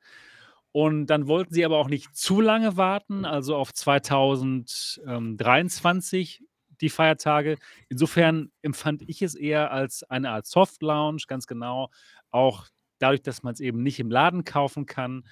Und 0.72 1.08
dann 1.08 1.28
wollten 1.28 1.54
sie 1.54 1.64
aber 1.64 1.78
auch 1.78 1.88
nicht 1.88 2.16
zu 2.16 2.42
lange 2.42 2.76
warten, 2.76 3.24
also, 3.24 3.56
auf 3.56 3.74
2000 3.74 5.02
ähm, 5.08 5.38
23 5.38 6.44
die 6.82 6.90
Feiertage. 6.90 7.58
Insofern 7.90 8.52
empfand 8.62 9.04
ich 9.08 9.22
es 9.22 9.36
eher 9.36 9.72
als 9.72 10.04
eine 10.04 10.32
Art 10.32 10.46
Soft 10.46 10.82
Launch, 10.82 11.28
ganz 11.28 11.48
genau. 11.48 11.90
Auch 12.32 12.68
dadurch, 13.00 13.22
dass 13.22 13.44
man's 13.44 13.60
eben 13.60 13.84
nicht 13.84 14.00
im 14.00 14.10
Laden 14.10 14.44
kaufen 14.44 14.86
kann. 14.86 15.28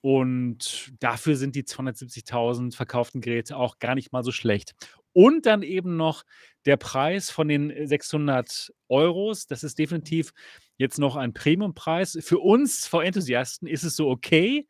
Und 0.00 0.92
dafür 1.00 1.36
sind 1.36 1.54
die 1.54 1.64
270.000 1.64 2.76
verkauften 2.76 3.20
Geräte 3.22 3.56
auch 3.56 3.78
gar 3.78 3.94
nicht 3.94 4.12
mal 4.12 4.22
so 4.22 4.32
schlecht. 4.32 4.74
Und 5.14 5.46
dann 5.46 5.62
eben 5.62 5.96
noch 5.96 6.24
der 6.66 6.76
Preis 6.76 7.30
von 7.30 7.48
den, 7.48 7.70
äh, 7.70 7.86
600 7.86 8.72
€. 8.88 9.46
Das 9.48 9.64
ist 9.64 9.78
definitiv 9.78 10.32
jetzt 10.76 10.98
noch 10.98 11.16
ein 11.16 11.32
Premiumpreis. 11.32 12.18
Für 12.20 12.38
uns 12.38 12.86
VR-Enthusiasten 12.86 13.66
ist 13.66 13.84
es 13.84 13.96
so 13.96 14.10
okay. 14.10 14.66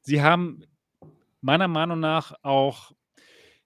Sie 0.00 0.22
haben 0.22 0.64
meiner 1.40 1.68
Meinung 1.68 2.00
nach 2.00 2.32
auch, 2.42 2.92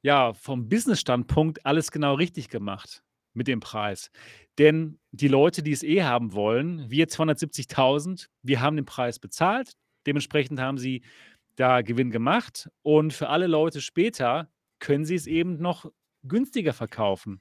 ja, 0.03 0.33
vom 0.35 0.69
Business-Standpunkt 0.69 1.65
alles 1.67 1.91
genau 1.91 2.15
richtig 2.15 2.49
gemacht 2.49 3.03
mit 3.35 3.49
dem 3.49 3.61
Preis. 3.61 4.11
Denn 4.59 4.99
die 5.13 5.29
Leute, 5.29 5.63
die 5.63 5.73
es 5.73 5.83
eh 5.83 6.03
haben 6.03 6.33
wollen, 6.33 6.91
wir 6.91 7.09
270.000, 7.09 8.29
wir 8.43 8.61
haben 8.61 8.77
den 8.77 8.85
Preis 8.85 9.19
bezahlt. 9.19 9.73
Dementsprechend 10.07 10.61
haben 10.61 10.79
sie 10.79 11.03
da 11.57 11.83
Gewinn 11.83 12.11
gemacht. 12.11 12.69
Und 12.83 13.13
für 13.13 13.29
alle 13.29 13.47
Leute 13.47 13.81
später 13.81 14.49
können 14.81 15.05
sie 15.05 15.15
es 15.15 15.27
eben 15.27 15.59
noch 15.61 15.91
günstiger 16.25 16.73
verkaufen. 16.73 17.41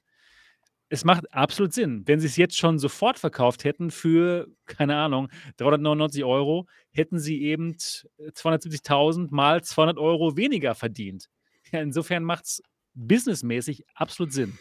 Es 0.89 1.03
macht 1.03 1.31
absolut 1.33 1.73
Sinn. 1.73 2.03
Wenn 2.05 2.19
sie's 2.19 2.37
jetzt 2.37 2.57
schon 2.57 2.79
sofort 2.79 3.19
verkauft 3.19 3.65
hätten 3.65 3.91
für, 3.91 4.47
keine 4.65 4.95
Ahnung, 4.95 5.29
399 5.57 6.23
€, 6.23 6.65
hätten 6.91 7.19
sie 7.19 7.41
eben, 7.43 7.75
äh, 8.17 8.31
270.000 8.31 9.31
mal 9.31 9.63
200 9.63 9.97
€ 9.97 10.37
weniger 10.37 10.75
verdient. 10.75 11.27
Ja, 11.71 11.81
insofern 11.81 12.23
macht's 12.23 12.61
businessmäßig 12.93 13.85
absolut 13.93 14.33
Sinn. 14.33 14.57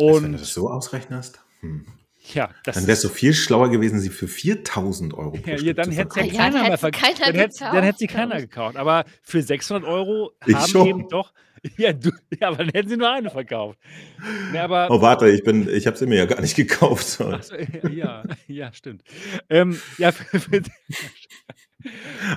Also, 0.00 0.22
wenn 0.22 0.32
du 0.32 0.38
das 0.38 0.48
Und 0.48 0.54
so 0.54 0.70
ausrechnest, 0.70 1.40
hm, 1.60 1.86
Ja, 2.32 2.50
das 2.64 2.76
dann 2.76 2.86
wär's 2.86 2.98
ist 3.00 3.04
doch 3.04 3.12
viel 3.14 3.34
schlauer 3.34 3.70
gewesen, 3.70 4.00
sie 4.00 4.08
für 4.10 4.26
4.000 4.28 5.14
€ 5.14 5.30
pro 5.30 5.50
Ja, 5.50 5.56
ja, 5.56 5.72
dann 5.72 5.90
zu 5.90 5.96
hätte 5.96 6.20
es 6.20 6.26
ja 6.26 6.32
keiner 6.36 6.62
mehr 6.62 6.64
hätte 6.64 6.76
sie 6.76 6.80
verk 6.80 6.94
keiner 6.94 7.18
dann 7.26 7.34
hätte 7.34 7.58
dann 7.58 7.72
hätte 7.84 7.84
gekauft, 7.84 7.98
sie 7.98 8.06
keiner 8.06 8.40
gekauft. 8.40 8.76
Aber 8.76 9.04
für 9.22 9.42
600 9.42 9.84
€ 9.84 10.32
Ich 10.46 10.54
haben 10.54 10.86
eben 10.86 11.00
schon. 11.00 11.08
doch 11.08 11.32
Ja, 11.76 11.92
du 11.92 12.10
ja, 12.38 12.48
aber 12.48 12.58
dann 12.58 12.70
hätten 12.70 12.88
sie 12.88 12.96
nur 12.96 13.10
eine 13.10 13.30
verkauft. 13.30 13.78
Ne, 14.52 14.60
aber 14.60 14.88
Oh, 14.90 15.00
warte, 15.00 15.28
ich 15.28 15.42
bin 15.42 15.68
ich 15.68 15.86
habe 15.86 15.96
sie 15.96 16.06
mir 16.06 16.16
ja 16.16 16.26
gar 16.26 16.40
nicht 16.40 16.56
gekauft, 16.56 17.06
so, 17.06 17.36
ja, 17.90 18.22
ja, 18.46 18.72
stimmt. 18.72 19.02
Ähm, 19.48 19.80
ja, 19.98 20.12
für 20.12 20.40
für 20.40 20.62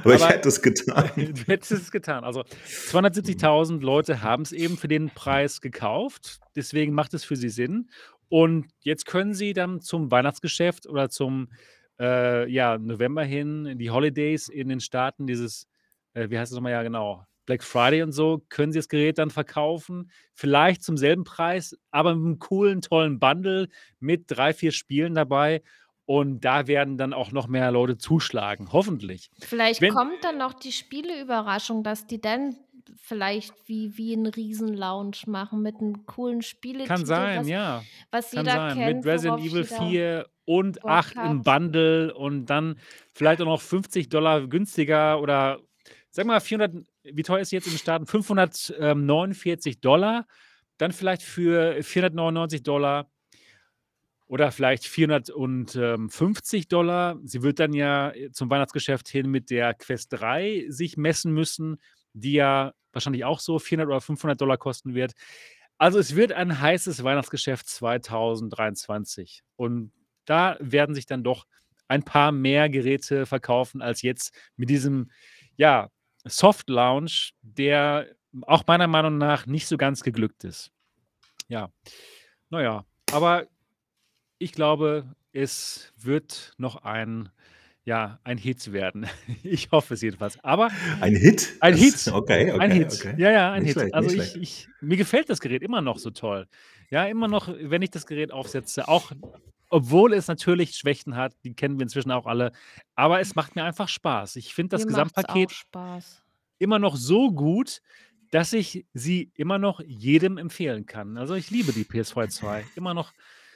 Aber 0.04 0.16
ich 0.16 0.22
aber 0.22 0.34
hätte 0.34 0.50
es 0.50 0.62
getan. 0.62 1.10
du 1.16 1.44
hättest 1.48 1.72
es 1.72 1.92
getan. 1.92 2.24
Also, 2.24 2.42
270.000 2.42 3.82
Leute 3.82 4.22
haben's 4.22 4.52
eben 4.52 4.78
für 4.78 4.88
den 4.88 5.10
Preis 5.10 5.62
gekauft, 5.62 6.40
deswegen 6.56 6.94
macht 6.94 7.14
es 7.14 7.24
für 7.24 7.36
sie 7.36 7.50
Sinn. 7.50 7.90
Und 8.30 8.68
jetzt 8.82 9.06
können 9.06 9.34
sie 9.34 9.54
dann 9.54 9.82
zum 9.82 10.12
Weihnachtsgeschäft 10.12 10.88
oder 10.88 11.10
zum, 11.10 11.50
äh, 12.00 12.50
ja, 12.50 12.78
November 12.78 13.24
hin, 13.24 13.66
in 13.66 13.78
die 13.78 13.90
Holidays 13.90 14.50
in 14.50 14.68
den 14.70 14.82
Staaten, 14.82 15.28
dieses, 15.28 15.68
äh, 16.14 16.30
wie 16.30 16.38
heißt 16.38 16.52
es 16.52 16.56
noch 16.56 16.62
mal? 16.62 16.72
Ja, 16.72 16.84
genau, 16.84 17.26
Black 17.48 17.64
Friday 17.64 18.04
und 18.04 18.14
so, 18.14 18.44
können 18.50 18.74
sie 18.74 18.80
das 18.80 18.90
Gerät 18.90 19.18
dann 19.20 19.32
verkaufen, 19.32 20.12
vielleicht 20.36 20.84
zum 20.84 20.98
selben 20.98 21.26
Preis, 21.26 21.78
aber 21.92 22.16
mit 22.16 22.26
'nem 22.26 22.40
coolen, 22.40 22.82
tollen 22.84 23.20
Bundle 23.20 23.70
mit 24.02 24.26
3, 24.28 24.54
4 24.54 24.72
Spielen 24.74 25.16
dabei. 25.16 25.64
Und 26.06 26.42
da 26.46 26.68
werden 26.68 26.98
dann 26.98 27.14
auch 27.14 27.34
noch 27.34 27.48
mehr 27.48 27.72
Leute 27.72 27.98
zuschlagen, 27.98 28.70
hoffentlich. 28.74 29.30
Vielleicht 29.44 29.88
Wenn 29.88 29.88
kommt 29.88 30.24
dann 30.24 30.38
noch 30.40 30.54
die 30.54 30.72
Spieleüberraschung, 30.72 31.84
dass 31.84 32.08
die 32.08 32.20
dann 32.20 32.56
vielleicht 32.96 33.54
wie 33.68 33.98
wie 33.98 34.14
'n 34.14 34.26
Riesen-Launch 34.26 35.28
machen 35.28 35.62
mit 35.62 35.80
'nem 35.82 36.06
coolen 36.06 36.42
Kann 36.86 37.06
Spieletitel, 37.06 37.06
sein, 37.06 37.48
was 37.48 37.48
ja. 37.48 37.88
was 38.12 38.32
Kann 38.34 38.34
jeder 38.34 38.52
sein. 38.52 38.84
Mit 38.84 39.04
kennt, 39.04 39.06
Resident 39.06 39.40
worauf 39.40 39.42
Evil 39.42 39.64
jeder 39.64 39.98
4 39.98 40.28
und 40.46 40.80
Bock 40.82 41.16
8 41.18 41.18
im. 41.22 41.44
Bundle 41.44 42.14
und 42.14 42.46
dann 42.48 42.80
vielleicht 43.14 43.42
auch 43.42 43.46
noch 43.46 43.62
$50 43.62 44.48
günstiger 44.48 45.22
oder 45.22 45.60
wir 46.16 46.34
mal 46.36 46.40
400 46.42 46.74
wie 47.14 47.24
teuer 47.24 47.40
ist 47.40 47.52
jetzt 47.52 47.68
in 47.68 47.74
den 47.74 47.80
Staaten? 47.80 48.06
549 48.06 49.80
dann 50.78 50.92
vielleicht 50.92 51.24
für 51.24 51.82
$499 51.82 53.06
oder 54.28 54.52
vielleicht 54.52 54.86
450 54.86 56.68
Sie 57.24 57.42
wird 57.44 57.60
dann 57.60 57.74
ja, 57.74 58.12
äh, 58.12 58.32
zum 58.32 58.50
Weihnachtsgeschäft 58.50 59.08
hin 59.08 59.30
mit 59.30 59.50
der 59.50 59.74
Quest 59.74 60.10
3 60.12 60.66
sich 60.70 60.98
messen 60.98 61.34
müssen, 61.34 61.78
die 62.14 62.34
ja 62.34 62.74
wahrscheinlich 62.92 63.26
auch 63.26 63.40
so 63.40 63.60
400 63.60 63.88
oder 63.88 64.02
$500 64.02 64.58
kosten 64.58 64.94
wird. 64.94 65.14
Also, 65.78 66.00
es 66.00 66.16
wird 66.16 66.32
ein 66.32 66.60
heißes 66.60 67.04
Weihnachtsgeschäft 67.04 67.68
2023. 67.70 69.44
Und 69.56 69.92
da 70.26 70.58
werden 70.60 70.96
sich 70.96 71.06
dann 71.06 71.24
doch 71.24 71.46
ein 71.88 72.04
paar 72.04 72.32
mehr 72.32 72.70
Geräte 72.70 73.26
verkaufen 73.26 73.82
als 73.82 74.02
jetzt 74.02 74.34
mit 74.56 74.70
diesem, 74.70 75.12
ja, 75.56 75.90
Soft 76.30 76.70
Launch, 76.70 77.34
der 77.42 78.08
auch 78.44 78.64
meiner 78.68 78.88
Meinung 78.88 79.18
nach 79.18 79.46
nicht 79.46 79.68
so 79.68 79.78
ganz 79.78 80.04
geglückt 80.04 80.44
ist. 80.44 80.72
Ja. 81.48 81.70
Na 82.50 82.62
ja, 82.62 82.86
aber 83.12 83.48
ich 84.38 84.52
glaube, 84.52 85.16
es 85.32 85.94
wird 85.98 86.54
noch 86.58 86.84
ein 86.84 87.30
ja, 87.88 88.20
ein 88.26 88.38
Hit 88.38 88.74
werden. 88.74 89.08
Ich 89.44 89.72
hoffe 89.72 89.94
es 89.94 90.02
jedenfalls. 90.02 90.38
Aber 90.44 90.70
Ein 91.00 91.16
Hit? 91.16 91.54
ein 91.62 91.74
Hit, 91.74 92.10
okay, 92.10 92.52
ein 92.52 92.72
okay, 92.72 92.74
Hit. 92.74 92.94
okay. 92.94 93.16
Ja, 93.18 93.32
ja, 93.32 93.52
ein 93.54 93.64
Nicht 93.64 93.70
Hit. 93.76 93.82
schlecht, 93.82 93.94
Also, 93.96 94.10
ich 94.16 94.36
ich 94.36 94.68
mir 94.82 94.98
gefällt 94.98 95.30
das 95.30 95.40
Gerät 95.40 95.64
immer 95.64 95.80
noch 95.82 95.98
so 95.98 96.10
toll. 96.10 96.48
Ja, 96.90 97.06
immer 97.06 97.28
noch, 97.28 97.50
wenn 97.60 97.82
ich 97.82 97.92
das 97.92 98.06
Gerät 98.06 98.32
aufsetze, 98.32 98.88
auch 98.88 99.12
obwohl 99.70 100.14
es 100.14 100.28
natürlich 100.28 100.76
Schwächen 100.76 101.16
hat, 101.16 101.36
die 101.44 101.54
kennen 101.54 101.78
wir 101.78 101.84
inzwischen 101.84 102.12
auch 102.12 102.26
alle, 102.26 102.54
aber 102.96 103.20
es 103.20 103.36
macht 103.36 103.56
mir 103.56 103.66
einfach 103.66 103.90
Spaß. 103.90 104.38
Ich 104.38 104.54
finde 104.54 104.78
das 104.78 104.86
Mir 104.86 104.92
macht's 104.92 105.02
auch 105.02 105.14
Gesamtpaket 105.14 105.52
Spaß. 105.52 106.24
immer 106.60 106.80
noch 106.80 106.96
so 106.96 107.32
gut, 107.32 107.82
dass 108.32 108.54
ich 108.54 108.86
sie 108.94 109.32
immer 109.36 109.58
noch 109.58 109.82
jedem 109.82 110.38
empfehlen 110.38 110.86
kann. 110.86 111.18
Also, 111.18 111.36
ich 111.36 111.50
liebe 111.50 111.74
die 111.74 111.84
PS4 111.84 112.30
2 112.30 112.66
immer 112.76 112.94
noch 112.94 113.14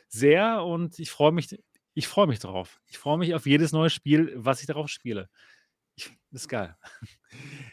sehr 0.07 0.63
und 0.65 0.99
ich 0.99 1.11
freue 1.11 1.31
mich 1.31 1.57
ich 1.93 2.07
freue 2.07 2.27
mich 2.27 2.39
drauf. 2.39 2.81
Ich 2.87 2.97
freue 2.97 3.17
mich 3.17 3.33
auf 3.33 3.45
jedes 3.45 3.71
neue 3.73 3.89
Spiel, 3.89 4.31
was 4.35 4.61
ich 4.61 4.67
darauf 4.67 4.87
spiele. 4.87 5.29
Ist 6.31 6.47
geil. 6.47 6.75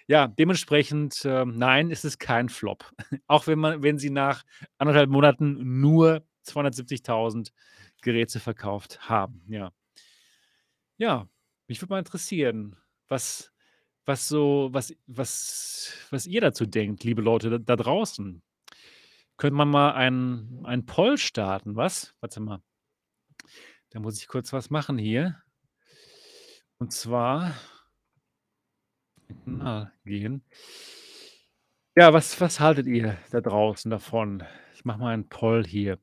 Ja, 0.06 0.28
dementsprechend, 0.28 1.22
ähm, 1.24 1.58
nein, 1.58 1.90
es 1.90 2.04
ist 2.04 2.18
kein 2.18 2.48
Flop. 2.48 2.90
Auch 3.26 3.46
wenn 3.46 3.58
man 3.58 3.82
wenn 3.82 3.98
sie 3.98 4.10
nach 4.10 4.44
1,5 4.78 5.06
Monaten 5.08 5.80
nur 5.80 6.24
270.000 6.46 7.52
Geräte 8.02 8.40
verkauft 8.40 9.08
haben, 9.08 9.42
ja. 9.48 9.72
Ja, 10.96 11.28
mich 11.68 11.80
würde 11.80 11.92
mal 11.94 11.98
interessieren, 12.00 12.76
was 13.08 13.52
was 14.06 14.26
so 14.28 14.68
was 14.72 14.94
was 15.06 15.92
was 16.10 16.26
ihr 16.26 16.40
dazu 16.40 16.66
denkt, 16.66 17.04
liebe 17.04 17.22
Leute 17.22 17.50
da 17.50 17.58
da 17.58 17.76
draußen. 17.76 18.42
Könnte 19.36 19.56
man 19.56 19.68
mal 19.70 19.92
einen 19.92 20.64
einen 20.66 20.86
Poll 20.86 21.18
starten, 21.18 21.76
was? 21.76 22.14
Warte 22.20 22.40
mal. 22.40 22.62
Da 23.90 24.00
muss 24.00 24.18
ich 24.18 24.28
kurz 24.28 24.52
was 24.52 24.70
machen 24.70 24.98
hier. 24.98 25.42
Und 26.78 26.92
zwar 26.92 27.54
mal 29.44 29.92
gehen. 30.04 30.42
Ja, 31.96 32.12
was 32.12 32.40
was 32.40 32.60
haltet 32.60 32.86
ihr 32.86 33.16
da 33.30 33.40
draußen 33.40 33.90
davon? 33.90 34.44
Ich 34.74 34.84
mache 34.84 34.98
mal 35.00 35.12
einen 35.14 35.28
Poll 35.28 35.64
hier. 35.66 35.98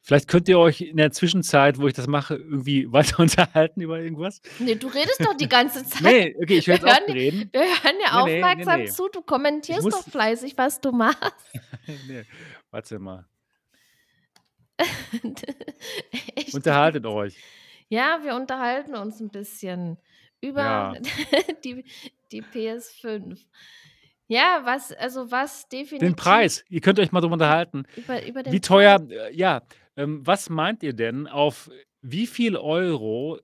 Vielleicht 0.00 0.28
könnt 0.28 0.48
ihr 0.48 0.58
euch 0.60 0.80
in 0.82 0.96
der 0.98 1.10
Zwischenzeit, 1.10 1.78
wo 1.78 1.88
ich 1.88 1.92
das 1.94 2.06
mache, 2.06 2.36
irgendwie 2.36 2.90
weiter 2.92 3.18
unterhalten 3.20 3.80
über 3.80 4.00
irgendwas. 4.00 4.40
Ne, 4.60 4.76
du 4.76 4.86
redest 4.86 5.20
doch 5.24 5.34
die 5.34 5.48
ganze 5.48 5.84
Zeit. 5.86 6.02
Ne, 6.02 6.34
okay, 6.42 6.58
ich 6.58 6.66
höre 6.68 6.74
Wir 6.74 6.74
jetzt 6.74 6.84
auf 6.84 6.90
hören 6.92 7.06
zu 7.08 7.12
reden. 7.12 7.50
wir 7.52 7.60
hören 7.60 7.72
dir 7.82 7.90
Ne, 7.92 7.96
ne, 7.98 8.00
ne, 8.04 8.22
aufmerksam 8.22 8.80
ne. 8.82 8.86
zu. 8.86 9.08
Du 9.12 9.20
Ich 9.20 9.26
kommentierst 9.26 9.82
muss 9.82 9.94
doch 10.04 10.10
fleißig, 10.10 10.56
was 10.56 10.80
du 10.80 10.92
machst. 10.92 11.20
Ne, 12.08 12.24
warte 12.70 12.98
mal. 12.98 13.26
Echt 16.34 16.54
Unterhaltet 16.54 17.04
jetzt? 17.04 17.12
euch. 17.12 17.36
Ja, 17.88 18.20
wir 18.22 18.34
unterhalten 18.34 18.94
uns 18.94 19.20
'n 19.20 19.28
bisschen 19.30 19.96
über 20.40 20.60
Ja. 20.62 20.94
die 21.64 21.84
die 22.32 22.42
PS5. 22.42 23.46
Ja, 24.28 24.62
was 24.64 24.92
also, 24.92 25.30
was 25.30 25.68
Den 26.00 26.14
definitiv 26.14 26.16
Preis. 26.16 26.64
Ihr 26.68 26.80
könnt 26.80 26.98
euch 26.98 27.12
mal 27.12 27.20
drüber 27.20 27.34
unterhalten. 27.34 27.84
über 27.96 28.24
über 28.26 28.42
den 28.42 28.52
Wie 28.52 28.60
Preis. 28.60 28.68
teuer 28.68 29.00
äh, 29.10 29.34
ja, 29.34 29.62
ähm, 29.96 30.26
was 30.26 30.50
meint 30.50 30.82
ihr 30.82 30.92
denn, 30.92 31.26
auf 31.26 31.70
wie 32.02 32.26
viel 32.26 32.56
Euro 32.56 33.38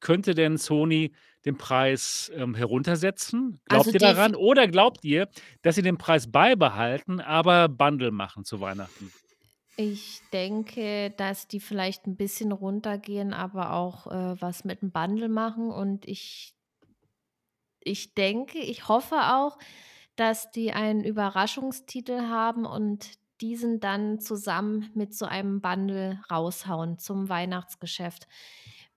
könnte 0.00 0.34
denn 0.34 0.56
Sony 0.58 1.12
den 1.44 1.56
Preis, 1.58 2.30
ähm, 2.34 2.54
heruntersetzen? 2.54 3.60
Glaubt 3.68 3.86
Also, 3.86 3.92
ihr 3.92 4.00
daran? 4.00 4.34
Oder 4.34 4.68
glaubt 4.68 5.04
ihr, 5.04 5.28
dass 5.62 5.74
sie 5.76 5.82
den 5.82 5.98
Preis 5.98 6.30
beibehalten, 6.30 7.20
aber 7.20 7.68
Bundle 7.68 8.10
machen 8.12 8.44
zu 8.44 8.60
Weihnachten? 8.60 9.12
Ich 9.80 10.22
denke, 10.32 11.10
dass 11.16 11.46
die 11.46 11.60
vielleicht 11.60 12.06
'n 12.08 12.16
bisschen 12.16 12.50
runtergehen, 12.50 13.32
aber 13.32 13.72
auch, 13.74 14.08
äh, 14.08 14.40
was 14.40 14.64
mit 14.64 14.82
'm 14.82 14.90
Bundle 14.90 15.28
machen 15.28 15.70
und 15.70 16.04
ich 16.08 16.52
ich 17.88 18.14
denke, 18.14 18.58
ich 18.58 18.88
hoffe 18.88 19.16
auch, 19.34 19.58
dass 20.16 20.50
die 20.50 20.72
einen 20.72 21.04
Überraschungstitel 21.04 22.22
haben 22.28 22.66
und 22.66 23.10
diesen 23.40 23.80
dann 23.80 24.20
zusammen 24.20 24.90
mit 24.94 25.14
so 25.14 25.26
einem 25.26 25.60
Bundle 25.60 26.20
raushauen 26.30 26.98
zum 26.98 27.28
Weihnachtsgeschäft. 27.28 28.26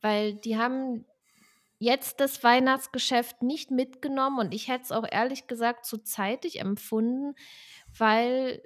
Weil 0.02 0.34
die 0.36 0.58
haben 0.58 1.06
jetzt 1.80 2.20
das 2.20 2.44
Weihnachtsgeschäft 2.44 3.42
nicht 3.44 3.72
mitgenommen 3.72 4.40
und 4.40 4.54
ich 4.54 4.68
hätte 4.68 4.84
es 4.84 4.92
auch 4.92 5.06
ehrlich 5.10 5.48
gesagt 5.48 5.86
zu 5.86 6.00
zeitig 6.00 6.60
empfunden, 6.60 7.36
weil, 7.98 8.62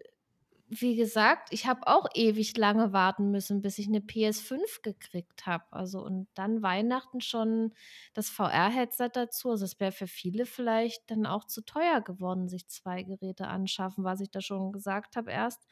wie 0.70 0.96
gesagt, 0.96 1.50
ich 1.52 1.68
habe 1.68 1.86
auch 1.88 2.08
ewig 2.16 2.58
lange 2.58 2.92
warten 2.94 3.32
müssen, 3.32 3.62
bis 3.62 3.78
ich 3.78 3.88
'ne 3.90 4.02
PS5 4.02 4.82
gekriegt 4.82 5.46
habe. 5.46 5.66
Also, 5.72 6.02
und 6.04 6.28
dann 6.36 6.62
Weihnachten 6.64 7.22
schon 7.22 7.74
das 8.14 8.30
VR-Headset 8.30 9.10
dazu. 9.14 9.52
Also, 9.52 9.66
es 9.66 9.80
wäre 9.80 9.92
für 9.92 10.08
viele 10.08 10.46
vielleicht 10.46 11.10
dann 11.12 11.26
auch 11.28 11.46
zu 11.46 11.62
teuer 11.64 12.02
geworden, 12.02 12.50
sich 12.50 12.68
2 12.68 13.04
Geräte 13.04 13.48
anschaffen, 13.48 14.04
was 14.04 14.22
ich 14.22 14.32
da 14.32 14.42
schon 14.42 14.72
gesagt 14.72 15.16
habe 15.16 15.32
erst. 15.32 15.68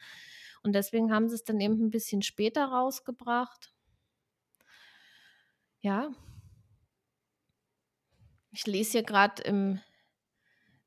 Und 0.62 0.74
deswegen 0.74 1.12
haben 1.12 1.28
sie's 1.28 1.44
dann 1.44 1.60
eben 1.60 1.74
'n 1.80 1.90
bisschen 1.90 2.22
später 2.22 2.64
rausgebracht. 2.66 3.70
Ja. 5.84 6.10
Ich 8.52 8.66
lese 8.66 8.92
hier 8.92 9.02
grad 9.02 9.40
im 9.40 9.80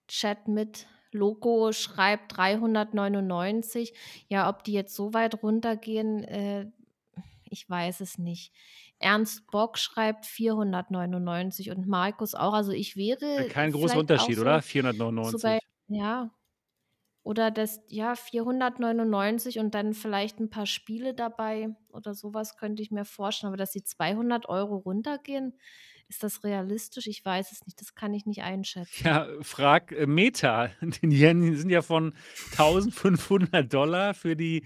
Chat 0.10 0.48
mit. 0.48 0.88
Loco 1.14 1.72
schreibt 1.74 2.36
399. 2.38 3.94
Ja, 4.30 4.50
ob 4.50 4.64
die 4.64 4.74
jetzt 4.74 4.96
so 4.96 5.14
weit 5.14 5.44
runtergehen, 5.44 6.24
äh, 6.24 6.72
ich 7.50 7.70
weiß 7.70 8.02
es 8.02 8.18
nicht. 8.18 8.54
Ernst 9.00 9.48
Bock 9.52 9.78
schreibt 9.78 10.26
499 10.26 11.72
und 11.72 11.88
Markus 11.88 12.36
auch. 12.36 12.54
Also, 12.54 12.72
ich 12.74 12.98
wäre 12.98 13.50
kein 13.50 13.72
großer 13.72 14.00
Unterschied, 14.00 14.38
so 14.38 14.40
oder? 14.40 14.62
so 15.22 15.40
bei 15.40 15.60
499. 15.60 15.64
ja. 15.90 16.32
Oder 17.24 17.52
das 17.52 17.82
ja, 17.90 18.16
499 18.16 19.60
und 19.60 19.76
dann 19.76 19.94
vielleicht 19.94 20.40
'n 20.40 20.50
paar 20.50 20.66
Spiele 20.66 21.14
dabei 21.14 21.76
oder 21.90 22.14
so 22.16 22.34
was 22.34 22.56
könnte 22.58 22.82
ich 22.82 22.92
mir 22.92 23.04
vorstellen. 23.06 23.50
Aber 23.50 23.58
dass 23.58 23.74
sie 23.74 23.84
200 23.84 24.48
€ 24.50 24.78
runtergehen, 24.78 25.60
Ist 26.10 26.24
das 26.24 26.44
realistisch? 26.44 27.08
Ich 27.08 27.24
weiß 27.24 27.52
es 27.52 27.66
nicht. 27.66 27.82
Das 27.82 27.94
kann 27.94 28.14
ich 28.14 28.26
nicht 28.26 28.42
einschätzen. 28.42 29.06
Ja, 29.06 29.28
frag 29.42 29.92
äh, 29.92 30.08
Meta. 30.08 30.70
Die 31.02 31.18
sind 31.18 31.70
ja 31.70 31.82
von 31.82 32.14
1500 32.52 33.72
Dollar 33.72 34.14
für 34.14 34.36
die 34.36 34.64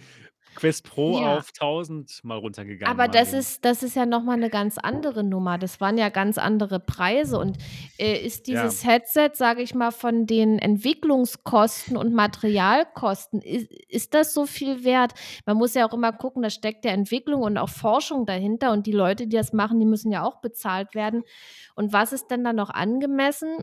Quest 0.55 0.83
Pro 0.85 1.19
Ja. 1.19 1.37
auf 1.37 1.51
1000 1.53 2.19
mal 2.23 2.37
runtergegangen. 2.37 2.85
Aber 2.89 3.07
mal 3.07 3.11
das 3.11 3.31
eben. 3.31 3.39
ist 3.39 3.63
das 3.63 3.83
ist 3.83 3.95
ja 3.95 4.07
noch 4.07 4.23
mal 4.23 4.37
'ne 4.37 4.49
ganz 4.49 4.77
andere 4.79 5.23
Nummer. 5.23 5.59
Das 5.59 5.79
waren 5.79 5.97
ja 5.99 6.09
ganz 6.09 6.39
andere 6.39 6.79
Preise 6.79 7.37
und, 7.37 7.57
äh, 7.99 8.15
ist 8.25 8.47
Ja. 8.47 8.73
dieses 8.73 8.83
Headset, 8.83 9.31
sage 9.35 9.61
ich 9.61 9.75
mal, 9.75 9.91
von 9.91 10.25
den 10.25 10.57
Entwicklungskosten 10.57 11.95
und 11.95 12.11
Materialkosten, 12.13 13.41
is 13.41 13.67
ist 13.87 14.13
das 14.15 14.33
so 14.33 14.47
viel 14.47 14.83
wert? 14.83 15.13
Man 15.45 15.57
muss 15.57 15.75
ja 15.75 15.87
auch 15.87 15.93
immer 15.93 16.11
gucken, 16.11 16.41
da 16.41 16.49
steckt 16.49 16.85
ja 16.85 16.91
Entwicklung 16.91 17.43
und 17.43 17.57
auch 17.59 17.69
Forschung 17.69 18.25
dahinter 18.25 18.71
und 18.71 18.87
die 18.87 18.91
Leute, 18.93 19.27
die 19.27 19.37
das 19.37 19.53
machen, 19.53 19.79
die 19.79 19.85
müssen 19.85 20.11
ja 20.11 20.23
auch 20.23 20.41
bezahlt 20.41 20.95
werden. 20.95 21.23
Und 21.75 21.93
was 21.93 22.13
ist 22.13 22.27
denn 22.31 22.43
da 22.43 22.51
noch 22.53 22.71
angemessen, 22.71 23.57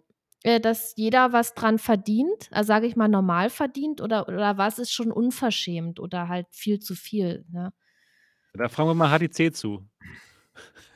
äh, 0.44 0.60
dass 0.60 0.94
jeder 0.97 1.32
was 1.32 1.55
dran 1.55 1.78
verdient, 1.78 2.48
also, 2.51 2.69
sage 2.69 2.86
ich 2.86 2.97
mal, 2.97 3.09
normal 3.09 3.51
verdient 3.51 4.01
oder 4.01 4.28
oder 4.28 4.56
was 4.56 4.78
ist 4.78 4.93
schon 4.93 5.10
unverschämt 5.10 5.98
oder 6.01 6.28
halt 6.28 6.47
viel 6.52 6.78
zu 6.78 6.94
viel, 6.94 7.44
ne? 7.51 7.73
Da 8.55 8.69
fragen 8.69 8.89
wir 8.89 8.94
mal 8.94 9.19
HTC 9.19 9.55
zu. 9.55 9.89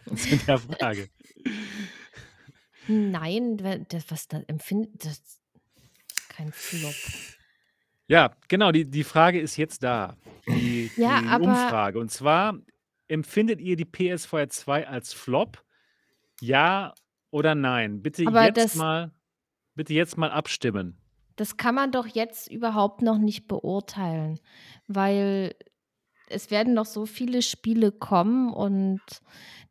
Zu 0.17 0.37
der 0.37 0.59
Frage. 0.59 1.09
Nein, 2.89 3.87
das 3.89 4.11
was 4.11 4.27
da 4.27 4.43
empfindet 4.49 5.05
das 5.05 5.19
ist 5.19 5.41
kein 6.29 6.53
Flop. 6.53 6.95
Ja, 8.09 8.35
genau, 8.49 8.73
die 8.73 8.91
die 8.91 9.05
Frage 9.05 9.41
ist 9.41 9.57
jetzt 9.57 9.85
da. 9.85 10.17
Die 10.49 10.91
Ja, 10.97 11.21
die 11.21 11.45
Umfrage. 11.45 12.01
Und 12.01 12.11
zwar: 12.11 12.59
Empfindet 13.07 13.61
ihr 13.61 13.77
die 13.77 13.85
PSVR 13.85 14.49
2 14.49 14.89
als 14.89 15.13
Flop? 15.13 15.65
Ja 16.41 16.95
oder 17.31 17.55
nein? 17.55 18.03
Bitte 18.03 18.25
jetzt 18.25 18.57
das 18.57 18.75
mal 18.75 19.13
bitte 19.75 19.95
jetzt 19.95 20.17
mal 20.19 20.31
abstimmen. 20.31 20.99
das 21.37 21.57
kann 21.57 21.75
man 21.75 21.93
doch 21.93 22.07
jetzt 22.07 22.51
überhaupt 22.51 23.03
noch 23.03 23.19
nicht 23.19 23.49
beurteilen, 23.49 24.39
weil 24.87 25.55
es 26.29 26.51
werden 26.51 26.75
noch 26.75 26.87
so 26.87 27.07
viele 27.07 27.43
Spiele 27.43 27.93
kommen 27.93 28.53
und 28.53 29.01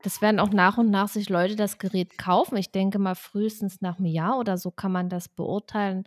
das 0.03 0.21
werden 0.21 0.39
auch 0.39 0.51
nach 0.51 0.77
und 0.77 0.89
nach 0.91 1.07
sich 1.09 1.29
Leute 1.29 1.55
das 1.55 1.77
Gerät 1.79 2.17
kaufen. 2.17 2.57
Ich 2.57 2.71
denke 2.71 2.99
mal, 2.99 3.15
frühestens 3.15 3.81
nach 3.81 3.99
'nem 3.99 4.07
Jahr 4.11 4.39
oder 4.39 4.57
so 4.57 4.71
kann 4.71 4.91
man 4.91 5.09
das 5.09 5.29
beurteilen, 5.29 6.03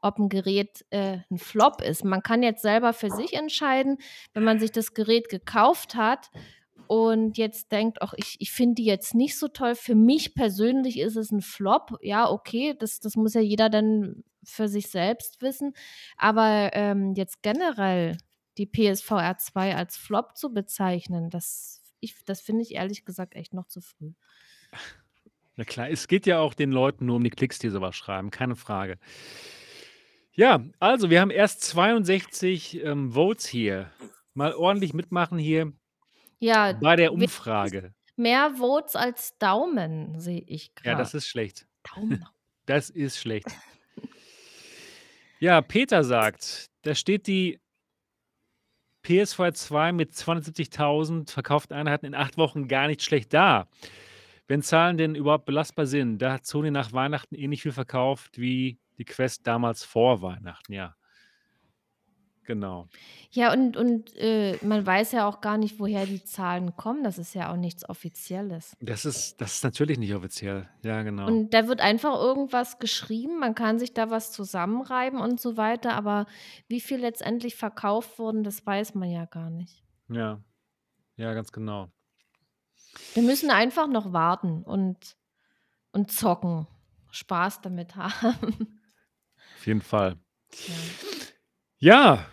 ob 0.00 0.18
'n 0.18 0.28
Gerät, 0.28 0.84
äh, 0.90 1.18
'n 1.30 1.38
Flop 1.38 1.80
ist. 1.82 2.04
Man 2.04 2.22
kann 2.22 2.42
jetzt 2.42 2.62
selber 2.62 2.92
für 2.92 3.10
sich 3.10 3.34
entscheiden, 3.34 3.98
wenn 4.34 4.44
man 4.44 4.60
sich 4.60 4.72
das 4.72 4.94
Gerät 4.94 5.28
gekauft 5.28 5.94
hat 5.96 6.30
und 6.88 7.38
jetzt 7.38 7.72
denkt: 7.72 8.02
„Ach, 8.02 8.14
ich 8.16 8.36
ich 8.40 8.52
finde 8.52 8.76
die 8.76 8.84
jetzt 8.84 9.14
nicht 9.14 9.38
so 9.38 9.48
toll. 9.48 9.74
Für 9.74 9.94
mich 9.94 10.34
persönlich 10.34 10.98
ist 10.98 11.16
es 11.16 11.30
'n 11.32 11.42
Flop.“ 11.42 11.98
Ja, 12.02 12.30
okay, 12.30 12.74
das 12.78 13.00
das 13.00 13.16
muss 13.16 13.34
ja 13.34 13.40
jeder 13.42 13.70
dann 13.70 14.24
für 14.44 14.68
sich 14.68 14.88
selbst 14.90 15.42
wissen. 15.42 15.74
Aber, 16.16 16.70
ähm, 16.74 17.14
jetzt 17.16 17.42
generell 17.42 18.16
die 18.58 18.66
PSVR 18.66 19.38
2 19.38 19.76
als 19.76 19.96
Flop 19.96 20.36
zu 20.36 20.52
bezeichnen, 20.54 21.30
das 21.30 21.82
das 22.26 22.40
finde 22.40 22.62
ich 22.62 22.74
ehrlich 22.74 23.04
gesagt 23.04 23.34
echt 23.34 23.52
noch 23.54 23.66
zu 23.66 23.80
früh. 23.80 24.12
Ja 25.56 25.64
klar, 25.64 25.88
es 25.90 26.06
geht 26.06 26.26
ja 26.26 26.38
auch 26.40 26.52
den 26.54 26.70
Leuten 26.70 27.06
nur 27.06 27.16
um 27.16 27.24
die 27.24 27.30
Klicks, 27.30 27.58
die 27.58 27.70
so 27.70 27.80
was 27.80 27.96
schreiben, 27.96 28.30
keine 28.30 28.56
Frage. 28.56 28.98
Ja, 30.34 30.62
also, 30.80 31.08
wir 31.10 31.20
haben 31.20 31.30
erst 31.30 31.62
62, 31.62 32.82
ähm, 32.84 33.12
Votes 33.12 33.46
hier. 33.46 33.90
Mal 34.34 34.54
ordentlich 34.54 34.92
mitmachen 34.92 35.38
hier 35.38 35.72
Ja, 36.38 36.72
bei 36.74 36.96
der 36.96 37.12
Umfrage. 37.12 37.94
mehr 38.16 38.50
Votes 38.56 38.94
als 38.96 39.36
Daumen 39.38 40.18
sehe 40.20 40.42
ich 40.46 40.70
Ja, 40.82 40.92
grad. 40.92 41.00
das 41.00 41.14
ist 41.14 41.26
schlecht. 41.28 41.66
Daumen 41.94 42.24
Das 42.66 42.90
ist 42.90 43.18
schlecht. 43.18 43.46
Ja, 45.38 45.60
Peter 45.60 46.02
sagt, 46.02 46.66
da 46.82 46.94
steht 46.94 47.26
die 47.28 47.60
PSVR 49.02 49.54
2 49.54 49.92
mit 49.92 50.12
270.000 50.14 51.30
verkauften 51.30 51.74
Einheiten 51.76 52.06
in 52.06 52.14
8 52.14 52.36
Wochen 52.38 52.66
gar 52.66 52.88
nicht 52.88 53.02
schlecht 53.04 53.32
da. 53.34 53.68
Wenn 54.48 54.62
Zahlen 54.62 54.96
denn 54.96 55.14
überhaupt 55.14 55.44
belastbar 55.44 55.86
sind, 55.86 56.18
da 56.18 56.32
hat 56.34 56.46
Sony 56.46 56.70
nach 56.70 56.92
Weihnachten 56.92 57.34
ähnlich 57.36 57.62
viel 57.62 57.72
verkauft 57.72 58.38
wie 58.38 58.78
die 58.98 59.04
Quest 59.04 59.46
damals 59.46 59.84
vor 59.84 60.22
Weihnachten, 60.22 60.72
ja. 60.72 60.96
Genau. 62.46 62.86
Ja, 63.32 63.52
und 63.52 63.76
und, 63.76 64.16
äh, 64.16 64.56
man 64.62 64.86
weiß 64.86 65.12
ja 65.12 65.28
auch 65.28 65.40
gar 65.40 65.58
nicht, 65.58 65.80
woher 65.80 66.06
die 66.06 66.22
Zahlen 66.24 66.76
kommen. 66.76 67.02
Das 67.02 67.18
ist 67.18 67.34
ja 67.34 67.52
auch 67.52 67.56
nichts 67.56 67.88
Offizielles. 67.88 68.76
Das 68.80 69.04
ist 69.04 69.40
das 69.40 69.54
ist 69.54 69.64
natürlich 69.64 69.98
nicht 69.98 70.14
offiziell. 70.14 70.68
Ja, 70.84 71.02
genau. 71.02 71.26
Und 71.26 71.50
da 71.50 71.66
wird 71.66 71.80
einfach 71.80 72.14
irgendwas 72.14 72.78
geschrieben. 72.78 73.40
Man 73.40 73.56
kann 73.56 73.80
sich 73.80 73.94
da 73.94 74.10
was 74.10 74.30
zusammenreimen 74.30 75.20
und 75.20 75.40
so 75.40 75.56
weiter, 75.56 75.94
aber 75.94 76.26
wie 76.68 76.80
viel 76.80 76.98
letztendlich 76.98 77.56
verkauft 77.56 78.18
wurden, 78.20 78.44
das 78.44 78.64
weiß 78.64 78.94
man 78.94 79.10
ja 79.10 79.24
gar 79.24 79.50
nicht. 79.50 79.82
Ja. 80.08 80.40
Ja, 81.16 81.34
ganz 81.34 81.50
genau. 81.50 81.90
Wir 83.14 83.24
müssen 83.24 83.50
einfach 83.50 83.88
noch 83.88 84.12
warten 84.12 84.62
und 84.62 85.16
und 85.90 86.12
zocken, 86.12 86.68
Spaß 87.10 87.60
damit 87.62 87.96
haben. 87.96 88.80
Auf 89.56 89.66
jeden 89.66 89.82
Fall. 89.82 90.16
Ja. 90.52 90.74
Ja, 91.78 92.26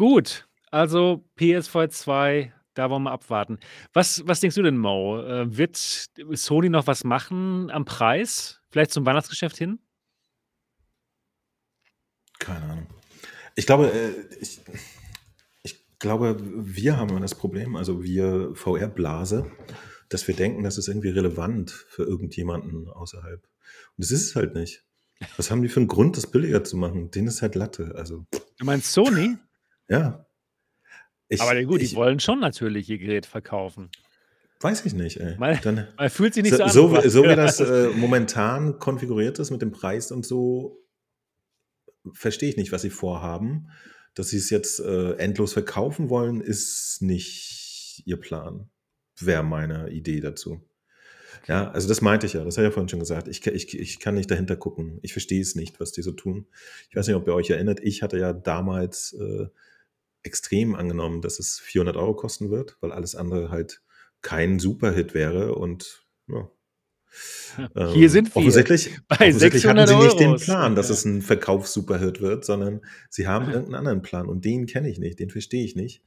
gut. 0.00 0.48
Also, 0.70 1.28
PSVR 1.36 1.90
2, 1.90 2.54
da 2.72 2.88
wollen 2.88 3.02
wir 3.02 3.12
abwarten. 3.12 3.58
Was 3.92 4.26
was 4.26 4.40
denkst 4.40 4.56
du 4.56 4.62
denn, 4.62 4.78
Mo? 4.78 5.20
Äh, 5.20 5.54
wird 5.54 5.76
Sony 5.76 6.70
noch 6.70 6.86
was 6.86 7.04
machen 7.04 7.70
am 7.70 7.84
Preis? 7.84 8.62
Vielleicht 8.70 8.92
zum 8.92 9.04
Weihnachtsgeschäft 9.04 9.58
hin? 9.58 9.78
Keine 12.38 12.64
Ahnung. 12.64 12.86
Ich 13.56 13.66
glaube, 13.66 13.92
äh, 13.92 14.12
ich 14.40 14.60
ich 15.62 15.76
glaube, 15.98 16.38
wir 16.40 16.96
haben 16.96 17.10
immer 17.10 17.20
das 17.20 17.34
Problem, 17.34 17.76
also 17.76 18.02
wir 18.02 18.54
VR-Blase, 18.54 19.50
dass 20.08 20.26
wir 20.26 20.34
denken, 20.34 20.62
das 20.62 20.78
ist 20.78 20.88
irgendwie 20.88 21.10
relevant 21.10 21.72
für 21.72 22.04
irgendjemanden 22.04 22.88
außerhalb. 22.88 23.42
Und 23.42 23.98
das 23.98 24.10
ist 24.10 24.22
es 24.30 24.34
halt 24.34 24.54
nicht. 24.54 24.82
Was 25.36 25.50
haben 25.50 25.60
die 25.60 25.68
für 25.68 25.80
'n 25.80 25.88
Grund, 25.88 26.16
das 26.16 26.30
billiger 26.30 26.64
zu 26.64 26.78
machen? 26.78 27.10
Denen 27.10 27.28
ist 27.28 27.42
halt 27.42 27.54
Latte, 27.54 27.92
also 27.96 28.24
Du 28.56 28.64
meinst 28.64 28.92
Sony? 28.92 29.36
Ja. 29.90 30.26
Aber 31.38 31.52
Ich 31.52 31.60
ja 31.60 31.62
gut, 31.64 31.80
die 31.80 31.84
ich 31.84 31.94
wollen 31.94 32.20
schon 32.20 32.40
natürlich 32.40 32.88
ihr 32.88 32.98
Gerät 32.98 33.26
verkaufen. 33.26 33.90
Weiß 34.60 34.84
ich 34.84 34.94
nicht, 34.94 35.18
ey. 35.18 35.36
Weil 35.38 35.58
Dann 35.62 35.88
weil 35.96 36.10
fühlt 36.10 36.34
sich 36.34 36.42
nicht 36.42 36.56
so 36.56 36.68
so 36.68 36.88
an, 36.88 37.02
so 37.02 37.08
so 37.08 37.24
wie 37.24 37.36
das, 37.36 37.60
äh, 37.60 37.88
momentan 37.94 38.78
konfiguriert 38.78 39.38
ist 39.38 39.50
mit 39.50 39.62
dem 39.62 39.72
Preis 39.72 40.12
und 40.12 40.26
so 40.26 40.78
verstehe 42.12 42.48
ich 42.48 42.56
nicht, 42.56 42.72
was 42.72 42.82
sie 42.82 42.90
vorhaben. 42.90 43.68
Dass 44.14 44.30
sie's 44.30 44.50
jetzt, 44.50 44.80
äh, 44.80 45.12
endlos 45.14 45.52
verkaufen 45.52 46.10
wollen, 46.10 46.40
ist 46.40 46.98
nicht 47.00 48.02
ihr 48.06 48.18
Plan. 48.18 48.68
Wäre 49.18 49.44
meine 49.44 49.90
Idee 49.90 50.20
dazu. 50.20 50.60
Ja, 51.46 51.70
also 51.70 51.88
das 51.88 52.00
meinte 52.00 52.26
ich 52.26 52.34
ja. 52.34 52.44
Das 52.44 52.56
habe 52.56 52.66
ich 52.66 52.70
ja 52.70 52.74
vorhin 52.74 52.88
schon 52.88 53.00
gesagt. 53.00 53.28
Ich 53.28 53.46
ich 53.46 53.78
ich 53.78 53.98
kann 54.00 54.14
nicht 54.14 54.30
dahinter 54.30 54.56
gucken. 54.56 54.98
Ich 55.02 55.12
verstehe 55.12 55.40
es 55.40 55.54
nicht, 55.54 55.80
was 55.80 55.92
die 55.92 56.02
so 56.02 56.12
tun. 56.12 56.46
Ich 56.90 56.96
weiß 56.96 57.06
nicht, 57.06 57.16
ob 57.16 57.26
ihr 57.26 57.34
euch 57.34 57.50
erinnert, 57.50 57.80
ich 57.80 58.02
hatte 58.02 58.18
ja 58.18 58.32
damals, 58.32 59.12
äh, 59.14 59.46
extrem 60.22 60.74
angenommen, 60.74 61.22
dass 61.22 61.38
es 61.40 61.58
400 61.60 61.96
€ 61.96 62.14
kosten 62.16 62.50
wird, 62.50 62.76
weil 62.80 62.92
alles 62.92 63.14
andere 63.16 63.50
halt 63.50 63.82
kein 64.22 64.58
Superhit 64.58 65.14
wäre 65.14 65.54
und 65.56 66.06
ja. 66.28 66.50
Hier 67.86 68.10
Ähm, 68.10 68.10
sind 68.10 68.36
wir 68.36 68.68
offensichtlich 68.72 68.90
offensichtlich 69.08 69.66
hatten 69.66 69.86
600 69.86 69.86
sie 69.86 69.96
nicht 69.96 70.18
den 70.20 70.38
Euros. 70.38 70.40
Plan, 70.40 70.74
dass 70.74 70.90
Ja. 70.90 70.90
es 70.90 71.04
'n 71.04 71.22
Verkaufs-Superhit 71.22 72.20
wird, 72.20 72.44
sondern 72.44 72.80
sie 73.08 73.26
haben 73.28 73.48
irgend 73.48 73.68
'n 73.70 73.74
anderen 73.74 74.02
Plan 74.02 74.26
und 74.28 74.44
den 74.44 74.66
kenne 74.66 74.88
ich 74.90 74.98
nicht, 74.98 75.18
den 75.20 75.30
verstehe 75.30 75.64
ich 75.64 75.76
nicht, 75.76 76.02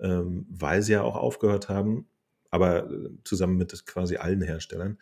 ähm, 0.00 0.46
weil 0.50 0.82
sie 0.82 0.92
ja 0.92 1.02
auch 1.02 1.16
aufgehört 1.16 1.68
haben, 1.68 2.08
aber 2.50 2.90
äh, 2.90 3.10
zusammen 3.24 3.56
mit 3.58 3.86
quasi 3.86 4.16
allen 4.16 4.42
Herstellern, 4.42 4.98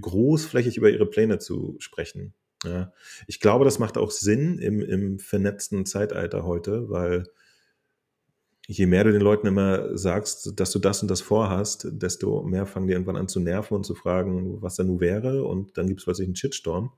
großflächig 0.00 0.76
über 0.76 0.90
ihre 0.90 1.06
Pläne 1.06 1.38
zu 1.38 1.76
sprechen, 1.80 2.34
ja. 2.64 2.92
Ich 3.26 3.40
glaube, 3.40 3.64
das 3.64 3.78
macht 3.80 3.98
auch 3.98 4.10
Sinn 4.12 4.58
im 4.58 4.80
im 4.82 5.18
vernetzten 5.18 5.84
Zeitalter 5.86 6.44
heute, 6.44 6.88
weil 6.90 7.24
je 8.68 8.86
mehr 8.86 9.04
du 9.04 9.12
den 9.12 9.20
Leuten 9.22 9.46
immer 9.46 9.96
sagst, 9.98 10.58
dass 10.58 10.70
du 10.72 10.78
das 10.78 11.02
und 11.02 11.10
das 11.10 11.20
vorhast, 11.20 11.86
desto 11.92 12.42
mehr 12.42 12.66
fangen 12.66 12.86
die 12.86 12.92
irgendwann 12.94 13.16
an 13.16 13.28
zu 13.28 13.40
nerven 13.40 13.74
und 13.76 13.84
zu 13.84 13.94
fragen, 13.94 14.62
was 14.62 14.76
da 14.76 14.84
nun 14.84 15.00
wäre 15.00 15.44
und 15.44 15.76
dann 15.78 15.86
gibt's 15.88 16.04
plötzlich 16.04 16.28
'n 16.28 16.36
Shitstorm. 16.36 16.92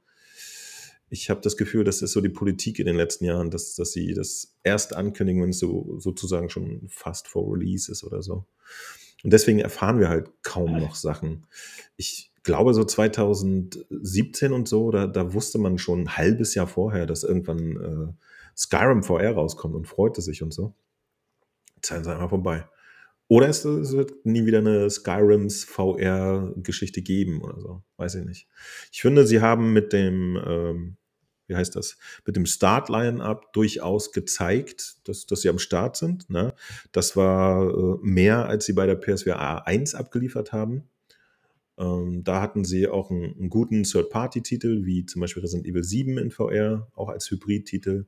Ich 1.12 1.30
habe 1.30 1.40
das 1.40 1.56
Gefühl, 1.56 1.84
das 1.84 2.02
ist 2.02 2.12
so 2.12 2.20
die 2.20 2.28
Politik 2.28 2.78
in 2.80 2.86
den 2.86 2.96
letzten 2.96 3.24
Jahren, 3.26 3.50
dass 3.50 3.74
dass 3.76 3.92
sie 3.92 4.12
das 4.14 4.54
erst 4.64 4.94
ankündigen, 4.94 5.42
wenn's 5.42 5.58
so 5.60 5.98
sozusagen 5.98 6.48
schon 6.50 6.82
fast 6.88 7.28
vor 7.28 7.52
Release 7.54 7.90
ist 7.90 8.02
oder 8.02 8.22
so. 8.22 8.44
Und 9.24 9.32
deswegen 9.32 9.60
erfahren 9.60 10.00
wir 10.00 10.08
halt 10.08 10.30
kaum 10.42 10.78
noch 10.80 10.94
Sachen. 10.96 11.46
Ich 11.96 12.32
glaube, 12.44 12.74
so 12.74 12.84
2017 12.84 14.52
und 14.52 14.68
so, 14.68 14.90
da 14.90 15.06
da 15.06 15.32
wusste 15.34 15.58
man 15.58 15.78
schon 15.78 16.02
'n 16.06 16.16
halbes 16.16 16.54
Jahr 16.54 16.66
vorher, 16.68 17.06
dass 17.06 17.24
irgendwann, 17.24 17.76
äh, 17.76 18.14
Skyrim 18.56 19.02
VR 19.04 19.32
rauskommt 19.34 19.74
und 19.76 19.86
freute 19.88 20.22
sich 20.22 20.42
und 20.42 20.52
so. 20.54 20.74
Zeiten 21.82 22.04
sind 22.04 22.12
einfach 22.14 22.30
vorbei. 22.30 22.66
Oder 23.28 23.48
es, 23.48 23.64
es 23.64 23.92
wird 23.92 24.24
nie 24.24 24.46
wieder 24.46 24.58
eine 24.58 24.88
Skyrims 24.88 25.64
VR-Geschichte 25.64 27.02
geben 27.02 27.42
oder 27.42 27.60
so. 27.60 27.82
Weiß 27.96 28.14
ich 28.14 28.24
nicht. 28.24 28.48
Ich 28.92 29.02
finde, 29.02 29.26
sie 29.26 29.40
haben 29.40 29.72
mit 29.72 29.92
dem, 29.92 30.40
ähm, 30.46 30.96
wie 31.48 31.56
heißt 31.56 31.74
das, 31.74 31.98
mit 32.24 32.36
dem 32.36 32.46
Start-Line-Up 32.46 33.52
durchaus 33.52 34.12
gezeigt, 34.12 34.98
dass, 35.08 35.26
dass 35.26 35.40
sie 35.40 35.48
am 35.48 35.58
Start 35.58 35.96
sind. 35.96 36.30
Ne? 36.30 36.54
Das 36.92 37.16
war 37.16 37.68
äh, 37.68 37.98
mehr, 38.02 38.46
als 38.46 38.66
sie 38.66 38.74
bei 38.74 38.86
der 38.86 38.96
PSVR 38.96 39.66
1 39.66 39.96
abgeliefert 39.96 40.52
haben. 40.52 40.88
Ähm, 41.78 42.22
da 42.22 42.40
hatten 42.40 42.64
sie 42.64 42.88
auch 42.88 43.10
einen, 43.10 43.36
einen 43.38 43.50
guten 43.50 43.82
Third-Party-Titel, 43.82 44.84
wie 44.84 45.04
zum 45.04 45.20
Beispiel 45.20 45.42
Resident 45.42 45.66
Evil 45.66 45.84
7 45.84 46.16
in 46.18 46.30
VR, 46.30 46.88
auch 46.94 47.08
als 47.08 47.30
Hybrid-Titel. 47.30 48.06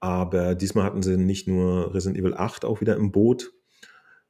Aber 0.00 0.54
diesmal 0.54 0.84
hatten 0.84 1.02
sie 1.02 1.16
nicht 1.16 1.48
nur 1.48 1.94
Resident 1.94 2.18
Evil 2.18 2.34
8 2.34 2.64
auch 2.64 2.80
wieder 2.80 2.96
im 2.96 3.12
Boot, 3.12 3.52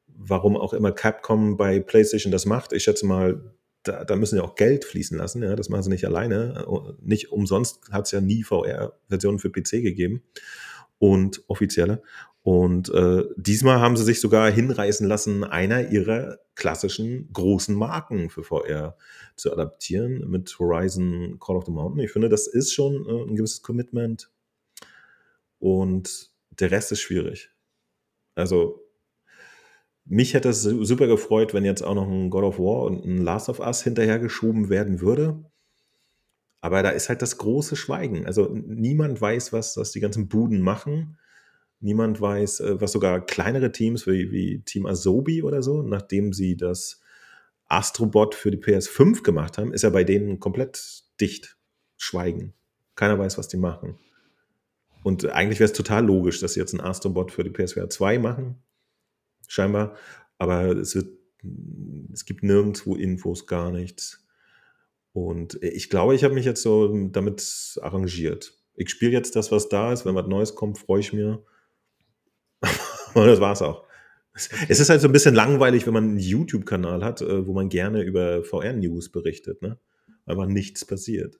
warum 0.06 0.56
auch 0.56 0.72
immer 0.72 0.93
Capcom 0.93 1.56
bei 1.56 1.80
PlayStation 1.80 2.32
das 2.32 2.47
macht. 2.47 2.72
Ich 2.72 2.84
schätze 2.84 3.06
mal, 3.06 3.56
da, 3.82 4.05
da 4.05 4.16
müssen 4.16 4.36
sie 4.36 4.43
auch 4.43 4.55
Geld 4.55 4.84
fließen 4.84 5.16
lassen. 5.16 5.43
Ja, 5.43 5.56
das 5.56 5.68
machen 5.68 5.82
sie 5.82 5.90
nicht 5.90 6.06
alleine. 6.06 6.66
Nicht 7.01 7.32
umsonst 7.32 7.90
hat 7.90 8.06
es 8.06 8.12
ja 8.12 8.20
nie 8.20 8.43
VR-Versionen 8.43 9.38
für 9.38 9.51
PC 9.51 9.82
gegeben 9.82 10.22
und 10.98 11.43
offizielle. 11.48 12.02
Und 12.43 12.90
äh, 12.90 13.24
diesmal 13.36 13.80
haben 13.80 13.97
sie 13.97 14.05
sich 14.05 14.20
sogar 14.20 14.48
hinreißen 14.51 15.06
lassen, 15.06 15.43
einer 15.43 15.90
ihrer 15.90 16.38
klassischen 16.55 17.28
großen 17.32 17.74
Marken 17.74 18.30
für 18.30 18.44
VR 18.44 18.97
zu 19.34 19.52
adaptieren 19.52 20.30
mit 20.30 20.56
Horizon 20.60 21.38
Call 21.40 21.56
of 21.56 21.64
the 21.64 21.72
Mountain. 21.72 22.05
Ich 22.05 22.12
finde, 22.12 22.28
das 22.28 22.47
ist 22.47 22.72
schon 22.72 23.05
äh, 23.05 23.28
ein 23.28 23.34
gewisses 23.34 23.62
Commitment. 23.62 24.30
Und 25.66 26.30
der 26.51 26.70
Rest 26.70 26.93
ist 26.93 27.01
schwierig. 27.01 27.51
Also 28.36 28.84
mich 30.05 30.32
hätte 30.32 30.51
es 30.51 30.62
super 30.62 31.09
gefreut, 31.09 31.55
wenn 31.55 31.64
jetzt 31.64 31.82
auch 31.82 31.97
noch 31.97 32.09
ein 32.09 32.30
God 32.30 32.44
of 32.44 32.59
War 32.60 32.84
und 32.84 33.05
ein 33.05 33.20
Last 33.20 33.48
of 33.48 33.59
Us 33.59 33.82
hinterhergeschoben 33.82 34.68
werden 34.68 35.01
würde. 35.01 35.44
Aber 36.60 36.84
da 36.84 36.90
ist 36.90 37.09
halt 37.09 37.20
das 37.20 37.38
große 37.38 37.74
Schweigen. 37.74 38.26
Also 38.26 38.48
niemand 38.55 39.20
weiß, 39.20 39.52
was, 39.52 39.76
was 39.76 39.90
die 39.90 39.98
ganzen 39.98 40.28
Buden 40.28 40.60
machen. 40.60 41.18
Niemand 41.80 42.20
weiß, 42.20 42.60
äh, 42.60 42.80
was 42.80 42.93
sogar 42.93 43.26
kleinere 43.26 43.72
Teams 43.72 44.06
wie, 44.06 44.30
wie 44.30 44.62
Team 44.62 44.86
Asobi 44.86 45.43
oder 45.43 45.64
so, 45.64 45.82
nachdem 45.82 46.32
sie 46.32 46.56
das 46.56 47.01
Astrobot 47.64 48.36
für 48.36 48.52
die 48.52 48.59
PS5 48.59 49.24
gemacht 49.24 49.59
haben, 49.59 49.72
ist 49.72 49.82
ja 49.82 49.90
bei 49.90 50.05
denen 50.05 50.38
komplett 50.38 51.02
dicht. 51.20 51.56
Schweigen. 51.97 52.55
Keiner 52.94 53.18
weiß, 53.18 53.36
was 53.36 53.48
die 53.48 53.56
machen. 53.56 53.98
Und 55.06 55.24
eigentlich 55.26 55.60
wäre 55.60 55.70
es 55.70 55.76
total 55.76 56.04
logisch, 56.04 56.40
dass 56.40 56.54
sie 56.54 56.60
jetzt 56.60 56.72
ein 56.72 56.80
Astrobot 56.80 57.30
für 57.30 57.44
die 57.44 57.50
PSVR 57.50 57.88
2 57.88 58.18
machen 58.18 58.56
scheinbar. 59.46 59.94
Aber 60.36 60.76
es 60.76 60.96
wird, 60.96 61.08
es 62.12 62.24
gibt 62.24 62.42
nirgendwo 62.42 62.96
Infos, 62.96 63.46
gar 63.46 63.70
nichts. 63.70 64.26
Und 65.12 65.62
ich 65.62 65.90
glaube, 65.90 66.16
ich 66.16 66.24
habe 66.24 66.34
mich 66.34 66.44
jetzt 66.44 66.60
so 66.60 67.08
damit 67.08 67.78
arrangiert. 67.82 68.58
Ich 68.74 68.90
spiele 68.90 69.12
jetzt 69.12 69.36
das, 69.36 69.52
was 69.52 69.68
da 69.68 69.92
ist. 69.92 70.04
Wenn 70.04 70.16
was 70.16 70.26
Neues 70.26 70.56
kommt, 70.56 70.76
freue 70.76 70.98
ich 70.98 71.12
mich. 71.12 71.24
Und 73.14 73.26
das 73.26 73.38
war's 73.38 73.62
auch. 73.62 73.84
Es 74.34 74.80
ist 74.80 74.88
halt 74.90 75.00
so 75.00 75.06
ein 75.06 75.12
bisschen 75.12 75.36
langweilig, 75.36 75.86
wenn 75.86 75.94
man 75.94 76.02
einen 76.02 76.18
YouTube-Kanal 76.18 77.04
hat, 77.04 77.20
äh, 77.22 77.46
wo 77.46 77.52
man 77.52 77.68
gerne 77.68 78.02
über 78.02 78.42
VR-News 78.42 79.12
berichtet, 79.12 79.62
ne? 79.62 79.78
Man 80.26 80.48
nichts 80.48 80.84
passiert. 80.84 81.38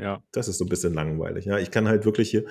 Ja. 0.00 0.22
Das 0.32 0.48
ist 0.48 0.58
so 0.58 0.64
ein 0.64 0.68
bisschen 0.68 0.94
langweilig. 0.94 1.44
Ja, 1.44 1.58
ich 1.58 1.70
kann 1.70 1.88
halt 1.88 2.04
wirklich 2.04 2.30
hier, 2.30 2.44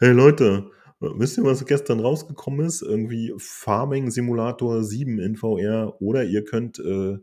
hey 0.00 0.12
Leute, 0.12 0.70
Wisst 0.98 1.36
ihr, 1.36 1.44
was 1.44 1.64
gestern 1.66 2.00
rausgekommen 2.00 2.64
ist? 2.64 2.80
Irgendwie 2.80 3.34
Farming 3.36 4.10
Simulator 4.10 4.82
7 4.82 5.18
in 5.18 5.36
VR 5.36 6.00
oder 6.00 6.24
ihr 6.24 6.44
könnt 6.44 6.78
äh, 6.78 7.12
äh 7.12 7.20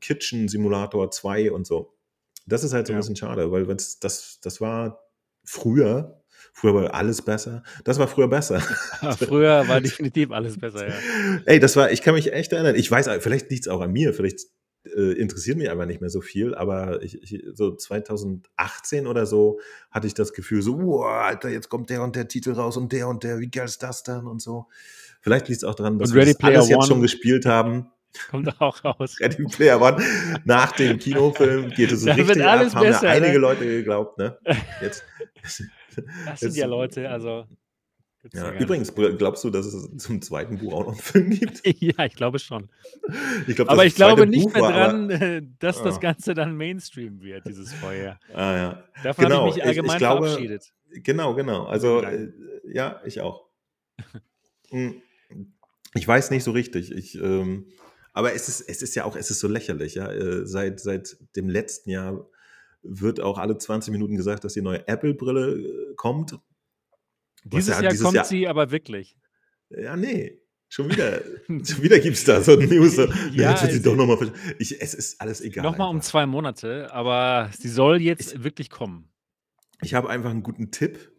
Kitchen 0.00 0.46
Simulator 0.46 1.10
2 1.10 1.50
und 1.50 1.66
so. 1.66 1.96
Das 2.46 2.62
ist 2.62 2.72
halt 2.72 2.86
so 2.86 2.92
ein 2.92 2.98
bisschen 2.98 3.16
schade, 3.16 3.50
weil 3.50 3.64
das, 3.66 3.98
das 4.40 4.60
war 4.60 5.00
früher, 5.44 6.22
früher 6.52 6.74
war 6.74 6.94
alles 6.94 7.22
besser. 7.22 7.64
Das 7.82 7.98
war 7.98 8.06
früher 8.06 8.28
besser. 8.28 8.60
früher 9.18 9.66
war 9.66 9.80
definitiv 9.80 10.30
alles 10.30 10.56
besser, 10.56 10.88
ja. 10.88 10.94
Ey, 11.46 11.58
das 11.58 11.74
war, 11.74 11.90
ich 11.90 12.02
kann 12.02 12.14
mich 12.14 12.32
echt 12.32 12.52
erinnern. 12.52 12.76
Ich 12.76 12.88
weiß, 12.88 13.08
vielleicht 13.20 13.50
liegt 13.50 13.66
es 13.66 13.68
auch 13.68 13.80
an 13.80 13.90
mir, 13.90 14.14
vielleicht 14.14 14.46
äh, 14.96 15.12
interessiert 15.12 15.58
mich 15.58 15.70
einfach 15.70 15.86
nicht 15.86 16.00
mehr 16.00 16.10
so 16.10 16.20
viel, 16.20 16.54
aber 16.54 17.02
ich, 17.02 17.22
ich, 17.22 17.44
so 17.54 17.74
2018 17.74 19.06
oder 19.06 19.26
so 19.26 19.60
hatte 19.90 20.06
ich 20.06 20.14
das 20.14 20.32
Gefühl, 20.32 20.62
so, 20.62 20.80
wow, 20.80 21.04
Alter, 21.04 21.48
jetzt 21.48 21.68
kommt 21.68 21.90
der 21.90 22.02
und 22.02 22.16
der 22.16 22.28
Titel 22.28 22.52
raus 22.52 22.76
und 22.76 22.92
der 22.92 23.08
und 23.08 23.24
der, 23.24 23.40
wie 23.40 23.50
geil 23.50 23.66
ist 23.66 23.82
das 23.82 24.02
dann 24.02 24.26
und 24.26 24.42
so. 24.42 24.66
Vielleicht 25.20 25.48
liegt 25.48 25.58
es 25.58 25.64
auch 25.64 25.74
daran, 25.74 25.98
dass 25.98 26.14
wir 26.14 26.24
das 26.24 26.40
alles 26.40 26.68
jetzt 26.68 26.86
schon 26.86 27.02
gespielt 27.02 27.46
haben. 27.46 27.90
Kommt 28.30 28.60
auch 28.60 28.84
raus. 28.84 29.16
Ready 29.20 29.44
Player 29.44 29.80
One. 29.80 30.02
Nach 30.44 30.72
dem 30.72 30.98
Kinofilm 30.98 31.70
geht 31.70 31.92
es 31.92 32.00
so 32.02 32.10
richtig 32.10 32.44
ab, 32.44 32.60
haben 32.72 32.80
besser, 32.80 33.06
ja 33.06 33.12
einige 33.12 33.32
ne? 33.32 33.38
Leute 33.38 33.64
geglaubt, 33.64 34.18
ne? 34.18 34.38
Jetzt, 34.80 35.04
das 35.42 35.62
jetzt, 36.26 36.40
sind 36.40 36.56
ja 36.56 36.66
Leute, 36.66 37.08
also 37.08 37.46
ja, 38.32 38.52
übrigens, 38.58 38.94
glaubst 38.94 39.44
du, 39.44 39.50
dass 39.50 39.66
es 39.66 39.96
zum 39.98 40.22
zweiten 40.22 40.58
Buch 40.58 40.72
auch 40.72 40.86
noch 40.86 40.92
einen 40.92 41.00
Film 41.00 41.30
gibt? 41.30 41.62
ja, 41.80 42.04
ich 42.04 42.14
glaube 42.14 42.38
schon. 42.38 42.68
Ich 43.46 43.56
glaub, 43.56 43.68
aber 43.70 43.84
ich 43.84 43.94
glaube 43.94 44.26
nicht 44.26 44.44
Buch 44.44 44.54
mehr 44.54 44.62
dran, 44.62 45.10
aber, 45.10 45.22
äh, 45.22 45.42
dass 45.58 45.80
ah. 45.80 45.84
das 45.84 46.00
Ganze 46.00 46.34
dann 46.34 46.56
Mainstream 46.56 47.20
wird, 47.20 47.46
dieses 47.46 47.72
Feuer. 47.72 48.18
Ah, 48.32 48.56
ja. 48.56 48.84
Davon 49.02 49.24
genau. 49.24 49.40
habe 49.40 49.48
ich 49.50 49.56
mich 49.56 49.64
allgemein 49.64 49.88
ich, 49.88 49.92
ich 49.94 49.98
glaube, 49.98 50.26
verabschiedet. 50.26 50.72
Genau, 51.02 51.34
genau. 51.34 51.64
Also, 51.64 52.02
äh, 52.02 52.32
ja, 52.64 53.00
ich 53.04 53.20
auch. 53.20 53.46
Hm. 54.70 55.00
ich 55.94 56.08
weiß 56.08 56.32
nicht 56.32 56.42
so 56.42 56.50
richtig. 56.50 56.90
Ich, 56.90 57.14
ähm, 57.14 57.66
aber 58.12 58.32
es 58.32 58.48
ist, 58.48 58.62
es 58.62 58.82
ist 58.82 58.96
ja 58.96 59.04
auch, 59.04 59.14
es 59.14 59.30
ist 59.30 59.38
so 59.38 59.46
lächerlich, 59.46 59.94
ja. 59.94 60.10
Äh, 60.10 60.44
seit, 60.44 60.80
seit 60.80 61.16
dem 61.36 61.48
letzten 61.48 61.90
Jahr 61.90 62.26
wird 62.82 63.20
auch 63.20 63.38
alle 63.38 63.58
20 63.58 63.92
Minuten 63.92 64.16
gesagt, 64.16 64.44
dass 64.44 64.54
die 64.54 64.62
neue 64.62 64.86
Apple-Brille 64.88 65.94
kommt. 65.96 66.38
Dieses 67.52 67.76
ja, 67.76 67.82
Jahr 67.82 67.92
dieses 67.92 68.04
kommt 68.04 68.16
Jahr, 68.16 68.24
sie 68.24 68.48
aber 68.48 68.70
wirklich. 68.70 69.16
Ja, 69.70 69.96
nee. 69.96 70.40
Schon 70.68 70.90
wieder, 70.90 71.20
schon 71.48 71.82
wieder 71.82 72.00
gibt 72.00 72.16
es 72.16 72.24
da 72.24 72.42
so 72.42 72.56
News. 72.56 72.96
ja, 73.32 73.52
jetzt 73.52 73.72
sie 73.72 73.82
doch 73.82 73.94
noch 73.94 74.06
mal, 74.06 74.32
ich, 74.58 74.80
es 74.80 74.94
ist 74.94 75.20
alles 75.20 75.40
egal. 75.40 75.62
Nochmal 75.62 75.88
um 75.90 76.00
zwei 76.00 76.26
Monate, 76.26 76.92
aber 76.92 77.50
sie 77.56 77.68
soll 77.68 78.02
jetzt 78.02 78.34
ich, 78.34 78.44
wirklich 78.44 78.68
kommen. 78.70 79.08
Ich 79.82 79.94
habe 79.94 80.10
einfach 80.10 80.30
einen 80.30 80.42
guten 80.42 80.72
Tipp 80.72 81.12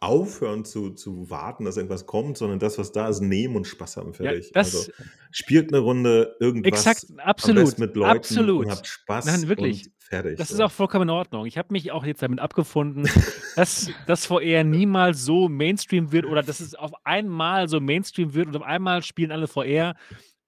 aufhören 0.00 0.64
zu, 0.64 0.90
zu 0.90 1.30
warten, 1.30 1.64
dass 1.64 1.76
irgendwas 1.76 2.06
kommt, 2.06 2.36
sondern 2.36 2.58
das, 2.58 2.76
was 2.76 2.90
da 2.90 3.08
ist, 3.08 3.20
nehmen 3.20 3.54
und 3.54 3.66
Spaß 3.66 3.96
haben. 3.96 4.12
Fertig. 4.12 4.50
Ja, 4.50 4.56
also 4.56 4.90
spielt 5.30 5.72
eine 5.72 5.78
Runde 5.78 6.36
irgendwas 6.40 6.84
Exakt, 6.84 7.06
absolut, 7.18 7.78
mit 7.78 7.94
Leuten 7.94 8.18
absolut. 8.18 8.66
und 8.66 8.72
habt 8.72 8.86
Spaß 8.86 9.26
Nein, 9.26 9.48
wirklich. 9.48 9.90
Fertig. 10.12 10.38
Das 10.38 10.48
so. 10.48 10.54
ist 10.54 10.60
auch 10.60 10.70
vollkommen 10.70 11.08
in 11.08 11.10
Ordnung. 11.10 11.46
Ich 11.46 11.56
habe 11.56 11.68
mich 11.72 11.90
auch 11.90 12.04
jetzt 12.04 12.22
damit 12.22 12.38
abgefunden, 12.38 13.08
dass 13.56 13.90
das 14.06 14.26
VR 14.26 14.64
niemals 14.64 15.24
so 15.24 15.48
Mainstream 15.48 16.12
wird 16.12 16.26
oder 16.26 16.42
dass 16.42 16.60
es 16.60 16.74
auf 16.74 16.92
einmal 17.04 17.68
so 17.68 17.80
Mainstream 17.80 18.34
wird 18.34 18.48
und 18.48 18.56
auf 18.56 18.62
einmal 18.62 19.02
spielen 19.02 19.32
alle 19.32 19.48
VR. 19.48 19.94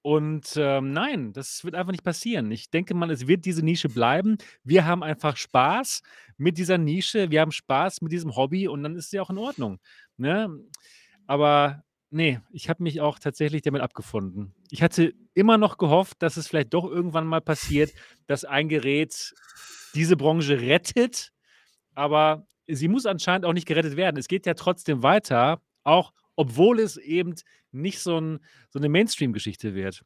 Und 0.02 0.52
ähm, 0.56 0.92
nein, 0.92 1.32
das 1.32 1.64
wird 1.64 1.74
einfach 1.74 1.92
nicht 1.92 2.04
passieren. 2.04 2.50
Ich 2.50 2.68
denke 2.68 2.92
mal, 2.92 3.10
es 3.10 3.26
wird 3.26 3.46
diese 3.46 3.64
Nische 3.64 3.88
bleiben. 3.88 4.36
Wir 4.62 4.84
haben 4.84 5.02
einfach 5.02 5.38
Spaß 5.38 6.02
mit 6.36 6.58
dieser 6.58 6.76
Nische, 6.76 7.30
wir 7.30 7.40
haben 7.40 7.52
Spaß 7.52 8.02
mit 8.02 8.12
diesem 8.12 8.36
Hobby 8.36 8.68
und 8.68 8.82
dann 8.82 8.96
ist 8.96 9.10
sie 9.10 9.20
auch 9.20 9.30
in 9.30 9.38
Ordnung. 9.38 9.80
Ne? 10.18 10.50
Aber 11.26 11.84
nee, 12.10 12.38
ich 12.52 12.68
habe 12.68 12.82
mich 12.82 13.00
auch 13.00 13.18
tatsächlich 13.18 13.62
damit 13.62 13.80
abgefunden. 13.80 14.54
Ich 14.74 14.82
hatte 14.82 15.14
immer 15.34 15.56
noch 15.56 15.78
gehofft, 15.78 16.20
dass 16.20 16.36
es 16.36 16.48
vielleicht 16.48 16.74
doch 16.74 16.84
irgendwann 16.84 17.28
mal 17.28 17.40
passiert, 17.40 17.92
dass 18.26 18.44
ein 18.44 18.68
Gerät 18.68 19.32
diese 19.94 20.16
Branche 20.16 20.60
rettet, 20.60 21.30
aber 21.94 22.48
sie 22.66 22.88
muss 22.88 23.06
anscheinend 23.06 23.46
auch 23.46 23.52
nicht 23.52 23.68
gerettet 23.68 23.96
werden. 23.96 24.16
Es 24.16 24.26
geht 24.26 24.46
ja 24.46 24.54
trotzdem 24.54 25.04
weiter, 25.04 25.62
auch 25.84 26.12
obwohl 26.34 26.80
es 26.80 26.96
eben 26.96 27.36
nicht 27.70 28.00
so, 28.00 28.20
ein, 28.20 28.40
so 28.68 28.80
eine 28.80 28.88
Mainstream-Geschichte 28.88 29.76
wird. 29.76 30.02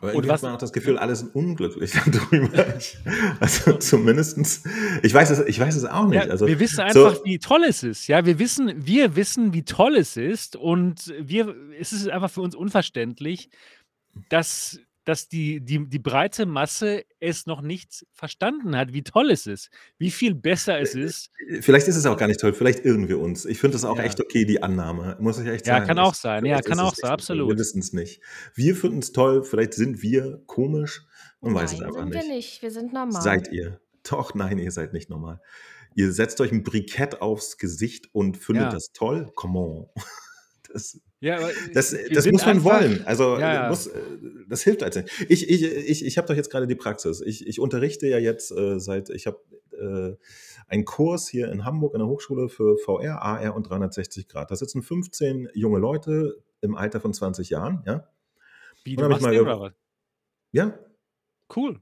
Aber 0.00 0.12
irgendwie 0.12 0.32
hat 0.32 0.42
man 0.42 0.54
auch 0.54 0.58
das 0.58 0.72
Gefühl, 0.72 0.96
alle 0.98 1.14
sind 1.14 1.34
unglücklich 1.34 1.92
darüber. 2.06 2.64
also 3.38 3.74
zumindestens, 3.74 4.64
ich 5.02 5.12
weiß 5.12 5.30
es, 5.30 5.40
ich 5.46 5.60
weiß 5.60 5.76
es 5.76 5.84
auch 5.84 6.06
nicht. 6.06 6.24
Ja, 6.24 6.30
also, 6.30 6.46
wir 6.46 6.58
wissen 6.58 6.80
einfach, 6.80 7.16
so, 7.16 7.24
wie 7.24 7.38
toll 7.38 7.64
es 7.68 7.82
ist. 7.82 8.06
Ja, 8.06 8.24
wir 8.24 8.38
wissen, 8.38 8.72
wir 8.76 9.14
wissen, 9.14 9.52
wie 9.52 9.62
toll 9.62 9.96
es 9.96 10.16
ist. 10.16 10.56
Und 10.56 11.14
wir, 11.20 11.54
es 11.78 11.92
ist 11.92 12.08
einfach 12.08 12.30
für 12.30 12.40
uns 12.40 12.54
unverständlich, 12.54 13.50
dass 14.28 14.80
dass 15.04 15.28
die, 15.28 15.60
die, 15.60 15.88
die 15.88 15.98
breite 15.98 16.46
Masse 16.46 17.04
es 17.20 17.46
noch 17.46 17.62
nicht 17.62 18.06
verstanden 18.12 18.76
hat, 18.76 18.92
wie 18.92 19.02
toll 19.02 19.30
es 19.30 19.46
ist, 19.46 19.70
wie 19.98 20.10
viel 20.10 20.34
besser 20.34 20.78
es 20.78 20.94
äh, 20.94 21.00
ist. 21.00 21.30
Äh, 21.48 21.62
vielleicht 21.62 21.88
ist 21.88 21.96
es 21.96 22.06
auch 22.06 22.16
gar 22.16 22.28
nicht 22.28 22.38
toll, 22.38 22.52
vielleicht 22.52 22.84
irren 22.84 23.08
wir 23.08 23.18
uns. 23.18 23.44
Ich 23.44 23.58
finde 23.58 23.74
das 23.74 23.84
auch 23.84 23.96
ja. 23.96 24.04
echt 24.04 24.20
okay, 24.20 24.44
die 24.44 24.62
Annahme, 24.62 25.16
muss 25.18 25.38
ich 25.38 25.48
echt 25.48 25.64
sagen. 25.64 25.82
Ja, 25.82 25.86
kann 25.86 25.98
auch 25.98 26.14
sein, 26.14 26.44
ja, 26.44 26.60
kann 26.60 26.78
auch 26.78 26.94
sein, 26.94 27.10
absolut. 27.10 27.48
Wir 27.48 27.58
wissen 27.58 27.80
es 27.80 27.92
nicht. 27.92 28.20
Wir 28.54 28.76
finden 28.76 28.98
es 28.98 29.12
toll, 29.12 29.42
vielleicht 29.42 29.74
sind 29.74 30.02
wir 30.02 30.42
komisch, 30.46 31.02
man 31.40 31.54
nein, 31.54 31.62
weiß 31.62 31.72
es 31.72 31.82
einfach 31.82 32.00
sind 32.00 32.08
nicht. 32.10 32.22
wir 32.22 32.34
nicht, 32.34 32.62
wir 32.62 32.70
sind 32.70 32.92
normal. 32.92 33.22
Seid 33.22 33.50
ihr. 33.52 33.80
Doch, 34.08 34.34
nein, 34.34 34.58
ihr 34.58 34.70
seid 34.70 34.92
nicht 34.92 35.10
normal. 35.10 35.40
Ihr 35.94 36.12
setzt 36.12 36.40
euch 36.40 36.52
ein 36.52 36.62
Brikett 36.62 37.20
aufs 37.20 37.58
Gesicht 37.58 38.08
und 38.12 38.36
findet 38.36 38.66
ja. 38.66 38.70
das 38.70 38.92
toll? 38.92 39.30
Come 39.34 39.58
on. 39.58 39.86
Das, 40.72 41.00
Ja, 41.20 41.36
aber 41.36 41.50
Das, 41.74 41.92
wir 41.92 42.08
das 42.10 42.24
sind 42.24 42.32
muss 42.32 42.46
man 42.46 42.56
einfach 42.56 42.80
wollen. 42.80 43.04
Also 43.04 43.38
ja, 43.38 43.66
äh, 43.66 43.68
muss, 43.68 43.86
äh, 43.86 44.00
das 44.48 44.62
hilft 44.62 44.82
als. 44.82 44.96
Ich, 45.28 45.48
ich, 45.48 45.62
ich, 45.62 46.04
ich 46.04 46.18
habe 46.18 46.26
doch 46.26 46.34
jetzt 46.34 46.50
gerade 46.50 46.66
die 46.66 46.74
Praxis. 46.74 47.20
Ich, 47.20 47.46
ich 47.46 47.60
unterrichte 47.60 48.06
ja 48.06 48.18
jetzt 48.18 48.50
äh, 48.52 48.80
seit, 48.80 49.10
ich 49.10 49.26
habe 49.26 49.38
äh, 49.72 50.16
einen 50.66 50.84
Kurs 50.84 51.28
hier 51.28 51.50
in 51.52 51.64
Hamburg 51.64 51.94
an 51.94 52.00
der 52.00 52.08
Hochschule 52.08 52.48
für 52.48 52.78
VR, 52.78 53.20
AR 53.20 53.54
und 53.54 53.68
360 53.68 54.28
Grad. 54.28 54.50
Da 54.50 54.56
sitzen 54.56 54.82
15 54.82 55.50
junge 55.52 55.78
Leute 55.78 56.42
im 56.62 56.74
Alter 56.74 57.00
von 57.00 57.12
20 57.12 57.50
Jahren, 57.50 57.82
ja. 57.86 58.08
Wie, 58.84 58.96
du 58.96 59.08
machst 59.08 59.22
mal, 59.22 59.32
den 59.32 59.72
ja, 60.52 60.78
Cool. 61.54 61.80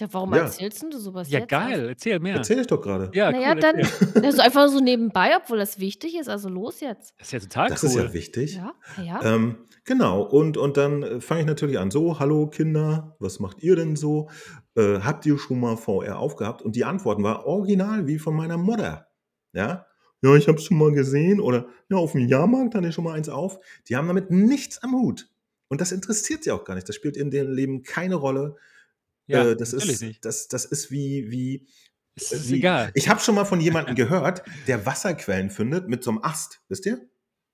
Ja, 0.00 0.08
warum 0.10 0.34
ja, 0.34 0.40
erzählst 0.40 0.82
denn 0.82 0.90
du 0.90 0.98
sowas 0.98 1.30
Ja, 1.30 1.38
jetzt 1.40 1.52
erst? 1.52 1.68
geil. 1.68 1.88
Erzähl 1.88 2.18
mehr. 2.18 2.36
erzähle 2.36 2.62
ich 2.62 2.66
doch 2.66 2.80
gerade. 2.80 3.10
Ja, 3.14 3.30
Naja, 3.30 3.52
cool, 3.54 3.60
dann 3.60 3.76
erzähl. 3.76 4.24
also 4.24 4.42
einfach 4.42 4.68
so 4.68 4.80
nebenbei, 4.80 5.36
obwohl 5.36 5.58
das 5.58 5.78
wichtig 5.78 6.16
ist. 6.18 6.28
Also 6.28 6.48
los 6.48 6.80
jetzt. 6.80 7.14
Das 7.18 7.28
ist 7.28 7.32
ja 7.32 7.38
total 7.38 7.68
Das 7.68 7.84
ist 7.84 7.94
ja 7.94 8.02
cool. 8.02 8.12
wichtig. 8.12 8.56
Ja, 8.56 8.74
ja. 9.02 9.22
Ähm, 9.22 9.58
genau, 9.84 10.22
und, 10.22 10.56
und 10.56 10.76
dann 10.76 11.02
äh, 11.04 11.20
fange 11.20 11.42
ich 11.42 11.46
natürlich 11.46 11.78
an. 11.78 11.92
So, 11.92 12.18
hallo 12.18 12.48
Kinder, 12.48 13.16
was 13.20 13.38
macht 13.38 13.62
ihr 13.62 13.76
denn 13.76 13.94
so? 13.94 14.28
Äh, 14.74 14.98
habt 15.00 15.26
ihr 15.26 15.38
schon 15.38 15.60
mal 15.60 15.76
VR 15.76 16.18
aufgehabt? 16.18 16.62
Und 16.62 16.74
die 16.74 16.84
Antworten 16.84 17.22
war 17.22 17.46
original 17.46 18.08
wie 18.08 18.18
von 18.18 18.34
meiner 18.34 18.56
Mutter. 18.58 19.06
Ja, 19.52 19.86
ja, 20.22 20.34
ich 20.34 20.48
habe 20.48 20.58
es 20.58 20.64
schon 20.64 20.78
mal 20.78 20.90
gesehen. 20.90 21.38
Oder 21.38 21.66
ja, 21.88 21.98
auf 21.98 22.12
dem 22.12 22.26
Jahrmarkt 22.26 22.74
hatte 22.74 22.88
ich 22.88 22.94
schon 22.94 23.04
mal 23.04 23.12
eins 23.14 23.28
auf. 23.28 23.60
Die 23.88 23.94
haben 23.94 24.08
damit 24.08 24.30
nichts 24.32 24.82
am 24.82 24.92
Hut. 24.94 25.28
Und 25.68 25.80
das 25.80 25.92
interessiert 25.92 26.42
sie 26.42 26.50
auch 26.50 26.64
gar 26.64 26.74
nicht. 26.74 26.88
Das 26.88 26.96
spielt 26.96 27.16
in 27.16 27.30
deren 27.30 27.52
Leben 27.52 27.82
keine 27.84 28.16
Rolle. 28.16 28.56
Ja, 29.26 29.50
Äh, 29.50 29.56
das, 29.56 29.72
ist, 29.72 30.02
nicht. 30.02 30.24
das, 30.24 30.48
das 30.48 30.64
ist 30.64 30.90
wie, 30.90 31.30
wie, 31.30 31.66
Es 32.14 32.32
äh, 32.32 32.36
ist 32.36 32.50
wie. 32.50 32.56
egal. 32.56 32.90
Ich 32.94 33.08
habe 33.08 33.20
schon 33.20 33.34
mal 33.34 33.44
von 33.44 33.60
jemandem 33.60 33.94
gehört, 33.94 34.42
der 34.66 34.84
Wasserquellen 34.86 35.50
findet 35.50 35.88
mit 35.88 36.02
so 36.04 36.10
einem 36.10 36.20
Ast. 36.22 36.60
Wisst 36.68 36.86
ihr? 36.86 37.00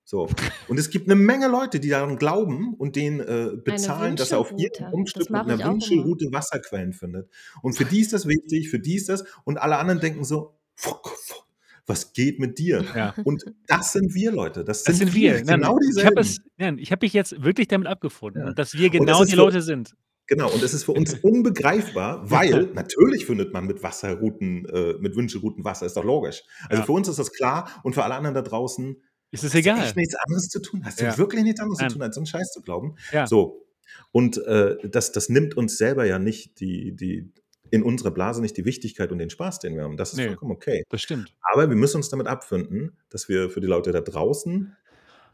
So. 0.04 0.28
Und 0.68 0.78
es 0.78 0.90
gibt 0.90 1.06
eine 1.06 1.14
Menge 1.14 1.46
Leute, 1.46 1.78
die 1.78 1.88
daran 1.88 2.16
glauben 2.16 2.74
und 2.74 2.96
den 2.96 3.20
äh, 3.20 3.50
bezahlen, 3.64 4.16
dass 4.16 4.32
er 4.32 4.38
auf. 4.40 4.50
Das 4.50 4.90
Grundstück 4.90 5.30
mit 5.30 5.40
einer. 5.40 5.64
Wünschelroute 5.64 6.26
Wasserquellen 6.32 6.92
findet. 6.92 7.30
Und 7.62 7.74
für 7.74 7.84
die 7.84 8.00
ist 8.00 8.12
das 8.12 8.26
wichtig, 8.26 8.70
für 8.70 8.80
die 8.80 8.96
ist 8.96 9.08
das. 9.08 9.24
Und 9.44 9.58
alle 9.58 9.76
anderen 9.76 10.00
denken 10.00 10.24
so, 10.24 10.58
fuck, 10.74 11.08
fuck, 11.16 11.46
was 11.86 12.12
geht 12.12 12.40
mit 12.40 12.58
dir? 12.58 12.84
Ja. 12.96 13.14
Und 13.22 13.44
das 13.68 13.92
sind 13.92 14.12
wir, 14.14 14.32
Leute. 14.32 14.64
Das 14.64 14.82
Das 14.82 14.96
sind, 14.98 15.08
sind 15.12 15.14
wir. 15.14 15.44
Nein, 15.44 15.60
genau 15.60 15.78
ich 15.78 16.04
habe 16.04 16.16
dieselben. 16.16 16.18
es, 16.18 16.38
nein, 16.56 16.78
ich 16.78 16.90
habe 16.90 17.04
mich 17.04 17.12
jetzt 17.12 17.40
wirklich 17.44 17.68
damit 17.68 17.86
abgefunden, 17.86 18.46
Ja. 18.46 18.52
dass 18.52 18.74
wir 18.74 18.86
es 18.86 18.92
genau 18.92 19.22
ist 19.22 19.30
die 19.30 19.36
Leute 19.36 19.62
sind. 19.62 19.94
Genau, 20.30 20.48
und 20.48 20.62
es 20.62 20.72
ist 20.74 20.84
für 20.84 20.92
uns 20.92 21.14
unbegreifbar, 21.22 22.30
weil 22.30 22.66
natürlich 22.72 23.26
findet 23.26 23.52
man 23.52 23.66
mit 23.66 23.82
Wasserrouten, 23.82 24.64
äh, 24.66 24.94
mit 25.00 25.16
Wünschelrouten 25.16 25.64
Wasser, 25.64 25.86
ist 25.86 25.96
doch 25.96 26.04
logisch. 26.04 26.42
Also 26.68 26.80
Ja. 26.82 26.86
für 26.86 26.92
uns 26.92 27.08
ist 27.08 27.18
das 27.18 27.32
klar 27.32 27.68
und 27.82 27.94
für 27.94 28.04
alle 28.04 28.14
anderen 28.14 28.34
da 28.34 28.42
draußen 28.42 28.96
Ist 29.32 29.40
es 29.42 29.46
hast 29.46 29.54
du 29.54 29.58
egal. 29.58 29.92
nichts 29.96 30.14
anderes 30.26 30.48
zu 30.48 30.62
tun. 30.62 30.82
Hast 30.84 31.00
du 31.00 31.04
Ja. 31.04 31.18
wirklich 31.18 31.42
nichts 31.42 31.60
anderes 31.60 31.78
zu 31.78 31.84
Nein. 31.84 31.92
tun, 31.92 32.02
als 32.02 32.14
so 32.14 32.20
einen 32.20 32.26
Scheiß 32.26 32.52
zu 32.52 32.62
glauben. 32.62 32.94
Ja. 33.12 33.26
So. 33.26 33.66
Und 34.12 34.38
äh, 34.46 34.76
das, 34.88 35.10
das 35.10 35.28
nimmt 35.28 35.56
uns 35.56 35.76
selber 35.76 36.04
ja 36.06 36.20
nicht 36.20 36.60
die, 36.60 36.94
die, 36.94 37.32
in 37.72 37.82
unserer 37.82 38.12
Blase 38.12 38.40
nicht 38.40 38.56
die 38.56 38.64
Wichtigkeit 38.64 39.10
und 39.10 39.18
den 39.18 39.30
Spaß, 39.30 39.58
den 39.58 39.74
wir 39.74 39.82
haben. 39.82 39.96
Das 39.96 40.12
ist 40.12 40.18
Nee, 40.18 40.26
vollkommen 40.28 40.52
okay. 40.52 40.84
das 40.90 41.02
stimmt. 41.02 41.34
Aber 41.52 41.68
wir 41.68 41.76
müssen 41.76 41.96
uns 41.96 42.08
damit 42.08 42.28
abfinden, 42.28 42.96
dass 43.10 43.28
wir 43.28 43.50
für 43.50 43.60
die 43.60 43.66
Leute 43.66 43.90
da 43.90 44.00
draußen 44.00 44.76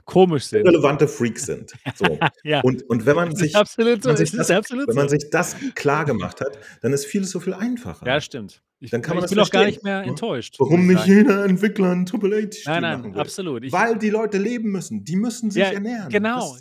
Komisch 0.07 0.45
sind. 0.47 0.61
irrelevante 0.61 1.07
Freaks 1.09 1.45
sind. 1.47 1.73
So. 1.97 2.19
Ja, 2.45 2.61
Und, 2.63 2.89
und 2.89 3.05
wenn 3.07 3.17
man 3.17 3.37
sich, 3.37 3.53
wenn 3.55 3.87
man 4.03 4.17
sich 4.17 4.31
das, 4.33 4.49
wenn 4.51 4.95
man 4.97 5.09
sich 5.09 5.29
das 5.31 5.55
klar 5.75 6.05
gemacht 6.07 6.41
hat, 6.41 6.59
dann 6.81 6.93
ist 6.95 7.05
vieles 7.07 7.31
so 7.31 7.41
viel 7.41 7.53
einfacher. 7.55 8.07
Ja, 8.07 8.21
stimmt. 8.21 8.63
Ich, 8.79 8.91
Dann 8.91 9.01
kann 9.01 9.17
man 9.17 9.25
ich 9.25 9.31
das 9.31 9.37
bin 9.37 9.41
auch 9.43 9.51
gar 9.51 9.65
nicht 9.65 9.83
mehr 9.85 10.03
ne? 10.03 10.09
enttäuscht, 10.09 10.57
Warum 10.59 10.83
ich 10.83 10.89
nicht 10.89 10.99
sagen. 10.99 11.11
jeder 11.13 11.45
Entwickler 11.47 11.93
ein 11.93 12.05
Triple-A-Spiel 12.05 12.63
Nein, 12.67 12.83
nein, 12.83 13.15
will. 13.15 13.21
absolut. 13.21 13.65
Ich, 13.65 13.73
Weil 13.73 13.97
die 13.99 14.11
Leute 14.11 14.37
leben 14.37 14.71
müssen. 14.71 15.03
Die 15.03 15.17
müssen 15.17 15.51
sich 15.51 15.63
ja, 15.63 15.71
ernähren. 15.73 16.11
genau. 16.11 16.55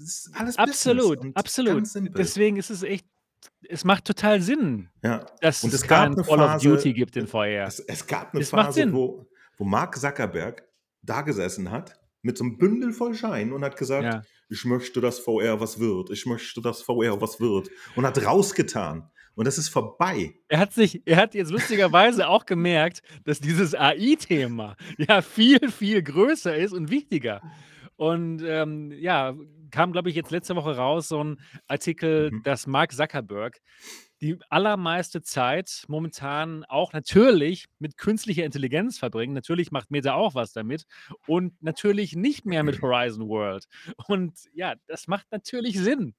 Absolut, 0.56 1.20
absolut. 1.36 1.84
Deswegen 2.18 2.56
ist 2.58 2.70
es 2.70 2.84
echt, 2.84 3.06
es 3.68 3.84
macht 3.84 4.06
total 4.06 4.42
Sinn, 4.42 4.88
Ja. 5.04 5.26
dass 5.42 5.64
Und 5.64 5.74
es 5.74 5.82
es 5.82 5.88
gab 5.88 6.06
kein 6.06 6.14
eine 6.14 6.24
Call 6.24 6.40
of 6.56 6.62
Duty 6.62 6.94
gibt 6.94 7.18
in 7.18 7.28
VR. 7.28 7.66
es, 7.68 7.80
es 7.82 8.08
gab 8.08 8.34
eine 8.34 8.42
Es 8.42 8.50
Phase, 8.50 8.92
wo, 8.94 9.26
wo 9.58 9.66
Mark 9.66 9.98
Zuckerberg 10.00 10.64
da 11.02 11.22
gesessen 11.22 11.70
hat 11.70 12.00
mit 12.26 12.38
so 12.38 12.44
einem 12.44 12.58
Bündel 12.58 12.92
voll 12.92 13.14
Schein 13.14 13.54
und 13.54 13.64
hat 13.64 13.78
gesagt, 13.78 14.04
Ja. 14.04 14.22
ich 14.50 14.66
möchte, 14.66 15.00
dass 15.02 15.20
VR 15.20 15.60
was 15.60 15.80
wird. 15.80 16.10
Ich 16.10 16.26
möchte, 16.26 16.62
dass 16.62 16.82
VR 16.82 17.22
was 17.22 17.40
wird. 17.40 17.70
Und 17.96 18.06
hat 18.06 18.24
rausgetan. 18.26 19.10
Und 19.36 19.46
das 19.46 19.58
ist 19.58 19.70
vorbei. 19.70 20.34
Er 20.48 20.60
hat 20.60 20.74
sich, 20.74 21.02
er 21.06 21.18
hat 21.18 21.36
jetzt 21.36 21.52
lustigerweise 21.52 22.28
auch 22.28 22.46
gemerkt, 22.46 23.02
dass 23.26 23.40
dieses 23.42 23.76
AI-Thema 23.76 24.76
ja 24.98 25.22
viel, 25.22 25.70
viel 25.72 26.02
größer 26.02 26.56
ist 26.56 26.74
und 26.74 26.90
wichtiger. 26.90 27.42
Und 27.98 28.42
ähm, 28.46 28.92
ja, 28.92 29.36
kam, 29.72 29.92
glaube 29.92 30.10
ich, 30.10 30.16
jetzt 30.16 30.32
letzte 30.32 30.56
Woche 30.56 30.76
raus, 30.78 31.10
so 31.10 31.24
ein 31.24 31.40
Artikel, 31.68 32.32
Mhm. 32.32 32.44
dass 32.44 32.66
Mark 32.66 32.94
Zuckerberg 32.94 33.60
die 34.26 34.40
allermeiste 34.50 35.22
Zeit 35.22 35.84
momentan 35.88 36.64
auch 36.66 36.94
natürlich 36.94 37.66
mit 37.78 37.96
künstlicher 37.96 38.44
Intelligenz 38.44 38.98
verbringt. 38.98 39.36
Natürlich 39.36 39.72
macht 39.72 39.92
Meta 39.92 40.16
auch 40.16 40.34
was 40.34 40.52
damit 40.52 40.86
und 41.28 41.62
natürlich 41.62 42.16
nicht 42.16 42.44
mehr 42.44 42.64
mit 42.64 42.82
Horizon 42.82 43.30
World. 43.30 43.66
Und 44.08 44.34
ja, 44.54 44.74
das 44.88 45.08
macht 45.08 45.28
natürlich 45.32 45.80
Sinn. 45.80 46.16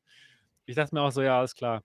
Ich 0.67 0.77
dachte 0.77 0.95
mir 0.95 1.03
auch 1.03 1.11
so, 1.11 1.21
ja, 1.21 1.39
alles 1.39 1.55
klar. 1.57 1.83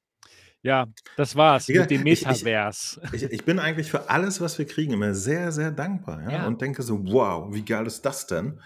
Ja, 0.62 0.88
das 1.18 1.36
war's 1.36 1.66
Digga, 1.66 1.82
mit 1.82 1.92
dem 1.92 2.06
ich, 2.06 2.22
ich, 2.22 2.28
Metaverse. 2.28 3.02
ich, 3.14 3.24
ich 3.24 3.44
bin 3.44 3.58
eigentlich 3.58 3.90
für 3.90 4.12
alles, 4.12 4.40
was 4.42 4.60
wir 4.60 4.68
kriegen, 4.68 4.94
immer 4.94 5.16
sehr, 5.16 5.52
sehr 5.52 5.72
dankbar. 5.72 6.22
Ja? 6.22 6.32
Ja. 6.32 6.48
Und 6.48 6.62
denke 6.62 6.84
so, 6.84 7.04
wow, 7.04 7.52
wie 7.52 7.66
geil 7.66 7.88
ist 7.88 8.04
das 8.04 8.28
denn? 8.28 8.62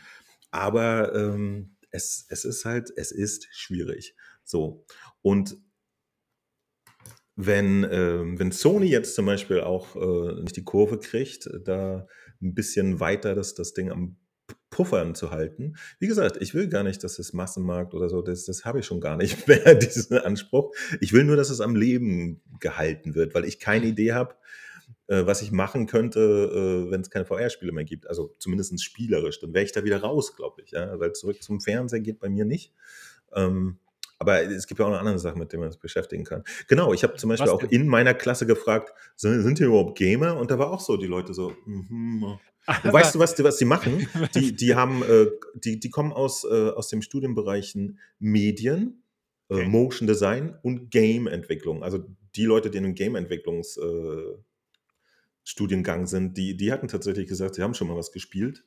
Aber 0.51 1.15
ähm, 1.15 1.77
es, 1.91 2.25
es 2.27 2.43
ist 2.43 2.65
halt, 2.65 2.91
es 2.97 3.13
ist 3.13 3.47
schwierig. 3.53 4.13
So. 4.43 4.85
Und 5.21 5.55
wenn, 7.35 7.85
ähm, 7.89 8.39
wenn 8.39 8.51
Sony 8.51 8.87
jetzt 8.87 9.15
zum 9.15 9.25
Beispiel 9.25 9.61
auch 9.61 9.95
äh, 9.95 10.41
nicht 10.41 10.55
die 10.55 10.63
Kurve 10.63 10.99
kriegt, 10.99 11.49
da 11.63 12.07
ein 12.41 12.53
bisschen 12.53 12.99
weiter 12.99 13.35
das, 13.35 13.55
das 13.55 13.73
Ding 13.73 13.91
am 13.91 14.17
Puffern 14.69 15.15
zu 15.15 15.31
halten. 15.31 15.75
Wie 15.99 16.07
gesagt, 16.07 16.37
ich 16.41 16.53
will 16.53 16.67
gar 16.67 16.83
nicht, 16.83 17.03
dass 17.03 17.17
es 17.17 17.33
Massenmarkt 17.33 17.93
oder 17.93 18.09
so, 18.09 18.21
das, 18.21 18.45
das 18.45 18.65
habe 18.65 18.79
ich 18.79 18.85
schon 18.85 18.99
gar 18.99 19.15
nicht 19.17 19.47
mehr, 19.47 19.75
diesen 19.75 20.17
Anspruch. 20.17 20.73
Ich 20.99 21.13
will 21.13 21.23
nur, 21.23 21.35
dass 21.35 21.49
es 21.49 21.61
am 21.61 21.75
Leben 21.75 22.41
gehalten 22.59 23.15
wird, 23.15 23.33
weil 23.33 23.45
ich 23.45 23.59
keine 23.59 23.85
Idee 23.85 24.13
habe, 24.13 24.35
äh, 25.07 25.25
was 25.25 25.41
ich 25.41 25.51
machen 25.51 25.87
könnte, 25.87 26.19
äh, 26.19 26.91
wenn 26.91 27.01
es 27.01 27.09
keine 27.09 27.25
VR-Spiele 27.25 27.71
mehr 27.71 27.85
gibt. 27.85 28.07
Also 28.07 28.35
zumindest 28.39 28.83
spielerisch. 28.83 29.39
Dann 29.39 29.53
wäre 29.53 29.63
ich 29.63 29.71
da 29.71 29.83
wieder 29.83 30.01
raus, 30.01 30.35
glaube 30.35 30.61
ich. 30.61 30.71
Ja? 30.71 30.99
Weil 30.99 31.13
zurück 31.13 31.41
zum 31.41 31.61
Fernseher 31.61 32.01
geht 32.01 32.19
bei 32.19 32.29
mir 32.29 32.45
nicht. 32.45 32.73
Ähm, 33.33 33.79
aber 34.17 34.43
es 34.43 34.67
gibt 34.67 34.79
ja 34.79 34.85
auch 34.85 34.91
noch 34.91 34.99
andere 34.99 35.19
Sachen, 35.19 35.39
mit 35.39 35.51
denen 35.51 35.61
man 35.61 35.71
sich 35.71 35.81
beschäftigen 35.81 36.23
kann. 36.23 36.43
Genau, 36.67 36.93
ich 36.93 37.03
habe 37.03 37.15
zum 37.15 37.29
Beispiel 37.29 37.49
auch 37.49 37.63
in 37.63 37.87
meiner 37.87 38.13
Klasse 38.13 38.45
gefragt, 38.45 38.93
sind, 39.15 39.41
sind 39.41 39.57
hier 39.57 39.67
überhaupt 39.67 39.97
Gamer? 39.97 40.37
Und 40.37 40.51
da 40.51 40.59
war 40.59 40.71
auch 40.71 40.79
so, 40.79 40.97
die 40.97 41.07
Leute 41.07 41.33
so. 41.33 41.53
Und 41.65 42.39
Aber 42.65 42.93
weißt 42.93 43.15
du, 43.15 43.19
was 43.19 43.35
die, 43.35 43.43
was 43.43 43.57
die 43.57 43.65
machen? 43.65 44.07
Die, 44.35 44.55
die 44.55 44.75
haben, 44.75 45.03
äh, 45.03 45.27
die, 45.53 45.79
die 45.79 45.89
kommen 45.89 46.11
aus, 46.11 46.43
äh, 46.43 46.69
aus 46.69 46.87
den 46.87 47.01
Studienbereichen 47.01 47.99
Medien, 48.19 49.03
äh, 49.49 49.53
Okay. 49.55 49.67
Motion 49.67 50.07
Design 50.07 50.57
und 50.63 50.89
Game-Entwicklung. 50.89 51.83
Also 51.83 52.03
die 52.35 52.45
Leute, 52.45 52.69
die 52.69 52.79
in 52.79 52.85
einem 52.85 52.95
Game-Entwicklungs 52.95 53.77
äh, 53.77 54.37
Studiengang 55.43 56.07
sind, 56.07 56.37
die, 56.37 56.57
die 56.57 56.71
hatten 56.71 56.87
tatsächlich 56.87 57.27
gesagt, 57.27 57.55
sie 57.55 57.61
haben 57.61 57.75
schon 57.75 57.87
mal 57.87 57.95
was 57.95 58.11
gespielt. 58.11 58.63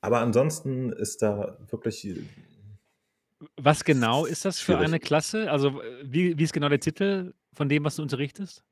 Aber 0.00 0.18
ansonsten 0.18 0.90
ist 0.90 1.22
da 1.22 1.58
wirklich 1.70 2.16
Was 3.56 3.84
genau 3.84 4.24
ist 4.26 4.44
das 4.44 4.58
für 4.58 4.72
schwierig. 4.72 4.84
eine 4.86 5.00
Klasse? 5.00 5.50
Also, 5.50 5.80
äh, 5.82 6.02
wie, 6.04 6.38
wie 6.38 6.42
ist 6.44 6.52
genau 6.52 6.68
der 6.68 6.80
Titel 6.80 7.34
von 7.54 7.68
dem, 7.68 7.84
was 7.84 7.96
du 7.96 8.02
unterrichtest? 8.02 8.64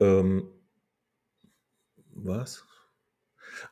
Ähm, 0.00 0.48
was? 2.14 2.64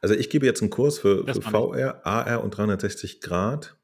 Also 0.00 0.14
ich 0.14 0.30
gebe 0.30 0.46
jetzt 0.46 0.60
einen 0.62 0.70
Kurs 0.70 0.98
für, 0.98 1.24
Das 1.24 1.38
für. 1.38 1.50
VR, 1.50 2.04
AR 2.06 2.42
und 2.44 2.56
360 2.56 3.20
Grad. 3.20 3.76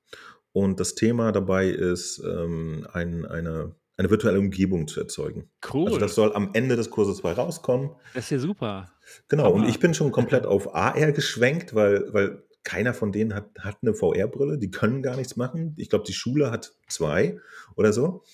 Und 0.53 0.81
das 0.81 0.95
Thema 0.95 1.33
dabei 1.33 1.69
ist, 1.69 2.19
ähm, 2.25 2.87
ein, 2.93 3.27
eine, 3.27 3.75
eine 3.97 4.11
virtuelle 4.11 4.39
Umgebung 4.39 4.89
zu 4.89 5.01
erzeugen. 5.01 5.51
Also 5.61 5.99
das 5.99 6.13
Cool. 6.13 6.15
soll 6.15 6.35
am 6.35 6.51
Ende 6.55 6.77
des 6.77 6.91
Kurses 6.91 7.21
bei 7.23 7.33
rauskommen. 7.33 7.91
Das 8.15 8.25
ist 8.25 8.31
ja 8.31 8.39
super. 8.39 8.91
Genau, 9.29 9.51
und 9.53 9.61
Hammer. 9.63 9.69
ich 9.69 9.79
bin 9.81 9.93
schon 9.95 10.13
komplett 10.13 10.47
auf 10.47 10.75
AR 10.75 11.13
geschwenkt, 11.13 11.75
weil, 11.75 12.13
weil 12.13 12.43
keiner 12.67 12.95
von 12.95 13.13
denen 13.13 13.33
hat, 13.33 13.49
hat 13.61 13.79
eine 13.81 13.95
VR-Brille. 13.95 14.59
Die 14.59 14.73
können 14.73 15.01
gar 15.01 15.17
nichts 15.17 15.37
machen. 15.37 15.75
Ich 15.79 15.89
glaube, 15.89 16.05
die 16.05 16.13
Schule 16.13 16.51
hat 16.51 16.75
zwei 16.89 17.39
oder 17.77 17.93
so. 17.93 18.25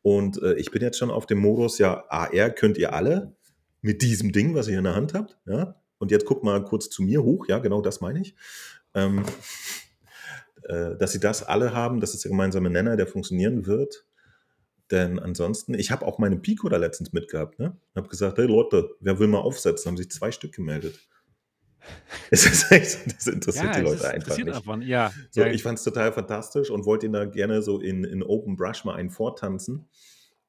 Und 0.00 0.42
äh, 0.42 0.54
ich 0.54 0.70
bin 0.70 0.80
jetzt 0.82 0.98
schon 0.98 1.10
auf 1.10 1.26
dem 1.26 1.38
Modus, 1.38 1.78
ja, 1.78 2.04
AR 2.08 2.50
könnt 2.50 2.78
ihr 2.78 2.94
alle 2.94 3.36
mit 3.82 4.00
diesem 4.00 4.32
Ding, 4.32 4.54
was 4.54 4.66
ihr 4.66 4.78
in 4.78 4.84
der 4.84 4.96
Hand 4.96 5.12
habt. 5.12 5.38
Ja? 5.46 5.76
Und 5.98 6.10
jetzt 6.10 6.24
guckt 6.24 6.42
mal 6.42 6.64
kurz 6.64 6.88
zu 6.88 7.02
mir 7.02 7.22
hoch. 7.22 7.46
Ja, 7.48 7.58
genau 7.58 7.82
das 7.82 8.00
meine 8.00 8.22
ich. 8.22 8.34
Ähm, 8.94 9.24
äh, 10.62 10.96
dass 10.96 11.12
sie 11.12 11.20
das 11.20 11.42
alle 11.42 11.74
haben, 11.74 12.00
das 12.00 12.14
ist 12.14 12.24
der 12.24 12.30
gemeinsame 12.30 12.70
Nenner, 12.70 12.96
der 12.96 13.06
funktionieren 13.06 13.66
wird. 13.66 14.06
Denn 14.90 15.18
ansonsten, 15.18 15.74
ich 15.74 15.90
habe 15.90 16.06
auch 16.06 16.18
meine 16.18 16.38
Pico 16.38 16.68
da 16.70 16.78
letztens 16.78 17.12
mitgehabt, 17.12 17.58
ne? 17.58 17.76
Habe 17.94 18.08
gesagt, 18.08 18.38
hey 18.38 18.46
Leute, 18.46 18.90
wer 19.00 19.18
will 19.18 19.28
mal 19.28 19.40
aufsetzen? 19.40 19.90
Haben 19.90 19.96
sich 19.98 20.10
zwei 20.10 20.32
Stück 20.32 20.52
gemeldet. 20.52 20.98
Es 22.30 22.46
ist 22.46 22.70
echt 22.72 22.90
so, 22.90 22.98
das 23.10 23.26
interessiert 23.26 23.74
Ja, 23.74 23.76
die 23.76 23.80
Leute 23.80 24.04
ist 24.04 24.14
einfach 24.14 24.42
nicht. 24.42 24.64
einfach 24.64 24.80
ja, 24.82 25.14
So, 25.30 25.44
ja. 25.44 25.46
ich 25.46 25.62
fand 25.62 25.78
es 25.78 25.84
total 25.84 26.12
fantastisch 26.12 26.70
und 26.70 26.86
wollte 26.86 27.06
ihn 27.06 27.12
da 27.12 27.24
gerne 27.26 27.62
so 27.62 27.80
in 27.80 28.04
in 28.04 28.22
Open 28.22 28.56
Brush 28.56 28.84
mal 28.84 28.94
einen 28.96 29.10
vortanzen 29.10 29.88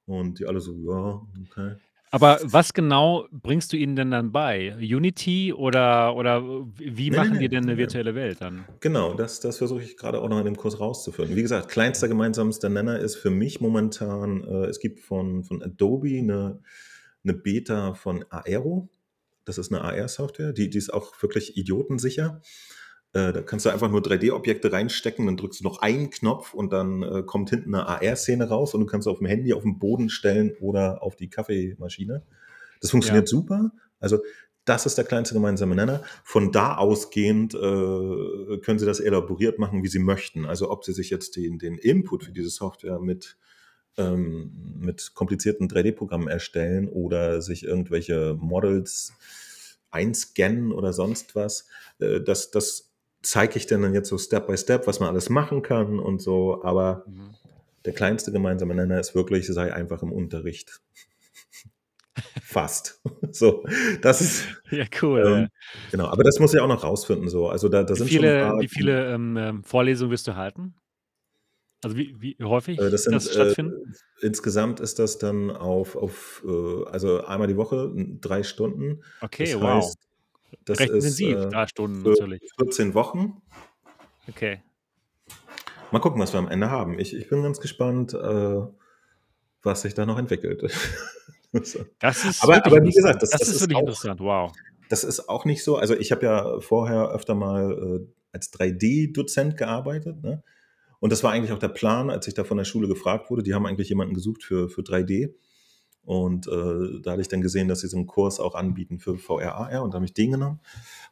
und 0.06 0.40
die 0.40 0.46
alle 0.48 0.62
so: 0.62 0.74
„Ja, 0.76 1.22
okay.“ 1.46 1.78
Aber 2.12 2.40
was 2.44 2.74
genau 2.74 3.28
bringst 3.32 3.74
du 3.74 3.78
ihnen 3.78 3.96
denn 3.96 4.12
dann 4.12 4.32
bei? 4.32 4.76
Unity 4.78 5.52
oder 5.52 6.16
oder 6.16 6.44
wie 6.78 7.10
machen 7.12 7.40
die 7.40 7.50
ne, 7.50 7.50
denn 7.50 7.66
ne, 7.66 7.74
'ne 7.74 7.78
ne. 7.78 7.78
virtuelle 7.78 8.14
Welt 8.16 8.40
dann? 8.42 8.68
Genau, 8.82 9.14
das 9.16 9.40
das 9.42 9.58
versuche 9.60 9.84
ich 9.84 9.98
grade 9.98 10.22
auch 10.22 10.30
noch 10.30 10.40
in 10.40 10.46
dem 10.46 10.58
Kurs 10.58 10.80
rauszufinden. 10.80 11.36
Wie 11.38 11.42
gesagt, 11.44 11.70
kleinster 11.70 12.08
gemeinsamster 12.10 12.70
Nenner 12.70 13.00
ist 13.00 13.16
für 13.18 13.32
mich 13.32 13.62
momentan, 13.62 14.44
äh, 14.44 14.66
es 14.68 14.80
gibt 14.80 15.00
von 15.02 15.44
von 15.46 15.64
Adobe 15.64 16.22
'ne 16.24 16.62
'ne 17.24 17.34
Beta 17.34 17.94
von 17.96 18.26
Aero. 18.32 18.90
Das 19.48 19.58
ist 19.58 19.72
'ne 19.72 19.82
AR-Software, 19.82 20.54
die 20.54 20.70
die 20.70 20.78
ist 20.78 20.94
auch 20.94 21.22
wirklich 21.22 21.58
idiotensicher. 21.58 22.42
Äh, 23.14 23.34
da 23.34 23.42
kannst 23.42 23.66
du 23.66 23.70
einfach 23.70 23.90
nur 23.92 24.02
3D-Objekte 24.02 24.72
reinstecken, 24.72 25.26
dann 25.28 25.38
drückst 25.38 25.60
du 25.62 25.64
noch 25.66 25.80
einen 25.82 26.10
Knopf 26.12 26.54
und 26.54 26.74
dann, 26.74 27.04
äh, 27.04 27.24
kommt 27.26 27.50
hinten 27.52 27.72
'ne 27.72 27.86
AR-Szene 27.88 28.48
raus 28.50 28.74
und 28.74 28.82
du 28.82 28.88
kannst 28.88 29.08
auf'm 29.08 29.28
Handy 29.28 29.54
auf'n 29.54 29.80
Boden 29.80 30.10
stellen 30.10 30.54
oder 30.62 31.04
auf 31.04 31.16
die 31.16 31.30
Kaffeemaschine. 31.30 32.24
Das 32.82 32.92
Ja. 32.94 33.24
funktioniert 33.24 33.28
super. 33.30 33.72
Also, 34.00 34.20
das 34.66 34.86
ist 34.88 34.98
der 34.98 35.06
kleinste 35.06 35.36
gemeinsame 35.36 35.76
Nenner. 35.76 36.04
Von 36.26 36.52
da 36.54 36.78
ausgehend, 36.78 37.54
äh, 37.56 38.60
können 38.60 38.80
sie 38.80 38.86
das 38.88 39.00
elaboriert 39.02 39.60
machen, 39.60 39.84
wie 39.84 39.90
sie 39.90 40.00
möchten. 40.00 40.46
Also, 40.46 40.72
ob 40.72 40.86
sie 40.86 40.94
sich 40.94 41.10
jetzt 41.12 41.36
den 41.38 41.60
den 41.60 41.78
Input 41.80 42.26
für 42.26 42.32
diese 42.34 42.50
Software 42.52 43.00
mit 43.00 43.38
ähm, 43.98 44.52
mit 44.80 45.14
komplizierten 45.16 45.68
3D-Programmen 45.70 46.28
erstellen 46.28 46.90
oder 46.90 47.42
sich 47.42 47.64
irgendwelche 47.66 48.36
Models 48.40 49.14
einscannen 49.92 50.72
oder 50.72 50.94
sonst 50.94 51.36
was. 51.36 51.68
Äh, 52.00 52.22
das 52.22 52.52
das 52.52 52.92
zeige 53.24 53.58
ich 53.58 53.68
dann 53.68 53.94
jetzt 53.94 54.10
so 54.10 54.18
Step 54.18 54.48
by 54.48 54.58
Step, 54.58 54.88
was 54.88 55.00
man 55.00 55.10
alles 55.10 55.30
machen 55.30 55.62
kann 55.64 56.00
und 56.00 56.22
so, 56.22 56.64
aber 56.64 57.08
Mhm. 57.08 57.36
der 57.86 57.94
kleinste 57.94 58.32
gemeinsame 58.34 58.76
Nenner 58.76 59.00
ist 59.00 59.16
wirklich, 59.16 59.48
sei 59.48 59.74
einfach 59.74 60.04
im 60.04 60.12
Unterricht. 60.14 60.82
Fast. 62.44 63.02
So, 63.34 63.64
das 64.02 64.22
ist 64.22 64.48
Ja, 64.72 64.86
cool, 65.02 65.22
ähm, 65.26 65.48
ja. 65.48 65.50
genau, 65.92 66.08
aber 66.08 66.24
das 66.24 66.40
muss 66.40 66.54
ich 66.54 66.62
auch 66.62 66.68
noch 66.68 66.84
rausfinden 66.86 67.30
so. 67.30 67.50
Also, 67.50 67.70
da 67.70 67.84
da 67.84 67.96
Wie 67.96 67.98
sind 67.98 68.14
schon 68.14 68.28
'n 68.30 68.34
viele 68.34 68.38
paar, 68.38 68.56
wie 68.60 68.68
viele, 68.68 69.14
ähm, 69.14 69.64
Vorlesungen 69.64 70.12
wirst 70.12 70.28
du 70.28 70.36
halten? 70.36 70.74
Also, 71.84 71.98
wie 71.98 72.16
wie 72.20 72.38
häufig 72.44 72.80
Äh, 72.80 72.90
das 72.90 73.06
wird 73.06 73.12
sind, 73.12 73.14
das 73.16 73.28
äh 73.28 73.34
stattfinden? 73.34 73.94
insgesamt 74.22 74.80
ist 74.80 75.00
das 75.00 75.18
dann 75.18 75.52
auf 75.52 75.96
auf, 75.96 76.44
äh 76.48 76.86
also, 76.90 77.24
einmal 77.26 77.48
die 77.48 77.58
Woche, 77.58 77.92
n 77.96 78.20
3 78.22 78.44
Stunden. 78.44 79.04
Okay, 79.22 79.54
Das 79.54 79.62
wow. 79.62 79.86
heißt, 79.86 79.98
das 80.66 80.80
Recht 80.80 80.90
ist, 80.92 80.96
intensiv, 80.96 81.46
äh, 81.48 81.50
3 81.50 81.68
Stunden 81.68 82.06
für 82.06 82.10
natürlich. 82.10 82.42
14 82.60 82.94
Wochen. 82.94 83.42
Okay. 84.30 84.62
Mal 85.92 86.00
gucken, 86.00 86.22
was 86.22 86.34
wir 86.34 86.40
am 86.40 86.48
Ende 86.48 86.70
haben. 86.72 86.98
Ich 87.00 87.16
ich 87.16 87.30
bin 87.30 87.44
ganz 87.44 87.60
gespannt, 87.60 88.14
äh, 88.14 88.62
was 89.64 89.82
sich 89.84 89.94
da 89.94 90.06
noch 90.06 90.18
entwickelt. 90.18 90.64
Das 92.00 92.26
ist 92.26 92.42
Aber 92.42 92.56
wirklich 92.56 92.74
aber 92.74 92.84
wie 92.84 92.92
gesagt, 92.92 93.22
interessant. 93.22 93.22
das 93.22 93.30
Das 93.30 93.42
das 93.42 93.50
ist 93.50 93.56
ist 93.58 93.62
wirklich 93.62 93.78
auch 93.78 93.82
interessant, 93.82 94.20
wow. 94.22 94.52
das 94.90 95.04
ist 95.04 95.30
auch 95.30 95.46
nicht 95.46 95.64
so 95.64 95.78
also, 95.78 95.96
ich 95.96 96.12
habe 96.12 96.26
ja 96.26 96.60
vorher 96.62 97.10
öfter 97.12 97.36
mal, 97.36 97.72
äh, 98.02 98.08
als 98.32 98.52
3D-Dozent 98.54 99.56
gearbeitet, 99.58 100.24
ne? 100.24 100.44
Und 101.04 101.12
das 101.12 101.22
war 101.22 101.34
eigentlich 101.34 101.52
auch 101.52 101.60
der 101.60 101.68
Plan, 101.68 102.10
als 102.10 102.28
ich 102.30 102.34
da 102.34 102.46
von 102.46 102.56
der 102.58 102.64
Schule 102.64 102.88
gefragt 102.88 103.30
wurde. 103.30 103.44
Die 103.44 103.54
haben 103.54 103.66
eigentlich 103.66 103.90
jemanden 103.90 104.14
gesucht 104.14 104.42
für 104.42 104.70
für 104.70 104.84
3D. 104.84 105.36
Und, 106.06 106.48
äh, 106.48 107.02
da 107.04 107.12
hatte 107.12 107.22
ich 107.22 107.28
dann 107.28 107.42
gesehen, 107.42 107.68
dass 107.68 107.82
sie 107.82 107.90
so 107.90 107.98
'n 107.98 108.08
Kurs 108.08 108.40
auch 108.40 108.56
anbieten 108.56 109.00
für 109.00 109.18
VR, 109.18 109.56
AR 109.56 109.84
und 109.84 109.92
da 109.94 109.96
habe 109.98 110.06
ich 110.06 110.14
den 110.14 110.32
genommen. 110.32 110.62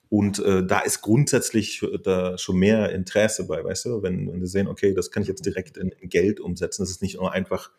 Und, 0.09 0.39
äh, 0.39 0.65
da 0.65 0.79
ist 0.81 1.01
grundsätzlich 1.01 1.81
da 2.03 2.37
schon 2.37 2.57
mehr 2.57 2.91
Interesse 2.93 3.47
bei, 3.47 3.63
weißt 3.65 3.85
du? 3.85 4.03
Wenn 4.03 4.31
wenn 4.31 4.39
die 4.41 4.47
sehen: 4.47 4.67
„Okay, 4.69 4.93
das 4.93 5.11
kann 5.11 5.23
ich 5.23 5.29
jetzt 5.29 5.45
direkt 5.45 5.77
in 5.77 5.89
in 5.91 6.09
Geld 6.09 6.39
umsetzen.“ 6.39 6.83
Das 6.83 6.91
ist 6.91 7.01
nicht 7.01 7.17
nur 7.17 7.33
einfach 7.33 7.71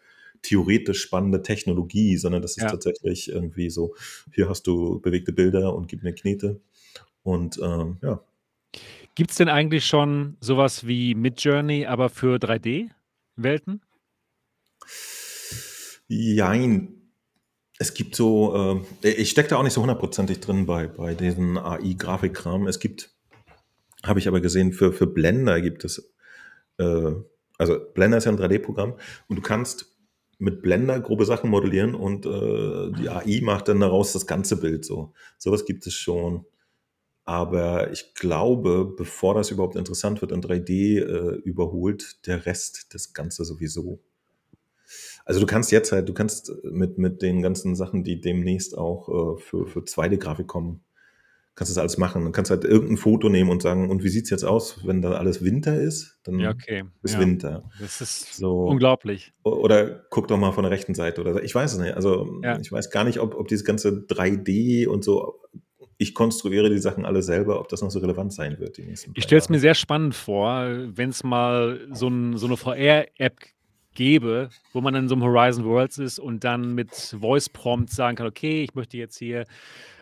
theoretisch 0.42 1.02
spannende 1.02 1.42
Technologie, 1.42 2.18
sondern 2.18 2.42
das 2.42 2.58
ist 2.58 2.68
Ja. 2.68 2.70
tatsächlich 2.70 3.30
irgendwie 3.30 3.70
so: 3.70 3.94
„Hier 4.34 4.48
hast 4.50 4.66
du 4.68 5.00
bewegte 5.00 5.32
Bilder 5.32 5.74
und 5.76 5.88
gib 5.88 6.02
mir 6.04 6.14
Knete.“ 6.14 6.60
Und, 7.24 7.58
ähm, 7.62 7.98
ja. 8.02 8.22
Gibt's 9.16 9.36
denn 9.36 9.50
eigentlich 9.50 9.84
schon 9.84 10.38
so 10.40 10.56
was 10.56 10.86
wie 10.86 11.14
Midjourney, 11.14 11.84
aber 11.86 12.08
für 12.08 12.38
3D-Welten? 12.38 13.82
Jein. 16.10 16.98
Es 17.78 17.94
gibt 17.94 18.14
so, 18.16 18.84
äh 19.02 19.08
ich 19.10 19.30
stecke 19.30 19.50
da 19.50 19.56
auch 19.56 19.62
nicht 19.64 19.72
so 19.74 19.80
hundertprozentig 19.82 20.40
drin 20.40 20.66
bei 20.66 20.86
bei 20.88 21.14
diesem 21.14 21.58
AI-Grafikkram. 21.58 22.66
Es 22.68 22.80
gibt 22.80 23.14
habe 24.04 24.20
ich 24.20 24.28
aber 24.28 24.40
gesehen, 24.40 24.72
für 24.72 24.92
für 24.92 25.06
Blender 25.06 25.60
gibt 25.60 25.84
es, 25.84 26.12
äh 26.78 27.12
also, 27.58 27.78
Blender 27.94 28.18
ist 28.18 28.24
ja 28.26 28.32
'n 28.32 28.38
3D-Programm 28.38 28.94
und 29.28 29.36
du 29.36 29.42
kannst 29.42 29.86
mit 30.38 30.62
Blender 30.62 31.00
grobe 31.00 31.24
Sachen 31.26 31.50
modellieren 31.50 31.94
und, 31.94 32.26
äh, 32.26 32.92
die. 32.98 33.08
AI 33.10 33.40
macht 33.44 33.68
dann 33.68 33.80
daraus 33.80 34.12
das 34.14 34.26
ganze 34.26 34.58
Bild 34.60 34.84
so. 34.84 35.14
So 35.38 35.52
was 35.52 35.64
gibt 35.66 35.86
es 35.86 35.94
schon. 35.94 36.46
Aber 37.26 37.92
ich 37.92 38.14
glaube, 38.14 38.84
bevor 38.96 39.34
das 39.34 39.50
überhaupt 39.52 39.76
interessant 39.76 40.20
wird, 40.22 40.32
in 40.32 40.40
3D, 40.40 40.98
äh, 40.98 41.36
überholt 41.44 42.26
der 42.26 42.46
Rest 42.46 42.94
das 42.94 43.12
Ganze 43.14 43.44
sowieso. 43.44 44.00
Also, 45.26 45.40
du 45.40 45.46
kannst 45.46 45.70
jetzt 45.70 45.92
halt 45.92 46.08
du 46.08 46.14
kannst 46.14 46.52
mit 46.64 46.98
mit 46.98 47.22
den 47.22 47.42
ganzen 47.42 47.76
Sachen, 47.76 48.02
die 48.04 48.20
demnächst 48.20 48.76
auch, 48.76 49.36
äh, 49.36 49.40
für 49.40 49.66
für 49.66 49.80
2D-Grafik 49.84 50.46
kommen 50.46 50.84
kannst 51.56 51.70
das 51.72 51.78
alles 51.78 51.98
machen. 51.98 52.24
Du 52.24 52.32
kannst 52.32 52.50
halt 52.50 52.64
irgend 52.64 52.90
'n 52.92 52.96
Foto 52.98 53.28
nehmen 53.30 53.50
und 53.50 53.62
sagen: 53.62 53.90
„Und 53.90 54.04
wie 54.04 54.08
sieht's 54.10 54.30
jetzt 54.30 54.44
aus, 54.44 54.86
wenn 54.86 55.02
da 55.02 55.12
alles 55.14 55.44
Winter 55.44 55.80
ist?“ 55.80 56.20
Ja, 56.38 56.50
Dann 56.50 56.50
okay, 56.50 56.84
ist 57.02 57.18
ja. 57.18 57.18
Winter. 57.18 57.70
Das 57.76 58.00
ist 58.00 58.30
So. 58.30 58.52
unglaublich. 58.64 59.32
Oder 59.44 60.06
guck 60.10 60.28
doch 60.28 60.38
mal 60.38 60.52
von 60.52 60.64
der 60.64 60.72
rechten 60.72 60.94
Seite 60.94 61.20
oder 61.22 61.34
so. 61.34 61.40
Ich 61.40 61.54
weiß 61.54 61.74
es 61.74 61.78
nicht. 61.80 61.94
Also, 61.96 62.28
Ja. 62.42 62.62
ich 62.62 62.72
weiß 62.72 62.90
gar 62.90 63.04
nicht, 63.04 63.20
ob 63.20 63.34
ob 63.36 63.48
dieses 63.48 63.64
ganze 63.66 64.06
3D 64.06 64.86
und 64.88 65.04
so 65.04 65.40
ich 66.02 66.14
konstruiere 66.14 66.68
die 66.70 66.78
Sachen 66.78 67.04
alle 67.06 67.22
selber, 67.22 67.60
ob 67.60 67.68
das 67.68 67.82
noch 67.82 67.90
so 67.90 68.00
relevant 68.00 68.32
sein 68.32 68.58
wird 68.58 68.76
die 68.78 68.82
nächsten 68.84 69.12
Ich 69.14 69.24
stelle 69.24 69.40
es 69.40 69.48
mir 69.48 69.60
sehr 69.60 69.74
spannend 69.74 70.14
vor, 70.14 70.64
wenn's 70.96 71.22
mal 71.24 71.86
so 71.92 72.08
'n 72.08 72.36
so 72.36 72.46
'ne 72.48 72.56
VR-App 72.56 73.38
gäbe, 73.94 74.50
wo 74.72 74.80
man 74.80 74.94
in 74.94 75.08
so 75.08 75.14
'nem 75.14 75.24
Horizon 75.24 75.64
Worlds 75.64 75.98
ist 75.98 76.18
und 76.18 76.44
dann 76.44 76.74
mit 76.74 76.94
Voice 77.20 77.48
Prompt 77.48 77.90
sagen 77.90 78.16
kann: 78.16 78.26
„Okay, 78.26 78.62
ich 78.64 78.74
möchte 78.74 78.96
jetzt 78.98 79.18
hier, 79.18 79.44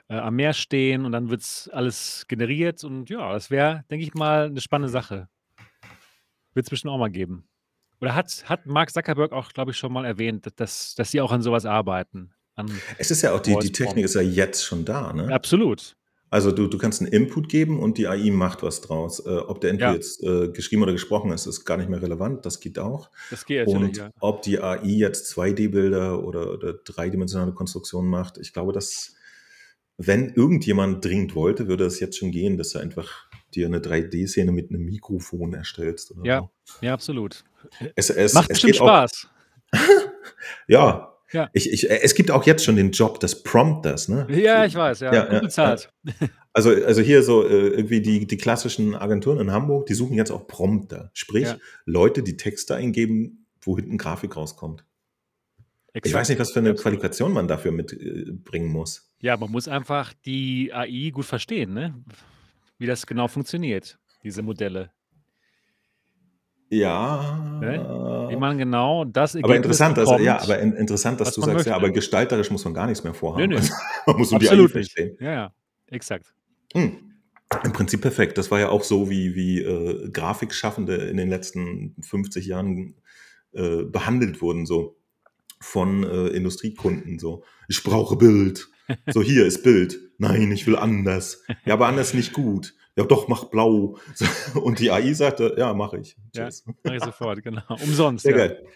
äh, 0.08 0.14
am 0.16 0.36
Meer 0.36 0.52
stehen“, 0.54 1.04
und 1.06 1.12
dann 1.12 1.30
wird's 1.30 1.68
alles 1.72 2.24
generiert 2.28 2.84
und 2.84 3.10
ja, 3.10 3.32
das 3.32 3.50
wäre, 3.50 3.84
denke 3.90 4.04
ich 4.04 4.14
mal, 4.14 4.50
'ne 4.50 4.60
spannende 4.60 4.90
Sache. 4.90 5.28
Wird's 6.56 6.70
bestimmt 6.70 6.92
auch 6.92 6.98
mal 6.98 7.10
geben. 7.10 7.44
Oder 8.00 8.14
hat 8.14 8.48
hat 8.48 8.66
Mark 8.66 8.90
Zuckerberg 8.92 9.32
auch, 9.32 9.52
glaube 9.52 9.70
ich, 9.72 9.76
schon 9.78 9.92
mal 9.92 10.04
erwähnt, 10.04 10.48
dass 10.56 10.94
dass 10.96 11.10
sie 11.10 11.20
auch 11.20 11.32
an 11.32 11.42
so 11.42 11.52
was 11.52 11.66
arbeiten, 11.66 12.32
an 12.60 12.82
Es 12.98 13.10
ist 13.10 13.22
ja 13.22 13.32
auch 13.34 13.40
die 13.40 13.58
die 13.58 13.72
Technik 13.72 14.04
ist 14.04 14.14
ja 14.14 14.20
jetzt 14.22 14.64
schon 14.64 14.84
da, 14.84 15.12
ne? 15.12 15.28
Absolut. 15.32 15.94
Also, 16.32 16.52
du 16.52 16.68
du 16.68 16.78
kannst 16.78 17.00
'n 17.02 17.06
Input 17.08 17.48
geben 17.48 17.80
und 17.80 17.98
die 17.98 18.06
AI 18.06 18.30
macht 18.30 18.62
was 18.62 18.80
draus. 18.82 19.18
Äh, 19.26 19.30
ob 19.30 19.60
der 19.60 19.70
Input 19.70 19.80
Ja. 19.82 19.94
jetzt, 19.94 20.22
äh, 20.22 20.48
geschrieben 20.52 20.82
oder 20.82 20.92
gesprochen 20.92 21.32
ist, 21.32 21.46
ist 21.46 21.64
gar 21.64 21.76
nicht 21.76 21.90
mehr 21.90 22.00
relevant. 22.02 22.46
Das 22.46 22.60
geht 22.60 22.78
auch. 22.78 23.10
Das 23.30 23.44
geht 23.44 23.66
Und 23.66 23.96
ja. 23.96 24.10
ob 24.20 24.42
die 24.42 24.60
AI 24.60 24.84
jetzt 24.86 25.26
2D-Bilder 25.34 26.22
oder 26.24 26.52
oder 26.52 26.74
dreidimensionale 26.74 27.52
Konstruktionen 27.52 28.08
macht, 28.10 28.38
ich 28.38 28.52
glaube, 28.52 28.72
dass 28.72 29.14
wenn 29.98 30.30
irgendjemand 30.34 31.04
dringend 31.04 31.34
wollte, 31.34 31.68
würde 31.68 31.84
es 31.84 32.00
jetzt 32.00 32.16
schon 32.18 32.30
gehen, 32.32 32.56
dass 32.58 32.70
du 32.70 32.78
einfach 32.78 33.26
dir 33.54 33.68
'ne 33.68 33.80
3D-Szene 33.80 34.52
mit 34.52 34.70
'nem 34.70 34.84
Mikrofon 34.84 35.52
erstellst 35.54 36.14
Ja, 36.22 36.40
so. 36.40 36.50
ja, 36.80 36.92
absolut. 36.94 37.44
Es 37.96 38.10
es 38.10 38.34
macht 38.34 38.44
es 38.50 38.60
bestimmt 38.60 38.76
Spaß. 38.76 39.28
Ja. 40.68 41.09
Ja. 41.32 41.48
Ich 41.52 41.70
ich 41.72 41.88
es 41.90 42.14
gibt 42.14 42.30
auch 42.30 42.44
jetzt 42.46 42.64
schon 42.64 42.76
den 42.76 42.90
Job 42.90 43.20
des 43.20 43.42
Prompters, 43.42 44.08
ne? 44.08 44.26
Ja, 44.30 44.64
ich 44.64 44.74
weiß, 44.74 45.00
ja. 45.00 45.14
Ja, 45.14 45.40
Gut 45.40 45.56
ja. 45.56 45.76
Also 46.52 46.70
also, 46.70 47.00
hier 47.02 47.22
so, 47.22 47.46
äh, 47.46 47.68
irgendwie 47.68 48.00
die 48.00 48.26
die 48.26 48.36
klassischen 48.36 48.96
Agenturen 48.96 49.38
in 49.38 49.52
Hamburg, 49.52 49.86
die 49.86 49.94
suchen 49.94 50.14
jetzt 50.16 50.32
auch 50.32 50.48
Prompter, 50.48 51.10
sprich 51.14 51.44
Ja. 51.44 51.58
Leute, 51.84 52.22
die 52.24 52.36
Texte 52.36 52.74
eingeben, 52.74 53.46
wo 53.62 53.76
hinten 53.76 53.98
Grafik 53.98 54.36
rauskommt. 54.36 54.84
Ich 55.92 56.02
weiß 56.02 56.06
Exakt, 56.06 56.28
nicht, 56.30 56.38
was 56.38 56.50
für 56.52 56.60
'ne 56.62 56.70
absolut. 56.70 56.82
Qualifikation 56.82 57.32
man 57.32 57.48
dafür 57.48 57.72
mit 57.72 57.92
äh, 57.92 58.58
muss. 58.60 59.10
Ja, 59.20 59.36
man 59.36 59.50
muss 59.50 59.68
einfach 59.68 60.12
die 60.24 60.72
AI 60.72 61.10
gut 61.10 61.26
verstehen, 61.26 61.74
ne? 61.74 61.94
Wie 62.78 62.86
das 62.86 63.06
genau 63.06 63.28
funktioniert, 63.28 63.98
diese 64.24 64.42
Modelle. 64.42 64.90
Ne? 66.70 68.26
Wie 68.28 68.32
Ja. 68.32 68.38
man 68.38 68.56
genau 68.58 69.04
das 69.04 69.34
Aber 69.34 69.54
Ergebnis 69.54 69.56
interessant, 69.56 69.98
also 69.98 70.18
ja, 70.18 70.36
aber 70.36 70.54
bekommt, 70.54 70.74
in 70.74 70.80
interessant, 70.80 71.20
dass 71.20 71.34
du 71.34 71.42
sagst: 71.42 71.66
„Ja, 71.66 71.74
aber 71.74 71.88
möchte. 71.88 71.94
gestalterisch 71.98 72.50
muss 72.50 72.64
man 72.64 72.74
gar 72.74 72.86
nichts 72.86 73.02
mehr 73.04 73.14
vorhaben.“ 73.14 73.48
ne. 73.48 73.56
Also, 73.56 73.72
man 74.06 74.16
muss 74.18 74.30
nur 74.30 74.38
die 74.40 74.46
Absolut 74.46 74.74
nicht. 74.74 74.92
verstehen. 74.92 75.16
Ja, 75.20 75.32
ja, 75.32 75.52
exakt. 75.88 76.32
Hm. 76.74 76.96
Im 77.64 77.72
Prinzip 77.72 78.00
perfekt. 78.00 78.38
Das 78.38 78.50
war 78.52 78.60
ja 78.60 78.68
auch 78.68 78.84
so, 78.84 79.10
wie 79.10 79.34
wie, 79.34 79.60
äh, 79.60 80.08
Grafikschaffende 80.10 80.94
in 80.94 81.16
den 81.16 81.28
letzten 81.28 81.96
50 82.02 82.46
Jahren, 82.46 82.94
äh, 83.52 83.82
behandelt 83.82 84.40
wurden 84.40 84.66
so. 84.66 84.96
von 85.60 86.04
äh, 86.04 86.28
Industriekunden 86.28 87.18
so. 87.18 87.44
Ich 87.68 87.82
brauche 87.82 88.16
Bild. 88.16 88.68
So, 89.08 89.22
hier 89.22 89.46
ist 89.46 89.62
Bild. 89.62 89.98
Nein, 90.18 90.50
ich 90.52 90.66
will 90.66 90.76
anders. 90.76 91.44
Ja, 91.66 91.74
aber 91.74 91.86
anders 91.88 92.14
nicht 92.14 92.32
gut. 92.32 92.74
Ja, 92.96 93.04
doch, 93.04 93.28
mach 93.28 93.44
blau. 93.44 93.96
Und 94.54 94.78
die 94.78 94.90
AI 94.90 95.12
sagte, 95.12 95.54
ja, 95.56 95.72
mache 95.74 95.98
ich. 95.98 96.16
Ja, 96.34 96.48
mache 96.82 96.96
ich 96.96 97.04
sofort, 97.04 97.42
genau. 97.42 97.62
Umsonst. 97.68 98.24
Sehr 98.24 98.36
ja. 98.36 98.46
geil. 98.46 98.66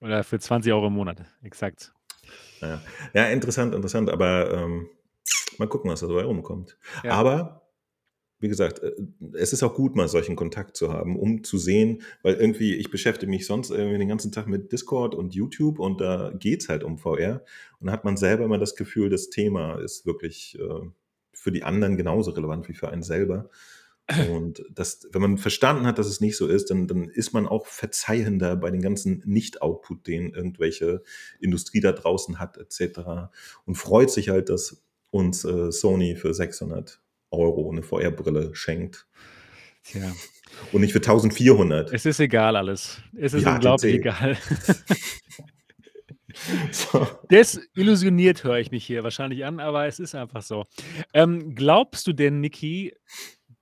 Oder 0.00 0.24
für 0.24 0.38
20 0.38 0.72
Euro 0.72 0.88
im 0.88 0.94
Monat, 0.94 1.24
exakt. 1.42 1.92
Ja, 2.60 2.80
ja 3.12 3.24
interessant, 3.28 3.74
interessant. 3.74 4.10
Aber 4.10 4.52
ähm, 4.52 4.88
mal 5.58 5.68
gucken, 5.68 5.90
was 5.90 6.00
da 6.00 6.06
so 6.06 6.18
herumkommt. 6.18 6.76
Ja. 7.02 7.12
Aber 7.12 7.64
wie 8.40 8.48
gesagt, 8.48 8.80
äh, 8.80 8.92
es 9.34 9.52
ist 9.52 9.62
auch 9.62 9.74
gut, 9.74 9.96
mal 9.96 10.08
solchen 10.08 10.36
Kontakt 10.36 10.76
zu 10.76 10.92
haben, 10.92 11.18
um 11.18 11.42
zu 11.44 11.58
sehen, 11.58 12.02
weil 12.22 12.34
irgendwie, 12.34 12.74
ich 12.74 12.90
beschäftige 12.90 13.30
mich 13.30 13.46
sonst 13.46 13.70
irgendwie 13.70 13.98
den 13.98 14.08
ganzen 14.08 14.32
Tag 14.32 14.46
mit 14.46 14.72
Discord 14.72 15.14
und 15.14 15.34
YouTube 15.34 15.78
und 15.78 16.00
da 16.00 16.32
geht 16.38 16.62
es 16.62 16.68
halt 16.68 16.84
um 16.84 16.98
VR. 16.98 17.42
Und 17.80 17.86
da 17.86 17.92
hat 17.92 18.04
man 18.04 18.16
selber 18.16 18.44
immer 18.44 18.58
das 18.58 18.76
Gefühl, 18.76 19.08
das 19.08 19.30
Thema 19.30 19.76
ist 19.76 20.06
wirklich 20.06 20.58
äh, 20.58 20.86
für 21.44 21.52
die 21.52 21.62
anderen 21.62 21.98
genauso 21.98 22.30
relevant 22.30 22.70
wie 22.70 22.74
für 22.74 22.88
einen 22.88 23.02
selber. 23.02 23.50
Und 24.30 24.64
das, 24.70 25.06
wenn 25.12 25.20
man 25.20 25.36
verstanden 25.36 25.86
hat, 25.86 25.98
dass 25.98 26.06
es 26.06 26.22
nicht 26.22 26.38
so 26.38 26.46
ist, 26.46 26.70
dann, 26.70 26.88
dann 26.88 27.04
ist 27.10 27.34
man 27.34 27.46
auch 27.46 27.66
verzeihender 27.66 28.56
bei 28.56 28.70
den 28.70 28.80
ganzen 28.80 29.22
Nicht-Output, 29.26 30.06
den 30.06 30.32
irgendwelche 30.32 31.02
Industrie 31.40 31.80
da 31.80 31.92
draußen 31.92 32.38
hat, 32.38 32.56
etc. 32.56 33.00
Und 33.66 33.74
freut 33.74 34.10
sich 34.10 34.30
halt, 34.30 34.48
dass 34.48 34.82
uns 35.10 35.44
äh, 35.44 35.70
Sony 35.70 36.16
für 36.16 36.32
600 36.32 36.98
Euro 37.30 37.70
eine 37.70 37.82
VR-Brille 37.82 38.54
schenkt. 38.54 39.06
Tja. 39.84 40.14
Und 40.72 40.80
nicht 40.80 40.92
für 40.92 40.98
1400. 40.98 41.92
Es 41.92 42.06
ist 42.06 42.20
egal 42.20 42.56
alles. 42.56 43.02
Es 43.14 43.34
ist 43.34 43.42
Ja, 43.42 43.54
unglaublich 43.56 43.96
egal. 43.96 44.38
So. 46.72 47.06
Desillusioniert 47.30 48.44
höre 48.44 48.58
ich 48.58 48.70
mich 48.70 48.84
hier 48.84 49.04
wahrscheinlich 49.04 49.44
an, 49.44 49.60
aber 49.60 49.86
es 49.86 49.98
ist 49.98 50.14
einfach 50.14 50.42
so. 50.42 50.64
Ähm, 51.12 51.54
glaubst 51.54 52.06
du 52.06 52.12
denn, 52.12 52.40
Niki, 52.40 52.92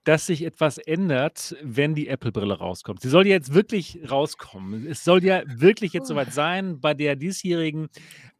dass 0.03 0.25
sich 0.25 0.43
etwas 0.43 0.77
ändert, 0.77 1.55
wenn 1.61 1.95
die 1.95 2.07
Apple-Brille 2.07 2.57
rauskommt? 2.57 3.01
Sie 3.01 3.09
soll 3.09 3.25
ja 3.27 3.33
jetzt 3.33 3.53
wirklich 3.53 3.99
rauskommen. 4.09 4.85
Es 4.87 5.03
soll 5.03 5.23
ja 5.23 5.43
wirklich 5.47 5.93
jetzt 5.93 6.07
soweit 6.07 6.33
sein, 6.33 6.81
bei 6.81 6.93
der 6.93 7.15
diesjährigen 7.15 7.87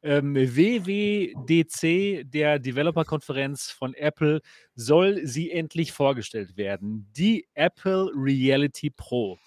ähm, 0.02 0.36
WWDC, 0.36 2.30
der 2.30 2.60
Developer-Konferenz 2.60 3.72
von 3.72 3.94
Apple, 3.94 4.42
soll 4.76 5.26
sie 5.26 5.52
endlich 5.52 5.94
vorgestellt 5.94 6.58
werden. 6.58 7.08
Die 7.16 7.48
Apple 7.54 8.12
Reality 8.14 8.90
Pro. 8.90 9.38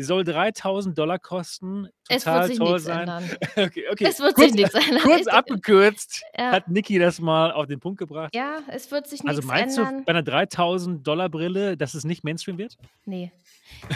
Die 0.00 0.04
soll 0.04 0.24
3000 0.24 0.96
Dollar 0.96 1.18
kosten. 1.18 1.86
Es 2.08 2.24
Total 2.24 2.38
wird 2.40 2.48
sich 2.48 2.58
toll 2.58 2.68
nichts 2.72 2.84
sein. 2.84 3.00
ändern. 3.00 3.24
Okay, 3.56 3.84
okay. 3.92 4.06
Es 4.08 4.18
wird 4.18 4.34
kurz, 4.34 4.46
sich 4.52 4.54
nichts 4.62 4.74
ändern. 4.74 5.02
kurz 5.02 5.26
abgekürzt 5.26 6.22
Ja. 6.38 6.52
hat 6.52 6.68
Niki 6.68 6.98
das 6.98 7.20
mal 7.20 7.52
auf 7.52 7.66
den 7.66 7.80
Punkt 7.80 7.98
gebracht. 7.98 8.34
Ja, 8.34 8.60
es 8.68 8.90
wird 8.90 9.06
sich 9.08 9.20
Also 9.26 9.40
nichts 9.42 9.46
meinst 9.46 9.76
ändern. 9.76 9.98
du 9.98 10.04
bei 10.04 10.10
einer 10.12 10.22
3000 10.22 11.06
Dollar 11.06 11.28
Brille, 11.28 11.76
dass 11.76 11.92
es 11.92 12.04
nicht 12.04 12.24
Mainstream 12.24 12.56
wird? 12.56 12.78
Nee. 13.04 13.30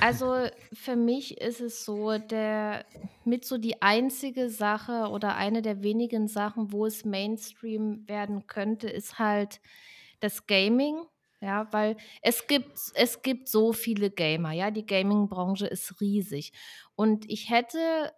Also 0.02 0.46
für 0.74 0.94
mich 0.94 1.40
ist 1.40 1.62
es 1.62 1.86
so, 1.86 2.18
der 2.18 2.84
mit 3.24 3.46
so 3.46 3.56
die 3.56 3.80
einzige 3.80 4.50
Sache 4.50 5.08
oder 5.08 5.36
eine 5.36 5.62
der 5.62 5.82
wenigen 5.82 6.28
Sachen, 6.28 6.70
wo 6.70 6.84
es 6.84 7.06
Mainstream 7.06 8.06
werden 8.06 8.46
könnte, 8.46 8.90
ist 8.90 9.18
halt 9.18 9.62
das 10.20 10.46
Gaming. 10.46 10.98
Ja, 11.44 11.70
weil 11.72 11.98
es 12.22 12.46
gibt, 12.46 12.78
es 12.94 13.20
gibt 13.20 13.50
so 13.50 13.74
viele 13.74 14.10
Gamer, 14.10 14.52
ja, 14.52 14.70
die 14.70 14.86
Gaming-Branche 14.86 15.66
ist 15.66 16.00
riesig. 16.00 16.54
Und 16.94 17.28
ich 17.28 17.50
hätte 17.50 18.14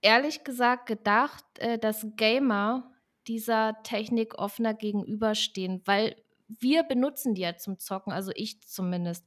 ehrlich 0.00 0.42
gesagt 0.42 0.86
gedacht, 0.86 1.44
äh, 1.58 1.78
dass 1.78 2.04
Gamer 2.16 2.90
dieser 3.28 3.80
Technik 3.84 4.34
offener 4.36 4.74
gegenüberstehen, 4.74 5.82
weil 5.84 6.16
wir 6.48 6.82
benutzen 6.82 7.36
die 7.36 7.42
ja 7.42 7.56
zum 7.56 7.78
Zocken, 7.78 8.12
also 8.12 8.32
ich 8.34 8.60
zumindest. 8.62 9.24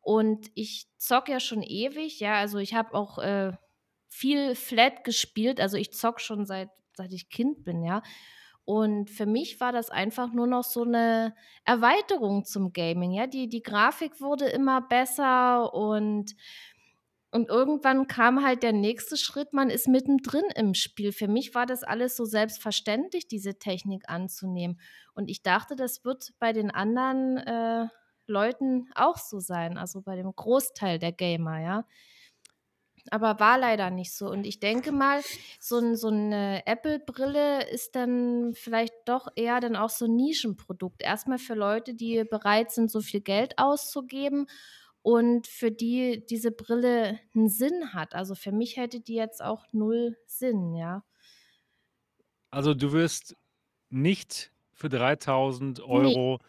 Und 0.00 0.50
ich 0.54 0.88
zocke 0.98 1.30
ja 1.30 1.38
schon 1.38 1.62
ewig, 1.62 2.18
ja, 2.18 2.34
also 2.34 2.58
ich 2.58 2.74
habe 2.74 2.94
auch 2.94 3.18
äh, 3.18 3.52
viel 4.08 4.56
Flat 4.56 5.04
gespielt, 5.04 5.60
also 5.60 5.76
ich 5.76 5.92
zock 5.92 6.20
schon 6.20 6.46
seit, 6.46 6.70
seit 6.96 7.12
ich 7.12 7.30
Kind 7.30 7.62
bin, 7.62 7.84
ja. 7.84 8.02
Und 8.66 9.10
für 9.10 9.26
mich 9.26 9.60
war 9.60 9.72
das 9.72 9.90
einfach 9.90 10.32
nur 10.32 10.48
noch 10.48 10.64
so 10.64 10.82
eine 10.82 11.34
Erweiterung 11.64 12.44
zum 12.44 12.72
Gaming, 12.74 13.12
ja. 13.12 13.26
Die, 13.28 13.48
die 13.48 13.62
Grafik 13.62 14.20
wurde 14.20 14.46
immer 14.46 14.82
besser 14.82 15.72
und 15.72 16.34
und 17.32 17.48
irgendwann 17.48 18.06
kam 18.06 18.42
halt 18.44 18.62
der 18.62 18.72
nächste 18.72 19.16
Schritt, 19.16 19.52
man 19.52 19.68
ist 19.68 19.88
mittendrin 19.88 20.44
im 20.54 20.74
Spiel. 20.74 21.12
Für 21.12 21.28
mich 21.28 21.54
war 21.54 21.66
das 21.66 21.82
alles 21.82 22.16
so 22.16 22.24
selbstverständlich, 22.24 23.28
diese 23.28 23.58
Technik 23.58 24.08
anzunehmen. 24.08 24.80
Und 25.14 25.28
ich 25.28 25.42
dachte, 25.42 25.76
das 25.76 26.04
wird 26.04 26.32
bei 26.38 26.52
den 26.52 26.70
anderen 26.70 27.36
äh, 27.38 27.88
Leuten 28.26 28.88
auch 28.94 29.18
so 29.18 29.38
sein, 29.40 29.76
also 29.76 30.00
bei 30.02 30.16
dem 30.16 30.34
Großteil 30.34 30.98
der 30.98 31.12
Gamer, 31.12 31.60
ja. 31.60 31.84
Aber 33.10 33.40
war 33.40 33.58
leider 33.58 33.90
nicht 33.90 34.12
so. 34.12 34.28
Und 34.28 34.46
ich 34.46 34.60
denke 34.60 34.92
mal, 34.92 35.22
so, 35.58 35.78
ein, 35.78 35.96
so 35.96 36.08
eine 36.08 36.66
Apple-Brille 36.66 37.68
ist 37.70 37.96
dann 37.96 38.52
vielleicht 38.54 38.94
doch 39.04 39.28
eher 39.36 39.60
dann 39.60 39.76
auch 39.76 39.90
so 39.90 40.06
ein 40.06 40.16
Nischenprodukt. 40.16 41.02
Erstmal 41.02 41.38
für 41.38 41.54
Leute, 41.54 41.94
die 41.94 42.24
bereit 42.24 42.72
sind, 42.72 42.90
so 42.90 43.00
viel 43.00 43.20
Geld 43.20 43.58
auszugeben 43.58 44.46
und 45.02 45.46
für 45.46 45.70
die 45.70 46.24
diese 46.28 46.50
Brille 46.50 47.20
einen 47.34 47.48
Sinn 47.48 47.92
hat. 47.92 48.14
Also 48.14 48.34
für 48.34 48.52
mich 48.52 48.76
hätte 48.76 49.00
die 49.00 49.14
jetzt 49.14 49.42
auch 49.42 49.64
null 49.72 50.16
Sinn, 50.26 50.74
ja. 50.74 51.04
Also 52.50 52.74
du 52.74 52.92
wirst 52.92 53.36
nicht 53.88 54.52
für 54.72 54.88
3000 54.88 55.80
Euro 55.80 56.40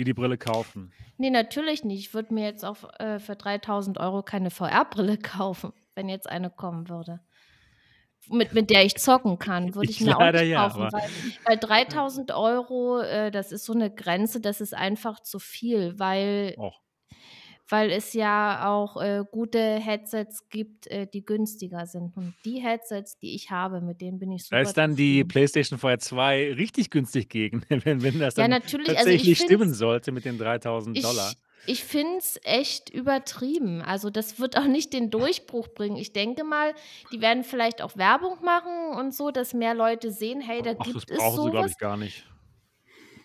die 0.00 0.04
die 0.04 0.14
Brille 0.14 0.38
kaufen. 0.38 0.92
Nee, 1.18 1.28
natürlich 1.28 1.84
nicht. 1.84 1.98
Ich 1.98 2.14
würde 2.14 2.32
mir 2.32 2.44
jetzt 2.44 2.64
auch 2.64 2.76
äh, 2.98 3.18
für 3.18 3.36
3000 3.36 3.98
Euro 3.98 4.22
keine 4.22 4.50
VR-Brille 4.50 5.18
kaufen, 5.22 5.74
wenn 5.94 6.08
jetzt 6.08 6.28
eine 6.28 6.50
kommen 6.50 6.88
würde. 6.88 7.20
Mit, 8.28 8.52
mit 8.52 8.70
der 8.70 8.84
ich 8.84 8.96
zocken 8.96 9.38
kann, 9.38 9.74
würde 9.74 9.90
ich 9.90 10.00
Ich 10.00 10.06
mir 10.06 10.16
auch 10.16 10.30
nicht 10.32 10.42
ja, 10.44 10.68
kaufen, 10.68 10.82
aber- 10.82 10.98
weil, 10.98 11.08
weil 11.46 11.56
3000 11.58 12.32
Euro, 12.32 13.00
äh, 13.00 13.30
das 13.30 13.50
ist 13.50 13.64
so 13.64 13.72
eine 13.72 13.90
Grenze, 13.92 14.40
das 14.40 14.60
ist 14.60 14.74
einfach 14.74 15.20
zu 15.20 15.38
viel, 15.38 15.98
weil, 15.98 16.54
weil 17.68 17.90
es 17.90 18.12
ja 18.12 18.68
auch 18.68 19.00
äh, 19.00 19.24
gute 19.32 19.58
Headsets 19.58 20.48
gibt, 20.48 20.86
äh, 20.88 21.06
die 21.06 21.24
günstiger 21.24 21.86
sind. 21.86 22.16
Und 22.16 22.34
die 22.44 22.60
Headsets, 22.60 23.18
die 23.18 23.34
ich 23.34 23.50
habe, 23.50 23.80
mit 23.80 24.00
denen 24.00 24.18
bin 24.18 24.30
ich 24.32 24.44
super 24.44 24.56
Da 24.56 24.62
ist 24.68 24.74
dann 24.76 24.96
die. 24.96 25.24
PlayStation 25.24 25.78
VR 25.78 25.98
2 25.98 26.52
richtig 26.54 26.90
günstig 26.90 27.30
gegen, 27.30 27.64
wenn, 27.68 28.02
wenn 28.02 28.18
das 28.18 28.36
Ja, 28.36 28.44
dann 28.44 28.50
natürlich, 28.50 28.88
also 28.90 29.08
ich 29.08 29.16
tatsächlich 29.22 29.38
stimmen 29.38 29.62
find's- 29.70 29.78
sollte 29.78 30.12
mit 30.12 30.24
den 30.24 30.36
3000 30.38 31.02
Dollar. 31.02 31.30
Ich, 31.32 31.49
ich 31.66 31.84
finde 31.84 32.18
es 32.18 32.40
echt 32.42 32.90
übertrieben. 32.90 33.82
Also 33.82 34.10
das 34.10 34.38
wird 34.38 34.56
auch 34.56 34.66
nicht 34.66 34.92
den 34.92 35.10
Durchbruch 35.10 35.68
bringen. 35.68 35.96
Ich 35.96 36.12
denke 36.12 36.44
mal, 36.44 36.74
die 37.12 37.20
werden 37.20 37.44
vielleicht 37.44 37.82
auch 37.82 37.96
Werbung 37.96 38.42
machen 38.42 38.96
und 38.98 39.14
so, 39.14 39.30
dass 39.30 39.54
mehr 39.54 39.74
Leute 39.74 40.10
sehen, 40.10 40.40
hey, 40.40 40.62
da 40.62 40.72
Ach, 40.72 40.76
das 40.78 40.86
gibt 40.86 41.10
es 41.10 41.18
brauchen 41.18 41.44
sie, 41.44 41.50
glaube 41.50 41.56
sowas. 41.58 41.70
ich, 41.72 41.78
gar 41.78 41.96
nicht. 41.96 42.26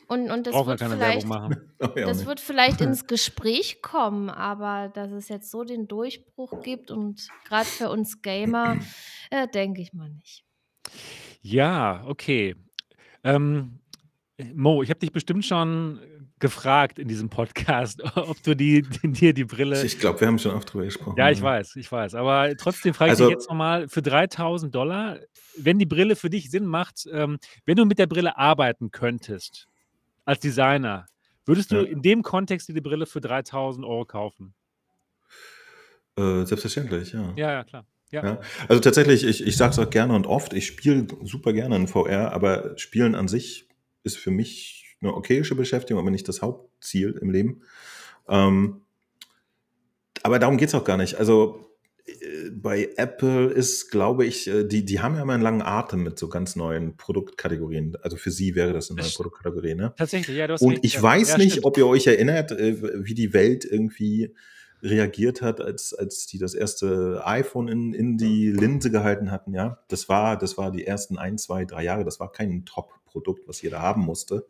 Und, 0.07 0.29
und 0.29 0.45
das 0.45 0.53
Brauchen 0.53 0.67
wir 0.67 0.71
wird 0.71 0.79
keine 0.81 0.95
vielleicht, 0.97 1.29
Werbung 1.29 1.49
machen. 1.49 1.71
Ja, 1.95 2.05
das 2.05 2.25
wird 2.25 2.39
vielleicht 2.39 2.81
ins 2.81 3.07
Gespräch 3.07 3.81
kommen, 3.81 4.29
aber 4.29 4.89
dass 4.89 5.11
es 5.11 5.29
jetzt 5.29 5.49
so 5.49 5.63
den 5.63 5.87
Durchbruch 5.87 6.61
gibt 6.61 6.91
und 6.91 7.27
gerade 7.45 7.65
für 7.65 7.89
uns 7.89 8.21
Gamer, 8.21 8.77
äh, 9.31 9.47
denke 9.47 9.81
ich 9.81 9.93
mal 9.93 10.09
nicht. 10.09 10.43
Ja, 11.41 12.03
okay. 12.05 12.55
Ähm, 13.23 13.79
Mo, 14.53 14.83
ich 14.83 14.89
habe 14.89 14.99
dich 14.99 15.11
bestimmt 15.11 15.45
schon 15.45 15.99
gefragt 16.39 16.99
in 16.99 17.07
diesem 17.07 17.29
Podcast, 17.29 18.01
ob 18.15 18.41
du 18.43 18.55
die, 18.55 18.81
die, 18.81 19.11
dir 19.11 19.33
die 19.33 19.45
Brille. 19.45 19.83
ich 19.83 19.99
glaube, 19.99 20.19
wir 20.19 20.27
haben 20.27 20.37
schon 20.39 20.51
oft 20.53 20.71
drüber 20.73 20.85
gesprochen. 20.85 21.15
Ja, 21.17 21.29
ich 21.31 21.41
weiß, 21.41 21.75
ich 21.77 21.91
weiß. 21.91 22.15
Aber 22.15 22.55
trotzdem 22.57 22.93
frage 22.93 23.09
ich 23.09 23.19
Also- 23.19 23.25
dich 23.25 23.33
jetzt 23.35 23.49
nochmal: 23.49 23.87
Für 23.87 24.01
3000 24.01 24.73
Dollar, 24.75 25.19
wenn 25.57 25.79
die 25.79 25.85
Brille 25.85 26.15
für 26.15 26.29
dich 26.29 26.49
Sinn 26.51 26.65
macht, 26.65 27.07
ähm, 27.11 27.37
wenn 27.65 27.75
du 27.77 27.85
mit 27.85 27.99
der 27.99 28.07
Brille 28.07 28.37
arbeiten 28.37 28.91
könntest, 28.91 29.67
als 30.25 30.39
Designer, 30.39 31.05
würdest 31.45 31.71
du 31.71 31.77
Ja. 31.77 31.83
in 31.83 32.01
dem 32.01 32.21
Kontext 32.23 32.67
dir 32.67 32.73
die 32.73 32.81
Brille 32.81 33.05
für 33.05 33.21
3000 33.21 33.85
Euro 33.85 34.05
kaufen? 34.05 34.53
Äh, 36.17 36.45
selbstverständlich, 36.45 37.11
ja. 37.13 37.33
Ja, 37.35 37.51
ja, 37.51 37.63
klar. 37.63 37.85
Ja. 38.11 38.23
Ja, 38.23 38.39
also 38.67 38.79
tatsächlich, 38.81 39.23
ich, 39.25 39.45
ich 39.45 39.57
sage 39.57 39.71
es 39.71 39.79
auch 39.79 39.89
gerne 39.89 40.13
und 40.13 40.27
oft, 40.27 40.53
ich 40.53 40.67
spiele 40.67 41.07
super 41.23 41.51
gerne 41.53 41.75
in 41.75 41.87
VR, 41.87 42.31
aber 42.31 42.77
Spielen 42.77 43.15
an 43.15 43.27
sich 43.27 43.67
ist 44.03 44.17
für 44.17 44.31
mich 44.31 44.84
eine 45.07 45.15
okayische 45.15 45.55
Beschäftigung, 45.55 46.01
aber 46.01 46.11
nicht 46.11 46.27
das 46.27 46.41
Hauptziel 46.41 47.17
im 47.21 47.29
Leben. 47.29 47.61
Ähm, 48.27 48.81
aber 50.23 50.39
darum 50.39 50.57
geht's 50.57 50.73
auch 50.73 50.83
gar 50.83 50.97
nicht. 50.97 51.15
Also 51.15 51.65
äh, 52.05 52.49
bei 52.51 52.89
Apple 52.97 53.47
ist, 53.47 53.91
glaube 53.91 54.25
ich, 54.25 54.47
äh, 54.47 54.63
die, 54.63 54.85
die 54.85 54.99
haben 54.99 55.15
ja 55.15 55.21
immer 55.21 55.33
einen 55.33 55.43
langen 55.43 55.61
Atem 55.61 56.03
mit 56.03 56.17
so 56.17 56.29
ganz 56.29 56.55
neuen 56.55 56.97
Produktkategorien. 56.97 57.95
Also 58.01 58.17
für 58.17 58.31
sie 58.31 58.55
wäre 58.55 58.73
das 58.73 58.89
eine 58.89 59.01
neue 59.01 59.11
Produktkategorie, 59.11 59.75
ne? 59.75 59.93
Tatsächlich, 59.97 60.37
ja, 60.37 60.47
du 60.47 60.53
hast 60.53 60.61
Und 60.61 60.79
ich 60.83 61.01
weiß 61.01 61.31
ja, 61.31 61.37
nicht, 61.37 61.51
stimmt. 61.53 61.65
ob 61.65 61.77
ihr 61.77 61.87
euch 61.87 62.07
erinnert, 62.07 62.51
äh, 62.51 63.05
wie 63.05 63.13
die 63.13 63.33
Welt 63.33 63.65
irgendwie 63.65 64.33
reagiert 64.81 65.41
hat, 65.41 65.61
als, 65.61 65.93
als 65.93 66.27
die 66.27 66.37
das 66.37 66.53
erste 66.53 67.21
iPhone 67.25 67.67
in, 67.67 67.93
in 67.93 68.17
die 68.17 68.51
Linse 68.51 68.91
gehalten 68.91 69.31
hatten, 69.31 69.53
ja. 69.53 69.79
Das 69.87 70.09
war, 70.09 70.37
das 70.37 70.57
war 70.57 70.71
die 70.71 70.85
ersten 70.85 71.17
ein, 71.17 71.37
zwei, 71.37 71.65
drei 71.65 71.83
Jahre, 71.83 72.03
das 72.03 72.19
war 72.19 72.31
kein 72.31 72.51
Top-Produkt, 73.15 73.47
was 73.47 73.61
jeder 73.61 73.81
haben 73.81 74.01
musste. 74.01 74.47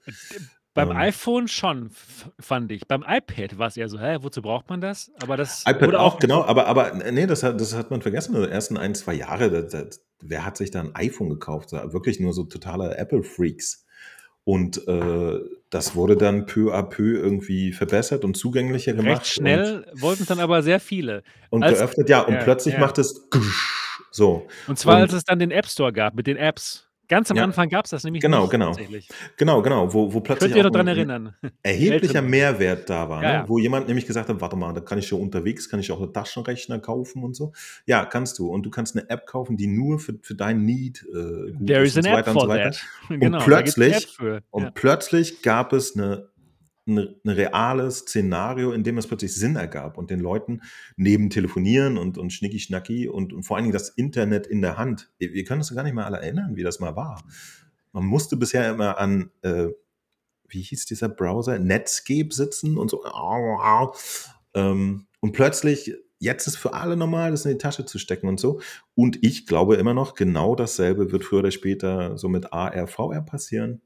Beim 0.73 0.91
Ähm, 0.91 0.97
iPhone 0.97 1.47
schon, 1.47 1.91
fand 2.39 2.71
ich. 2.71 2.87
Beim 2.87 3.03
iPad 3.07 3.57
war 3.57 3.67
es 3.67 3.77
eher 3.77 3.87
so, 3.87 3.99
hä, 3.99 4.17
wozu 4.21 4.41
braucht 4.41 4.69
man 4.69 4.81
das? 4.81 5.11
Aber 5.21 5.37
das 5.37 5.61
iPad 5.61 5.81
wurde 5.81 5.99
auch, 5.99 6.15
auch 6.15 6.19
genau, 6.19 6.43
aber, 6.43 6.67
aber 6.67 6.93
nee, 7.11 7.27
das 7.27 7.43
hat, 7.43 7.61
das 7.61 7.73
hat 7.73 7.91
man 7.91 8.01
vergessen. 8.01 8.35
In 8.35 8.41
den 8.41 8.51
ersten 8.51 8.77
ein, 8.77 8.93
zwei 8.93 9.13
Jahre, 9.13 9.49
da, 9.49 9.61
da, 9.61 9.89
wer 10.19 10.45
hat 10.45 10.57
sich 10.57 10.71
da 10.71 10.81
ein 10.81 10.95
iPhone 10.95 11.29
gekauft? 11.29 11.71
Wirklich 11.71 12.19
nur 12.19 12.33
so 12.33 12.43
totale 12.43 12.97
Apple-Freaks. 12.97 13.85
Und 14.43 14.87
äh, 14.87 15.39
das 15.69 15.95
wurde 15.95 16.17
dann 16.17 16.45
peu 16.45 16.71
à 16.71 16.83
peu 16.83 17.17
irgendwie 17.17 17.71
verbessert 17.71 18.23
und 18.23 18.35
zugänglicher 18.35 18.93
gemacht. 18.93 19.21
recht 19.21 19.27
schnell, 19.27 19.91
wollten 19.93 20.23
es 20.23 20.27
dann 20.27 20.39
aber 20.39 20.61
sehr 20.61 20.79
viele. 20.79 21.23
Und, 21.49 21.63
Als, 21.63 21.79
geöffnet, 21.79 22.09
ja, 22.09 22.21
und 22.21 22.35
ja, 22.35 22.43
plötzlich 22.43 22.75
ja. 22.75 22.79
macht 22.79 22.99
es 22.99 23.27
so. 24.11 24.47
Und 24.67 24.77
zwar, 24.77 24.97
als 24.97 25.13
Und 25.13 25.17
es 25.17 25.23
dann 25.23 25.39
den 25.39 25.51
App 25.51 25.67
Store 25.67 25.91
gab 25.91 26.15
mit 26.15 26.27
den 26.27 26.37
Apps. 26.37 26.84
Ganz 27.07 27.29
am 27.31 27.37
ja, 27.37 27.43
Anfang 27.43 27.69
gab 27.69 27.85
es 27.85 27.91
das 27.91 28.03
nämlich 28.03 28.21
genau, 28.21 28.41
nicht 28.41 28.51
genau. 28.51 28.67
tatsächlich. 28.67 29.07
Genau, 29.37 29.61
genau, 29.61 29.93
wo, 29.93 30.13
wo 30.13 30.19
plötzlich 30.21 30.53
Könnt 30.53 30.73
ihr 30.73 30.79
ein 30.79 30.87
erinnern? 30.87 31.35
erheblicher. 31.63 32.21
Mehrwert 32.21 32.89
da 32.89 33.09
war, 33.09 33.21
Ja, 33.23 33.27
ne? 33.29 33.33
ja. 33.35 33.49
wo 33.49 33.57
jemand 33.59 33.87
nämlich 33.87 34.05
gesagt 34.05 34.29
hat, 34.29 34.41
warte 34.41 34.55
mal, 34.55 34.73
da 34.73 34.81
kann 34.81 34.97
ich 34.97 35.07
schon 35.07 35.21
unterwegs, 35.21 35.69
kann 35.69 35.79
ich 35.79 35.91
auch 35.91 36.01
einen 36.01 36.13
Taschenrechner 36.13 36.79
kaufen 36.79 37.23
und 37.23 37.35
so. 37.35 37.53
Ja, 37.85 38.05
kannst 38.05 38.39
du. 38.39 38.49
Und 38.49 38.63
du 38.63 38.69
kannst 38.69 38.95
eine 38.97 39.09
App 39.09 39.25
kaufen, 39.27 39.57
die 39.57 39.67
nur 39.67 39.99
für, 39.99 40.15
für 40.21 40.35
dein 40.35 40.63
Need 40.65 41.05
äh, 41.13 41.51
gut 41.51 41.67
There 41.67 41.83
ist 41.83 41.97
is 41.97 42.05
und 42.05 42.11
an 42.11 42.13
so 42.13 42.17
app 42.17 42.17
weiter 42.17 42.31
und 42.31 42.33
so 42.33 42.39
for 42.41 42.49
weiter. 42.49 42.71
that. 42.71 42.81
Und 43.09 43.19
genau, 43.19 43.37
App 43.39 43.43
plötzlich, 43.45 44.17
und 44.51 44.63
Ja. 44.63 44.71
plötzlich 44.71 45.41
gab 45.41 45.73
es 45.73 45.95
eine, 45.95 46.29
eine, 46.87 47.15
eine 47.23 47.37
reales 47.37 47.99
Szenario, 47.99 48.71
in 48.71 48.83
dem 48.83 48.97
es 48.97 49.07
plötzlich 49.07 49.33
Sinn 49.33 49.55
ergab 49.55 49.97
und 49.97 50.09
den 50.09 50.19
Leuten 50.19 50.61
neben 50.95 51.29
Telefonieren 51.29 51.97
und, 51.97 52.17
und 52.17 52.31
Schnicki-Schnacki 52.31 53.07
und, 53.07 53.33
und 53.33 53.43
vor 53.43 53.57
allen 53.57 53.65
Dingen 53.65 53.73
das 53.73 53.89
Internet 53.89 54.47
in 54.47 54.61
der 54.61 54.77
Hand. 54.77 55.11
Wir 55.17 55.33
wir 55.33 55.43
können 55.43 55.61
uns 55.61 55.73
gar 55.73 55.83
nicht 55.83 55.93
mal 55.93 56.05
alle 56.05 56.17
erinnern, 56.17 56.55
wie 56.55 56.63
das 56.63 56.79
mal 56.79 56.95
war. 56.95 57.23
Man 57.91 58.05
musste 58.05 58.37
bisher 58.37 58.69
immer 58.69 58.97
an, 58.97 59.31
äh, 59.41 59.67
wie 60.47 60.61
hieß 60.61 60.85
dieser 60.85 61.09
Browser, 61.09 61.59
Netscape 61.59 62.29
sitzen 62.31 62.77
und 62.77 62.89
so. 62.89 63.03
Ähm, 64.53 65.07
und 65.19 65.31
plötzlich, 65.31 65.93
jetzt 66.19 66.47
ist 66.47 66.57
für 66.57 66.73
alle 66.73 66.97
normal, 66.97 67.31
das 67.31 67.45
in 67.45 67.53
die 67.53 67.57
Tasche 67.57 67.85
zu 67.85 67.97
stecken 67.99 68.27
und 68.27 68.39
so. 68.39 68.61
Und 68.95 69.23
ich 69.23 69.47
glaube 69.47 69.75
immer 69.75 69.93
noch, 69.93 70.13
genau 70.13 70.55
dasselbe 70.55 71.11
wird 71.11 71.23
früher 71.23 71.39
oder 71.39 71.51
später 71.51 72.17
so 72.17 72.29
mit 72.29 72.53
AR, 72.53 72.87
VR 72.87 73.21
passieren, 73.21 73.81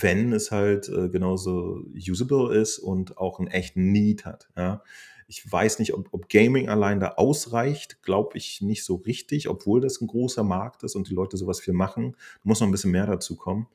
wenn 0.00 0.32
es 0.32 0.50
halt 0.50 0.88
äh, 0.88 1.08
genauso 1.08 1.84
usable 1.94 2.54
ist 2.54 2.78
und 2.78 3.18
auch 3.18 3.38
einen 3.38 3.48
echten 3.48 3.92
Need 3.92 4.24
hat. 4.24 4.48
Ja. 4.56 4.82
Ich 5.28 5.50
weiß 5.50 5.78
nicht, 5.78 5.94
ob, 5.94 6.08
ob 6.12 6.28
Gaming 6.28 6.68
allein 6.68 7.00
da 7.00 7.14
ausreicht, 7.16 8.02
glaube 8.02 8.36
ich 8.38 8.60
nicht 8.60 8.84
so 8.84 8.96
richtig, 8.96 9.48
obwohl 9.48 9.80
das 9.80 10.00
ein 10.00 10.06
großer 10.06 10.44
Markt 10.44 10.82
ist 10.84 10.94
und 10.94 11.08
die 11.08 11.14
Leute 11.14 11.36
sowas 11.36 11.60
viel 11.60 11.74
machen. 11.74 12.16
Muss 12.44 12.60
noch 12.60 12.68
ein 12.68 12.72
bisschen 12.72 12.92
mehr 12.92 13.06
dazu 13.06 13.36
kommen. 13.36 13.66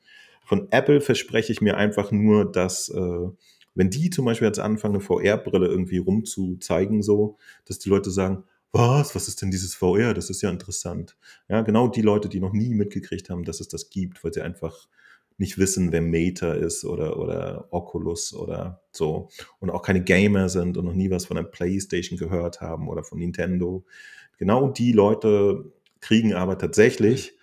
Von 0.44 0.68
Apple 0.70 1.00
verspreche 1.00 1.52
ich 1.52 1.60
mir 1.60 1.76
einfach 1.76 2.10
nur, 2.10 2.50
dass 2.50 2.88
äh, 2.88 3.28
wenn 3.74 3.90
die 3.90 4.10
zum 4.10 4.24
Beispiel 4.24 4.48
jetzt 4.48 4.60
anfangen, 4.60 4.96
eine 4.96 5.04
VR-Brille 5.04 5.66
irgendwie 5.66 5.98
rumzuzeigen, 5.98 7.02
so, 7.02 7.36
dass 7.64 7.78
die 7.78 7.88
Leute 7.88 8.10
sagen, 8.10 8.44
was, 8.70 9.14
was 9.14 9.28
ist 9.28 9.42
denn 9.42 9.50
dieses 9.50 9.74
VR? 9.74 10.14
Das 10.14 10.30
ist 10.30 10.40
ja 10.40 10.50
interessant. 10.50 11.16
Ja, 11.48 11.60
genau 11.60 11.88
die 11.88 12.00
Leute, 12.00 12.28
die 12.28 12.40
noch 12.40 12.52
nie 12.52 12.74
mitgekriegt 12.74 13.28
haben, 13.28 13.44
dass 13.44 13.60
es 13.60 13.68
das 13.68 13.90
gibt, 13.90 14.24
weil 14.24 14.32
sie 14.32 14.40
einfach 14.40 14.88
nicht 15.42 15.58
wissen, 15.58 15.92
wer 15.92 16.00
Meta 16.00 16.54
ist 16.54 16.84
oder, 16.84 17.18
oder 17.18 17.68
Oculus 17.70 18.32
oder 18.32 18.80
so 18.92 19.28
und 19.58 19.70
auch 19.70 19.82
keine 19.82 20.02
Gamer 20.02 20.48
sind 20.48 20.78
und 20.78 20.86
noch 20.86 20.94
nie 20.94 21.10
was 21.10 21.26
von 21.26 21.36
der 21.36 21.42
PlayStation 21.42 22.18
gehört 22.18 22.60
haben 22.60 22.88
oder 22.88 23.04
von 23.04 23.18
Nintendo. 23.18 23.84
Genau 24.38 24.68
die 24.68 24.92
Leute 24.92 25.72
kriegen 26.00 26.32
aber 26.32 26.56
tatsächlich, 26.56 27.36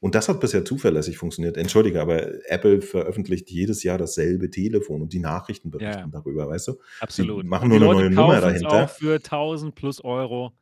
und 0.00 0.14
das 0.14 0.28
hat 0.28 0.40
bisher 0.40 0.64
zuverlässig 0.64 1.16
funktioniert, 1.16 1.56
entschuldige, 1.56 2.02
aber 2.02 2.44
Apple 2.50 2.82
veröffentlicht 2.82 3.50
jedes 3.50 3.82
Jahr 3.84 3.96
dasselbe 3.96 4.50
Telefon 4.50 5.00
und 5.00 5.12
die 5.12 5.20
Nachrichten 5.20 5.70
berichten 5.70 5.98
ja. 5.98 6.08
darüber, 6.10 6.48
weißt 6.48 6.68
du? 6.68 6.72
Die 6.72 6.78
Absolut. 7.00 7.46
machen 7.46 7.70
Und 7.70 7.78
die 7.78 7.78
nur 7.78 7.90
eine 7.90 8.02
Leute 8.02 8.10
neue 8.10 8.14
Nummer 8.14 8.36
es 8.36 8.64
auch 8.64 8.70
dahinter. 8.70 8.88
für 8.88 9.14
1000 9.14 9.74
plus 9.74 10.04
Euro. 10.04 10.52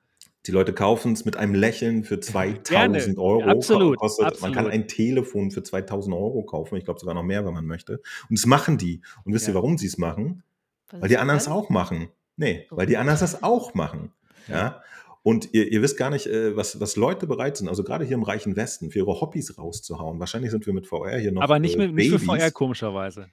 Die 0.46 0.50
Leute 0.50 0.72
kaufen 0.72 1.12
es 1.12 1.24
mit 1.24 1.36
einem 1.36 1.54
Lächeln 1.54 2.02
für 2.04 2.18
Gerne. 2.64 2.98
2000 2.98 3.18
Euro. 3.18 3.42
Absolut. 3.48 3.96
Kostet, 3.98 4.40
man 4.40 4.52
kann 4.52 4.66
Absolut. 4.66 4.72
ein 4.72 4.88
Telefon 4.88 5.50
für 5.50 5.62
2000 5.62 6.14
Euro 6.16 6.42
kaufen. 6.42 6.76
Ich 6.76 6.84
glaube 6.84 6.98
sogar 6.98 7.14
noch 7.14 7.22
mehr, 7.22 7.44
wenn 7.46 7.54
man 7.54 7.66
möchte. 7.66 8.00
Und 8.28 8.38
das 8.38 8.46
machen 8.46 8.76
die. 8.78 9.02
Und 9.24 9.32
wisst 9.34 9.46
ihr, 9.46 9.50
Ja. 9.54 9.56
warum 9.56 9.78
sie 9.78 9.86
es 9.86 9.98
machen? 9.98 10.42
Was 10.90 11.02
Weil 11.02 11.08
die 11.08 11.18
anderen 11.18 11.38
es 11.38 11.48
auch 11.48 11.70
machen. 11.70 12.08
Nee, 12.36 12.66
Oh. 12.70 12.76
weil 12.78 12.86
die 12.86 12.96
anderen 12.96 13.18
das 13.20 13.42
auch 13.42 13.74
machen. 13.74 14.12
Ja. 14.48 14.82
Und 15.22 15.54
ihr, 15.54 15.70
ihr 15.70 15.80
wisst 15.82 15.96
gar 15.96 16.10
nicht, 16.10 16.26
äh, 16.26 16.56
was, 16.56 16.80
was 16.80 16.96
Leute 16.96 17.28
bereit 17.28 17.56
sind, 17.56 17.68
also 17.68 17.84
gerade 17.84 18.04
hier 18.04 18.16
im 18.16 18.24
reichen 18.24 18.56
Westen, 18.56 18.90
für 18.90 18.98
ihre 18.98 19.20
Hobbys 19.20 19.56
rauszuhauen. 19.56 20.18
Wahrscheinlich 20.18 20.50
sind 20.50 20.66
wir 20.66 20.72
mit 20.72 20.88
VR 20.88 21.18
hier 21.18 21.30
noch 21.30 21.42
Aber 21.42 21.60
nicht, 21.60 21.76
äh, 21.76 21.78
mit, 21.86 21.94
nicht 21.94 22.10
für 22.10 22.18
VR, 22.18 22.50
komischerweise. 22.50 23.28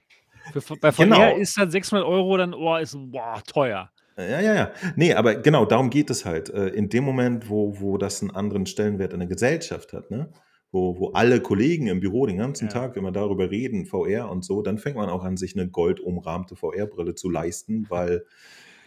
Für, 0.52 0.76
bei 0.76 0.92
VR 0.92 1.04
Genau. 1.04 1.36
ist 1.36 1.58
dann 1.58 1.70
600 1.70 2.06
Euro 2.06 2.36
dann, 2.36 2.54
oh, 2.54 2.76
ist 2.76 2.96
boah, 3.10 3.42
teuer. 3.44 3.90
Ja, 4.28 4.40
ja, 4.40 4.54
ja. 4.54 4.70
Nee, 4.96 5.14
aber 5.14 5.36
genau, 5.36 5.64
darum 5.64 5.90
geht 5.90 6.10
es 6.10 6.24
halt. 6.24 6.50
Äh, 6.50 6.68
In 6.68 6.88
dem 6.88 7.04
Moment, 7.04 7.48
wo, 7.48 7.80
wo 7.80 7.98
das 7.98 8.20
einen 8.20 8.30
anderen 8.30 8.66
Stellenwert 8.66 9.12
in 9.12 9.20
der 9.20 9.28
Gesellschaft 9.28 9.92
hat, 9.92 10.10
ne? 10.10 10.30
wo, 10.72 10.98
wo 10.98 11.08
alle 11.10 11.40
Kollegen 11.40 11.88
im 11.88 12.00
Büro 12.00 12.26
den 12.26 12.38
ganzen 12.38 12.66
Ja. 12.66 12.72
Tag 12.72 12.96
immer 12.96 13.12
darüber 13.12 13.50
reden, 13.50 13.86
VR 13.86 14.30
und 14.30 14.44
so, 14.44 14.62
dann 14.62 14.78
fängt 14.78 14.96
man 14.96 15.08
auch 15.08 15.24
an, 15.24 15.36
sich 15.36 15.56
eine 15.56 15.68
goldumrahmte 15.68 16.56
VR-Brille 16.56 17.14
zu 17.14 17.28
leisten, 17.28 17.86
weil 17.88 18.24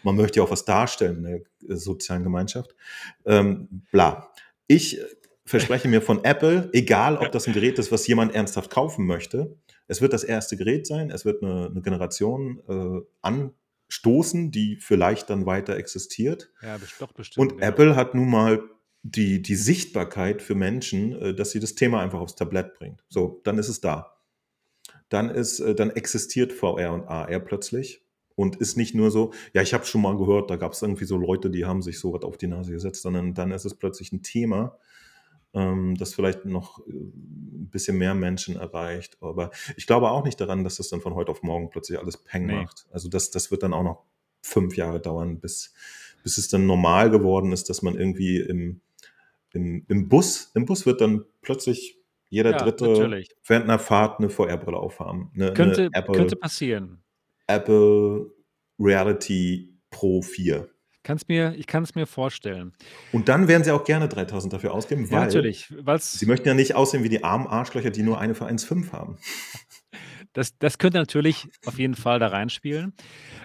man 0.04 0.16
möchte 0.16 0.40
ja 0.40 0.44
auch 0.46 0.52
was 0.52 0.66
darstellen 0.66 1.26
in 1.26 1.44
der 1.68 1.78
sozialen 1.78 2.24
Gemeinschaft. 2.24 2.76
Ähm, 3.26 3.84
bla. 3.92 4.32
Ich 4.68 5.00
äh, 5.00 5.04
verspreche 5.46 5.88
mir 5.90 6.02
von 6.02 6.24
Apple, 6.24 6.70
egal 6.74 7.18
ob 7.18 7.32
das 7.32 7.48
ein 7.48 7.54
Gerät 7.54 7.78
ist, 7.80 7.92
was 7.92 8.08
jemand 8.08 8.34
ernsthaft 8.34 8.70
kaufen 8.70 9.06
möchte, 9.06 9.58
es 9.88 10.02
wird 10.02 10.14
das 10.14 10.24
erste 10.24 10.56
Gerät 10.56 10.88
sein, 10.88 11.12
es 11.12 11.26
wird 11.26 11.44
eine, 11.44 11.68
eine 11.68 11.82
Generation 11.82 12.62
äh, 12.70 13.02
anstoßen, 13.94 14.52
die 14.52 14.78
vielleicht 14.78 15.30
dann 15.30 15.46
weiter 15.46 15.78
existiert. 15.78 16.52
Ja, 16.62 16.78
doch 17.00 17.12
bestimmt. 17.14 17.52
Und 17.52 17.62
Ja. 17.62 17.68
Apple 17.68 17.96
hat 17.96 18.16
nun 18.16 18.30
mal 18.30 18.64
die, 19.04 19.42
die 19.42 19.56
Sichtbarkeit 19.56 20.42
für 20.42 20.56
Menschen, 20.56 21.14
äh, 21.14 21.36
dass 21.36 21.52
sie 21.52 21.60
das 21.60 21.76
Thema 21.76 22.02
einfach 22.02 22.20
aufs 22.20 22.36
Tablett 22.36 22.74
bringt. 22.76 23.04
So, 23.10 23.42
dann 23.44 23.58
ist 23.58 23.70
es 23.70 23.82
da. 23.82 24.18
Dann 25.10 25.30
ist, 25.30 25.60
äh, 25.60 25.76
dann 25.76 25.92
existiert 25.92 26.54
VR 26.54 26.94
und 26.94 27.08
AR 27.08 27.40
plötzlich 27.40 28.02
und 28.36 28.56
ist 28.56 28.78
nicht 28.78 28.96
nur 28.96 29.12
so, 29.12 29.32
ja, 29.54 29.62
ich 29.62 29.74
habe 29.74 29.86
schon 29.86 30.02
mal 30.02 30.18
gehört, 30.18 30.50
da 30.50 30.56
gab 30.56 30.72
es 30.72 30.82
irgendwie 30.82 31.06
so 31.06 31.18
Leute, 31.18 31.50
die 31.50 31.66
haben 31.66 31.82
sich 31.82 32.00
so 32.00 32.14
was 32.14 32.24
auf 32.24 32.38
die 32.38 32.48
Nase 32.48 32.72
gesetzt, 32.72 33.02
sondern 33.02 33.34
dann 33.34 33.52
ist 33.52 33.66
es 33.66 33.76
plötzlich 33.76 34.12
ein 34.12 34.24
Thema, 34.24 34.78
ähm, 35.54 35.96
das 35.98 36.14
vielleicht 36.14 36.46
noch 36.46 36.80
äh, 36.88 36.92
ein 36.92 37.70
bisschen 37.72 37.98
mehr 37.98 38.14
Menschen 38.16 38.56
erreicht. 38.56 39.18
Aber 39.22 39.52
ich 39.78 39.88
glaube 39.88 40.10
auch 40.12 40.24
nicht 40.24 40.40
daran, 40.42 40.64
dass 40.64 40.78
das 40.78 40.90
dann 40.90 41.02
von 41.02 41.16
heute 41.16 41.32
auf 41.32 41.44
morgen 41.44 41.70
plötzlich 41.70 42.00
alles 42.00 42.18
Peng 42.18 42.46
Nee. 42.48 42.64
macht. 42.64 42.86
Also 42.92 43.10
das, 43.10 43.32
das 43.32 43.52
wird 43.52 43.64
dann 43.64 43.74
auch 43.74 43.84
noch 43.84 44.04
fünf 44.42 44.76
Jahre 44.76 45.00
dauern, 45.00 45.40
bis, 45.40 45.74
bis 46.24 46.38
es 46.38 46.48
dann 46.50 46.66
normal 46.66 47.10
geworden 47.10 47.52
ist, 47.52 47.70
dass 47.70 47.82
man 47.82 47.96
irgendwie 47.96 48.40
im, 48.40 48.82
im, 49.54 49.86
im 49.88 50.10
Bus, 50.10 50.52
im 50.56 50.66
Bus 50.66 50.86
wird 50.86 51.02
dann 51.02 51.26
plötzlich 51.42 51.98
jeder 52.30 52.52
Ja, 52.52 52.58
Dritte 52.58 52.86
natürlich. 52.88 53.30
während 53.46 53.66
einer 53.66 53.80
Fahrt 53.80 54.20
eine 54.20 54.30
VR-Brille 54.30 54.78
aufhaben. 54.78 55.32
Eine, 55.36 55.54
Könnte, 55.54 55.82
eine 55.84 55.90
Apple, 55.94 56.16
könnte 56.16 56.36
passieren. 56.36 57.04
Apple 57.48 58.32
Reality 58.80 59.78
Pro 59.92 60.22
4. 60.24 60.68
Kann's 61.04 61.28
mir, 61.28 61.54
ich 61.58 61.68
kann 61.68 61.84
es 61.84 61.96
mir 61.96 62.06
vorstellen. 62.08 62.74
Und 63.12 63.28
dann 63.30 63.48
werden 63.48 63.64
sie 63.64 63.72
auch 63.72 63.84
gerne 63.84 64.08
3000 64.08 64.54
dafür 64.54 64.74
ausgeben, 64.74 65.06
Ja, 65.06 65.12
weil 65.12 65.26
natürlich. 65.26 65.74
Weil's, 65.78 66.14
sie 66.14 66.26
möchten 66.26 66.48
ja 66.48 66.54
nicht 66.54 66.76
aussehen 66.76 67.04
wie 67.04 67.10
die 67.10 67.24
armen 67.24 67.46
Arschlöcher, 67.48 67.90
die 67.90 68.04
nur 68.04 68.20
eine 68.20 68.36
für 68.36 68.46
1,5 68.46 68.92
haben. 68.92 69.18
Das, 70.32 70.58
das 70.58 70.80
könnte 70.80 70.98
natürlich 70.98 71.48
auf 71.66 71.78
jeden 71.78 71.94
Fall 71.94 72.18
da 72.18 72.28
reinspielen. 72.28 72.94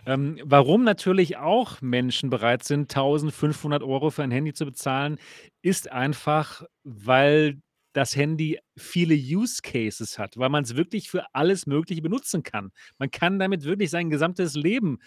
Ähm, 0.06 0.40
warum 0.42 0.84
natürlich 0.84 1.36
auch 1.36 1.82
Menschen 1.82 2.30
bereit 2.30 2.64
sind, 2.64 2.90
1500 2.90 3.82
Euro 3.82 4.10
für 4.10 4.22
ein 4.22 4.30
Handy 4.30 4.54
zu 4.54 4.64
bezahlen, 4.64 5.18
ist 5.60 5.92
einfach, 5.92 6.62
weil 6.84 7.60
das 7.92 8.16
Handy 8.16 8.58
viele 8.76 9.14
Use 9.14 9.60
Cases 9.62 10.18
hat, 10.18 10.38
weil 10.38 10.48
man 10.48 10.64
es 10.64 10.76
wirklich 10.76 11.10
für 11.10 11.24
alles 11.34 11.66
Mögliche 11.66 12.00
benutzen 12.00 12.42
kann. 12.42 12.70
Man 12.98 13.10
kann 13.10 13.38
damit 13.38 13.64
wirklich 13.64 13.90
sein 13.90 14.08
gesamtes 14.08 14.54
Leben 14.54 14.98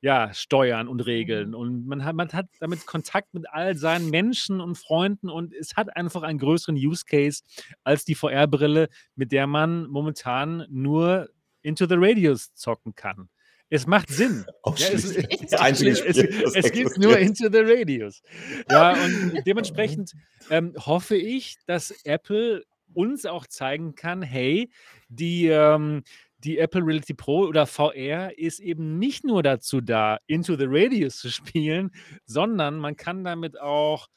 ja, 0.00 0.32
steuern 0.32 0.88
und 0.88 1.00
regeln. 1.00 1.54
Und 1.54 1.86
man 1.86 2.04
hat, 2.04 2.14
man 2.14 2.28
hat 2.32 2.46
damit 2.60 2.86
Kontakt 2.86 3.34
mit 3.34 3.48
all 3.50 3.76
seinen 3.76 4.10
Menschen 4.10 4.60
und 4.60 4.76
Freunden 4.76 5.28
und 5.28 5.52
es 5.52 5.76
hat 5.76 5.96
einfach 5.96 6.22
einen 6.22 6.38
größeren 6.38 6.76
Use 6.76 7.04
Case 7.04 7.42
als 7.84 8.04
die 8.04 8.14
VR-Brille, 8.14 8.88
mit 9.16 9.32
der 9.32 9.46
man 9.46 9.86
momentan 9.88 10.66
nur 10.70 11.28
Into 11.62 11.86
the 11.86 11.96
Radios 11.96 12.54
zocken 12.54 12.94
kann. 12.94 13.28
Es 13.70 13.86
macht 13.86 14.08
Sinn. 14.08 14.44
Ja, 14.76 14.88
es, 14.88 15.16
es, 15.16 15.52
einzige 15.54 15.90
es, 15.90 15.98
Spiel, 15.98 16.44
es 16.54 16.72
gibt 16.72 16.98
nur 16.98 17.18
Into 17.18 17.50
the 17.50 17.60
Radios. 17.60 18.22
Ja, 18.70 18.92
und 18.92 19.42
dementsprechend 19.46 20.12
ähm, 20.50 20.74
hoffe 20.78 21.16
ich, 21.16 21.56
dass 21.66 21.90
Apple 22.04 22.64
uns 22.94 23.26
auch 23.26 23.46
zeigen 23.46 23.94
kann, 23.94 24.22
hey, 24.22 24.70
die, 25.08 25.46
ähm, 25.46 26.02
die 26.44 26.58
Apple 26.58 26.84
Reality 26.84 27.14
Pro 27.14 27.46
oder 27.46 27.66
VR 27.66 28.36
ist 28.38 28.60
eben 28.60 28.98
nicht 28.98 29.24
nur 29.24 29.42
dazu 29.42 29.80
da, 29.80 30.18
Into 30.26 30.56
the 30.56 30.66
Radius 30.68 31.18
zu 31.18 31.30
spielen, 31.30 31.90
sondern 32.26 32.78
man 32.78 32.96
kann 32.96 33.24
damit 33.24 33.60
auch. 33.60 34.08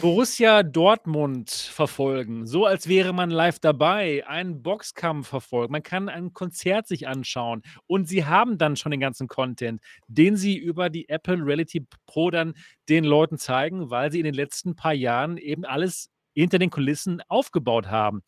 Borussia 0.00 0.62
Dortmund 0.62 1.50
verfolgen, 1.50 2.46
so 2.46 2.64
als 2.64 2.88
wäre 2.88 3.12
man 3.12 3.28
live 3.28 3.58
dabei, 3.58 4.26
einen 4.26 4.62
Boxkampf 4.62 5.28
verfolgen. 5.28 5.70
Man 5.70 5.82
kann 5.82 6.08
ein 6.08 6.32
Konzert 6.32 6.86
sich 6.86 7.06
anschauen 7.08 7.60
und 7.86 8.08
sie 8.08 8.24
haben 8.24 8.56
dann 8.56 8.76
schon 8.76 8.90
den 8.90 9.00
ganzen 9.00 9.28
Content, 9.28 9.82
den 10.08 10.38
sie 10.38 10.56
über 10.56 10.88
die 10.88 11.10
Apple 11.10 11.44
Reality 11.44 11.86
Pro 12.06 12.30
dann 12.30 12.54
den 12.88 13.04
Leuten 13.04 13.36
zeigen, 13.36 13.90
weil 13.90 14.10
sie 14.10 14.18
in 14.18 14.24
den 14.24 14.32
letzten 14.32 14.76
paar 14.76 14.94
Jahren 14.94 15.36
eben 15.36 15.66
alles 15.66 16.08
hinter 16.34 16.58
den 16.58 16.70
Kulissen 16.70 17.22
aufgebaut 17.28 17.88
haben. 17.88 18.22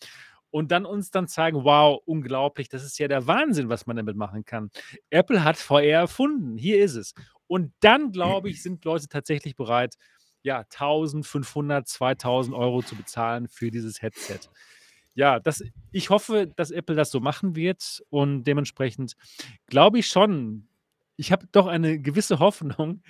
Und 0.57 0.73
dann 0.73 0.87
uns 0.87 1.11
dann 1.11 1.28
zeigen, 1.28 1.65
wow, 1.65 2.01
unglaublich, 2.07 2.70
das 2.70 2.83
ist 2.83 2.99
ja 2.99 3.09
der 3.09 3.27
Wahnsinn, 3.27 3.69
was 3.69 3.85
man 3.85 3.97
damit 3.97 4.16
machen 4.16 4.47
kann. 4.47 4.70
Apple 5.11 5.45
hat 5.45 5.59
VR 5.59 5.83
erfunden, 5.83 6.57
hier 6.57 6.83
ist 6.83 6.95
es. 6.95 7.12
Und 7.47 7.74
dann, 7.81 8.11
glaube 8.11 8.49
ich, 8.49 8.62
sind 8.62 8.83
Leute 8.87 9.07
tatsächlich 9.07 9.55
bereit, 9.55 9.97
ja, 10.43 10.61
1500, 10.61 11.87
2000 11.87 12.57
Euro 12.57 12.81
zu 12.81 12.97
bezahlen 12.97 13.49
für 13.49 13.70
dieses 13.70 14.01
Headset. 14.01 14.49
Ja, 15.15 15.41
das, 15.41 15.62
ich 15.93 16.09
hoffe, 16.09 16.47
dass 16.57 16.70
Apple 16.70 16.97
das 16.97 17.11
so 17.11 17.20
machen 17.20 17.55
wird 17.55 18.03
und 18.09 18.45
dementsprechend 18.45 19.15
glaube 19.66 19.99
ich 19.99 20.07
schon, 20.07 20.69
ich 21.16 21.33
habe 21.33 21.47
doch 21.53 21.66
eine 21.66 22.01
gewisse 22.01 22.39
Hoffnung, 22.39 23.03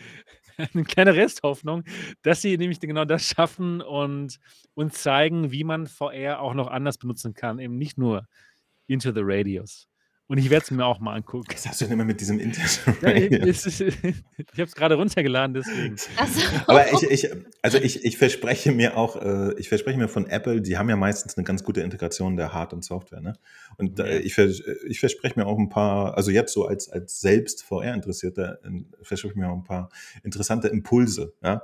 eine 0.75 0.85
kleine 0.85 1.15
Resthoffnung, 1.15 1.85
dass 2.23 2.43
sie 2.43 2.57
nämlich 2.57 2.81
genau 2.81 3.05
das 3.05 3.27
schaffen 3.29 3.81
und 3.81 4.39
uns 4.75 5.03
zeigen, 5.03 5.51
wie 5.53 5.65
man 5.65 5.87
VR 5.87 6.41
auch 6.41 6.55
noch 6.55 6.69
anders 6.69 6.99
benutzen 6.99 7.35
kann, 7.35 7.59
eben 7.59 7.77
nicht 7.79 7.99
nur 7.99 8.27
Into 8.89 9.13
the 9.13 9.21
Radius. 9.23 9.89
Und 10.29 10.39
ich 10.39 10.51
werde 10.51 10.65
es 10.65 10.71
mir 10.73 10.85
auch 10.85 10.99
mal 10.99 11.15
angucken. 11.15 11.47
Was 11.53 11.69
hast 11.69 11.81
du 11.81 11.85
denn 11.85 11.95
immer 11.95 12.05
mit 12.05 12.21
diesem 12.21 12.41
Internet? 12.41 12.81
Ja, 13.03 13.11
es 13.49 13.65
ist, 13.67 13.81
ich 13.81 13.95
habe 14.55 14.65
es 14.65 14.75
gerade 14.75 14.97
runtergeladen, 14.97 15.55
deswegen. 15.55 15.97
Ach 16.17 16.27
so. 16.27 16.41
Aber 16.67 16.93
ich, 16.93 17.03
ich, 17.03 17.31
also 17.63 17.79
ich, 17.79 18.05
ich 18.05 18.19
verspreche 18.19 18.73
mir 18.73 18.97
auch, 18.97 19.17
äh, 19.23 19.55
ich 19.59 19.69
verspreche 19.69 19.99
mir 19.99 20.09
von 20.09 20.27
Apple, 20.27 20.61
die 20.61 20.77
haben 20.79 20.89
ja 20.89 20.97
meistens 20.97 21.37
eine 21.37 21.45
ganz 21.45 21.63
gute 21.63 21.81
Integration 21.81 22.37
der 22.37 22.53
Hard- 22.53 22.73
und 22.73 22.85
Software, 22.85 23.21
ne? 23.21 23.35
Und 23.77 24.01
Ja. 24.01 24.07
ich, 24.07 24.37
ich 24.37 25.01
verspreche 25.01 25.39
mir 25.39 25.47
auch 25.47 25.59
ein 25.59 25.69
paar, 25.69 26.17
also 26.17 26.33
jetzt 26.33 26.53
so 26.53 26.67
als, 26.67 26.89
als 26.89 27.21
selbst 27.21 27.63
VR-Interessierter, 27.63 28.59
äh, 28.65 28.85
verspreche 29.03 29.35
ich 29.35 29.39
mir 29.39 29.49
auch 29.49 29.57
ein 29.57 29.65
paar 29.65 29.91
interessante 30.25 30.67
Impulse, 30.69 31.35
ja? 31.43 31.63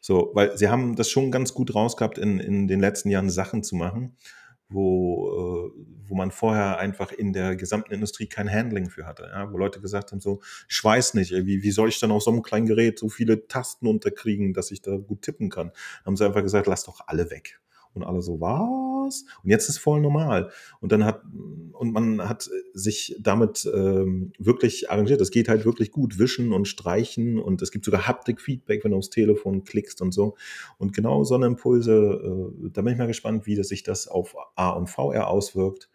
So, 0.00 0.30
weil 0.32 0.56
sie 0.56 0.68
haben 0.68 0.96
das 0.96 1.10
schon 1.10 1.30
ganz 1.30 1.52
gut 1.52 1.74
rausgehabt, 1.74 2.16
in, 2.16 2.40
in 2.40 2.68
den 2.68 2.80
letzten 2.80 3.10
Jahren 3.10 3.28
Sachen 3.28 3.62
zu 3.62 3.76
machen, 3.76 4.16
wo, 4.68 5.72
äh, 5.74 5.82
wo 6.08 6.14
man 6.14 6.30
vorher 6.30 6.78
einfach 6.78 7.12
in 7.12 7.32
der 7.32 7.56
gesamten 7.56 7.92
Industrie 7.92 8.26
kein 8.26 8.50
Handling 8.50 8.90
für 8.90 9.06
hatte. 9.06 9.30
Ja? 9.32 9.52
Wo 9.52 9.58
Leute 9.58 9.80
gesagt 9.80 10.12
haben, 10.12 10.20
so, 10.20 10.40
ich 10.68 10.82
weiß 10.82 11.14
nicht, 11.14 11.32
wie, 11.32 11.62
wie 11.62 11.70
soll 11.70 11.88
ich 11.88 12.00
dann 12.00 12.10
auf 12.10 12.22
so 12.22 12.30
einem 12.30 12.42
kleinen 12.42 12.66
Gerät 12.66 12.98
so 12.98 13.08
viele 13.08 13.46
Tasten 13.48 13.86
unterkriegen, 13.86 14.52
dass 14.52 14.70
ich 14.70 14.82
da 14.82 14.96
gut 14.96 15.22
tippen 15.22 15.48
kann. 15.48 15.72
Haben 16.04 16.16
sie 16.16 16.24
einfach 16.26 16.42
gesagt, 16.42 16.66
lass 16.66 16.84
doch 16.84 17.00
alle 17.06 17.30
weg. 17.30 17.60
Und 17.94 18.04
alle 18.04 18.22
so, 18.22 18.40
was? 18.40 18.87
Und 19.42 19.50
jetzt 19.50 19.68
ist 19.68 19.78
voll 19.78 20.00
normal. 20.00 20.50
Und 20.80 20.92
dann 20.92 21.04
hat, 21.04 21.22
und 21.72 21.92
man 21.92 22.28
hat 22.28 22.50
sich 22.74 23.16
damit 23.20 23.68
ähm, 23.72 24.32
wirklich 24.38 24.90
arrangiert. 24.90 25.20
Es 25.20 25.30
geht 25.30 25.48
halt 25.48 25.64
wirklich 25.64 25.90
gut. 25.90 26.18
Wischen 26.18 26.52
und 26.52 26.66
streichen 26.66 27.38
und 27.38 27.62
es 27.62 27.70
gibt 27.70 27.84
sogar 27.84 28.06
Haptik-Feedback, 28.06 28.84
wenn 28.84 28.92
du 28.92 28.98
aufs 28.98 29.10
Telefon 29.10 29.64
klickst 29.64 30.00
und 30.02 30.12
so. 30.12 30.36
Und 30.78 30.94
genau 30.94 31.24
so 31.24 31.34
eine 31.34 31.46
Impulse, 31.46 32.52
äh, 32.64 32.70
da 32.70 32.82
bin 32.82 32.92
ich 32.92 32.98
mal 32.98 33.06
gespannt, 33.06 33.46
wie 33.46 33.56
das 33.56 33.68
sich 33.68 33.82
das 33.82 34.08
auf 34.08 34.36
A 34.54 34.70
und 34.70 34.88
VR 34.88 35.28
auswirkt. 35.28 35.88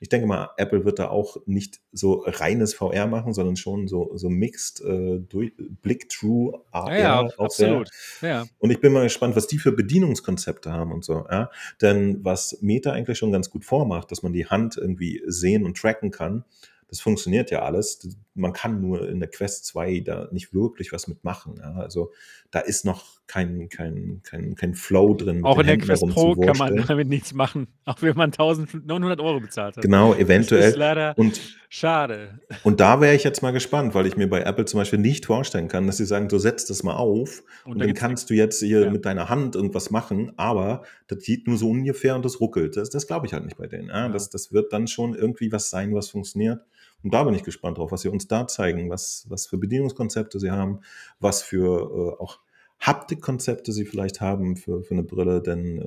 Ich 0.00 0.08
denke 0.08 0.26
mal, 0.26 0.50
Apple 0.56 0.86
wird 0.86 0.98
da 0.98 1.08
auch 1.08 1.36
nicht 1.44 1.80
so 1.92 2.24
reines 2.26 2.72
VR 2.72 3.06
machen, 3.06 3.34
sondern 3.34 3.56
schon 3.56 3.86
so, 3.86 4.10
so 4.16 4.30
mixed, 4.30 4.80
äh, 4.80 5.20
durch, 5.20 5.52
Blick-True 5.82 6.58
AR. 6.70 6.92
Ja, 6.92 6.98
ja, 6.98 7.28
absolut. 7.36 7.90
Ja. 8.22 8.46
Und 8.58 8.70
ich 8.70 8.80
bin 8.80 8.94
mal 8.94 9.02
gespannt, 9.02 9.36
was 9.36 9.46
die 9.46 9.58
für 9.58 9.72
Bedienungskonzepte 9.72 10.72
haben 10.72 10.92
und 10.92 11.04
so. 11.04 11.26
Ja? 11.30 11.50
Denn 11.82 12.24
was 12.24 12.58
Meta 12.62 12.92
eigentlich 12.92 13.18
schon 13.18 13.30
ganz 13.30 13.50
gut 13.50 13.64
vormacht, 13.66 14.10
dass 14.10 14.22
man 14.22 14.32
die 14.32 14.46
Hand 14.46 14.78
irgendwie 14.78 15.22
sehen 15.26 15.64
und 15.64 15.76
tracken 15.76 16.10
kann, 16.10 16.44
das 16.88 17.00
funktioniert 17.00 17.50
ja 17.50 17.62
alles. 17.62 18.16
Man 18.34 18.52
kann 18.52 18.80
nur 18.80 19.08
in 19.08 19.20
der 19.20 19.28
Quest 19.28 19.66
2 19.66 20.00
da 20.00 20.28
nicht 20.32 20.52
wirklich 20.52 20.92
was 20.92 21.06
mitmachen. 21.08 21.56
Ja? 21.58 21.74
Also 21.74 22.12
da 22.50 22.58
ist 22.58 22.84
noch 22.84 23.19
kein, 23.30 23.68
kein, 23.68 24.20
kein, 24.24 24.56
kein 24.56 24.74
Flow 24.74 25.14
drin. 25.14 25.44
Auch 25.44 25.58
in 25.60 25.66
der 25.66 25.74
Händen 25.74 25.86
Quest 25.86 26.04
Pro 26.08 26.34
kann 26.34 26.56
man 26.58 26.76
damit 26.88 27.08
nichts 27.08 27.32
machen, 27.32 27.68
auch 27.84 28.02
wenn 28.02 28.16
man 28.16 28.32
1900 28.32 29.20
Euro 29.20 29.38
bezahlt 29.38 29.76
hat. 29.76 29.82
Genau, 29.84 30.10
Das 30.10 30.18
ist 30.18 30.24
eventuell. 30.24 30.74
leider 30.76 31.14
Und 31.16 31.40
schade. 31.68 32.40
Und 32.64 32.80
da 32.80 33.00
wäre 33.00 33.14
ich 33.14 33.22
jetzt 33.22 33.40
mal 33.40 33.52
gespannt, 33.52 33.94
weil 33.94 34.06
ich 34.06 34.16
mir 34.16 34.28
bei 34.28 34.40
Apple 34.40 34.64
zum 34.64 34.80
Beispiel 34.80 34.98
nicht 34.98 35.26
vorstellen 35.26 35.68
kann, 35.68 35.86
dass 35.86 35.98
sie 35.98 36.06
sagen, 36.06 36.28
du 36.28 36.38
setzt 36.38 36.70
das 36.70 36.82
mal 36.82 36.96
auf 36.96 37.44
und, 37.64 37.72
Und 37.74 37.78
da 37.78 37.84
dann 37.86 37.94
kannst 37.94 38.30
du 38.30 38.34
jetzt 38.34 38.58
hier 38.60 38.80
Ja. 38.80 38.90
mit 38.90 39.04
deiner 39.04 39.28
Hand 39.28 39.54
irgendwas 39.54 39.90
machen, 39.92 40.32
aber 40.36 40.82
das 41.06 41.22
sieht 41.22 41.46
nur 41.46 41.56
so 41.56 41.70
ungefähr 41.70 42.16
und 42.16 42.24
das 42.24 42.40
ruckelt. 42.40 42.76
Das, 42.76 42.90
das 42.90 43.06
glaube 43.06 43.26
ich 43.26 43.32
halt 43.32 43.44
nicht 43.44 43.56
bei 43.58 43.68
denen. 43.68 43.88
Ja, 43.90 44.06
Ja. 44.06 44.08
das, 44.08 44.28
das 44.28 44.52
wird 44.52 44.72
dann 44.72 44.88
schon 44.88 45.14
irgendwie 45.14 45.52
was 45.52 45.70
sein, 45.70 45.94
was 45.94 46.10
funktioniert. 46.10 46.60
Und 47.04 47.14
da 47.14 47.22
bin 47.24 47.34
ich 47.34 47.44
gespannt 47.44 47.78
drauf, 47.78 47.92
was 47.92 48.02
sie 48.02 48.08
uns 48.08 48.26
da 48.26 48.46
zeigen, 48.48 48.90
was, 48.90 49.24
was 49.28 49.46
für 49.46 49.56
Bedienungskonzepte 49.56 50.38
sie 50.40 50.50
haben, 50.50 50.80
was 51.20 51.42
für 51.42 52.16
äh, 52.18 52.22
auch 52.22 52.40
Haptikkonzepte 52.80 53.72
sie 53.72 53.84
vielleicht 53.84 54.20
haben 54.20 54.56
für, 54.56 54.82
für 54.82 54.94
eine 54.94 55.02
Brille, 55.02 55.42
denn 55.42 55.78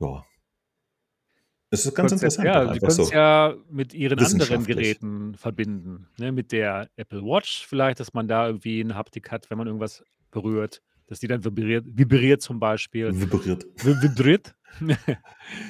äh, 0.00 0.04
ja, 0.04 0.24
es 1.70 1.86
ist 1.86 1.94
ganz 1.94 2.12
Konzept, 2.12 2.34
interessant. 2.34 2.46
ja, 2.46 2.52
auch 2.60 2.62
sie 2.62 2.68
einfach 2.74 2.88
können 2.88 3.00
es 3.00 3.08
so. 3.08 3.14
ja 3.14 3.54
mit 3.68 3.94
ihren 3.94 4.18
anderen. 4.18 4.64
Geräten 4.64 5.34
verbinden. 5.34 6.06
Ne? 6.18 6.30
Mit 6.30 6.52
der 6.52 6.88
Apple 6.96 7.22
Watch 7.22 7.66
vielleicht, 7.66 7.98
dass 7.98 8.12
man 8.12 8.28
da 8.28 8.46
irgendwie 8.46 8.80
eine 8.80 8.94
Haptik 8.94 9.30
hat, 9.32 9.50
wenn 9.50 9.58
man 9.58 9.66
irgendwas 9.66 10.04
berührt, 10.30 10.82
dass 11.08 11.18
die 11.20 11.26
dann 11.26 11.44
vibriert, 11.44 11.84
vibriert 11.88 12.42
zum 12.42 12.60
Beispiel. 12.60 13.10
Vibriert. 13.18 13.64
Vi- 13.78 14.02
Vibriert? 14.02 14.54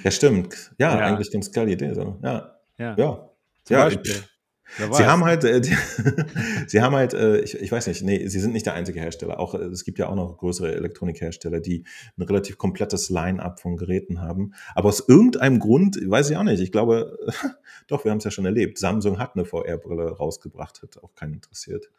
Ja, 0.02 0.10
stimmt. 0.10 0.74
Ja, 0.78 0.98
Ja. 0.98 1.06
eigentlich 1.06 1.30
ganz 1.32 1.50
geile 1.52 1.72
Idee. 1.72 1.94
So. 1.94 2.18
Ja, 2.22 2.54
ja, 2.78 2.94
ja. 2.96 3.30
zum 3.64 3.76
ja, 3.76 3.84
Beispiel. 3.84 4.12
pff. 4.12 4.28
Sie 4.66 5.04
haben 5.04 5.24
halt, 5.24 5.44
äh, 5.44 5.60
die, 5.60 5.76
sie 6.66 6.80
haben 6.80 6.94
halt, 6.94 7.14
äh, 7.14 7.40
ich, 7.40 7.60
ich 7.60 7.70
weiß 7.70 7.86
nicht, 7.86 8.02
nee, 8.02 8.26
sie 8.26 8.40
sind 8.40 8.52
nicht 8.52 8.66
der 8.66 8.74
einzige 8.74 8.98
Hersteller. 8.98 9.38
Auch 9.38 9.54
äh, 9.54 9.64
es 9.64 9.84
gibt 9.84 9.98
ja 9.98 10.08
auch 10.08 10.14
noch 10.14 10.36
größere 10.38 10.74
Elektronikhersteller, 10.74 11.60
die 11.60 11.84
ein 12.16 12.22
relativ 12.22 12.58
komplettes 12.58 13.10
Line-up 13.10 13.60
von 13.60 13.76
Geräten 13.76 14.20
haben. 14.20 14.54
Aber 14.74 14.88
aus 14.88 15.06
irgendeinem 15.06 15.58
Grund, 15.58 15.98
weiß 16.04 16.30
ich 16.30 16.36
auch 16.36 16.42
nicht. 16.42 16.60
Ich 16.60 16.72
glaube, 16.72 17.16
doch, 17.88 18.04
wir 18.04 18.10
haben 18.10 18.18
es 18.18 18.24
ja 18.24 18.30
schon 18.30 18.46
erlebt. 18.46 18.78
Samsung 18.78 19.18
hat 19.18 19.36
eine 19.36 19.44
VR-Brille 19.44 20.16
rausgebracht, 20.16 20.82
hat 20.82 21.02
auch 21.02 21.14
keinen 21.14 21.34
interessiert. 21.34 21.90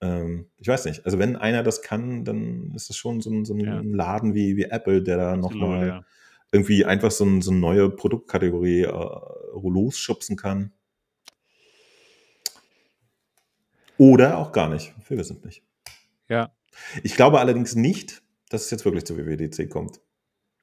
Ähm, 0.00 0.46
ich 0.58 0.68
weiß 0.68 0.84
nicht. 0.84 1.06
Also 1.06 1.18
wenn 1.18 1.36
einer 1.36 1.62
das 1.62 1.82
kann, 1.82 2.24
dann 2.24 2.72
ist 2.74 2.90
es 2.90 2.96
schon 2.96 3.20
so 3.20 3.30
ein, 3.30 3.44
so 3.44 3.54
ein 3.54 3.60
Ja. 3.60 3.80
Laden 3.82 4.34
wie, 4.34 4.56
wie 4.56 4.64
Apple, 4.64 5.02
der 5.02 5.16
da 5.16 5.36
nochmal 5.36 5.86
ja. 5.86 6.04
irgendwie 6.52 6.84
einfach 6.84 7.10
so, 7.10 7.24
ein, 7.24 7.42
so 7.42 7.50
eine 7.50 7.60
neue 7.60 7.90
Produktkategorie 7.90 8.82
äh, 8.82 9.20
losschubsen 9.54 10.36
kann. 10.36 10.72
Oder 13.98 14.38
auch 14.38 14.52
gar 14.52 14.68
nicht. 14.68 14.92
Wir 15.08 15.18
wissen 15.18 15.36
es 15.38 15.44
nicht. 15.44 15.62
ja. 16.28 16.50
Ich 17.02 17.14
glaube 17.16 17.40
allerdings 17.40 17.74
nicht, 17.74 18.22
dass 18.50 18.66
es 18.66 18.70
jetzt 18.70 18.84
wirklich 18.84 19.04
zur 19.06 19.16
WWDC 19.16 19.70
kommt. 19.70 20.00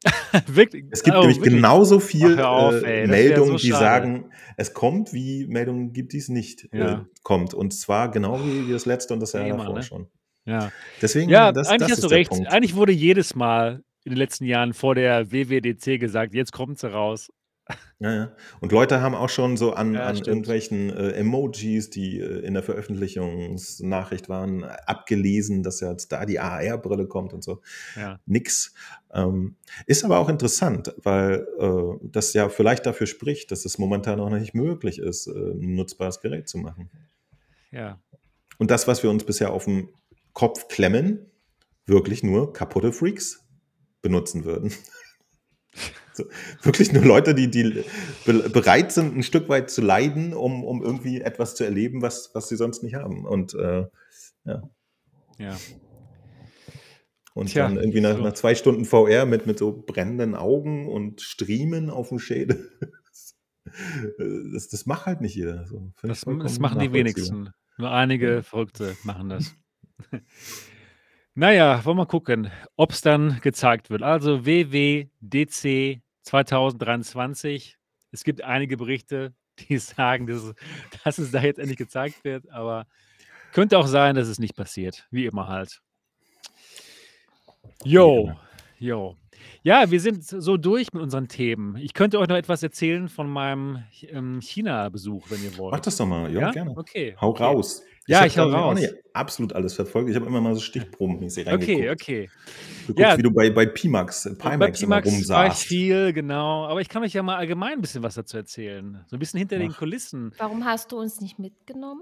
wirklich. 0.48 0.86
Es 0.92 1.02
gibt 1.04 1.18
oh, 1.18 1.22
nämlich 1.22 1.38
wirklich. 1.38 1.56
genauso 1.56 2.00
viel 2.00 2.40
Ach, 2.40 2.46
auf, 2.46 2.74
äh, 2.84 3.02
ey, 3.02 3.08
Meldungen, 3.08 3.58
so 3.58 3.58
die 3.58 3.72
sagen, 3.72 4.30
es 4.58 4.74
kommt, 4.74 5.14
wie 5.14 5.48
Meldungen 5.48 5.92
gibt, 5.94 6.14
die 6.14 6.18
es 6.18 6.30
nicht 6.30 6.68
äh, 6.72 6.78
Ja. 6.78 7.06
kommt. 7.24 7.54
Und 7.54 7.74
zwar 7.74 8.12
genau 8.12 8.40
wie, 8.46 8.72
das 8.72 8.86
letzte 8.86 9.14
und 9.14 9.22
das 9.22 9.34
Ja, 9.34 9.40
Jahr 9.40 9.50
immer, 9.50 9.58
davor 9.64 9.76
ne? 9.76 9.84
schon. 9.84 10.08
Ja. 10.46 10.72
Deswegen, 11.02 11.30
Ja, 11.32 11.52
das, 11.52 11.70
eigentlich 11.70 11.80
das 11.80 11.92
hast 11.92 11.98
ist 12.00 12.04
du 12.04 12.16
recht. 12.16 12.30
Punkt. 12.30 12.48
Eigentlich 12.52 12.76
wurde 12.76 12.92
jedes 12.92 13.34
Mal 13.34 13.82
in 14.04 14.12
den 14.12 14.18
letzten 14.18 14.46
Jahren 14.46 14.74
vor 14.74 14.94
der 14.96 15.32
WWDC 15.32 16.00
gesagt, 16.00 16.34
jetzt 16.34 16.52
kommt 16.52 16.78
sie 16.80 16.92
raus. 16.92 17.32
Ja, 18.00 18.14
ja. 18.14 18.36
Und 18.60 18.74
Leute 18.74 19.02
haben 19.02 19.16
auch 19.16 19.30
schon 19.30 19.56
so 19.56 19.74
an, 19.74 19.94
Ja, 19.94 20.08
an 20.08 20.16
stimmt. 20.16 20.28
irgendwelchen 20.28 20.90
äh, 20.90 21.12
Emojis, 21.12 21.90
die 21.90 22.20
äh, 22.20 22.40
in 22.40 22.54
der 22.54 22.64
Veröffentlichungsnachricht 22.64 24.28
waren, 24.28 24.66
abgelesen, 24.66 25.64
dass 25.64 25.80
jetzt 25.80 26.12
da 26.12 26.26
die 26.26 26.40
AR-Brille 26.40 27.08
kommt 27.08 27.34
und 27.34 27.44
so. 27.44 27.62
Ja. 27.96 28.20
Nix. 28.26 28.74
Ähm, 29.14 29.56
ist 29.86 30.04
aber 30.04 30.20
auch 30.20 30.28
interessant, 30.28 30.94
weil 31.02 31.48
äh, 31.58 31.98
das 32.02 32.34
ja 32.34 32.50
vielleicht 32.50 32.86
dafür 32.86 33.08
spricht, 33.08 33.52
dass 33.52 33.64
es 33.64 33.78
momentan 33.78 34.18
noch 34.18 34.30
nicht 34.30 34.54
möglich 34.54 35.00
ist, 35.00 35.28
äh, 35.28 35.32
ein 35.32 35.76
nutzbares 35.76 36.20
Gerät 36.20 36.50
zu 36.50 36.58
machen. 36.58 36.90
Ja. 37.72 38.02
Und 38.58 38.72
das, 38.72 38.88
was 38.88 39.02
wir 39.04 39.10
uns 39.10 39.24
bisher 39.24 39.54
auf 39.54 39.66
den 39.66 39.88
Kopf 40.34 40.68
klemmen, 40.68 41.32
wirklich 41.86 42.24
nur 42.24 42.52
kaputte 42.52 42.92
Freaks 42.92 43.40
benutzen 44.02 44.44
würden. 44.44 44.74
So, 46.16 46.26
wirklich 46.62 46.94
nur 46.94 47.04
Leute, 47.04 47.34
die, 47.34 47.50
die 47.50 47.84
be 48.26 48.50
bereit 48.50 48.92
sind, 48.92 49.18
ein 49.18 49.24
Stück 49.24 49.50
weit 49.50 49.72
zu 49.72 49.82
leiden, 49.82 50.34
um, 50.34 50.64
um 50.64 50.84
irgendwie 50.84 51.22
etwas 51.22 51.56
zu 51.56 51.64
erleben, 51.64 52.04
was, 52.04 52.30
was 52.36 52.48
sie 52.50 52.56
sonst 52.56 52.84
nicht 52.84 52.94
haben. 52.94 53.26
Und, 53.26 53.56
äh, 53.56 53.86
ja. 54.46 54.70
Ja. 55.40 55.58
und 57.34 57.48
Tja, 57.48 57.64
dann 57.64 57.78
irgendwie 57.78 58.02
nach, 58.02 58.18
so. 58.18 58.24
nach 58.24 58.34
zwei 58.34 58.54
Stunden 58.54 58.86
VR 58.86 59.26
mit, 59.26 59.48
mit 59.48 59.58
so 59.58 59.84
brennenden 59.86 60.36
Augen 60.36 60.88
und 60.88 61.22
Striemen 61.22 61.90
auf 61.90 62.10
dem 62.10 62.20
Schädel. 62.20 62.70
das, 64.54 64.68
das 64.70 64.86
macht 64.86 65.08
halt 65.08 65.22
nicht 65.22 65.36
jeder. 65.36 65.66
So. 65.66 65.92
Das, 66.04 66.22
das 66.22 66.60
machen 66.60 66.80
die 66.80 66.94
wenigsten. 66.94 67.50
Nur 67.78 67.92
einige. 67.92 68.44
Verrückte 68.44 68.96
machen 69.04 69.30
das. 69.30 69.56
naja, 71.36 71.84
wollen 71.84 71.98
wir 71.98 72.04
mal 72.04 72.06
gucken, 72.06 72.52
ob 72.76 72.92
es 72.92 73.02
dann 73.02 73.40
gezeigt 73.42 73.90
wird. 73.90 74.04
Also 74.04 74.46
WWDC 74.46 76.02
2023. 76.22 77.78
Es 78.12 78.24
gibt 78.24 78.44
einige 78.44 78.78
Berichte, 78.78 79.34
die 79.60 79.78
sagen, 79.80 80.28
dass 80.28 80.44
es, 80.44 80.54
dass 81.04 81.18
es 81.18 81.32
da 81.32 81.42
jetzt 81.42 81.60
endlich 81.60 81.78
gezeigt 81.78 82.24
wird, 82.24 82.50
aber 82.50 82.86
könnte 83.52 83.78
auch 83.78 83.88
sein, 83.88 84.16
dass 84.16 84.28
es 84.28 84.40
nicht 84.40 84.56
passiert. 84.56 85.08
Wie 85.12 85.26
immer 85.26 85.48
halt. 85.48 85.82
Jo, 87.84 88.34
jo. 88.80 89.18
Ja, 89.64 89.90
wir 89.92 90.00
sind 90.00 90.24
so 90.24 90.58
durch 90.58 90.94
mit 90.94 91.02
unseren 91.02 91.28
Themen. 91.28 91.78
Ich 91.78 91.94
könnte 91.94 92.20
euch 92.20 92.28
noch 92.28 92.36
etwas 92.36 92.64
erzählen 92.64 93.10
von 93.10 93.30
meinem 93.30 93.84
ähm, 94.10 94.40
China-Besuch, 94.42 95.30
wenn 95.30 95.44
ihr 95.44 95.58
wollt. 95.58 95.74
Mach 95.74 95.80
das 95.80 95.98
doch 95.98 96.06
mal, 96.06 96.32
ja, 96.32 96.42
Ja? 96.42 96.52
gerne. 96.52 96.72
Okay. 96.76 97.16
Hau 97.20 97.30
okay. 97.30 97.44
raus. 97.44 97.84
Ja, 98.08 98.20
hab 98.20 98.28
ich 98.28 98.38
hau 98.38 98.50
da 98.52 98.60
auch 98.62 98.74
nicht 98.74 98.94
absolut 99.14 99.54
alles 99.54 99.74
verfolgt. 99.76 100.10
Ich 100.10 100.16
habe 100.16 100.26
immer 100.26 100.42
mal 100.42 100.54
so 100.56 100.60
stichprobenmäßig 100.62 101.48
Okay, 101.48 101.88
reingeguckt. 101.90 102.02
okay. 102.02 102.30
Du 102.88 102.94
guckst, 102.94 103.00
Ja. 103.00 103.18
wie 103.18 103.22
du 103.22 103.32
bei, 103.32 103.50
bei 103.50 103.66
Pimax, 103.66 104.26
äh, 104.26 104.32
Bei 104.32 104.52
Pimax 104.52 104.82
immer 104.82 105.02
Pimax 105.02 105.30
war 105.30 105.46
ich 105.46 105.52
rumsaßt. 105.52 105.64
viel, 105.66 106.14
genau. 106.14 106.66
Aber 106.66 106.82
ich 106.82 106.90
kann 106.90 107.02
euch 107.04 107.14
ja 107.14 107.24
mal 107.24 107.38
allgemein 107.38 107.74
ein 107.74 107.82
bisschen 107.82 108.04
was 108.04 108.16
dazu 108.16 108.36
erzählen. 108.38 109.04
So 109.08 109.16
ein 109.16 109.20
bisschen 109.20 109.38
hinter 109.40 109.58
den 109.58 109.70
Mach. 109.70 109.78
Kulissen. 109.78 110.34
Warum 110.38 110.66
hast 110.66 110.92
du 110.92 110.98
uns 111.00 111.22
nicht 111.22 111.40
mitgenommen? 111.40 112.02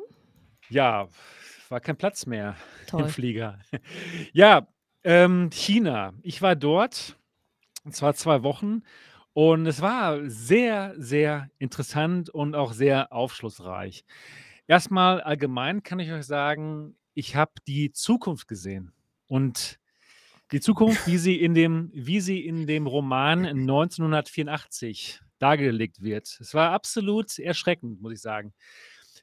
Ja, 0.69 1.07
war 1.69 1.79
kein 1.81 1.97
Platz 1.97 2.25
mehr 2.25 2.55
im 2.81 2.87
Toll. 2.87 3.07
Flieger. 3.09 3.59
Ja, 4.33 4.67
ähm, 5.03 5.49
China. 5.51 6.13
Ich 6.23 6.41
war 6.41 6.55
dort, 6.55 7.17
und 7.83 7.95
zwar 7.95 8.13
zwei 8.15 8.41
Wochen, 8.43 8.81
und 9.33 9.65
es 9.65 9.81
war 9.81 10.19
sehr, 10.29 10.93
sehr 10.97 11.49
interessant 11.59 12.29
und 12.29 12.55
auch 12.55 12.73
sehr 12.73 13.13
aufschlussreich. 13.13 14.03
Erstmal 14.71 15.19
allgemein 15.19 15.83
kann 15.83 15.99
ich 15.99 16.09
euch 16.13 16.23
sagen, 16.23 16.95
ich 17.13 17.35
habe 17.35 17.51
die 17.67 17.91
Zukunft 17.91 18.47
gesehen. 18.47 18.93
Und 19.27 19.81
die 20.53 20.61
Zukunft, 20.61 21.07
wie 21.07 21.17
sie 21.17 21.35
in 21.41 21.53
dem, 21.53 21.91
wie 21.93 22.21
sie 22.21 22.39
in 22.45 22.67
dem 22.67 22.87
Roman 22.87 23.45
1984 23.45 25.19
dargelegt 25.39 26.01
wird. 26.01 26.37
Es 26.39 26.53
war 26.53 26.71
absolut 26.71 27.37
erschreckend, 27.37 28.01
muss 28.01 28.13
ich 28.13 28.21
sagen. 28.21 28.53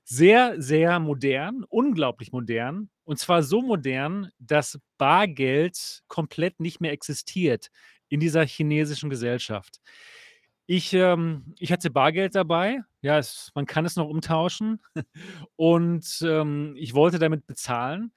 Sehr, 0.04 0.60
sehr 0.60 0.98
modern, 0.98 1.64
unglaublich 1.70 2.30
modern. 2.30 2.90
Und 3.04 3.18
zwar 3.18 3.42
so 3.42 3.62
modern, 3.62 4.30
dass 4.38 4.78
Bargeld 4.98 6.02
komplett 6.08 6.60
nicht 6.60 6.82
mehr 6.82 6.92
existiert 6.92 7.70
in 8.10 8.20
dieser 8.20 8.44
chinesischen 8.44 9.08
Gesellschaft. 9.08 9.80
Ich, 10.70 10.92
ähm, 10.92 11.54
ich 11.58 11.72
hatte 11.72 11.88
Bargeld 11.88 12.34
dabei. 12.34 12.80
Ja, 13.00 13.16
es, 13.16 13.50
man 13.54 13.64
kann 13.64 13.86
es 13.86 13.96
noch 13.96 14.06
umtauschen. 14.06 14.82
Und 15.56 16.22
ähm, 16.22 16.74
ich 16.76 16.92
wollte 16.92 17.18
damit 17.18 17.46
bezahlen. 17.46 18.12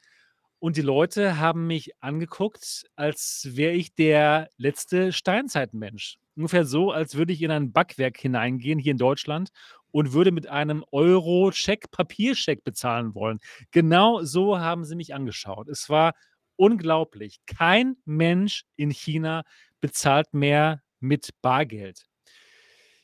Und 0.60 0.76
die 0.76 0.82
Leute 0.82 1.40
haben 1.40 1.65
mich 1.65 1.91
angeguckt, 2.02 2.84
als 2.98 3.48
wäre 3.52 3.72
ich 3.72 3.95
der 3.95 4.49
letzte 4.57 5.14
Steinzeitmensch. 5.14 6.18
Ungefähr 6.36 6.65
so, 6.65 6.91
als 6.91 7.15
würde 7.15 7.32
ich 7.32 7.41
in 7.41 7.52
ein 7.52 7.72
Backwerk 7.72 8.18
hineingehen, 8.18 8.80
hier 8.80 8.91
in 8.91 8.98
Deutschland, 8.98 9.52
und 9.91 10.11
würde 10.11 10.34
mit 10.34 10.48
einem 10.48 10.84
Euro-Scheck, 10.91 11.90
Papierscheck 11.90 12.65
bezahlen 12.65 13.15
wollen. 13.15 13.40
Genau 13.72 14.23
so 14.23 14.60
haben 14.60 14.84
sie 14.84 14.98
mich 14.98 15.15
angeschaut. 15.15 15.69
Es 15.69 15.88
war 15.88 16.15
unglaublich. 16.57 17.40
Kein 17.45 17.95
Mensch 18.03 18.65
in 18.76 18.91
China 18.91 19.44
bezahlt 19.80 20.34
mehr 20.34 20.82
mit 20.99 21.30
Bargeld. 21.41 22.11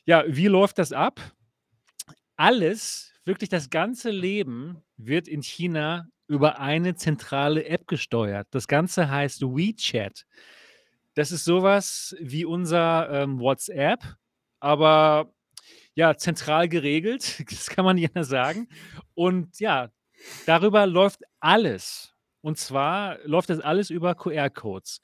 Ja, 0.08 0.24
wie 0.26 0.46
läuft 0.46 0.78
das 0.78 0.94
ab? 0.94 1.20
Alles, 2.36 3.12
wirklich 3.26 3.50
das 3.50 3.68
ganze 3.68 4.08
Leben 4.08 4.82
wird 4.96 5.28
in 5.28 5.42
China 5.42 6.06
über 6.28 6.60
eine 6.60 6.94
zentrale 6.94 7.66
App 7.66 7.86
gesteuert. 7.86 8.48
Das 8.52 8.68
Ganze 8.68 9.10
heißt 9.10 9.42
WeChat. 9.42 10.24
Das 11.12 11.30
ist 11.30 11.44
sowas 11.44 12.16
wie 12.20 12.46
unser 12.46 13.10
ähm, 13.10 13.38
WhatsApp, 13.38 14.02
aber 14.60 15.30
ja, 15.94 16.16
zentral 16.16 16.70
geregelt, 16.70 17.44
das 17.50 17.68
kann 17.68 17.84
man 17.84 18.02
anders 18.02 18.28
sagen. 18.28 18.66
Und 19.12 19.60
ja, 19.60 19.90
darüber 20.46 20.86
läuft 20.86 21.20
alles. 21.38 22.14
Und 22.40 22.58
zwar 22.58 23.18
läuft 23.24 23.50
das 23.50 23.60
alles 23.60 23.90
über 23.90 24.14
QR-Codes. 24.14 25.00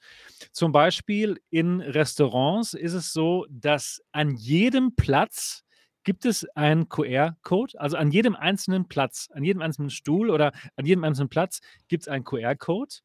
Zum 0.51 0.71
Beispiel 0.71 1.39
in 1.49 1.81
Restaurants 1.81 2.73
ist 2.73 2.93
es 2.93 3.11
so, 3.11 3.45
dass 3.49 4.01
an 4.11 4.35
jedem 4.35 4.95
Platz 4.95 5.63
gibt 6.05 6.25
es 6.25 6.45
einen 6.55 6.87
QR-Code. 6.87 7.79
Also 7.79 7.97
an 7.97 8.11
jedem 8.11 8.35
einzelnen 8.35 8.87
Platz, 8.87 9.27
an 9.33 9.43
jedem 9.43 9.61
einzelnen 9.61 9.89
Stuhl 9.89 10.29
oder 10.29 10.53
an 10.77 10.85
jedem 10.85 11.03
einzelnen 11.03 11.29
Platz 11.29 11.59
gibt 11.89 12.03
es 12.03 12.07
einen 12.07 12.23
QR-Code. 12.23 12.95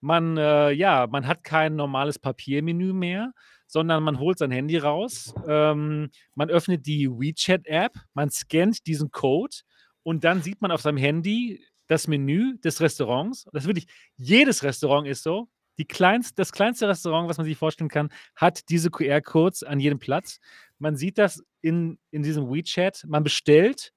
Man, 0.00 0.36
äh, 0.36 0.70
ja, 0.70 1.08
man 1.10 1.26
hat 1.26 1.42
kein 1.42 1.74
normales 1.76 2.18
Papiermenü 2.18 2.92
mehr, 2.92 3.32
sondern 3.66 4.02
man 4.02 4.18
holt 4.18 4.38
sein 4.38 4.50
Handy 4.50 4.76
raus, 4.76 5.34
ähm, 5.48 6.10
man 6.34 6.50
öffnet 6.50 6.86
die 6.86 7.08
WeChat-App, 7.08 7.94
man 8.12 8.30
scannt 8.30 8.86
diesen 8.86 9.10
Code 9.10 9.56
und 10.02 10.22
dann 10.22 10.42
sieht 10.42 10.60
man 10.60 10.70
auf 10.70 10.82
seinem 10.82 10.98
Handy 10.98 11.64
das 11.86 12.08
Menü 12.08 12.58
des 12.58 12.80
Restaurants. 12.80 13.46
Das 13.52 13.66
wirklich, 13.66 13.86
jedes 14.16 14.62
Restaurant 14.62 15.06
ist 15.06 15.22
so. 15.22 15.48
Die 15.78 15.84
kleinst, 15.84 16.38
das 16.38 16.52
kleinste 16.52 16.88
Restaurant, 16.88 17.28
was 17.28 17.36
man 17.36 17.46
sich 17.46 17.56
vorstellen 17.56 17.90
kann, 17.90 18.10
hat 18.36 18.68
diese 18.68 18.90
QR-Codes 18.90 19.64
an 19.64 19.80
jedem 19.80 19.98
Platz. 19.98 20.38
Man 20.78 20.96
sieht 20.96 21.18
das 21.18 21.42
in, 21.62 21.98
in 22.10 22.22
diesem 22.22 22.48
WeChat. 22.52 23.04
Man 23.06 23.24
bestellt 23.24 23.92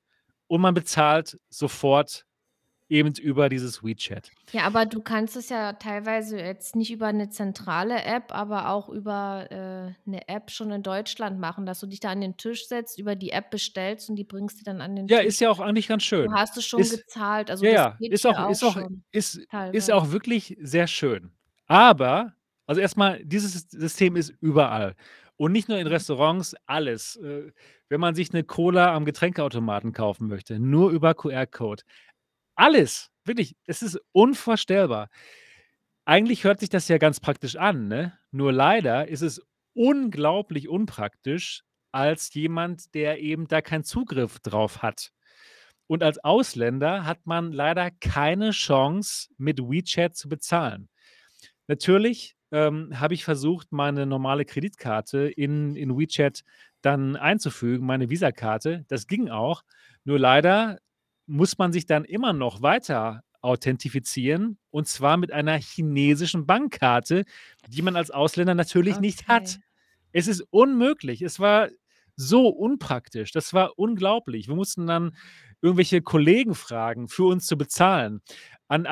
und 0.47 0.61
man 0.61 0.73
bezahlt 0.73 1.37
sofort 1.49 2.25
eben 2.89 3.13
über 3.15 3.49
dieses 3.49 3.83
WeChat. 3.83 4.33
Ja, 4.53 4.63
aber 4.63 4.85
du 4.85 5.01
kannst 5.01 5.35
es 5.35 5.49
ja 5.49 5.73
teilweise 5.73 6.39
jetzt 6.39 6.75
nicht 6.77 6.89
über 6.91 7.07
eine 7.07 7.29
zentrale 7.29 8.01
App, 8.03 8.33
aber 8.33 8.69
auch 8.69 8.87
über 8.87 9.47
äh, 9.51 9.93
eine 10.07 10.27
App 10.29 10.51
schon 10.51 10.71
in 10.71 10.83
Deutschland 10.83 11.37
machen, 11.37 11.65
dass 11.65 11.81
du 11.81 11.87
dich 11.87 11.99
da 11.99 12.11
an 12.11 12.21
den 12.21 12.37
Tisch 12.37 12.65
setzt, 12.67 12.97
über 12.97 13.15
die 13.17 13.31
App 13.31 13.49
bestellst 13.51 14.09
und 14.09 14.15
die 14.15 14.23
bringst 14.23 14.59
du 14.61 14.63
dann 14.63 14.79
an 14.79 14.95
den 14.95 15.09
Ja, 15.09 15.19
Tisch. 15.19 15.27
ist 15.27 15.39
ja 15.39 15.49
auch 15.49 15.59
eigentlich 15.59 15.87
ganz 15.87 16.03
Du 16.21 16.31
schön. 16.31 16.33
hast 16.33 16.57
es 16.57 16.65
schon 16.65 16.89
Ist, 16.89 16.89
gezahlt, 16.89 17.51
also 17.51 17.65
ja, 17.65 17.71
das 17.73 17.81
ja, 17.93 17.99
geht 17.99 18.13
ist 18.13 18.25
auch, 18.27 18.39
auch 18.39 18.49
ist 18.49 18.63
auch, 18.63 18.77
ist, 19.11 19.41
ist 19.71 19.91
auch 19.91 20.11
wirklich 20.11 20.57
sehr 20.61 20.87
schön. 20.87 21.31
Aber, 21.67 22.33
also 22.65 22.81
erstmal, 22.81 23.23
dieses 23.25 23.53
System 23.69 24.15
ist 24.15 24.31
überall. 24.41 24.95
Und 25.37 25.51
nicht 25.51 25.69
nur 25.69 25.77
in 25.77 25.87
Mhm. 25.87 25.87
Restaurants, 25.87 26.55
alles. 26.65 27.15
Äh, 27.17 27.51
Wenn 27.89 27.99
man 28.01 28.15
sich 28.15 28.33
eine 28.33 28.43
Cola 28.43 28.93
am 28.95 29.05
Getränkeautomaten 29.05 29.93
kaufen 29.93 30.27
möchte, 30.27 30.59
nur 30.59 30.91
über 30.91 31.13
QR-Code. 31.13 31.83
Alles, 32.57 33.11
wirklich, 33.23 33.55
es 33.65 33.83
ist 33.83 34.01
unvorstellbar. 34.11 35.09
Eigentlich 36.05 36.43
hört 36.43 36.59
sich 36.59 36.69
das 36.69 36.87
ja 36.87 36.97
ganz 36.97 37.19
praktisch 37.19 37.55
an, 37.55 37.87
ne? 37.87 38.17
Nur 38.31 38.51
leider 38.51 39.07
ist 39.07 39.21
es 39.21 39.41
unglaublich 39.73 40.67
unpraktisch 40.67 41.63
als 41.91 42.33
jemand, 42.33 42.95
der 42.95 43.19
eben 43.19 43.47
da 43.47 43.61
keinen 43.61 43.83
Zugriff 43.83 44.39
drauf 44.39 44.81
hat. 44.81 45.11
Und 45.87 46.03
als 46.03 46.23
Ausländer 46.23 47.05
hat 47.05 47.25
man 47.25 47.51
leider 47.51 47.91
keine 47.91 48.51
Chance, 48.51 49.29
mit 49.37 49.59
WeChat 49.59 50.15
zu 50.15 50.27
bezahlen. 50.27 50.89
Natürlich 51.67 52.35
ähm, 52.51 52.99
habe 52.99 53.13
ich 53.13 53.23
versucht, 53.23 53.71
meine 53.71 54.05
normale 54.05 54.45
Kreditkarte 54.45 55.27
in, 55.29 55.75
in 55.75 55.97
WeChat 55.97 56.43
dann 56.81 57.15
einzufügen, 57.15 57.85
meine 57.85 58.09
Visakarte. 58.09 58.85
Das 58.87 59.07
ging 59.07 59.29
auch. 59.29 59.63
Nur 60.05 60.19
leider 60.19 60.79
muss 61.27 61.57
man 61.57 61.71
sich 61.71 61.85
dann 61.85 62.05
immer 62.05 62.33
noch 62.33 62.61
weiter 62.61 63.23
authentifizieren 63.41 64.57
und 64.71 64.87
zwar 64.87 65.17
mit 65.17 65.31
einer 65.31 65.57
chinesischen 65.57 66.45
Bankkarte, 66.45 67.23
die 67.67 67.81
man 67.81 67.95
als 67.95 68.11
Ausländer 68.11 68.55
natürlich 68.55 68.99
nicht 68.99 69.27
hat. 69.27 69.43
Okay. 69.43 69.61
Es 70.11 70.27
ist 70.27 70.41
unmöglich. 70.49 71.21
Es 71.21 71.39
war 71.39 71.69
so 72.15 72.47
unpraktisch. 72.47 73.31
Das 73.31 73.53
war 73.53 73.77
unglaublich. 73.77 74.47
Wir 74.47 74.55
mussten 74.55 74.87
dann 74.87 75.15
irgendwelche 75.61 76.01
Kollegen 76.01 76.55
fragen, 76.55 77.07
für 77.07 77.25
uns 77.25 77.45
zu 77.45 77.57
bezahlen. 77.57 78.21
An 78.67 78.85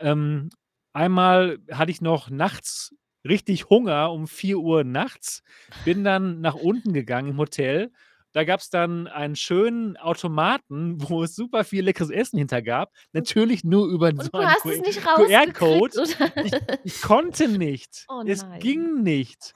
ähm, 0.00 0.50
einmal 0.92 1.58
hatte 1.70 1.90
ich 1.90 2.00
noch 2.00 2.30
nachts 2.30 2.94
richtig 3.28 3.68
Hunger 3.68 4.12
um 4.12 4.26
4 4.26 4.58
Uhr 4.58 4.84
nachts, 4.84 5.42
bin 5.84 6.04
dann 6.04 6.40
nach 6.40 6.54
unten 6.54 6.92
gegangen 6.92 7.30
im 7.30 7.38
Hotel. 7.38 7.92
Da 8.32 8.44
gab 8.44 8.60
es 8.60 8.70
dann 8.70 9.06
einen 9.06 9.36
schönen 9.36 9.96
Automaten, 9.96 10.96
wo 11.10 11.22
es 11.22 11.34
super 11.34 11.64
viel 11.64 11.84
leckeres 11.84 12.10
Essen 12.10 12.38
hinter 12.38 12.62
gab. 12.62 12.92
Natürlich 13.12 13.64
nur 13.64 13.86
über 13.86 14.08
Und 14.08 14.22
so 14.22 14.38
einen 14.38 14.82
QR-Code. 14.82 16.04
Ich, 16.44 16.52
ich 16.84 17.02
konnte 17.02 17.48
nicht. 17.48 18.06
Oh 18.10 18.22
es 18.26 18.44
ging 18.60 19.02
nicht. 19.02 19.54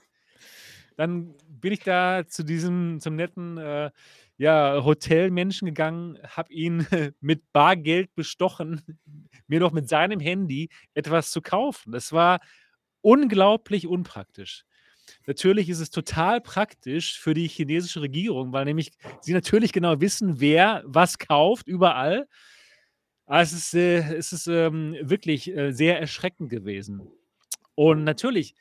Dann 0.96 1.34
bin 1.48 1.72
ich 1.72 1.80
da 1.80 2.26
zu 2.26 2.42
diesem, 2.42 3.00
zum 3.00 3.16
netten 3.16 3.56
äh, 3.56 3.90
ja, 4.36 4.82
Hotelmenschen 4.84 5.66
gegangen, 5.66 6.18
habe 6.26 6.52
ihn 6.52 6.86
mit 7.20 7.52
Bargeld 7.52 8.14
bestochen, 8.14 8.82
mir 9.46 9.60
noch 9.60 9.72
mit 9.72 9.88
seinem 9.88 10.20
Handy 10.20 10.68
etwas 10.94 11.30
zu 11.30 11.40
kaufen. 11.40 11.92
Das 11.92 12.12
war 12.12 12.40
unglaublich 13.00 13.86
unpraktisch. 13.86 14.64
Natürlich 15.26 15.68
ist 15.68 15.80
es 15.80 15.90
total 15.90 16.40
praktisch 16.40 17.18
für 17.18 17.34
die 17.34 17.48
chinesische 17.48 18.00
Regierung, 18.00 18.52
weil 18.52 18.64
nämlich 18.64 18.92
sie 19.20 19.32
natürlich 19.32 19.72
genau 19.72 20.00
wissen, 20.00 20.40
wer 20.40 20.82
was 20.84 21.18
kauft 21.18 21.68
überall. 21.68 22.28
Aber 23.26 23.40
es 23.40 23.52
ist, 23.52 23.74
äh, 23.74 24.14
es 24.14 24.32
ist 24.32 24.46
ähm, 24.46 24.96
wirklich 25.00 25.48
äh, 25.48 25.72
sehr 25.72 26.00
erschreckend 26.00 26.50
gewesen. 26.50 27.08
Und 27.74 28.04
natürlich 28.04 28.54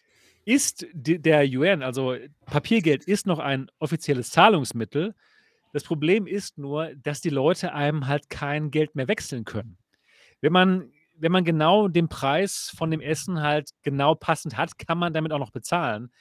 ist 0.46 0.86
der 0.94 1.46
Yuan, 1.48 1.84
also 1.84 2.16
Papiergeld, 2.46 3.04
ist 3.06 3.28
noch 3.28 3.40
ein 3.40 3.70
offizielles 3.80 4.32
Zahlungsmittel. 4.32 5.14
Das 5.74 5.84
Problem 5.84 6.28
ist 6.28 6.58
nur, 6.58 6.94
dass 6.96 7.22
die 7.22 7.30
Leute 7.30 7.74
einem 7.74 8.08
halt 8.08 8.30
kein 8.30 8.72
Geld 8.72 8.96
mehr 8.96 9.08
wechseln 9.08 9.46
können. 9.46 9.78
Wenn 10.42 10.52
man, 10.52 10.92
wenn 11.16 11.32
man 11.32 11.46
genau 11.46 11.88
den 11.88 12.10
Preis 12.10 12.74
von 12.76 12.92
dem 12.92 13.02
Essen 13.02 13.42
halt 13.42 13.70
genau 13.84 14.16
passend 14.16 14.58
hat, 14.58 14.78
kann 14.78 14.98
man 14.98 15.14
damit 15.14 15.32
auch 15.32 15.40
noch 15.40 15.52
bezahlen. 15.52 16.12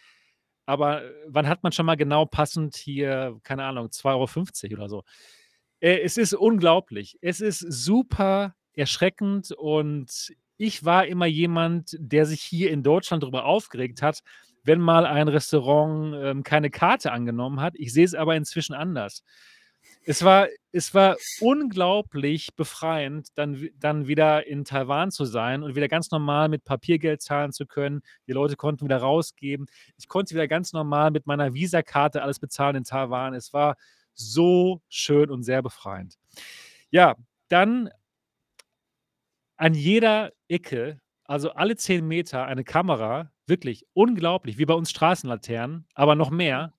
Aber 0.70 1.02
äh, 1.02 1.10
wann 1.26 1.48
hat 1.48 1.64
man 1.64 1.72
schon 1.72 1.86
mal 1.86 1.96
genau 1.96 2.26
passend 2.26 2.76
hier, 2.76 3.38
keine 3.42 3.64
Ahnung, 3.64 3.88
2,50 3.88 4.64
Euro 4.70 4.74
oder 4.74 4.88
so? 4.88 5.04
Äh, 5.80 6.00
es 6.02 6.16
ist 6.16 6.32
unglaublich. 6.32 7.18
Es 7.20 7.40
ist 7.40 7.58
super 7.58 8.54
erschreckend 8.72 9.50
und 9.50 10.32
ich 10.56 10.84
war 10.84 11.06
immer 11.06 11.26
jemand, 11.26 11.96
der 11.98 12.24
sich 12.24 12.42
hier 12.42 12.70
in 12.70 12.84
Deutschland 12.84 13.24
darüber 13.24 13.46
aufgeregt 13.46 14.00
hat, 14.00 14.22
wenn 14.62 14.78
mal 14.78 15.06
ein 15.06 15.26
Restaurant 15.26 16.14
ähm, 16.16 16.42
keine 16.44 16.70
Karte 16.70 17.10
angenommen 17.10 17.60
hat. 17.60 17.74
Ich 17.76 17.92
sehe 17.92 18.04
es 18.04 18.14
aber 18.14 18.36
inzwischen 18.36 18.74
anders. 18.74 19.24
Es 20.04 20.24
war, 20.24 20.48
es 20.72 20.94
war 20.94 21.16
unglaublich 21.40 22.54
befreiend, 22.56 23.28
dann, 23.34 23.68
dann 23.78 24.06
wieder 24.06 24.46
in 24.46 24.64
Taiwan 24.64 25.10
zu 25.10 25.24
sein 25.24 25.62
und 25.62 25.74
wieder 25.76 25.88
ganz 25.88 26.10
normal 26.10 26.48
mit 26.48 26.64
Papiergeld 26.64 27.20
zahlen 27.20 27.52
zu 27.52 27.66
können. 27.66 28.00
Die 28.26 28.32
Leute 28.32 28.56
konnten 28.56 28.84
wieder 28.84 28.98
rausgeben. 28.98 29.66
Ich 29.98 30.08
konnte 30.08 30.34
wieder 30.34 30.48
ganz 30.48 30.72
normal 30.72 31.10
mit 31.10 31.26
meiner 31.26 31.52
Visa-Karte 31.54 32.22
alles 32.22 32.38
bezahlen 32.38 32.76
in 32.76 32.84
Taiwan. 32.84 33.34
Es 33.34 33.52
war 33.52 33.76
so 34.14 34.80
schön 34.88 35.30
und 35.30 35.42
sehr 35.42 35.62
befreiend. 35.62 36.16
Ja, 36.90 37.16
dann 37.48 37.90
an 39.56 39.74
jeder 39.74 40.32
Ecke, 40.48 41.00
also 41.24 41.50
alle 41.50 41.76
zehn 41.76 42.06
Meter, 42.08 42.46
eine 42.46 42.64
Kamera. 42.64 43.30
Wirklich 43.46 43.84
unglaublich, 43.92 44.58
wie 44.58 44.64
bei 44.64 44.74
uns 44.74 44.90
Straßenlaternen, 44.90 45.86
aber 45.94 46.14
noch 46.14 46.30
mehr. 46.30 46.72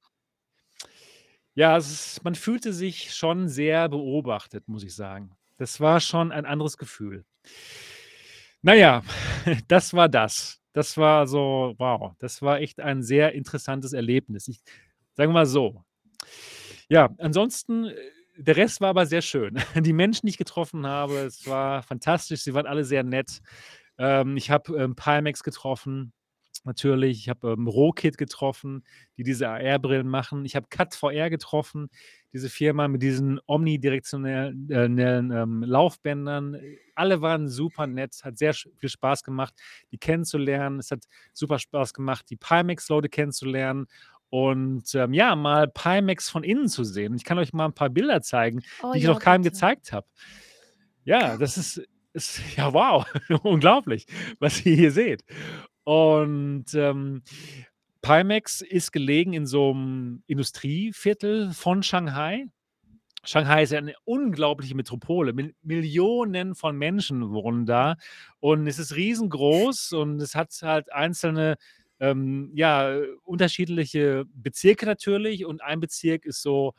Ja, 1.54 1.76
es 1.78 1.92
ist, 1.92 2.24
man 2.24 2.36
fühlte 2.36 2.74
sich 2.74 3.14
schon 3.14 3.50
sehr 3.50 3.90
beobachtet, 3.90 4.68
muss 4.68 4.84
ich 4.84 4.96
sagen. 4.96 5.32
Das 5.58 5.80
war 5.80 6.00
schon 6.00 6.32
ein 6.32 6.46
anderes 6.46 6.78
Gefühl. 6.78 7.26
Naja, 8.62 9.04
das 9.68 9.94
war 9.94 10.10
das. 10.10 10.62
Das 10.74 10.96
war 10.98 11.28
so, 11.28 11.76
wow, 11.78 12.14
das 12.20 12.42
war 12.42 12.60
echt 12.60 12.80
ein 12.80 13.04
sehr 13.04 13.34
interessantes 13.34 13.92
Erlebnis. 13.94 14.48
Ich 14.48 14.62
sage 15.14 15.32
mal 15.32 15.46
so. 15.46 15.84
Ja, 16.88 17.10
ansonsten 17.18 17.86
äh, 17.86 17.96
der 18.38 18.56
Rest 18.58 18.82
war 18.82 18.90
aber 18.90 19.06
sehr 19.06 19.22
schön. 19.22 19.60
Die 19.76 19.94
Menschen, 19.94 20.26
die 20.26 20.32
ich 20.32 20.38
getroffen 20.38 20.88
habe, 20.88 21.20
es 21.20 21.46
war 21.48 21.84
fantastisch. 21.84 22.42
Sie 22.42 22.54
waren 22.54 22.66
alle 22.66 22.86
sehr 22.86 23.04
nett. 23.04 23.42
Ähm, 23.98 24.38
ich 24.38 24.50
habe 24.50 24.78
ähm, 24.78 24.96
Pimax 24.96 25.44
getroffen, 25.44 26.14
natürlich. 26.64 27.20
Ich 27.20 27.30
habe 27.30 27.52
ähm, 27.52 27.68
Rohkit 27.68 28.18
getroffen, 28.18 28.84
die 29.18 29.24
diese 29.24 29.50
AR-Brillen 29.50 30.08
machen. 30.08 30.46
Ich 30.46 30.56
habe 30.56 30.68
Cut 30.70 30.96
VR 30.96 31.30
getroffen, 31.30 31.90
diese 32.34 32.50
Firma 32.50 32.88
mit 32.88 33.02
diesen 33.02 33.40
omnidirektionellen 33.48 34.70
äh, 34.70 35.18
ähm, 35.18 35.64
Laufbändern. 35.64 36.58
Alle 36.96 37.22
waren 37.22 37.48
super 37.50 37.88
nett, 37.88 38.16
hat 38.24 38.38
sehr 38.38 38.54
viel 38.54 38.90
Spaß 38.90 39.24
gemacht, 39.24 39.54
die 39.92 39.98
kennenzulernen. 39.98 40.80
Es 40.80 40.92
hat 40.92 41.06
super 41.34 41.60
Spaß 41.60 41.94
gemacht, 41.94 42.26
die 42.30 42.38
Pimax-Leute 42.38 43.10
kennenzulernen 43.10 43.88
und 44.32 44.96
ähm, 44.96 45.14
ja, 45.14 45.36
mal 45.36 45.68
Pimax 45.68 46.30
von 46.30 46.44
innen 46.46 46.70
zu 46.70 46.86
sehen. 46.86 47.16
Ich 47.16 47.26
kann 47.26 47.38
euch 47.38 47.52
mal 47.52 47.66
ein 47.66 47.74
paar 47.74 47.90
Bilder 47.90 48.22
zeigen, 48.22 48.64
Oh 48.82 48.94
die 48.94 49.00
ich 49.00 49.04
ja, 49.04 49.12
noch 49.12 49.20
keinem 49.20 49.42
bitte. 49.42 49.54
gezeigt 49.54 49.92
habe. 49.92 50.08
Ja, 51.04 51.36
das 51.36 51.58
ist, 51.58 51.82
ist 52.14 52.40
ja 52.56 52.74
wow, 52.74 53.06
unglaublich, 53.44 54.06
was 54.40 54.66
ihr 54.66 54.76
hier 54.76 54.92
seht. 54.92 55.26
Und 55.84 56.66
ähm, 56.74 57.24
Pimax 58.02 58.62
ist 58.62 58.92
gelegen 58.92 59.34
in 59.34 59.46
so 59.46 59.72
einem 59.72 60.24
Industrieviertel 60.28 61.52
von 61.54 61.84
Shanghai. 61.84 62.46
Shanghai 63.24 63.64
ist 63.64 63.72
ja 63.72 63.78
eine 63.78 63.94
unglaubliche 64.04 64.76
Metropole. 64.76 65.34
Mil 65.34 65.54
Millionen 65.62 66.56
von 66.56 66.76
Menschen 66.76 67.32
wohnen 67.32 67.66
da 67.66 67.96
und 68.40 68.66
es 68.66 68.80
ist 68.80 68.96
riesengroß 68.96 69.94
und 69.94 70.22
es 70.22 70.34
hat 70.34 70.52
halt 70.64 70.92
einzelne 70.92 71.58
ähm, 72.00 72.50
ja, 72.56 73.00
unterschiedliche 73.24 74.26
Bezirke 74.34 74.88
natürlich 74.88 75.46
und 75.46 75.62
ein 75.62 75.80
Bezirk 75.80 76.26
ist 76.26 76.42
so, 76.42 76.74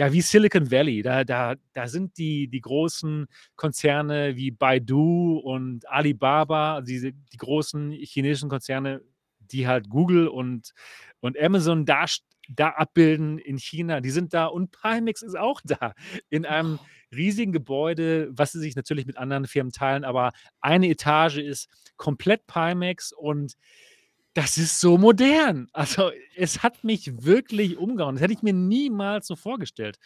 ja, 0.00 0.10
wie 0.14 0.22
Silicon 0.22 0.70
Valley. 0.70 1.02
Da, 1.02 1.24
da, 1.24 1.56
da 1.74 1.86
sind 1.86 2.16
die, 2.16 2.48
die 2.48 2.62
großen 2.62 3.26
Konzerne 3.54 4.34
wie 4.34 4.50
Baidu 4.50 5.36
und 5.36 5.86
Alibaba, 5.90 6.76
also 6.76 6.86
diese, 6.86 7.12
die 7.12 7.36
großen 7.36 7.90
chinesischen 7.92 8.48
Konzerne, 8.48 9.02
die 9.40 9.68
halt 9.68 9.90
Google 9.90 10.26
und, 10.26 10.72
und 11.20 11.38
Amazon 11.38 11.84
da, 11.84 12.06
da 12.48 12.70
abbilden 12.70 13.36
in 13.36 13.58
China, 13.58 14.00
die 14.00 14.08
sind 14.08 14.32
da 14.32 14.46
und 14.46 14.70
Pimax 14.70 15.20
ist 15.20 15.36
auch 15.36 15.60
da 15.64 15.92
in 16.30 16.46
einem 16.46 16.78
riesigen 17.14 17.52
Gebäude, 17.52 18.30
was 18.32 18.52
sie 18.52 18.60
sich 18.60 18.76
natürlich 18.76 19.04
mit 19.04 19.18
anderen 19.18 19.46
Firmen 19.46 19.70
teilen, 19.70 20.04
aber 20.04 20.32
eine 20.62 20.88
Etage 20.88 21.36
ist 21.36 21.68
komplett 21.98 22.46
Pimax 22.46 23.12
und 23.12 23.52
das 24.40 24.58
ist 24.58 24.80
so 24.80 24.98
modern. 24.98 25.68
Also, 25.72 26.10
es 26.36 26.62
hat 26.62 26.84
mich 26.84 27.24
wirklich 27.24 27.76
umgehauen. 27.78 28.14
Das 28.16 28.22
hätte 28.22 28.32
ich 28.34 28.42
mir 28.42 28.52
niemals 28.52 29.26
so 29.26 29.36
vorgestellt. 29.36 29.98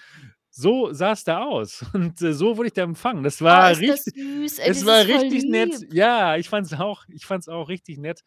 So 0.50 0.92
sah 0.92 1.12
es 1.12 1.24
da 1.24 1.44
aus 1.44 1.84
und, 1.94 2.20
äh, 2.22 2.32
so 2.34 2.56
wurde 2.56 2.68
ich 2.68 2.72
da 2.74 2.82
empfangen. 2.82 3.24
Das 3.24 3.42
Oh, 3.42 3.46
war 3.46 3.72
ist 3.72 3.80
das 3.82 4.06
richtig 4.06 4.14
süß, 4.14 4.58
ey, 4.60 4.70
es 4.70 4.78
das 4.80 4.86
war 4.86 5.04
richtig 5.06 5.44
nett. 5.44 5.80
lieb. 5.80 5.92
Ja, 5.94 6.36
ich 6.36 6.48
fand 6.48 6.66
es 6.66 6.74
auch 6.74 7.04
ich 7.08 7.26
fand's 7.26 7.48
auch 7.48 7.68
richtig 7.68 7.98
nett. 7.98 8.22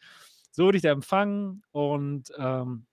So 0.52 0.66
wurde 0.66 0.78
ich 0.78 0.84
da 0.84 0.92
empfangen 0.92 1.64
und, 1.72 2.32
ähm, 2.38 2.86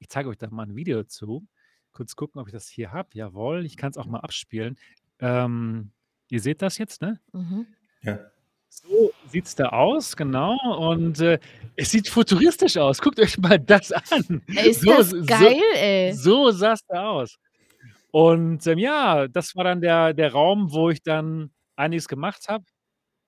ich 0.00 0.08
zeige 0.08 0.28
euch 0.30 0.38
da 0.38 0.48
mal 0.50 0.64
ein 0.66 0.74
Video 0.76 1.04
zu. 1.04 1.46
Kurz 1.92 2.16
gucken, 2.16 2.40
ob 2.40 2.48
ich 2.48 2.52
das 2.54 2.68
hier 2.68 2.92
habe. 2.92 3.10
Jawohl, 3.14 3.64
ich 3.66 3.76
kann 3.76 3.90
es 3.92 3.98
auch 3.98 4.06
mal 4.06 4.20
abspielen. 4.20 4.78
Ähm, 5.20 5.92
ihr 6.28 6.40
seht 6.40 6.62
das 6.62 6.78
jetzt, 6.78 7.02
ne? 7.02 7.20
Mhm. 7.32 7.66
Ja. 8.02 8.18
So 8.74 9.12
sieht 9.28 9.44
es 9.46 9.54
da 9.54 9.68
aus, 9.68 10.16
genau. 10.16 10.56
Und 10.78 11.20
äh, 11.20 11.38
es 11.76 11.90
sieht 11.90 12.08
futuristisch 12.08 12.78
aus. 12.78 13.02
Guckt 13.02 13.20
euch 13.20 13.36
mal 13.36 13.58
das 13.58 13.92
an. 13.92 14.40
Ist 14.46 14.80
So, 14.80 14.96
das 14.96 15.10
so, 15.10 15.24
geil, 15.26 15.60
ey. 15.74 16.12
so 16.14 16.50
sah 16.50 16.72
es 16.72 16.80
da 16.86 17.10
aus. 17.10 17.36
Und 18.12 18.66
ähm, 18.66 18.78
ja, 18.78 19.28
das 19.28 19.54
war 19.56 19.64
dann 19.64 19.82
der, 19.82 20.14
der 20.14 20.32
Raum, 20.32 20.72
wo 20.72 20.88
ich 20.88 21.02
dann 21.02 21.50
einiges 21.76 22.08
gemacht 22.08 22.48
habe. 22.48 22.64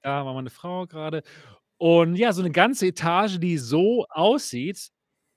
Da 0.02 0.24
war 0.24 0.32
meine 0.32 0.48
Frau 0.50 0.86
gerade. 0.86 1.22
Und 1.76 2.16
ja, 2.16 2.32
so 2.32 2.40
eine 2.40 2.50
ganze 2.50 2.86
Etage, 2.86 3.38
die 3.38 3.58
so 3.58 4.06
aussieht. 4.08 4.88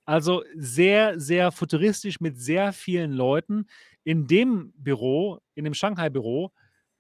Also 0.06 0.44
sehr, 0.56 1.20
sehr 1.20 1.52
futuristisch 1.52 2.22
mit 2.22 2.40
sehr 2.40 2.72
vielen 2.72 3.12
Leuten. 3.12 3.66
In 4.06 4.26
dem 4.26 4.72
Büro, 4.78 5.40
in 5.56 5.66
dem 5.66 5.74
Shanghai-Büro, 5.74 6.54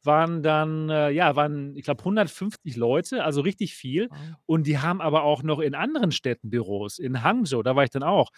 waren 0.07 0.41
dann, 0.41 0.89
äh, 0.89 1.11
ja, 1.11 1.35
waren, 1.35 1.75
ich 1.75 1.84
glaube, 1.84 1.99
150 1.99 2.75
Leute, 2.75 3.23
also 3.23 3.41
richtig 3.41 3.75
viel. 3.75 4.09
Wow. 4.09 4.17
Und 4.47 4.65
die 4.65 4.79
haben 4.79 5.01
aber 5.01 5.21
auch 5.21 5.43
noch 5.43 5.59
in 5.59 5.75
anderen 5.75 6.11
Städten 6.11 6.49
Büros. 6.49 6.97
In 6.97 7.21
Hangzhou, 7.21 7.61
da 7.61 7.75
war 7.75 7.84
ich 7.84 7.91
dann 7.91 8.01
auch. 8.01 8.31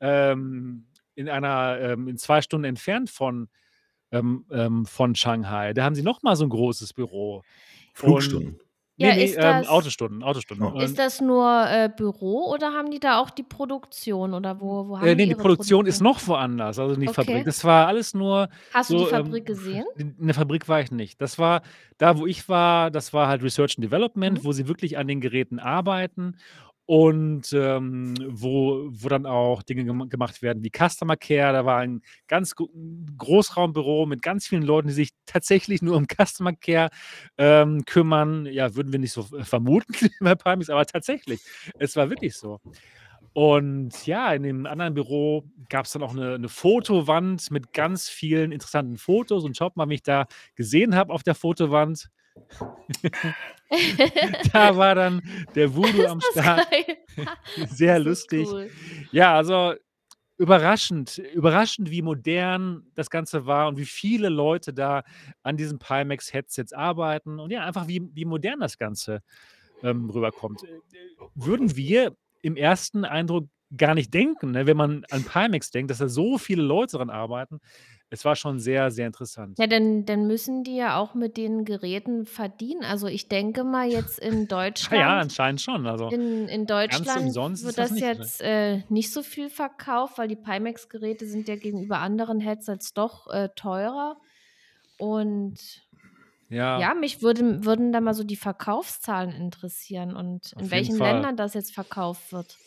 Ähm, 0.00 0.86
in 1.14 1.28
einer, 1.28 1.78
ähm, 1.80 2.08
in 2.08 2.16
zwei 2.16 2.40
Stunden 2.40 2.64
entfernt 2.64 3.10
von, 3.10 3.48
ähm, 4.12 4.46
ähm, 4.50 4.86
von 4.86 5.14
Shanghai. 5.14 5.74
Da 5.74 5.84
haben 5.84 5.94
sie 5.94 6.02
noch 6.02 6.22
mal 6.22 6.36
so 6.36 6.44
ein 6.44 6.48
großes 6.50 6.94
Büro. 6.94 7.36
Und 7.36 7.44
Flugstunden. 7.92 8.60
Nee, 8.98 9.08
Ja, 9.08 9.14
nee, 9.14 9.24
ist 9.24 9.36
ähm, 9.36 9.42
das 9.42 9.68
Autostunden, 9.68 10.22
Autostunden. 10.22 10.66
Oh. 10.74 10.78
ist 10.80 10.98
das 10.98 11.20
nur, 11.20 11.66
äh, 11.70 11.88
Büro 11.94 12.52
oder 12.52 12.72
haben 12.72 12.90
die 12.90 13.00
da 13.00 13.18
auch 13.20 13.30
die 13.30 13.42
Produktion 13.42 14.34
oder 14.34 14.60
wo 14.60 14.88
wo 14.88 14.96
äh, 14.96 14.98
haben 14.98 15.06
nee, 15.06 15.14
die 15.14 15.28
die 15.28 15.34
Produktion 15.34 15.86
ist 15.86 16.00
noch 16.02 16.24
woanders, 16.26 16.78
also 16.78 16.94
in 16.94 17.00
die 17.00 17.08
Fabrik. 17.08 17.36
Okay. 17.36 17.44
Das 17.44 17.64
war 17.64 17.86
alles 17.86 18.12
nur 18.14 18.48
Hast 18.74 18.90
du 18.90 18.94
die 18.94 19.04
so, 19.04 19.10
ähm, 19.10 19.24
Fabrik 19.24 19.46
gesehen? 19.46 19.84
in 19.96 20.26
der 20.26 20.34
Fabrik 20.34 20.68
war 20.68 20.80
ich 20.80 20.90
nicht. 20.90 21.20
Das 21.20 21.38
war 21.38 21.62
da, 21.96 22.18
wo 22.18 22.26
ich 22.26 22.48
war, 22.48 22.90
das 22.90 23.12
war 23.12 23.28
halt 23.28 23.42
Research 23.42 23.76
and 23.78 23.84
Development, 23.84 24.38
Mhm. 24.40 24.44
wo 24.44 24.52
sie 24.52 24.68
wirklich 24.68 24.98
an 24.98 25.06
den 25.08 25.20
Geräten 25.20 25.58
arbeiten 25.58 26.36
und 26.88 27.52
ähm, 27.52 28.14
wo, 28.26 28.88
wo 28.88 29.08
dann 29.10 29.26
auch 29.26 29.62
Dinge 29.62 29.84
gem 29.84 30.08
gemacht 30.08 30.40
werden 30.40 30.64
wie 30.64 30.70
Customer 30.70 31.18
Care. 31.18 31.52
Da 31.52 31.66
war 31.66 31.80
ein 31.80 32.00
ganz 32.28 32.54
gro 32.54 32.70
Großraumbüro 33.18 34.06
mit 34.06 34.22
ganz 34.22 34.46
vielen 34.46 34.62
Leuten, 34.62 34.88
die 34.88 34.94
sich 34.94 35.10
tatsächlich 35.26 35.82
nur 35.82 35.96
um 35.96 36.06
Customer 36.06 36.54
Care 36.54 36.88
ähm, 37.36 37.84
kümmern. 37.84 38.46
Ja, 38.46 38.74
würden 38.74 38.90
wir 38.90 38.98
nicht 38.98 39.12
so 39.12 39.22
vermuten 39.22 39.92
bei 40.20 40.34
Pimax, 40.34 40.70
aber 40.70 40.86
tatsächlich, 40.86 41.42
es 41.78 41.94
war 41.94 42.08
wirklich 42.08 42.34
so. 42.34 42.58
Und 43.34 44.06
ja, 44.06 44.32
in 44.32 44.42
dem 44.42 44.64
anderen 44.64 44.94
Büro 44.94 45.44
gab 45.68 45.84
es 45.84 45.92
dann 45.92 46.02
auch 46.02 46.12
eine, 46.12 46.36
eine 46.36 46.48
Fotowand 46.48 47.50
mit 47.50 47.74
ganz 47.74 48.08
vielen 48.08 48.50
interessanten 48.50 48.96
Fotos. 48.96 49.44
Und 49.44 49.58
schaut 49.58 49.76
mal, 49.76 49.90
wie 49.90 49.96
ich 49.96 50.02
da 50.02 50.26
gesehen 50.54 50.94
habe 50.94 51.12
auf 51.12 51.22
der 51.22 51.34
Fotowand. 51.34 52.08
Da 54.52 54.76
war 54.76 54.94
dann 54.94 55.20
der 55.54 55.74
Voodoo 55.74 56.06
am 56.06 56.22
Start. 56.32 56.66
Sehr 57.68 57.98
lustig. 57.98 58.48
cool. 58.48 58.70
Ja, 59.12 59.34
also 59.34 59.74
überraschend 60.38 61.18
überraschend, 61.18 61.90
wie 61.90 62.00
modern 62.00 62.86
das 62.94 63.10
Ganze 63.10 63.44
war 63.44 63.68
und 63.68 63.76
wie 63.76 63.84
viele 63.84 64.30
Leute 64.30 64.72
da 64.72 65.02
an 65.42 65.58
diesen 65.58 65.78
Pimax-Headsets 65.78 66.72
arbeiten 66.72 67.38
und 67.40 67.50
ja, 67.50 67.64
einfach 67.64 67.88
wie 67.88 68.08
wie 68.14 68.24
modern 68.24 68.60
das 68.60 68.78
Ganze, 68.78 69.22
ähm, 69.82 70.08
rüberkommt. 70.10 70.62
Würden 71.34 71.76
wir 71.76 72.16
im 72.40 72.56
ersten 72.56 73.04
Eindruck 73.04 73.48
gar 73.76 73.94
nicht 73.94 74.14
denken, 74.14 74.52
ne, 74.52 74.66
wenn 74.66 74.76
man 74.76 75.04
an 75.10 75.24
Pimax 75.24 75.70
denkt, 75.70 75.90
dass 75.90 75.98
da 75.98 76.08
so 76.08 76.38
viele 76.38 76.62
Leute 76.62 76.96
dran 76.96 77.10
arbeiten. 77.10 77.60
Es 78.10 78.24
war 78.24 78.36
schon 78.36 78.58
sehr, 78.58 78.90
sehr 78.90 79.06
interessant. 79.06 79.58
Ja, 79.58 79.66
dann 79.66 80.04
dann 80.04 80.26
müssen 80.28 80.62
die 80.62 80.76
ja 80.76 80.96
auch 80.98 81.14
mit 81.14 81.36
den 81.36 81.64
Geräten 81.64 82.26
verdienen. 82.26 82.84
Also, 82.84 83.08
ich 83.08 83.28
denke 83.28 83.64
mal 83.64 83.88
jetzt 83.88 84.18
in 84.20 84.46
Ah 84.90 84.94
ja, 84.96 85.18
Deutschland 85.18 85.20
anscheinend 85.20 85.60
schon. 85.60 85.86
Also, 85.86 86.14
in 86.14 86.48
in 86.48 86.66
Deutschland 86.66 87.38
wird 87.56 87.78
das 87.78 87.90
das 87.90 88.00
jetzt, 88.00 88.40
äh, 88.42 88.82
nicht 88.88 89.12
so 89.12 89.22
viel 89.22 89.50
verkauft, 89.50 90.18
weil 90.18 90.28
die 90.28 90.36
Pimax-Geräte 90.36 91.26
sind 91.26 91.48
ja 91.48 91.56
gegenüber 91.56 91.98
anderen 92.00 92.40
Headsets 92.40 92.94
doch, 92.94 93.26
äh, 93.28 93.50
teurer. 93.56 94.18
Und 94.98 95.86
Ja. 96.50 96.80
ja, 96.80 96.94
mich 96.94 97.22
würde 97.22 97.64
würden 97.64 97.92
da 97.92 98.00
mal 98.00 98.14
so 98.14 98.24
die 98.24 98.36
Verkaufszahlen 98.36 99.32
interessieren 99.32 100.16
und 100.16 100.54
Auf 100.56 100.70
in 100.70 100.70
welchen. 100.70 100.98
Ländern 101.00 101.36
das 101.36 101.54
jetzt 101.54 101.74
verkauft 101.74 102.32
wird. 102.32 102.60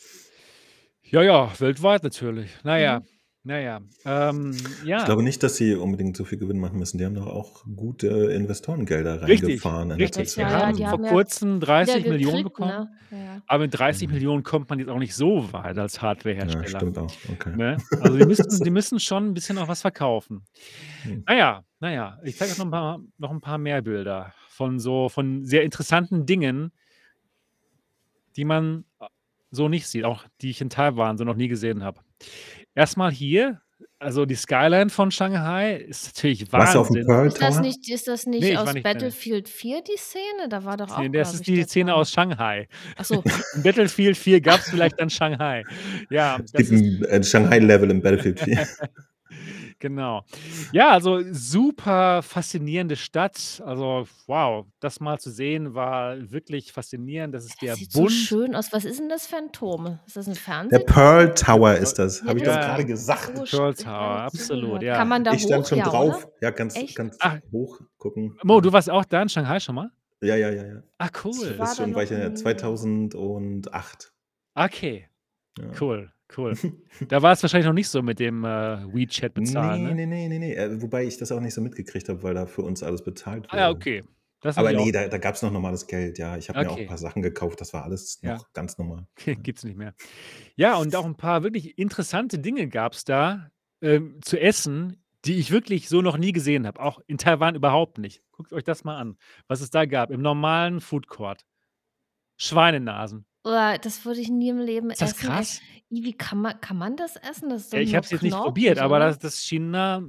Ja, 1.04 1.22
ja, 1.22 1.52
weltweit 1.60 2.02
natürlich. 2.04 2.50
Na 2.62 2.78
ja, 2.78 3.00
Mhm. 3.00 3.06
Na 3.44 3.58
ja. 3.60 3.80
Ähm, 4.04 4.76
Ich 4.96 5.04
ja. 5.04 5.04
glaube 5.04 5.22
nicht, 5.22 5.42
dass 5.42 5.56
sie 5.56 5.74
unbedingt 5.74 6.16
so 6.16 6.24
viel 6.24 6.38
Gewinn 6.38 6.58
machen 6.58 6.78
müssen. 6.78 6.98
Die 6.98 7.04
haben 7.04 7.14
doch 7.14 7.26
auch 7.26 7.64
gute 7.76 8.08
Investorengelder 8.32 9.22
Richtig, 9.26 9.62
reingefahren 9.62 9.90
in 9.90 10.00
letzter 10.00 10.24
richtig. 10.24 10.36
Ja, 10.36 10.48
Wir 10.48 10.50
ja, 10.50 10.72
haben 10.72 10.72
die 10.72 10.86
vor 10.86 11.00
haben 11.00 11.04
ja 11.04 11.18
Kurzem 11.18 11.60
wieder 11.78 12.00
30 12.00 12.06
Millionen 12.06 12.42
gekriegt, 12.42 12.42
bekommen, 12.42 12.76
ne? 12.76 13.00
Ja, 13.10 13.18
ja. 13.18 13.42
aber 13.46 13.64
mit 13.64 13.78
30 13.78 14.10
Mhm. 14.10 14.12
Millionen 14.12 14.42
kommt 14.44 14.70
man 14.70 14.78
jetzt 14.80 14.88
auch 14.90 14.98
nicht 14.98 15.14
so 15.14 15.52
weit 15.52 15.78
als 15.78 16.02
Ja, 16.40 16.64
Hardwarehersteller, 16.64 16.66
stimmt 16.66 16.98
auch. 16.98 17.20
Okay. 17.28 17.54
ne? 17.54 17.84
Also, 17.98 18.18
die 18.18 18.24
müssen 18.24 18.62
die 18.64 18.70
müssen 18.70 19.00
schon 19.00 19.30
'n 19.30 19.34
bisschen 19.34 19.58
auch 19.58 19.68
was 19.68 19.82
verkaufen. 19.82 20.44
Hm. 21.04 21.22
Na 21.26 21.34
ja, 21.36 21.64
na 21.80 21.92
ja, 21.92 22.18
ich 22.24 22.36
zeige 22.36 22.52
euch 22.52 22.58
noch 22.58 22.66
'n 22.66 22.70
paar 22.72 23.00
noch 23.18 23.30
'n 23.32 23.40
paar 23.42 23.58
mehr 23.58 23.82
Bilder 23.82 24.34
von 24.48 24.80
so 24.80 25.08
von 25.10 25.44
sehr 25.46 25.64
interessanten 25.64 26.26
Dingen 26.26 26.72
die 28.36 28.44
man, 28.44 28.84
so 29.50 29.68
nicht 29.68 29.86
sieht, 29.88 30.04
auch 30.04 30.24
die 30.40 30.50
ich 30.50 30.60
in 30.60 30.70
Taiwan 30.70 31.18
so 31.18 31.24
noch 31.24 31.36
nie 31.36 31.48
gesehen 31.48 31.84
habe. 31.84 32.00
Erst 32.74 32.96
mal 32.96 33.10
hier, 33.10 33.60
also 33.98 34.24
die 34.26 34.34
Skyline 34.34 34.88
von 34.90 35.10
Shanghai 35.10 35.76
ist 35.76 36.06
natürlich 36.16 36.50
Warst 36.52 36.74
du 36.74 36.78
auf'm 36.80 36.88
Wahnsinn. 36.88 37.06
Pearl 37.06 37.26
Ist 37.26 37.42
das 37.42 37.54
Tower? 37.56 37.60
nicht 37.62 37.88
ist 37.90 38.08
das 38.08 38.26
nicht 38.26 38.44
ich 38.44 38.54
war 38.56 38.62
aus 38.62 38.72
nicht. 38.74 38.82
Battlefield 38.84 39.48
4 39.48 39.82
die 39.82 39.96
Szene? 39.98 40.48
Da 40.48 40.64
war 40.64 40.76
doch 40.76 40.90
auch, 40.90 40.96
das 40.96 41.00
glaube 41.02 41.20
ist 41.20 41.46
die 41.46 41.62
Szene 41.64 41.90
Tower. 41.92 42.00
aus 42.00 42.10
Shanghai. 42.12 42.68
Ach 42.96 43.04
so. 43.04 43.22
In 43.56 43.62
Battlefield 43.62 44.16
4 44.16 44.40
gab's 44.40 44.70
vielleicht 44.70 44.98
dann 45.00 45.10
Shanghai. 45.10 45.64
Ja, 46.10 46.38
Es 46.42 46.52
das 46.52 46.68
gibt 46.68 46.72
ist 46.72 46.80
'n, 46.82 47.04
äh, 47.04 47.22
Shanghai-Level 47.22 47.90
in 47.90 48.02
Battlefield 48.02 48.40
4. 48.40 48.66
Genau. 49.82 50.24
Ja, 50.70 50.90
also 50.92 51.22
super 51.32 52.22
faszinierende 52.22 52.94
Stadt. 52.94 53.60
Also, 53.66 54.06
wow, 54.28 54.64
das 54.78 55.00
mal 55.00 55.18
zu 55.18 55.32
sehen 55.32 55.74
war 55.74 56.30
wirklich 56.30 56.70
faszinierend. 56.72 57.34
Das 57.34 57.44
ist 57.44 57.60
Das 57.60 57.60
der 57.62 57.76
sieht 57.76 57.92
so 57.92 58.08
schön 58.08 58.54
aus. 58.54 58.72
Was 58.72 58.84
ist 58.84 59.00
'n 59.00 59.08
das 59.08 59.26
für 59.26 59.36
'n 59.36 59.52
Turm? 59.52 59.98
Ist 60.06 60.16
das 60.16 60.26
'n 60.28 60.34
Der 60.70 60.78
Fernsehturm? 60.78 60.86
Pearl 60.86 61.34
Tower 61.34 61.74
ist 61.74 61.98
das. 61.98 62.22
Ja, 62.22 62.28
Habe 62.28 62.38
ich 62.38 62.44
das 62.44 62.54
doch 62.54 62.60
Ja, 62.60 62.66
grade 62.66 62.84
so 62.84 62.86
gesagt. 62.86 63.44
Pearl 63.44 63.74
sch 63.76 63.76
ich 63.76 63.84
Tower, 63.84 64.22
absolut, 64.22 64.82
zugehört. 64.82 64.82
ja. 64.82 64.96
Kann 64.98 65.08
man 65.08 65.24
da 65.24 65.34
Ich 65.34 65.42
stand 65.42 65.66
hoch? 65.66 65.68
schon 65.68 65.78
Ja, 65.78 65.84
drauf. 65.84 66.26
oder? 66.26 66.32
Ja, 66.40 66.50
ganz 66.50 66.80
Echt? 66.80 66.94
ganz 66.94 67.18
Ach. 67.18 67.38
hoch 67.52 67.80
gucken. 67.98 68.40
Mo, 68.42 68.60
Ja. 68.60 68.62
du 68.62 68.72
warst 68.72 68.90
auch 68.90 69.04
da 69.04 69.22
in 69.22 69.28
Shanghai 69.28 69.60
schon 69.60 69.74
mal? 69.76 69.90
Ja, 70.22 70.36
ja, 70.36 70.50
ja, 70.50 70.64
ja. 70.64 70.82
Ah, 71.00 71.10
Ich 71.24 71.24
cool. 71.24 71.58
Das 71.58 71.58
war 71.58 71.74
ist 71.74 71.76
da 71.76 71.86
schon 71.86 71.90
noch 71.90 71.96
Weilchen 71.96 72.16
her, 72.18 72.34
nie. 72.34 72.34
2008. 72.34 74.12
Okay, 74.56 75.08
Ja. 75.56 75.82
cool, 75.82 76.12
cool. 76.36 76.58
Da 77.08 77.22
war's 77.22 77.42
wahrscheinlich 77.42 77.66
noch 77.66 77.74
nicht 77.74 77.88
so 77.88 78.02
mit 78.02 78.18
dem, 78.20 78.44
äh, 78.44 78.48
WeChat 78.92 79.34
bezahlen, 79.34 79.82
Ne, 79.82 79.94
ne? 79.94 79.96
ne, 79.96 80.06
ne, 80.06 80.28
ne, 80.28 80.38
ne. 80.38 80.54
Äh, 80.56 80.82
wobei 80.82 81.04
ich 81.06 81.16
das 81.16 81.32
auch 81.32 81.40
nicht 81.40 81.54
so 81.54 81.62
mitgekriegt 81.62 82.08
habe, 82.10 82.22
weil 82.22 82.34
da 82.34 82.44
für 82.46 82.62
uns 82.62 82.82
alles 82.82 83.02
bezahlt 83.02 83.50
Ah 83.50 83.56
ja, 83.58 83.70
wurde. 83.70 83.70
okay. 83.70 84.02
Das 84.40 84.56
Aber 84.56 84.72
ne, 84.74 84.76
auch 84.76 84.92
da 84.92 85.08
da 85.08 85.18
gab's 85.18 85.42
noch 85.42 85.52
normales 85.52 85.86
Geld, 85.86 86.18
ja. 86.18 86.36
Ich 86.38 86.48
habe 86.50 86.64
mir 86.64 86.70
auch 86.70 86.80
'n 86.80 86.84
Okay. 86.84 86.86
paar 86.86 86.98
Sachen 86.98 87.22
gekauft, 87.22 87.60
das 87.60 87.72
war 87.74 87.84
alles 87.84 88.22
Ja. 88.24 88.38
noch 88.38 88.52
ganz 88.54 88.78
normal. 88.78 89.06
Ja. 89.26 89.34
Gibt's 89.42 89.64
nicht 89.64 89.76
mehr. 89.78 89.94
Ja, 90.56 90.76
und 90.76 90.96
auch 90.96 91.06
'n 91.06 91.16
paar 91.16 91.42
wirklich 91.44 91.78
interessante 91.78 92.38
Dinge 92.40 92.68
gab's 92.68 93.04
da, 93.04 93.50
ähm, 93.82 94.20
zu 94.22 94.40
essen, 94.40 95.04
die 95.26 95.36
ich 95.38 95.50
wirklich 95.52 95.88
so 95.88 96.02
noch 96.02 96.18
nie 96.18 96.32
gesehen 96.32 96.66
habe, 96.66 96.80
auch 96.82 97.00
in 97.08 97.18
Taiwan 97.18 97.56
überhaupt 97.56 97.98
nicht. 97.98 98.22
Guckt 98.32 98.52
euch 98.54 98.64
das 98.64 98.84
mal 98.84 98.98
an, 98.98 99.18
was 99.48 99.60
es 99.62 99.70
da 99.70 99.86
gab 99.86 100.10
im 100.12 100.22
normalen 100.22 100.80
Foodcourt. 100.80 101.46
Schweinenasen. 102.38 103.26
Oh, 103.46 103.76
das 103.80 104.04
würde 104.04 104.20
ich 104.20 104.28
nie 104.30 104.50
im 104.50 104.58
Leben 104.58 104.90
Ist 104.90 105.00
das 105.02 105.14
essen, 105.16 105.16
krass? 105.16 105.62
Wie 105.90 106.12
kann 106.16 106.38
man 106.40 106.60
kann 106.60 106.76
man 106.78 106.96
das 106.96 107.16
essen? 107.16 107.48
Das 107.50 107.62
ist 107.62 107.72
doch 107.72 107.78
Ja, 107.78 107.80
ich 107.80 107.94
nur 107.94 107.94
habe 107.94 108.04
es 108.04 108.10
jetzt 108.10 108.22
nicht 108.22 108.42
probiert, 108.42 108.78
knorpelig, 108.78 108.78
aber 108.78 108.98
oder? 108.98 109.00
das 109.00 109.18
das 109.18 109.42
schien 109.44 109.72
da 109.72 110.02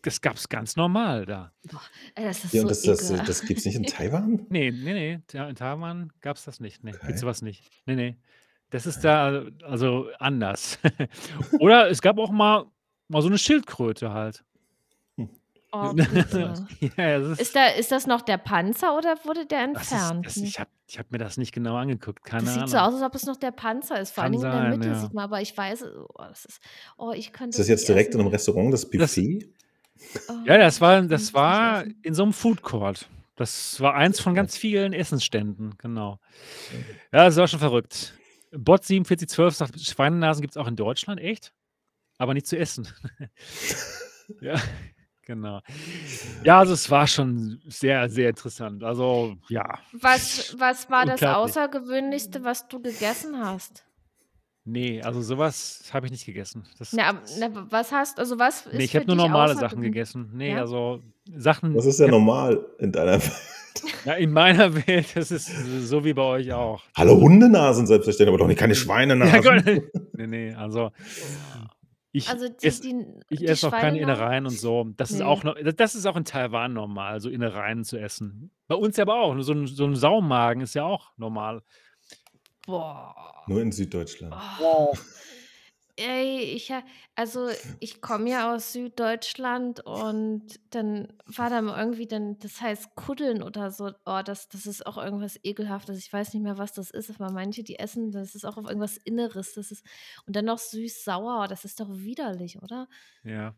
das 0.00 0.20
gab's 0.22 0.48
ganz 0.48 0.76
normal 0.76 1.26
da. 1.26 1.52
Boah, 1.64 1.80
ey, 2.16 2.24
das 2.24 2.44
ist 2.44 2.54
Ja, 2.54 2.60
so 2.60 2.68
und 2.68 2.70
das 2.70 2.84
das 2.84 3.06
ekelhaft. 3.06 3.24
das 3.24 3.44
gibt's 3.44 3.64
nicht 3.64 3.76
in 3.76 3.86
Taiwan? 3.86 4.46
Ne, 4.50 4.70
ne, 4.72 4.94
ne, 4.94 5.22
Ta 5.28 5.48
in 5.48 5.56
Taiwan 5.56 6.12
gab's 6.20 6.44
das 6.44 6.60
nicht. 6.60 6.84
Ne, 6.84 6.96
gibt's 7.06 7.20
so 7.20 7.26
Okay. 7.26 7.28
was 7.28 7.42
nicht. 7.42 7.64
Ne, 7.86 7.96
ne. 7.96 8.18
Das 8.70 8.86
ist 8.86 9.02
Okay. 9.02 9.04
da 9.04 9.44
also 9.64 10.10
anders. 10.18 10.78
Oder 11.58 11.88
es 11.90 12.02
gab 12.02 12.18
auch 12.18 12.30
mal 12.30 12.66
mal 13.08 13.22
so 13.22 13.28
'ne 13.30 13.38
Schildkröte 13.38 14.12
halt. 14.12 14.44
Hm. 15.74 15.96
Oh. 16.34 16.54
Ja, 16.98 17.18
das 17.18 17.38
Ist 17.38 17.40
ist 17.40 17.56
da 17.56 17.66
ist 17.68 17.90
das 17.92 18.06
noch 18.06 18.20
der 18.22 18.36
Panzer 18.36 18.96
oder 18.96 19.16
wurde 19.24 19.46
der 19.46 19.68
das 19.72 19.90
ist 19.90 19.92
entfernt? 19.92 20.26
das 20.26 20.36
ich 20.36 20.60
habe 20.60 20.70
ich 20.86 20.98
habe 20.98 21.08
mir 21.10 21.18
das 21.18 21.38
nicht 21.38 21.52
genau 21.52 21.76
angeguckt, 21.76 22.24
keine 22.24 22.44
Das 22.44 22.54
sieht 22.54 22.68
so 22.68 22.76
aus, 22.76 22.92
als 22.94 23.02
ob 23.02 23.14
es 23.14 23.24
noch 23.24 23.36
der 23.36 23.52
Panzer 23.52 23.98
ist. 24.00 24.12
Vor 24.12 24.24
Dingen 24.28 24.44
in 24.44 24.50
der 24.50 24.62
Mitte 24.64 24.88
ja. 24.88 24.94
sieht 24.94 25.14
man, 25.14 25.24
aber 25.24 25.40
ich 25.40 25.56
weiß 25.56 25.84
oh, 25.84 26.06
das 26.18 26.44
ist 26.44 26.60
oh, 26.98 27.12
ich 27.12 27.28
Ist 27.28 27.32
könnte 27.32 27.56
das 27.56 27.64
es 27.64 27.68
jetzt 27.68 27.88
direkt 27.88 28.14
in 28.14 28.18
'nem 28.18 28.26
essen. 28.28 28.34
Restaurant, 28.34 28.72
das 28.72 28.88
Das 28.96 29.14
Buffet? 29.14 29.48
Oh, 30.28 30.34
Ja, 30.44 30.58
das 30.58 30.80
war 30.80 31.02
das 31.02 31.22
es 31.22 31.34
war 31.34 31.82
essen. 31.82 31.98
in 32.02 32.14
so 32.14 32.24
'nem 32.24 32.32
Foodcourt. 32.32 33.08
Das 33.36 33.80
war 33.80 33.94
eins 33.94 34.20
von 34.20 34.34
ganz 34.34 34.56
vielen 34.56 34.92
Essensständen, 34.92 35.74
genau. 35.78 36.18
Ja, 37.12 37.24
das 37.26 37.36
war 37.36 37.48
schon 37.48 37.60
verrückt. 37.60 38.14
Bot 38.52 38.84
4712 38.84 39.54
sagt, 39.56 39.80
Schweinenasen 39.80 40.42
gibt's 40.42 40.56
auch 40.58 40.68
in 40.68 40.76
Deutschland, 40.76 41.20
echt? 41.20 41.52
Aber 42.18 42.34
nicht 42.34 42.46
zu 42.46 42.58
essen. 42.58 42.88
Ja, 44.40 44.54
genau. 45.34 45.60
Ja, 46.44 46.58
also 46.60 46.74
es 46.74 46.90
war 46.90 47.06
schon 47.06 47.60
sehr, 47.66 48.08
sehr 48.08 48.30
interessant. 48.30 48.82
Also, 48.84 49.36
ja. 49.48 49.78
Was 49.92 50.54
was 50.58 50.88
war 50.90 51.06
das. 51.06 51.22
Außergewöhnlichste, 51.22 52.44
was 52.44 52.68
du 52.68 52.80
gegessen 52.80 53.38
hast? 53.38 53.84
Ne, 54.64 55.02
also 55.02 55.20
so 55.22 55.38
was 55.38 55.82
habe 55.92 56.06
ich 56.06 56.12
nicht 56.12 56.24
gegessen. 56.26 56.64
Das 56.78 56.92
Na, 56.92 57.12
das 57.14 57.36
na, 57.38 57.48
was 57.70 57.90
hast 57.90 58.18
also, 58.20 58.38
was 58.38 58.66
ist 58.66 58.78
ich 58.80 58.92
für 58.92 58.98
habe 58.98 59.06
nur 59.08 59.16
normale 59.16 59.56
Sachen 59.56 59.82
gegessen. 59.82 60.30
Ne, 60.34 60.50
Ja? 60.50 60.58
also 60.60 61.00
Sachen 61.36 61.74
Was 61.74 61.84
ist 61.86 61.96
ich 61.98 62.02
habe 62.02 62.12
normal 62.12 62.64
in 62.78 62.92
deiner 62.92 63.12
Welt? 63.20 63.32
Ja, 64.04 64.12
in 64.14 64.30
meiner 64.32 64.74
Welt, 64.86 65.06
das 65.16 65.30
ist 65.30 65.46
so 65.88 66.04
wie 66.04 66.12
bei 66.12 66.22
euch 66.22 66.52
auch. 66.52 66.82
Hallo, 66.94 67.18
Hundenasen 67.18 67.86
selbstverständlich, 67.86 68.28
aber 68.28 68.38
doch 68.38 68.46
nicht 68.46 68.58
keine 68.60 68.74
Ja, 68.74 68.78
Schweinenasen. 68.78 69.42
Gott. 69.42 69.64
Ne, 70.18 70.28
ne, 70.28 70.54
also 70.58 70.90
ich 72.12 72.28
Also, 72.28 72.48
die 72.48 72.66
esse 72.66 72.82
die 72.82 72.94
ich 73.30 73.40
die 73.40 73.46
esse 73.46 73.68
auch 73.68 73.74
keine 73.76 73.98
Innereien 73.98 74.46
und 74.46 74.58
so. 74.58 74.84
Das 74.96 75.12
ist 75.12 75.20
ne. 75.20 75.26
auch 75.26 75.44
no 75.44 75.54
das 75.54 75.94
ist 75.94 76.06
auch 76.06 76.16
in 76.16 76.24
Taiwan 76.24 76.72
normal, 76.74 77.20
so 77.20 77.28
Innereien 77.30 77.84
zu 77.84 77.98
essen. 77.98 78.50
Bei 78.68 78.74
uns 78.76 78.96
ja 78.96 79.02
aber 79.04 79.16
auch. 79.20 79.38
So 79.40 79.52
'n 79.52 79.66
so 79.66 79.84
'n 79.86 79.96
Saumagen 79.96 80.62
ist 80.62 80.74
ja 80.74 80.84
auch 80.84 81.12
normal. 81.16 81.62
Boah. 82.66 83.14
Nur 83.46 83.60
in 83.60 83.72
Süddeutschland. 83.72 84.34
Oh. 84.60 84.92
Ey, 85.98 86.40
ich 86.56 86.72
also, 87.16 87.50
ich 87.78 88.00
komme 88.00 88.30
ja 88.30 88.54
aus 88.54 88.72
Süddeutschland 88.72 89.80
und 89.84 90.42
dann 90.70 91.12
war 91.26 91.50
da 91.50 91.60
mal 91.60 91.78
irgendwie 91.78 92.06
dann 92.06 92.38
das 92.38 92.62
heißt 92.62 92.94
Kuddeln 92.94 93.42
oder 93.42 93.70
so. 93.70 93.90
Oh, 94.06 94.22
das 94.24 94.48
das 94.48 94.64
ist 94.64 94.86
auch 94.86 94.96
irgendwas 94.96 95.38
Ekelhaftes. 95.42 95.98
Ich 95.98 96.10
weiß 96.10 96.32
nicht 96.32 96.42
mehr, 96.42 96.56
was 96.56 96.72
das 96.72 96.90
ist, 96.90 97.10
aber 97.10 97.30
manche, 97.30 97.62
die 97.62 97.78
essen 97.78 98.10
das 98.10 98.34
ist 98.34 98.46
auch 98.46 98.56
auf 98.56 98.64
irgendwas 98.66 98.96
Inneres. 98.96 99.52
Das 99.52 99.70
ist 99.70 99.84
und 100.26 100.34
dann 100.34 100.46
noch 100.46 100.58
süß-sauer. 100.58 101.46
Das 101.48 101.66
ist 101.66 101.78
doch 101.78 101.88
widerlich, 101.90 102.62
oder? 102.62 102.88
Ja. 103.24 103.54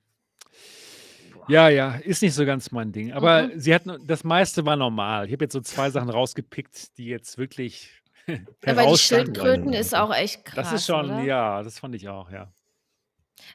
Ja, 1.49 1.69
ja, 1.69 1.97
ist 1.97 2.23
nicht 2.23 2.33
so 2.35 2.47
ganz 2.47 2.71
mein 2.73 2.91
Ding. 2.93 3.13
Aber 3.13 3.49
Mhm. 3.49 3.53
sie 3.55 3.75
hatten 3.75 3.99
das 4.07 4.25
meiste 4.25 4.65
war 4.65 4.77
normal. 4.77 5.27
Ich 5.27 5.33
habe 5.33 5.45
jetzt 5.45 5.53
so 5.53 5.61
2 5.61 5.91
Sachen 5.91 6.09
rausgepickt, 6.09 6.97
die 6.97 7.05
jetzt 7.07 7.37
wirklich 7.37 7.91
Aber 8.67 8.87
die. 8.87 8.97
Schildkröten 8.97 9.73
ist 9.75 9.95
auch 9.95 10.13
echt 10.15 10.45
Das 10.55 10.73
ist 10.73 10.85
krass, 10.85 10.87
schon 10.87 11.17
oder? 11.17 11.19
ja, 11.19 11.63
das 11.63 11.79
fand 11.81 11.95
ich 11.97 12.09
auch, 12.09 12.31
ja. 12.31 12.55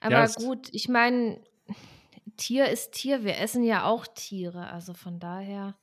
Ja, 0.08 0.22
Aber 0.22 0.28
das 0.28 0.36
gut, 0.36 0.70
ich 0.74 0.90
meine, 0.90 1.44
Tier 2.38 2.70
ist 2.70 2.94
Tier. 2.94 3.24
Wir 3.24 3.38
essen 3.40 3.64
ja 3.64 3.86
auch 3.86 4.08
Tiere. 4.08 4.68
Also, 4.72 4.94
von 4.94 5.20
daher 5.20 5.78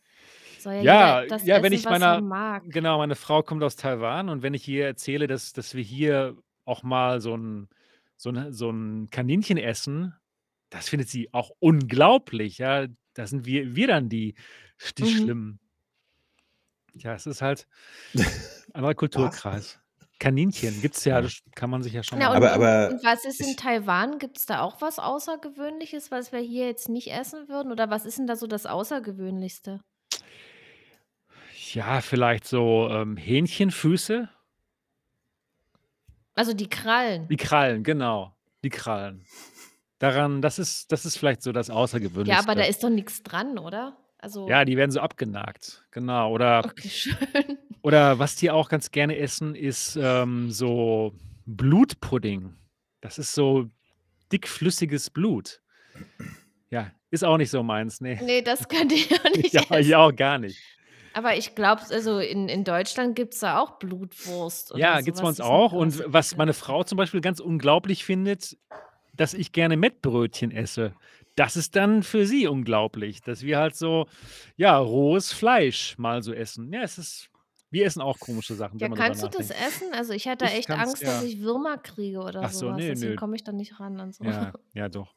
soll 0.56 0.74
ja 0.74 0.82
Ja, 0.82 1.22
jeder 1.22 1.24
das 1.28 1.46
ja, 1.46 1.62
wenn 1.62 1.72
essen, 1.72 1.72
ich 1.72 1.86
was 1.86 2.06
er 2.06 2.14
meiner 2.14 2.22
mag. 2.22 2.62
genau, 2.62 2.98
meine 2.98 3.14
Frau 3.16 3.42
kommt 3.42 3.62
aus 3.62 3.76
Taiwan 3.76 4.28
und 4.28 4.42
wenn 4.42 4.52
ich 4.52 4.68
ihr 4.68 4.84
erzähle, 4.86 5.26
dass 5.26 5.52
dass 5.54 5.74
wir 5.74 5.82
hier 5.82 6.36
auch 6.66 6.82
mal 6.82 7.20
so 7.22 7.32
'n 7.34 7.68
so 8.18 8.28
'n 8.30 8.52
so 8.52 8.68
'n 8.70 9.08
Kaninchen 9.10 9.56
essen, 9.56 10.14
das 10.68 10.88
findet 10.90 11.08
sie 11.08 11.32
auch 11.32 11.50
unglaublich, 11.60 12.58
ja. 12.58 12.86
Da 13.14 13.26
sind 13.26 13.46
wir 13.46 13.74
wir 13.74 13.86
dann 13.86 14.10
die 14.10 14.34
die 14.98 15.06
Mhm. 15.06 15.06
Schlimmen. 15.06 15.60
Ja, 16.98 17.14
es 17.14 17.26
ist 17.26 17.42
halt 17.42 17.66
anderer 18.72 18.94
Kulturkreis. 18.94 19.78
Kaninchen 20.18 20.80
gibt's 20.80 21.04
ja, 21.04 21.16
Ja. 21.16 21.22
das 21.22 21.40
kann 21.54 21.68
man 21.68 21.82
sich 21.82 21.92
ja 21.92 22.02
schon 22.02 22.18
Ja, 22.18 22.28
mal 22.28 22.36
und 22.38 22.44
Aber 22.44 22.54
und 22.56 22.62
aber 22.62 22.94
und 22.94 23.04
was 23.04 23.24
ist 23.26 23.40
in 23.40 23.48
ich 23.50 23.56
Taiwan? 23.56 24.18
Gibt's 24.18 24.46
da 24.46 24.62
auch 24.62 24.80
was 24.80 24.98
Außergewöhnliches, 24.98 26.10
was 26.10 26.32
wir 26.32 26.40
hier 26.40 26.66
jetzt 26.66 26.88
nicht 26.88 27.12
essen 27.12 27.48
würden? 27.48 27.70
Oder 27.70 27.90
was 27.90 28.06
ist 28.06 28.18
denn 28.18 28.26
da 28.26 28.34
so 28.36 28.46
das 28.46 28.64
Außergewöhnlichste? 28.64 29.80
Ja, 31.72 32.00
vielleicht 32.00 32.46
so, 32.46 32.88
ähm, 32.90 33.16
Hähnchenfüße? 33.16 34.28
Also 36.34 36.52
die 36.54 36.68
Krallen. 36.68 37.28
Die 37.28 37.36
Krallen, 37.36 37.82
genau, 37.82 38.34
die 38.62 38.68
Krallen. 38.70 39.24
Daran 39.98 40.42
das 40.42 40.58
ist 40.58 40.92
das 40.92 41.06
ist 41.06 41.16
vielleicht 41.18 41.42
so 41.42 41.52
das 41.52 41.68
Ja, 41.68 41.74
aber 41.74 41.78
da 41.78 41.82
Außergewöhnlichste. 41.82 42.62
ist 42.70 42.84
doch 42.84 42.90
nix 42.90 43.22
dran, 43.22 43.58
oder? 43.58 43.96
Also 44.18 44.48
Ja, 44.48 44.64
die 44.64 44.76
werden 44.76 44.90
so 44.90 45.00
abgenagt, 45.00 45.84
genau. 45.90 46.30
Oder 46.32 46.64
Okay, 46.64 46.88
schön. 46.88 47.16
oder 47.82 48.18
was 48.18 48.36
die 48.36 48.50
auch 48.50 48.68
ganz 48.68 48.90
gerne 48.90 49.16
essen, 49.18 49.54
ist, 49.54 49.98
ähm, 50.00 50.50
so 50.50 51.12
Blutpudding. 51.46 52.54
Das 53.00 53.18
ist 53.18 53.34
so 53.34 53.66
dickflüssiges 54.32 55.10
Blut. 55.10 55.60
Ja, 56.70 56.90
ist 57.10 57.24
auch 57.24 57.36
nicht 57.36 57.50
so 57.50 57.62
meins, 57.62 58.00
ne. 58.00 58.18
Ne, 58.22 58.42
das 58.42 58.68
könnt 58.68 58.92
ihr 58.92 59.06
nicht 59.36 59.52
Ja, 59.54 59.62
ich 59.62 59.70
essen. 59.70 59.94
auch 59.94 60.14
gar 60.14 60.38
nicht. 60.38 60.58
Aber 61.12 61.36
ich 61.36 61.54
glaube, 61.54 61.82
also 61.90 62.18
in 62.18 62.48
in 62.48 62.64
Deutschland 62.64 63.16
gibt's 63.16 63.38
da 63.40 63.58
auch 63.60 63.78
Blutwurst 63.78 64.72
oder 64.72 64.80
Ja, 64.80 65.00
gibt's 65.00 65.20
bei 65.22 65.28
uns 65.28 65.38
ist 65.38 65.44
auch. 65.44 65.72
Und 65.72 66.02
was 66.06 66.32
ja. 66.32 66.36
meine 66.38 66.52
Frau 66.52 66.84
zum 66.84 66.96
Beispiel 66.98 67.20
ganz 67.22 67.40
unglaublich 67.40 68.04
findet, 68.04 68.58
dass 69.14 69.32
ich 69.32 69.52
gerne 69.52 69.76
Mettbrötchen 69.78 70.50
esse. 70.50 70.94
Das 71.36 71.56
ist 71.56 71.76
dann 71.76 72.02
für 72.02 72.26
sie 72.26 72.46
unglaublich, 72.46 73.22
dass 73.22 73.42
wir 73.42 73.58
halt 73.58 73.76
so, 73.76 74.06
ja, 74.56 74.76
rohes 74.78 75.32
Fleisch 75.32 75.96
mal 75.98 76.22
so 76.22 76.32
essen. 76.32 76.72
Ja, 76.72 76.82
es 76.82 76.98
ist 76.98 77.30
wir 77.70 77.84
essen 77.84 78.00
auch 78.00 78.18
komische 78.18 78.54
Sachen, 78.54 78.78
Ja, 78.78 78.88
kannst 78.88 79.22
du 79.22 79.28
das 79.28 79.50
essen? 79.50 79.92
Also, 79.92 80.12
ich 80.12 80.26
hätte 80.26 80.44
da 80.44 80.50
Ich 80.50 80.58
echt 80.58 80.70
Angst, 80.70 81.02
dass 81.02 81.22
ja. 81.22 81.28
ich 81.28 81.40
Würmer 81.40 81.78
kriege 81.78 82.18
oder 82.20 82.42
Ach 82.44 82.50
so, 82.50 82.60
so 82.60 82.68
was, 82.68 82.76
ne, 82.78 82.88
deswegen 82.88 83.16
komme 83.16 83.36
ich 83.36 83.44
da 83.44 83.52
nicht 83.52 83.78
ran 83.80 84.00
an 84.00 84.12
so. 84.12 84.24
Ja, 84.24 84.52
ja 84.72 84.88
doch. 84.88 85.14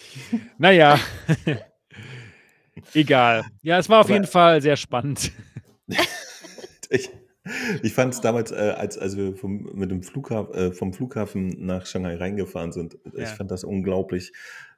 Na 0.58 0.70
ja. 0.70 0.98
Egal. 2.94 3.44
Ja, 3.62 3.78
es 3.78 3.88
war 3.88 4.00
auf 4.00 4.08
jeden 4.08 4.24
Aber 4.24 4.32
Fall 4.32 4.62
sehr 4.62 4.76
spannend. 4.76 5.32
ich 6.90 7.10
ich 7.82 7.92
fand's 7.92 8.20
damals, 8.20 8.52
äh, 8.52 8.74
als 8.76 8.96
als 8.96 9.16
wir 9.16 9.36
vom 9.36 9.70
mit 9.74 9.90
dem 9.90 10.02
Flughaf 10.02 10.50
äh, 10.54 10.72
vom 10.72 10.92
Flughafen 10.92 11.66
nach 11.66 11.86
Shanghai 11.86 12.16
reingefahren 12.16 12.72
sind, 12.72 12.98
ich 13.04 13.20
Ja. 13.20 13.26
fand 13.26 13.50
das 13.50 13.64
unglaublich. 13.64 14.32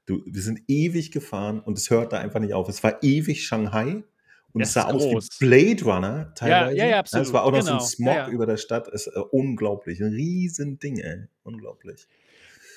Du 0.08 0.22
wir 0.26 0.42
sind 0.42 0.60
ewig 0.68 1.12
gefahren 1.12 1.60
und 1.60 1.78
es 1.78 1.88
hörte 1.90 2.18
einfach 2.18 2.40
nicht 2.40 2.52
auf. 2.54 2.68
Es 2.68 2.82
war 2.84 3.02
ewig 3.02 3.46
Shanghai 3.46 4.04
und 4.52 4.62
Es 4.62 4.72
es 4.74 4.74
sah 4.74 4.82
ist 4.86 5.10
aus 5.10 5.10
wie. 5.10 5.20
Blade 5.38 5.82
Runner 5.84 6.32
Ja, 6.42 6.68
teilweise. 6.68 6.74
ja, 6.74 6.86
ja, 6.86 6.98
Ja, 7.12 7.20
es 7.20 7.32
war 7.32 7.42
absolut. 7.42 7.44
auch 7.44 7.52
noch 7.52 7.62
so 7.62 7.72
'n 7.74 7.80
Genau. 7.80 7.84
Ja, 8.04 8.12
Smog 8.12 8.14
ja. 8.14 8.28
über 8.28 8.44
der 8.46 8.58
Stadt. 8.58 8.88
Es 8.88 9.06
äh, 9.06 9.18
unglaublich. 9.30 10.00
'N 10.00 10.12
Riesending, 10.12 10.98
ey. 10.98 11.24
Unglaublich. 11.42 12.06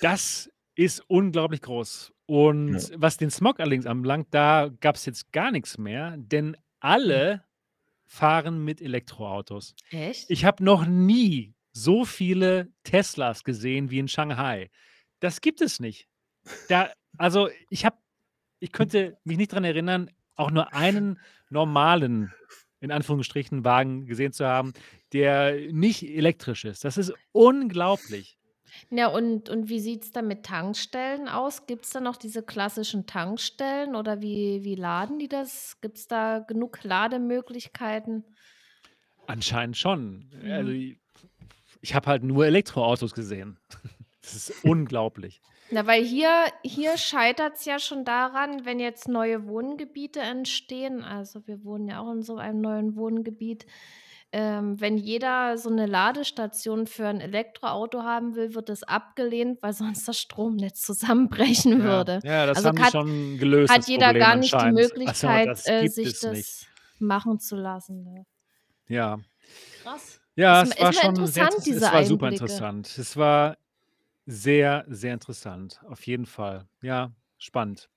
Das 0.01 0.51
ist 0.75 0.99
unglaublich 1.07 1.61
groß. 1.61 2.13
Ja. 2.67 2.81
Und 2.81 2.91
was 2.95 3.17
den 3.17 3.31
Smog 3.31 3.59
allerdings 3.59 3.85
anbelangt, 3.85 4.27
da 4.31 4.69
gab's 4.79 5.05
jetzt 5.05 5.31
gar 5.31 5.51
nix 5.51 5.77
mehr, 5.77 6.15
denn 6.17 6.55
alle 6.79 7.43
fahren 8.05 8.63
mit 8.65 8.81
Elektroautos. 8.81 9.75
Echt? 9.91 10.29
Ich 10.29 10.45
habe 10.45 10.63
noch 10.63 10.85
nie 10.85 11.55
so 11.73 12.05
viele 12.05 12.71
Teslas 12.83 13.43
gesehen 13.43 13.91
wie 13.91 13.99
in 13.99 14.07
Shanghai. 14.07 14.69
Das 15.19 15.41
gibt 15.41 15.61
es 15.61 15.79
nicht. 15.79 16.07
Da 16.67 16.91
also, 17.17 17.49
ich 17.69 17.85
habe 17.85 17.97
ich 18.59 18.71
könnte 18.71 19.17
mich 19.23 19.37
nicht 19.37 19.51
dran 19.53 19.63
erinnern, 19.63 20.09
auch 20.35 20.51
nur 20.51 20.73
einen 20.73 21.19
normalen, 21.49 22.33
in 22.79 22.91
Anführungsstrichen, 22.91 23.63
Wagen 23.65 24.05
gesehen 24.05 24.33
zu 24.33 24.45
haben, 24.47 24.73
der 25.13 25.71
nicht 25.71 26.03
elektrisch 26.03 26.65
ist. 26.65 26.83
Das 26.83 26.97
ist 26.97 27.13
unglaublich. 27.33 28.37
Ja, 28.89 29.07
und 29.07 29.49
und 29.49 29.69
wie 29.69 29.79
sieht's 29.79 30.11
da 30.11 30.21
mit 30.21 30.43
Tankstellen 30.45 31.27
aus? 31.29 31.65
Gibt's 31.67 31.91
da 31.91 32.01
noch 32.01 32.17
diese 32.17 32.43
klassischen 32.43 33.05
Tankstellen 33.05 33.95
oder 33.95 34.21
wie 34.21 34.63
wie 34.63 34.75
laden 34.75 35.19
die 35.19 35.29
das? 35.29 35.79
Gibt's 35.81 36.07
da 36.07 36.39
genug 36.39 36.83
Lademöglichkeiten? 36.83 38.23
Anscheinend 39.27 39.77
schon. 39.77 40.29
Also, 40.43 40.71
Mhm. 40.71 40.75
i 40.75 40.99
ich 41.81 41.93
habe 41.95 42.07
halt 42.07 42.23
nur 42.23 42.45
Elektroautos 42.45 43.13
gesehen. 43.13 43.59
Das 44.21 44.35
ist 44.35 44.65
unglaublich. 44.65 45.41
Na, 45.71 45.85
weil 45.85 46.01
hier 46.03 46.45
hier 46.63 46.97
scheitert's 46.97 47.65
ja 47.65 47.77
schon 47.79 48.05
daran, 48.05 48.63
wenn 48.65 48.79
jetzt 48.79 49.09
neue 49.09 49.47
Wohngebiete 49.47 50.21
entstehen 50.21 51.03
also, 51.03 51.45
wir 51.45 51.63
wohnen 51.65 51.89
ja 51.89 51.99
auch 51.99 52.09
in 52.11 52.21
so 52.21 52.37
einem 52.37 52.61
neuen 52.61 52.95
Wohngebiet. 52.95 53.65
Ähm, 54.31 54.79
wenn 54.79 54.97
jeder 54.97 55.57
so 55.57 55.69
'ne 55.69 55.85
Ladestation 55.85 56.87
für 56.87 57.05
'n 57.07 57.19
Elektroauto 57.21 58.03
haben 58.03 58.35
will, 58.35 58.53
wird 58.55 58.69
das 58.69 58.83
abgelehnt, 58.83 59.61
weil 59.61 59.73
sonst 59.73 60.07
das 60.07 60.17
Stromnetz 60.19 60.81
zusammenbrechen 60.81 61.83
Ja, 61.83 61.83
würde. 61.83 62.23
ja, 62.23 62.45
das 62.45 62.63
Also, 62.63 62.69
haben 62.69 62.83
hat 62.83 62.93
schon 62.93 63.37
gelöst, 63.37 63.77
hat 63.77 63.87
das 63.87 63.89
jeder 63.89 64.13
Problem 64.13 64.15
gar 64.15 64.35
nicht 64.35 64.61
die. 64.61 64.73
Also, 65.03 65.39
Möglichkeit, 65.41 65.51
das 65.69 65.69
äh, 65.69 65.87
sich 65.87 66.19
es 66.19 66.25
nicht. 66.25 66.47
das 66.47 66.69
machen 66.99 67.39
zu 67.39 67.55
lassen, 67.57 68.03
ne? 68.03 68.25
Ja. 68.89 69.17
Krass. 69.79 70.19
Ja, 70.39 70.61
es 70.61 70.69
ma 70.69 70.75
war 70.79 70.93
schon 70.93 71.25
sehr 71.25 71.49
es 71.73 71.91
war 71.91 72.03
super 72.03 72.27
Einblicke. 72.27 72.63
interessant. 72.67 72.95
Es 72.99 73.17
war 73.17 73.57
sehr, 74.27 74.85
sehr 74.89 75.13
interessant, 75.13 75.81
auf 75.87 76.05
jeden 76.05 76.25
Fall. 76.25 76.67
Ja, 76.81 77.13
spannend. 77.39 77.89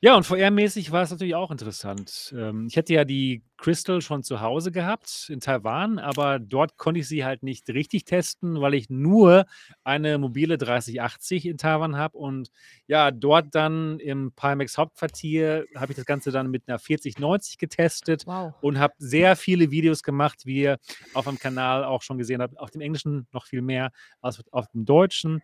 Ja, 0.00 0.16
und 0.16 0.24
VR-mäßig 0.24 0.92
war 0.92 1.02
es 1.02 1.10
natürlich 1.10 1.34
auch 1.34 1.50
interessant. 1.50 2.34
Ähm, 2.36 2.66
ich 2.68 2.76
hätte 2.76 2.94
ja 2.94 3.04
die 3.04 3.42
Crystal 3.58 4.00
schon 4.00 4.22
zu 4.22 4.40
Hause 4.40 4.72
gehabt 4.72 5.26
in 5.28 5.40
Taiwan, 5.40 5.98
aber 5.98 6.38
dort 6.38 6.78
konnte 6.78 7.00
ich 7.00 7.08
sie 7.08 7.24
halt 7.26 7.42
nicht 7.42 7.68
richtig 7.68 8.06
testen, 8.06 8.60
weil 8.62 8.72
ich 8.72 8.88
nur 8.88 9.44
eine 9.84 10.16
mobile 10.16 10.56
3080 10.56 11.44
in 11.46 11.58
Taiwan 11.58 11.96
habe 11.96 12.16
und 12.16 12.50
ja, 12.86 13.10
dort 13.10 13.54
dann 13.54 13.98
im 14.00 14.32
Pimax 14.34 14.78
Hauptquartier 14.78 15.66
habe 15.76 15.92
ich 15.92 15.96
das 15.96 16.06
Ganze 16.06 16.30
dann 16.30 16.50
mit 16.50 16.66
'ner 16.68 16.78
4090 16.78 17.58
getestet 17.58 18.26
Wow. 18.26 18.54
und 18.62 18.78
habe 18.78 18.94
sehr 18.98 19.36
viele 19.36 19.70
Videos 19.70 20.02
gemacht, 20.02 20.46
wie 20.46 20.62
ihr 20.62 20.78
auf 21.12 21.26
meinem 21.26 21.38
Kanal 21.38 21.84
auch 21.84 22.00
schon 22.02 22.16
gesehen 22.16 22.40
habt, 22.40 22.58
auf 22.58 22.70
dem 22.70 22.80
Englischen 22.80 23.26
noch 23.32 23.44
viel 23.44 23.60
mehr 23.60 23.90
als 24.22 24.42
auf 24.52 24.68
dem 24.68 24.86
Deutschen. 24.86 25.42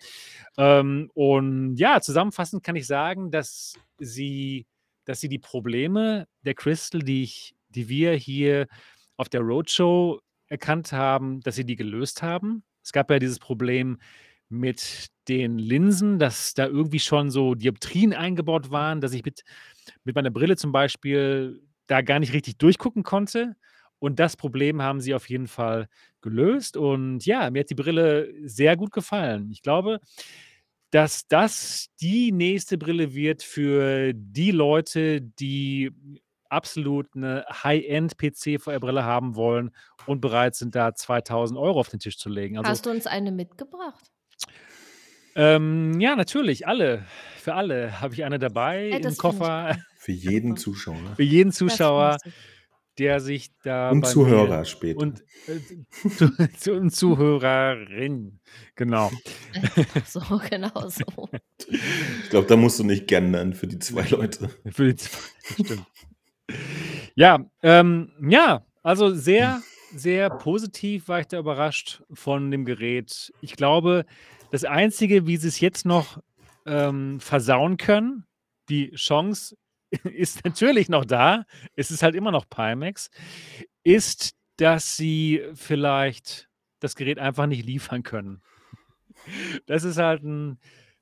Ähm, 0.57 1.11
und 1.15 1.77
ja, 1.77 2.01
zusammenfassend 2.01 2.63
kann 2.63 2.77
ich 2.77 2.87
sagen, 2.87 3.31
dass 3.31 3.75
sie 3.99 4.67
dass 5.07 5.21
sie 5.21 5.29
die 5.29 5.39
Probleme 5.39 6.27
der 6.43 6.55
Crystal, 6.55 7.01
die 7.01 7.23
ich 7.23 7.55
die 7.69 7.89
wir 7.89 8.13
hier 8.15 8.67
auf 9.17 9.29
der 9.29 9.41
Roadshow 9.41 10.21
erkannt 10.49 10.93
haben, 10.93 11.41
dass 11.41 11.57
sie 11.57 11.65
die 11.65 11.77
gelöst 11.77 12.23
haben. 12.23 12.65
Es 12.83 12.93
gab 12.93 13.11
ja 13.11 13.19
dieses 13.19 13.39
Problem 13.39 13.99
mit 14.49 15.09
den 15.29 15.59
Linsen, 15.59 16.19
dass 16.19 16.55
da 16.55 16.67
irgendwie 16.67 17.01
schon 17.01 17.31
so 17.31 17.55
Dioptrien 17.55 18.15
eingebaut 18.15 18.71
waren, 18.71 19.01
dass 19.01 19.13
ich 19.13 19.25
mit 19.25 19.43
mit 20.05 20.15
meiner 20.15 20.31
Brille 20.31 20.57
zum 20.57 20.73
Beispiel 20.73 21.61
da 21.87 22.03
gar 22.03 22.19
nicht 22.19 22.33
richtig 22.33 22.59
durchgucken 22.59 23.03
konnte. 23.03 23.57
Und 23.99 24.19
das 24.19 24.37
Problem 24.37 24.83
haben 24.83 25.01
sie 25.01 25.15
auf 25.15 25.29
jeden 25.29 25.47
Fall 25.47 25.89
gelöst. 26.21 26.77
Und 26.77 27.25
ja, 27.25 27.51
mir 27.51 27.61
hat 27.61 27.71
die 27.71 27.75
Brille 27.75 28.33
sehr 28.45 28.77
gut 28.77 28.93
gefallen. 28.93 29.51
Ich 29.51 29.63
glaube, 29.63 30.01
dass 30.91 31.27
das 31.29 31.89
die 32.01 32.33
nächste 32.33 32.79
Brille 32.79 33.15
wird 33.15 33.43
für 33.43 34.13
die 34.15 34.51
Leute, 34.51 35.21
die 35.21 35.91
absolut 36.49 37.15
'ne 37.17 37.45
High-End 37.51 38.17
PC-VR-Brille 38.19 39.05
haben 39.05 39.35
wollen 39.37 39.73
und 40.07 40.21
bereit 40.21 40.55
sind, 40.55 40.75
da 40.75 40.95
2.000 40.95 41.59
€ 41.59 41.81
auf 41.81 41.89
den 41.89 41.99
Tisch 42.01 42.19
zu 42.19 42.29
legen. 42.29 42.57
Also 42.59 42.71
Hast 42.71 42.87
du 42.87 42.91
uns 42.91 43.07
eine 43.07 43.33
mitgebracht? 43.33 44.11
Ähm, 45.37 46.01
ja, 46.01 46.17
natürlich, 46.17 46.67
alle. 46.67 47.05
Für 47.37 47.55
alle 47.55 48.01
habe 48.01 48.15
ich 48.15 48.25
eine 48.25 48.39
dabei 48.39 48.89
Ey, 48.91 49.03
im 49.03 49.17
Koffer. 49.19 49.77
Für 49.99 50.13
jeden. 50.13 50.57
Zuschauer. 50.57 51.15
Für 51.17 51.23
jeden 51.23 51.53
Zuschauer. 51.53 52.17
Der 52.99 53.21
sich 53.21 53.51
da 53.63 53.91
Und 53.91 54.01
bei 54.03 54.09
Zuhörer 54.09 54.59
mir 54.59 54.65
später. 54.65 55.01
und, 55.01 55.23
äh, 55.47 55.61
zu 56.11 56.31
zu 56.59 56.73
und 56.73 56.91
Zuhörerin, 56.91 58.41
genau. 58.75 59.11
So, 60.07 60.21
genau 60.49 60.89
so. 60.89 61.29
Ich 61.69 62.31
glaube, 62.31 62.47
da 62.47 62.57
musst 62.57 62.79
du 62.79 62.85
nicht 62.85 63.07
gendern 63.07 63.55
für 63.55 63.67
die 63.67 63.79
2 63.79 64.09
Leute. 64.11 64.51
Für 64.71 64.89
die 64.89 64.97
2, 64.97 65.65
stimmt. 65.65 65.87
Ja, 67.15 67.45
ähm, 67.63 68.13
ja, 68.29 68.65
also 68.83 69.15
sehr, 69.15 69.63
sehr 69.95 70.31
positiv 70.31 71.09
war 71.09 71.21
ich 71.21 71.27
da 71.27 71.39
überrascht 71.39 72.03
von 72.13 72.51
dem 72.51 72.65
Gerät. 72.65 73.33
Ich 73.41 73.57
glaube, 73.57 74.05
das 74.53 74.65
Einzige, 74.65 75.27
wie 75.27 75.37
sie's 75.37 75.61
jetzt 75.61 75.87
noch, 75.87 76.21
ähm, 76.67 77.21
versauen 77.21 77.77
können, 77.77 78.25
die 78.69 78.91
Chance 78.93 79.57
ist 80.05 80.45
natürlich 80.45 80.89
noch 80.89 81.05
da, 81.05 81.45
es 81.77 81.91
ist 81.91 82.03
halt 82.03 82.15
immer 82.15 82.31
noch 82.33 82.49
Pimax, 82.49 83.11
ist, 83.85 84.35
dass 84.57 84.97
sie 84.97 85.43
vielleicht 85.55 86.49
das 86.81 86.95
Gerät 86.97 87.19
einfach 87.19 87.47
nicht 87.47 87.65
liefern 87.65 88.03
können. 88.03 88.43
Das 89.67 89.85
ist 89.85 89.99
halt 89.99 90.23
'n 90.25 90.59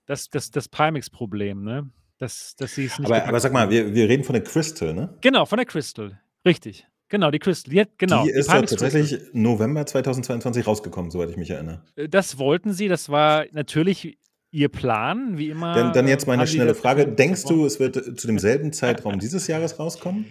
das 0.06 0.30
das 0.30 0.50
das 0.50 0.68
Pimax-Problem, 0.68 1.62
ne? 1.64 1.90
Dass 2.18 2.56
dass 2.56 2.74
sie's 2.76 2.98
nicht 2.98 3.10
Aber 3.10 3.26
aber 3.26 3.40
sag 3.40 3.52
mal, 3.52 3.70
wir 3.70 3.94
wir 3.94 4.08
reden 4.08 4.24
von 4.24 4.34
der 4.34 4.42
Crystal, 4.44 4.94
ne? 4.94 5.16
Genau, 5.20 5.46
von 5.46 5.58
der 5.58 5.66
Crystal, 5.66 6.20
richtig. 6.46 6.86
Genau, 7.08 7.30
die 7.30 7.38
Crystal. 7.38 7.72
Die 7.72 7.80
hat 7.80 7.90
genau, 7.98 8.24
Die 8.24 8.30
ist 8.30 8.52
ja 8.52 8.54
Pimax 8.54 8.76
Crystal. 8.76 8.90
tatsächlich 8.90 9.20
November 9.34 9.86
2022 9.86 10.66
rausgekommen, 10.66 11.10
soweit 11.10 11.30
ich 11.30 11.36
mich 11.36 11.50
erinnere. 11.50 11.84
Das 11.96 12.38
wollten 12.38 12.72
sie, 12.72 12.88
das 12.88 13.08
war 13.08 13.44
natürlich 13.52 14.18
ihr 14.54 14.68
Plan, 14.68 15.36
wie 15.36 15.50
immer, 15.50 15.74
Dann 15.74 15.92
dann 15.92 16.08
jetzt 16.08 16.26
meine 16.26 16.46
schnelle 16.46 16.74
Frage: 16.74 17.08
Denkst 17.08 17.44
du, 17.44 17.66
es 17.66 17.80
wird, 17.80 17.96
äh, 17.96 18.14
zu 18.14 18.26
demselben 18.28 18.72
Zeitraum 18.72 19.18
dieses 19.18 19.48
Jahres 19.48 19.78
rauskommen? 19.78 20.26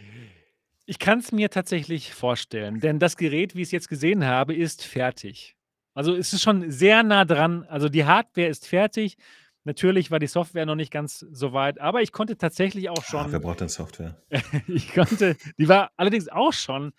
Ich 0.85 0.97
kann's 0.97 1.31
mir 1.31 1.49
tatsächlich 1.49 2.13
vorstellen, 2.13 2.79
denn 2.79 2.99
das 2.99 3.17
Gerät, 3.17 3.55
wie 3.55 3.61
ich's 3.61 3.71
jetzt 3.71 3.89
gesehen 3.89 4.25
habe, 4.25 4.55
ist 4.55 4.83
fertig. 4.83 5.55
Also, 5.93 6.15
es 6.15 6.33
ist 6.33 6.41
schon 6.41 6.71
sehr 6.71 7.03
nah 7.03 7.25
dran. 7.25 7.65
Also, 7.69 7.89
die 7.89 8.05
Hardware 8.05 8.47
ist 8.47 8.65
fertig. 8.65 9.17
Natürlich 9.65 10.09
war 10.09 10.19
die 10.19 10.27
Software 10.27 10.65
noch 10.65 10.75
nicht 10.75 10.91
ganz 10.91 11.19
so 11.19 11.53
weit, 11.53 11.79
aber 11.79 12.01
ich 12.01 12.11
konnte 12.11 12.37
tatsächlich 12.37 12.89
auch 12.89 12.97
Ah, 12.97 13.25
wer 13.27 13.29
schon 13.31 13.41
braucht 13.41 13.61
denn 13.61 13.69
Software? 13.69 14.17
ich 14.67 14.93
konnte 14.93 15.35
die 15.57 15.67
war 15.67 15.91
allerdings 15.95 16.27
auch 16.27 16.51
schon, 16.51 16.91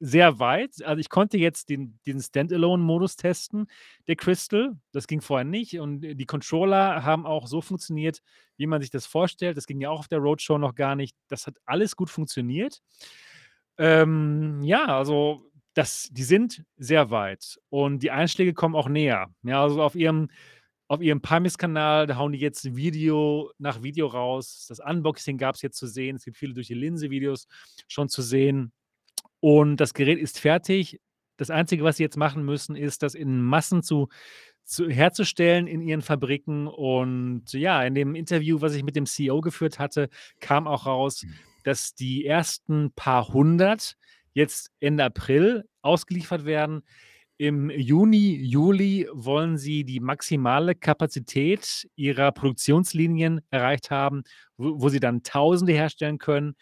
sehr 0.00 0.38
weit. 0.38 0.82
Also, 0.84 1.00
ich 1.00 1.08
konnte 1.10 1.38
jetzt 1.38 1.68
den 1.68 1.98
diesen 2.06 2.20
Standalone-Modus 2.22 3.16
testen, 3.16 3.66
der 4.08 4.16
Crystal. 4.16 4.76
Das 4.92 5.06
ging 5.06 5.20
vorher 5.20 5.44
nicht 5.44 5.78
und, 5.80 6.04
äh, 6.04 6.14
die 6.14 6.26
Controller 6.26 7.04
haben 7.04 7.26
auch 7.26 7.46
so 7.46 7.60
funktioniert, 7.60 8.20
wie 8.56 8.66
man 8.66 8.80
sich 8.80 8.90
das 8.90 9.06
vorstellt. 9.06 9.56
Das 9.56 9.66
ging 9.66 9.80
ja 9.80 9.90
auch 9.90 10.00
auf 10.00 10.08
der 10.08 10.18
Roadshow 10.18 10.58
noch 10.58 10.74
gar 10.74 10.96
nicht. 10.96 11.16
Das 11.28 11.46
hat 11.46 11.56
alles 11.66 11.96
gut 11.96 12.10
funktioniert. 12.10 12.80
Ähm, 13.78 14.62
ja, 14.62 14.86
also, 14.86 15.50
das 15.74 16.08
die 16.12 16.24
sind 16.24 16.64
sehr 16.78 17.10
weit 17.10 17.58
und 17.68 18.02
die 18.02 18.10
Einschläge 18.10 18.54
kommen 18.54 18.74
auch 18.74 18.88
näher. 18.88 19.28
Ja, 19.42 19.62
also, 19.62 19.82
auf 19.82 19.94
ihrem 19.94 20.28
auf 20.88 21.02
ihrem 21.02 21.20
Pimax-Kanal, 21.20 22.06
da 22.06 22.16
hauen 22.16 22.32
die 22.32 22.38
jetzt 22.38 22.76
Video 22.76 23.50
nach 23.58 23.82
Video 23.82 24.06
raus. 24.06 24.66
Das 24.68 24.78
Unboxing 24.80 25.36
gab's 25.36 25.62
jetzt 25.62 25.78
zu 25.78 25.86
sehen. 25.88 26.16
Es 26.16 26.24
gibt 26.24 26.36
viele 26.36 26.54
durch 26.54 26.68
die 26.68 26.74
Linse-Videos 26.74 27.48
schon 27.88 28.08
zu 28.08 28.22
sehen. 28.22 28.72
Und 29.40 29.76
das 29.78 29.94
Gerät 29.94 30.18
ist 30.18 30.38
fertig. 30.38 31.00
Das 31.36 31.50
Einzige, 31.50 31.84
was 31.84 31.98
sie 31.98 32.02
jetzt 32.02 32.16
machen 32.16 32.44
müssen, 32.44 32.76
ist, 32.76 33.02
das 33.02 33.14
in 33.14 33.42
Massen 33.42 33.82
zu 33.82 34.08
zu 34.64 34.88
herzustellen 34.90 35.68
in 35.68 35.80
ihren 35.80 36.02
Fabriken. 36.02 36.66
Und 36.66 37.52
ja, 37.52 37.82
in 37.84 37.94
dem 37.94 38.14
Interview, 38.16 38.60
was 38.60 38.74
ich 38.74 38.82
mit 38.82 38.96
dem 38.96 39.06
CEO 39.06 39.40
geführt 39.40 39.78
hatte, 39.78 40.08
kam 40.40 40.66
auch 40.66 40.86
raus, 40.86 41.22
Mhm. 41.22 41.34
dass 41.62 41.94
die 41.94 42.26
ersten 42.26 42.90
paar 42.92 43.28
hundert 43.28 43.96
jetzt 44.34 44.72
Ende 44.80 45.04
April 45.04 45.64
ausgeliefert 45.82 46.44
werden. 46.44 46.82
Im 47.38 47.70
Juni, 47.70 48.34
Juli 48.42 49.08
wollen 49.12 49.56
sie 49.58 49.84
die 49.84 50.00
maximale 50.00 50.74
Kapazität 50.74 51.86
ihrer 51.94 52.32
Produktionslinien 52.32 53.42
erreicht 53.50 53.90
haben, 53.90 54.24
wo 54.56 54.80
wo 54.80 54.88
sie 54.88 55.00
dann 55.00 55.22
Tausende 55.22 55.74
herstellen 55.74 56.18
können 56.18 56.56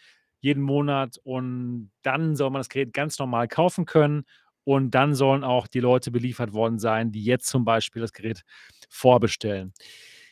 jeden 0.45 0.63
Monat 0.63 1.19
und 1.25 1.91
dann 2.03 2.37
soll 2.37 2.51
man 2.51 2.61
das 2.61 2.69
Gerät 2.69 2.93
ganz 2.93 3.19
normal 3.19 3.49
kaufen 3.49 3.85
können 3.85 4.25
und 4.65 4.91
dann 4.95 5.15
sollen 5.15 5.43
auch 5.45 5.67
die 5.67 5.81
Leute 5.81 6.11
beliefert 6.11 6.53
worden 6.53 6.79
sein, 6.79 7.11
die 7.11 7.23
jetzt 7.25 7.47
zum 7.47 7.65
Beispiel 7.65 8.01
das 8.03 8.13
Gerät 8.13 8.43
vorbestellen. 8.89 9.73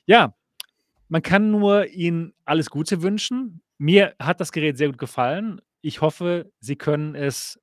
Ja, 0.07 0.35
man 1.09 1.21
kann 1.23 1.51
nur 1.51 1.87
ihnen 1.89 2.33
alles 2.45 2.69
Gute 2.71 3.01
wünschen. 3.03 3.61
Mir 3.79 4.15
hat 4.19 4.41
das 4.41 4.51
Gerät 4.53 4.77
sehr 4.77 4.89
gut 4.89 4.99
gefallen. 4.99 5.61
Ich 5.81 6.01
hoffe, 6.01 6.51
sie 6.61 6.77
können 6.77 7.15
es 7.15 7.59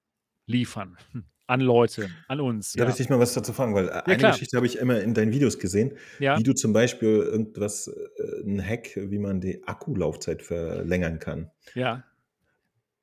liefern 0.47 0.98
an 1.48 1.60
Leute, 1.62 2.12
an 2.28 2.40
uns, 2.40 2.77
Darf 2.77 2.89
ja. 2.89 2.90
ich 2.90 2.97
dich 2.97 3.09
mal 3.09 3.18
was 3.18 3.35
dazu 3.35 3.52
fragen? 3.52 3.74
Weil, 3.74 3.89
Ja, 4.06 4.14
eine 4.14 4.16
klar. 4.16 4.27
Geschichte 4.27 4.56
habe 4.56 4.66
ich 4.66 4.78
immer 4.78 5.01
in 5.01 5.12
deinen 5.14 5.32
Videos 5.32 5.59
gesehen, 5.59 5.97
Ja. 6.18 6.39
wie 6.39 6.44
du 6.44 6.55
zum 6.55 6.72
Beispiel 6.72 7.09
irgendwas 7.09 7.89
äh, 7.89 8.43
'n 8.44 8.64
Hack, 8.64 8.90
wie 8.97 9.18
man 9.18 9.40
die 9.40 9.64
Akkulaufzeit 9.66 10.43
verlängern 10.43 11.18
kann. 11.18 11.51
Ja. 11.74 12.10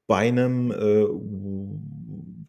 Bei 0.09 0.31
'nem, 0.31 0.71
äh, 0.71 1.05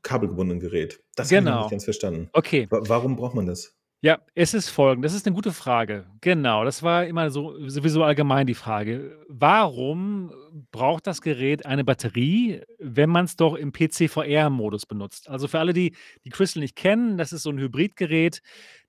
kabelgebundenen 0.03 0.61
Gerät. 0.61 1.03
Das 1.17 1.35
habe 1.35 1.49
ich 1.49 1.55
nicht 1.57 1.69
Genau. 1.69 1.69
ganz 1.69 1.85
verstanden. 1.85 2.31
Okay. 2.33 2.69
Wa 2.71 2.81
warum 2.89 3.17
braucht 3.17 3.35
man 3.35 3.47
das? 3.47 3.75
Ja, 4.05 4.21
es 4.37 4.55
ist 4.55 4.69
Folgendes, 4.71 5.11
das 5.11 5.17
ist 5.23 5.27
'ne 5.27 5.33
gute 5.33 5.51
Frage. 5.53 6.07
Genau, 6.21 6.65
das 6.65 6.85
war 6.85 7.05
immer 7.07 7.31
so 7.33 7.69
sowieso 7.69 8.05
allgemein 8.05 8.47
die 8.47 8.55
Frage. 8.55 9.19
Warum 9.29 10.33
braucht 10.71 11.09
das 11.09 11.21
Gerät 11.21 11.67
eine 11.67 11.83
Batterie, 11.85 12.61
wenn 12.79 13.11
man's 13.11 13.35
doch 13.35 13.57
im 13.57 13.73
PC-VR-Modus 13.73 14.87
benutzt? 14.87 15.29
Also, 15.29 15.49
für 15.49 15.59
alle, 15.59 15.73
die 15.73 15.97
die 16.25 16.29
Crystal 16.31 16.61
nicht 16.63 16.77
kennen, 16.77 17.19
das 17.19 17.33
ist 17.33 17.43
so 17.43 17.51
'n 17.51 17.59
Hybridgerät. 17.59 18.41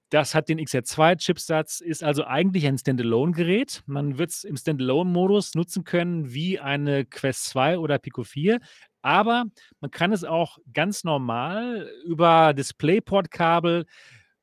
Das 0.09 0.33
hat 0.33 0.49
den 0.49 0.59
XR2-Chipsatz, 0.59 1.81
ist 1.81 2.03
also 2.03 2.23
eigentlich 2.25 2.65
ein 2.65 2.77
Standalone-Gerät. 2.77 3.83
Man 3.85 4.17
wird's 4.17 4.43
im 4.43 4.57
Standalone-Modus 4.57 5.53
nutzen 5.53 5.83
können 5.83 6.33
wie 6.33 6.59
eine 6.59 7.05
Quest 7.05 7.45
2 7.45 7.77
oder 7.77 7.99
Pico 7.99 8.23
4, 8.23 8.59
aber 9.01 9.45
man 9.79 9.91
kann 9.91 10.11
es 10.11 10.23
auch 10.23 10.57
ganz 10.73 11.03
normal 11.03 11.89
über 12.05 12.53
DisplayPort-Kabel 12.53 13.85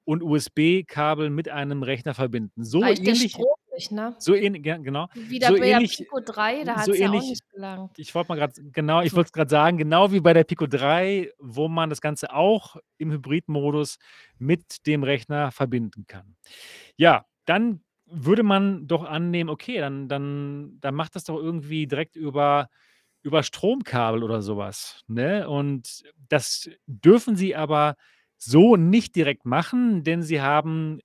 und 0.04 0.22
USB-Kabel 0.22 1.30
mit 1.30 1.48
einem 1.48 1.82
Rechner 1.82 2.14
verbinden. 2.14 2.64
So 2.64 2.78
Reicht 2.78 3.04
der 3.04 3.14
ähnlich 3.14 3.32
Strom 3.32 3.46
nicht, 3.76 3.92
ne? 3.92 4.14
so 4.18 4.34
ähn 4.34 4.54
ja, 4.64 4.76
genau. 4.78 5.08
Wie 5.14 5.40
So 5.40 5.52
da 5.52 5.52
bei 5.52 5.58
der 5.60 5.76
ähnlich 5.76 5.96
Pico 5.98 6.20
3, 6.20 6.64
da 6.64 6.78
so 6.80 6.92
hat's 6.92 6.98
ja 6.98 7.10
auch 7.10 7.14
ähnlich 7.14 7.30
nicht 7.30 7.50
gelangt. 7.50 7.98
ich 7.98 8.14
wollte 8.14 8.28
mal 8.28 8.38
grad 8.38 8.54
genau, 8.72 9.02
ich 9.02 9.14
wollte 9.14 9.28
es 9.28 9.32
grad 9.32 9.50
sagen, 9.50 9.78
genau 9.78 10.12
wie 10.12 10.20
bei 10.20 10.32
der 10.32 10.44
Pico 10.44 10.66
3, 10.66 11.30
wo 11.38 11.68
man 11.68 11.90
das 11.90 12.00
Ganze 12.00 12.32
auch 12.32 12.76
im 12.98 13.12
Hybridmodus 13.12 13.98
mit 14.38 14.86
dem 14.86 15.02
Rechner 15.02 15.52
verbinden 15.52 16.06
kann. 16.06 16.36
Ja, 16.96 17.26
dann 17.44 17.82
würde 18.06 18.42
man 18.42 18.86
doch 18.86 19.04
annehmen, 19.04 19.50
okay, 19.50 19.78
dann 19.78 20.08
dann 20.08 20.78
dann 20.80 20.94
macht 20.94 21.16
das 21.16 21.24
doch 21.24 21.36
irgendwie 21.36 21.86
direkt 21.86 22.16
über 22.16 22.68
über 23.22 23.42
Stromkabel 23.42 24.22
oder 24.22 24.40
so 24.42 24.56
was, 24.56 25.02
ne? 25.08 25.48
Und 25.48 26.04
das 26.28 26.70
dürfen 26.86 27.36
sie 27.36 27.56
aber 27.56 27.96
so 28.38 28.76
nicht 28.76 29.16
direkt 29.16 29.44
machen, 29.46 30.04
denn 30.04 30.22
sie 30.22 30.40
haben 30.40 31.00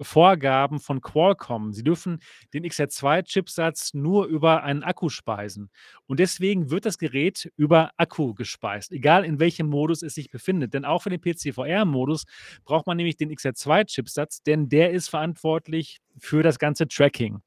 Vorgaben 0.00 0.80
von 0.80 1.00
Qualcomm. 1.00 1.72
Sie 1.72 1.84
dürfen 1.84 2.20
den 2.52 2.64
XR2-Chipsatz 2.64 3.94
nur 3.94 4.26
über 4.26 4.62
einen 4.62 4.82
Akku 4.82 5.08
speisen. 5.08 5.70
Und 6.06 6.20
deswegen 6.20 6.70
wird 6.70 6.84
das 6.84 6.98
Gerät 6.98 7.52
über 7.56 7.92
Akku 7.96 8.34
gespeist, 8.34 8.92
egal 8.92 9.24
in 9.24 9.38
welchem 9.38 9.68
Modus 9.68 10.02
es 10.02 10.14
sich 10.14 10.30
befindet. 10.30 10.74
Denn 10.74 10.84
auch 10.84 11.02
für 11.02 11.10
den 11.10 11.20
PC-VR-Modus 11.20 12.24
braucht 12.64 12.86
man 12.86 12.96
nämlich 12.96 13.16
den 13.16 13.30
XR2-Chipsatz, 13.30 14.42
denn 14.42 14.68
der 14.68 14.90
ist 14.90 15.08
verantwortlich 15.08 16.00
für 16.18 16.42
das 16.42 16.58
ganze 16.58 16.88
Tracking. 16.88 17.40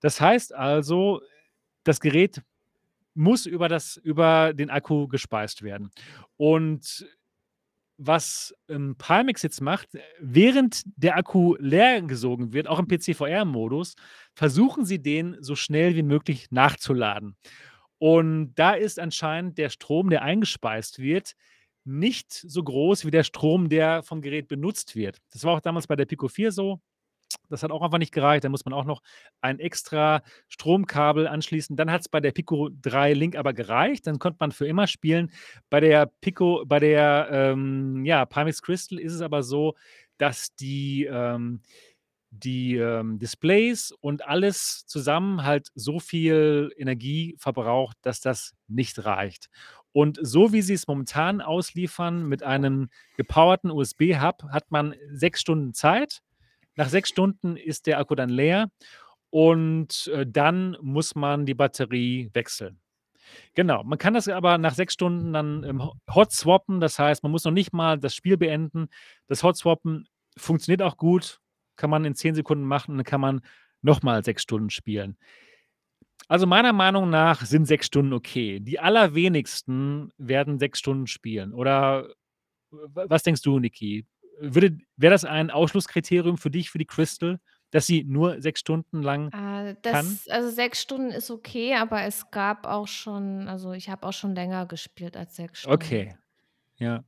Das 0.00 0.20
heißt 0.20 0.54
also, 0.54 1.20
das 1.84 2.00
Gerät 2.00 2.42
muss 3.14 3.46
über 3.46 3.68
das 3.68 3.96
über 3.96 4.52
den 4.54 4.70
Akku 4.70 5.08
gespeist 5.08 5.62
werden. 5.62 5.90
Und 6.36 7.04
was, 7.98 8.54
ähm, 8.68 8.96
Pimax 8.96 9.42
jetzt 9.42 9.60
macht, 9.60 9.88
während 10.20 10.82
der 10.96 11.16
Akku 11.16 11.56
leer 11.58 12.00
gesogen 12.02 12.52
wird, 12.52 12.68
auch 12.68 12.78
im 12.78 12.86
PC-VR-Modus, 12.88 13.96
versuchen 14.34 14.86
sie, 14.86 15.02
den 15.02 15.36
so 15.40 15.56
schnell 15.56 15.96
wie 15.96 16.02
möglich 16.02 16.46
nachzuladen. 16.50 17.36
Und 17.98 18.54
da 18.54 18.72
ist 18.72 19.00
anscheinend 19.00 19.58
der 19.58 19.70
Strom, 19.70 20.10
der 20.10 20.22
eingespeist 20.22 21.00
wird, 21.00 21.34
nicht 21.84 22.32
so 22.32 22.62
groß 22.62 23.04
wie 23.04 23.10
der 23.10 23.24
Strom, 23.24 23.68
der 23.68 24.02
vom 24.02 24.20
Gerät 24.20 24.46
benutzt 24.46 24.94
wird. 24.94 25.18
Das 25.32 25.42
war 25.44 25.54
auch 25.54 25.60
damals 25.60 25.86
bei 25.86 25.96
der 25.96 26.06
Pico 26.06 26.28
4 26.28 26.52
so. 26.52 26.80
Das 27.48 27.62
hat 27.62 27.70
auch 27.70 27.82
einfach 27.82 27.98
nicht 27.98 28.12
gereicht. 28.12 28.44
Da 28.44 28.48
muss 28.48 28.64
man 28.64 28.74
auch 28.74 28.84
noch 28.84 29.02
ein 29.40 29.58
extra 29.58 30.22
Stromkabel 30.48 31.26
anschließen. 31.26 31.76
Dann 31.76 31.90
hat's 31.90 32.08
bei 32.08 32.20
der 32.20 32.32
Pico 32.32 32.70
3 32.82 33.14
Link 33.14 33.36
aber 33.36 33.52
gereicht. 33.52 34.06
Dann 34.06 34.18
konnte 34.18 34.38
man 34.40 34.52
für 34.52 34.66
immer 34.66 34.86
spielen. 34.86 35.30
Bei 35.70 35.80
der 35.80 36.10
Pico 36.20 36.64
bei 36.66 36.78
der, 36.78 37.28
ähm, 37.30 38.04
ja, 38.04 38.24
Pimax 38.26 38.62
Crystal 38.62 38.98
ist 38.98 39.14
es 39.14 39.20
aber 39.20 39.42
so, 39.42 39.74
dass 40.18 40.54
die, 40.56 41.04
ähm 41.10 41.60
die, 42.30 42.76
ähm, 42.76 43.18
Displays 43.18 43.92
und 44.00 44.26
alles 44.26 44.84
zusammen 44.86 45.44
halt 45.44 45.68
so 45.74 45.98
viel 45.98 46.70
Energie 46.76 47.34
verbraucht, 47.38 47.96
dass 48.02 48.20
das 48.20 48.54
nicht 48.66 49.04
reicht. 49.04 49.48
Und 49.92 50.18
so 50.22 50.52
wie 50.52 50.62
sie's 50.62 50.86
momentan 50.86 51.40
ausliefern 51.40 52.28
mit 52.28 52.42
einem 52.42 52.90
gepowerten 53.16 53.70
USB-Hub, 53.70 54.44
hat 54.50 54.70
man 54.70 54.94
6 55.10 55.40
Stunden 55.40 55.74
Zeit. 55.74 56.20
Nach 56.78 56.88
6 56.88 57.08
Stunden 57.08 57.56
ist 57.56 57.88
der 57.88 57.98
Akku 57.98 58.14
dann 58.14 58.30
leer 58.30 58.70
und, 59.30 60.06
äh, 60.14 60.24
dann 60.24 60.76
muss 60.80 61.16
man 61.16 61.44
die 61.44 61.54
Batterie 61.54 62.30
wechseln. 62.34 62.80
Genau, 63.54 63.82
man 63.82 63.98
kann 63.98 64.14
das 64.14 64.28
aber 64.28 64.58
nach 64.58 64.74
6 64.74 64.92
Stunden 64.94 65.32
dann, 65.32 65.64
ähm, 65.64 65.82
ho 65.84 65.94
hot 66.14 66.32
swappen. 66.32 66.80
Das 66.80 67.00
heißt, 67.00 67.24
man 67.24 67.32
muss 67.32 67.44
noch 67.44 67.52
nicht 67.52 67.72
mal 67.72 67.98
das 67.98 68.14
Spiel 68.14 68.36
beenden. 68.36 68.88
Das 69.26 69.42
Hot 69.42 69.56
Swappen 69.56 70.06
funktioniert 70.36 70.82
auch 70.82 70.96
gut, 70.96 71.40
kann 71.74 71.90
man 71.90 72.04
in 72.04 72.14
10 72.14 72.36
Sekunden 72.36 72.64
machen 72.64 72.92
und 72.92 72.98
dann 72.98 73.04
kann 73.04 73.20
man 73.20 73.40
noch 73.82 74.02
mal 74.02 74.24
6 74.24 74.42
Stunden 74.42 74.70
spielen. 74.70 75.18
Also, 76.28 76.46
meiner 76.46 76.72
Meinung 76.72 77.10
nach 77.10 77.44
sind 77.44 77.66
6 77.66 77.86
Stunden 77.86 78.12
okay. 78.12 78.60
Die 78.60 78.78
allerwenigsten 78.78 80.12
werden 80.16 80.60
6 80.60 80.78
Stunden 80.78 81.06
spielen. 81.08 81.52
Oder 81.54 82.08
was 82.70 83.24
denkst 83.24 83.42
du, 83.42 83.58
Niki? 83.58 84.06
Würde 84.40 84.78
wäre 84.96 85.12
das 85.12 85.24
ein 85.24 85.50
Ausschlusskriterium 85.50 86.38
für 86.38 86.50
dich 86.50 86.70
für 86.70 86.78
die 86.78 86.86
Crystal? 86.86 87.40
dass 87.70 87.86
sie 87.86 88.02
nur 88.02 88.40
6 88.40 88.60
Stunden 88.60 89.02
lang 89.02 89.32
Äh, 89.32 89.74
kann? 89.84 90.20
das 90.22 90.26
also 90.30 90.48
6 90.50 90.80
Stunden 90.80 91.10
ist 91.10 91.30
okay, 91.30 91.74
aber 91.74 92.02
es 92.02 92.30
gab 92.30 92.66
auch 92.66 92.88
schon 92.88 93.46
also 93.48 93.72
ich 93.72 93.90
habe 93.90 94.06
auch 94.06 94.12
schon 94.12 94.34
länger 94.34 94.66
gespielt 94.66 95.16
als 95.16 95.36
6 95.36 95.60
Stunden. 95.60 95.98
Okay, 95.98 96.14
ja. 96.78 97.04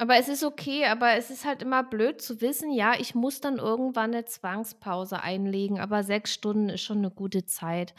Aber 0.00 0.16
es 0.16 0.28
ist 0.28 0.42
okay, 0.42 0.86
aber 0.86 1.12
es 1.16 1.30
ist 1.30 1.44
halt 1.44 1.62
immer 1.62 1.84
blöd 1.84 2.20
zu 2.20 2.40
wissen, 2.40 2.72
ja, 2.72 2.94
ich 2.98 3.14
muss 3.14 3.40
dann 3.40 3.58
irgendwann 3.58 4.10
'ne 4.10 4.24
Zwangspause 4.24 5.20
einlegen, 5.22 5.78
aber 5.78 6.02
6 6.02 6.32
Stunden 6.32 6.68
ist 6.68 6.82
schon 6.82 7.00
'ne 7.00 7.10
gute 7.10 7.44
Zeit. 7.46 7.94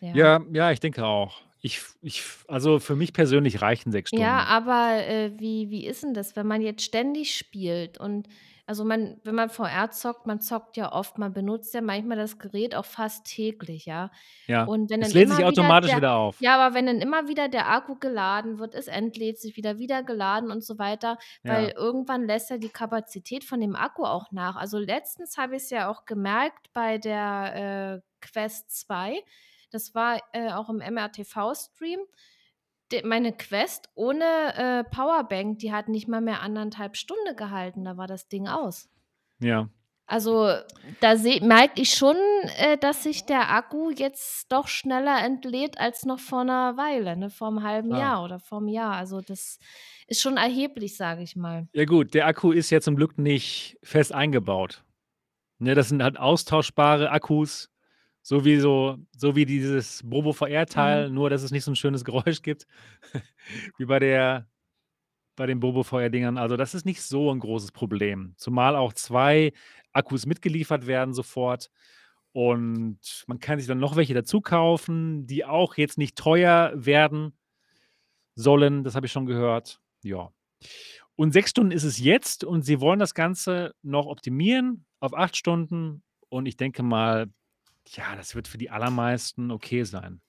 Ja. 0.00 0.14
Ja, 0.14 0.40
ja, 0.52 0.72
ich 0.72 0.80
denke 0.80 1.04
auch. 1.06 1.40
Ich 1.62 1.80
ich 2.00 2.22
also 2.48 2.78
für 2.78 2.96
mich 2.96 3.12
persönlich 3.12 3.60
reichen 3.60 3.92
6 3.92 4.08
Ja, 4.12 4.42
Stunden. 4.42 4.44
aber, 4.44 5.06
äh, 5.06 5.38
wie 5.38 5.70
wie 5.70 5.86
ist 5.86 6.02
'n 6.04 6.14
das, 6.14 6.34
wenn 6.34 6.46
man 6.46 6.62
jetzt 6.62 6.82
ständig 6.82 7.36
spielt 7.36 7.96
und 7.98 8.28
also 8.66 8.84
man 8.84 9.20
wenn 9.22 9.36
man 9.36 9.50
VR 9.50 9.90
zockt, 9.92 10.26
man 10.26 10.40
zockt 10.40 10.76
ja 10.76 10.90
oft, 10.92 11.16
man 11.18 11.32
benutzt 11.32 11.72
ja 11.74 11.80
manchmal 11.80 12.16
das 12.16 12.38
Gerät 12.38 12.74
auch 12.74 12.84
fast 12.84 13.24
täglich, 13.26 13.86
ja? 13.86 14.10
Ja, 14.48 14.64
Und 14.64 14.90
wenn 14.90 15.00
es 15.00 15.12
dann 15.12 15.14
lädt 15.14 15.28
sich 15.28 15.44
immer 15.44 15.46
wieder 15.46 15.74
automatisch 15.74 15.94
der 15.94 15.96
wieder 15.96 16.14
auf. 16.14 16.42
ja, 16.42 16.56
aber 16.58 16.74
wenn 16.74 16.86
dann 16.86 17.00
immer 17.02 17.28
wieder 17.28 17.48
der 17.48 17.68
Akku 17.70 17.96
geladen 17.96 18.58
wird, 18.58 18.74
es 18.74 18.88
entlädt 18.88 19.38
sich 19.38 19.56
wieder, 19.56 19.78
wieder 19.78 20.02
geladen 20.02 20.50
und 20.50 20.64
so 20.64 20.78
weiter, 20.78 21.18
weil 21.46 21.68
Ja. 21.68 21.72
irgendwann 21.76 22.26
lässt 22.26 22.48
ja 22.50 22.56
die 22.58 22.70
Kapazität 22.70 23.44
von 23.44 23.60
dem 23.60 23.76
Akku 23.76 24.04
auch 24.04 24.32
nach. 24.32 24.56
Also 24.56 24.78
letztens 24.78 25.36
habe 25.36 25.56
ich's 25.56 25.70
ja 25.70 25.88
auch 25.90 26.04
gemerkt 26.06 26.72
bei 26.72 26.96
der, 26.98 28.00
äh, 28.02 28.06
Quest 28.22 28.70
2. 28.80 29.22
Das 29.70 29.94
war, 29.94 30.20
äh, 30.32 30.52
auch 30.52 30.68
im 30.70 30.80
MRTV-Stream. 30.80 32.00
Meine 33.04 33.32
Quest 33.32 33.88
ohne, 33.94 34.24
äh, 34.56 34.84
Powerbank, 34.84 35.58
die 35.60 35.72
hat 35.72 35.88
nicht 35.88 36.08
mal 36.08 36.20
mehr 36.22 36.42
1 36.42 36.70
1/2 36.70 36.96
Stunde 36.96 37.34
gehalten, 37.36 37.84
da 37.84 37.96
war 37.96 38.06
das 38.08 38.28
Ding 38.28 38.48
aus. 38.48 38.88
Ja. 39.40 39.70
Also, 40.08 40.48
da 41.00 41.14
merke 41.42 41.80
ich 41.82 41.94
schon, 41.94 42.16
äh, 42.58 42.76
dass 42.78 43.04
sich 43.04 43.26
der 43.26 43.50
Akku 43.50 43.90
jetzt 43.90 44.50
doch 44.50 44.66
schneller 44.68 45.22
entlädt 45.24 45.78
als 45.78 46.04
noch 46.04 46.18
vor 46.18 46.42
'ner 46.44 46.76
Weile, 46.76 47.16
ne, 47.16 47.30
vor 47.30 47.48
'm 47.48 47.62
halben 47.62 47.92
Ah. 47.92 47.98
Jahr 47.98 48.24
oder 48.24 48.40
vorm 48.40 48.66
Jahr. 48.68 48.94
Also, 48.94 49.20
das 49.20 49.58
ist 50.08 50.20
schon 50.20 50.36
erheblich, 50.36 50.96
sage 50.96 51.22
ich 51.22 51.36
mal. 51.36 51.68
Ja 51.74 51.84
gut, 51.84 52.14
der 52.14 52.26
Akku 52.26 52.50
ist 52.50 52.70
ja 52.70 52.80
zum 52.80 52.96
Glück 52.96 53.16
nicht 53.16 53.78
fest 53.84 54.12
eingebaut. 54.12 54.82
Ne, 55.58 55.74
das 55.74 55.88
sind 55.90 56.02
halt 56.02 56.18
austauschbare 56.18 57.10
Akkus, 57.10 57.70
so 58.22 58.44
wie 58.44 58.58
so 58.58 58.98
so 59.16 59.36
wie 59.36 59.46
dieses 59.46 60.02
Bobo 60.04 60.32
Mhm. 60.74 61.06
VR-Teil, 61.06 61.10
nur 61.10 61.30
dass 61.30 61.42
es 61.42 61.50
nicht 61.52 61.64
so 61.64 61.72
'n 61.72 61.76
schönes 61.76 62.04
Geräusch 62.06 62.42
gibt 62.42 62.66
wie 63.78 63.86
bei 63.86 63.98
der 63.98 64.46
bei 65.36 65.46
den 65.46 65.60
Bobo 65.60 65.82
VR-Dingern. 65.84 66.38
Also, 66.38 66.56
das 66.58 66.74
ist 66.74 66.86
nicht 66.86 67.02
so 67.02 67.30
'n 67.32 67.40
großes 67.40 67.72
Problem, 67.72 68.34
zumal 68.38 68.76
auch 68.76 68.92
2 68.94 69.52
Akkus 69.92 70.26
mitgeliefert 70.26 70.86
werden 70.86 71.14
sofort 71.14 71.70
und 72.32 73.00
man 73.28 73.40
kann 73.40 73.58
sich 73.58 73.68
dann 73.68 73.80
noch 73.80 73.96
welche 73.96 74.14
dazu 74.14 74.40
kaufen, 74.42 75.26
die 75.26 75.44
auch 75.46 75.76
jetzt 75.76 75.98
nicht 75.98 76.16
teuer 76.16 76.72
werden 76.76 77.34
sollen, 78.36 78.84
das 78.84 78.94
habe 78.94 79.06
ich 79.06 79.12
schon 79.12 79.26
gehört. 79.26 79.80
Ja. 80.02 80.30
Und 81.16 81.32
6 81.32 81.50
Stunden 81.50 81.72
ist 81.72 81.84
es 81.84 81.98
jetzt 81.98 82.44
und 82.44 82.62
sie 82.64 82.80
wollen 82.80 82.98
das 83.00 83.14
Ganze 83.14 83.74
noch 83.82 84.06
optimieren 84.06 84.86
auf 85.00 85.14
8 85.14 85.36
Stunden 85.36 86.02
und 86.30 86.46
ich 86.46 86.56
denke 86.56 86.82
mal, 86.82 87.28
ja, 87.88 88.16
das 88.16 88.34
wird 88.34 88.48
für 88.48 88.58
die 88.58 88.70
allermeisten 88.70 89.50
okay 89.50 89.84
sein. 89.84 90.20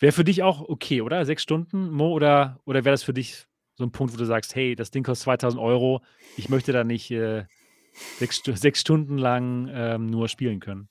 Wäre 0.00 0.12
für 0.12 0.24
dich 0.24 0.42
auch 0.42 0.60
okay, 0.68 1.00
oder? 1.00 1.24
6 1.24 1.42
Stunden, 1.42 1.90
Mo, 1.90 2.12
oder 2.12 2.60
oder 2.64 2.84
wäre 2.84 2.92
das 2.94 3.02
für 3.02 3.12
dich 3.14 3.46
so 3.74 3.84
'n 3.84 3.92
Punkt, 3.92 4.12
wo 4.12 4.16
du 4.18 4.24
sagst: 4.24 4.54
„Hey, 4.54 4.74
das 4.74 4.90
Ding 4.90 5.04
kostet 5.04 5.24
2.000 5.24 5.60
€. 5.60 6.02
Ich 6.34 6.48
möchte 6.48 6.72
da 6.72 6.84
nicht, 6.84 7.10
äh, 7.10 7.46
6 8.18 8.38
Stu 8.38 8.54
6 8.54 8.80
Stunden 8.80 9.18
lang, 9.18 9.68
ähm, 9.72 10.06
nur 10.06 10.28
spielen 10.28 10.60
können?“ 10.60 10.88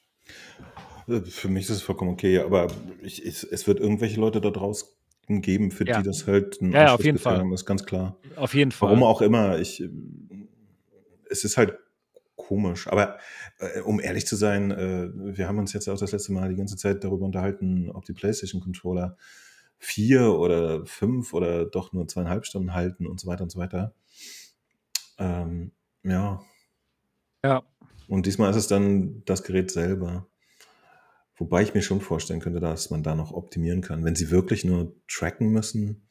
Äh, 1.07 1.21
für 1.21 1.47
mich 1.49 1.63
ist 1.65 1.69
es 1.71 1.81
vollkommen 1.81 2.11
okay, 2.11 2.39
aber 2.39 2.67
ich 3.01 3.25
es 3.25 3.43
es 3.43 3.67
wird 3.67 3.79
irgendwelche 3.79 4.19
Leute 4.19 4.41
da 4.41 4.49
draußen 4.51 4.87
geben, 5.27 5.71
für 5.71 5.85
die 5.85 6.03
Ja. 6.03 6.03
das 6.03 6.27
halt 6.27 6.61
'n 6.61 6.73
Ja, 6.73 6.83
ja, 6.85 6.95
auf 6.95 7.05
jeden 7.05 7.17
Fall. 7.19 7.47
Ist, 7.53 7.65
ganz 7.65 7.85
klar. 7.85 8.17
Auf 8.35 8.53
jeden 8.55 8.71
Warum 8.79 9.03
Fall. 9.03 9.03
auch 9.03 9.21
immer, 9.21 9.59
ich 9.59 9.83
es 11.29 11.43
ist 11.45 11.57
halt 11.57 11.77
komisch. 12.51 12.89
Aber, 12.89 13.17
äh, 13.59 13.79
um 13.79 14.01
ehrlich 14.01 14.27
zu 14.27 14.35
sein, 14.35 14.71
äh, 14.71 15.09
wir 15.13 15.47
haben 15.47 15.57
uns 15.57 15.71
jetzt 15.71 15.87
auch 15.87 15.97
das 15.97 16.11
letzte 16.11 16.33
Mal 16.33 16.49
die 16.49 16.57
ganze 16.57 16.75
Zeit 16.75 17.01
darüber 17.01 17.25
unterhalten, 17.25 17.89
ob 17.89 18.03
die 18.03 18.11
PlayStation-Controller 18.11 19.15
4 19.77 20.33
oder 20.33 20.85
5 20.85 21.33
oder 21.33 21.63
doch 21.65 21.93
nur 21.93 22.07
2,5 22.07 22.43
Stunden 22.43 22.73
halten 22.73 23.07
und 23.07 23.21
so 23.21 23.27
weiter 23.27 23.43
und 23.43 23.53
so 23.53 23.57
weiter. 23.57 23.93
Ähm, 25.17 25.71
ja. 26.03 26.41
Ja. 27.41 27.63
Und 28.09 28.25
diesmal 28.25 28.51
ist 28.51 28.57
es 28.57 28.67
dann 28.67 29.23
das 29.23 29.43
Gerät 29.43 29.71
selber. 29.71 30.27
Wobei 31.37 31.61
ich 31.61 31.73
mir 31.73 31.81
schon 31.81 32.01
vorstellen 32.01 32.41
könnte, 32.41 32.59
dass 32.59 32.89
man 32.89 33.01
da 33.01 33.15
noch 33.15 33.31
optimieren 33.31 33.79
kann. 33.79 34.03
Wenn 34.03 34.15
sie 34.15 34.29
wirklich 34.29 34.65
nur 34.65 34.93
tracken 35.07 35.53
müssen, 35.53 36.05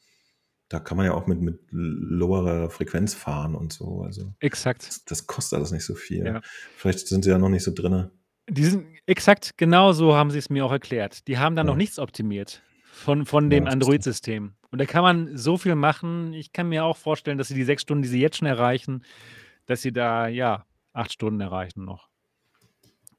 da 0.71 0.79
kann 0.79 0.95
man 0.97 1.05
ja 1.05 1.13
auch 1.13 1.27
mit 1.27 1.41
mit 1.41 1.59
lowerer 1.71 2.69
Frequenz 2.69 3.13
fahren 3.13 3.55
und 3.55 3.73
so. 3.73 4.01
Also, 4.03 4.33
Exakt. 4.39 4.87
das 4.87 5.03
das 5.05 5.27
kostet 5.27 5.57
alles 5.57 5.71
nicht 5.71 5.83
so 5.85 5.95
viel. 5.95 6.25
Ja. 6.25 6.41
Vielleicht 6.77 7.07
sind 7.07 7.23
sie 7.23 7.29
ja 7.29 7.37
noch 7.37 7.49
nicht 7.49 7.63
so 7.63 7.73
drinnen. 7.73 8.09
Die 8.49 8.63
sind 8.65 8.85
exakt 9.05 9.57
genau 9.57 9.91
so 9.93 10.15
haben 10.15 10.31
sie's 10.31 10.49
mir 10.49 10.65
auch 10.65 10.71
erklärt. 10.71 11.27
Die 11.27 11.37
haben 11.37 11.55
da 11.55 11.63
noch 11.63 11.73
Ja. 11.73 11.77
nichts 11.77 11.99
optimiert 11.99 12.61
von 12.91 13.25
von 13.25 13.45
Ja, 13.45 13.49
dem 13.51 13.65
du. 13.65 13.71
Android-System. 13.71 14.53
Und 14.71 14.79
da 14.79 14.85
kann 14.85 15.03
man 15.03 15.37
so 15.37 15.57
viel 15.57 15.75
machen. 15.75 16.33
Ich 16.33 16.53
kann 16.53 16.69
mir 16.69 16.85
auch 16.85 16.95
vorstellen, 16.97 17.37
dass 17.37 17.49
sie 17.49 17.55
die 17.55 17.63
6 17.65 17.81
Stunden, 17.81 18.01
die 18.03 18.07
sie 18.09 18.21
jetzt 18.21 18.37
schon 18.37 18.47
erreichen 18.47 19.03
dass 19.67 19.81
sie 19.83 19.93
da, 19.93 20.27
ja, 20.27 20.65
8 20.93 21.13
Stunden 21.13 21.39
erreichen 21.39 21.85
noch. 21.85 22.09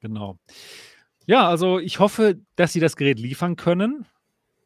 Genau. 0.00 0.38
Ja, 1.24 1.48
also 1.48 1.78
ich 1.78 1.98
hoffe, 2.00 2.40
dass 2.56 2.72
sie 2.72 2.80
das 2.80 2.96
Gerät 2.96 3.18
liefern 3.18 3.56
können. 3.56 4.06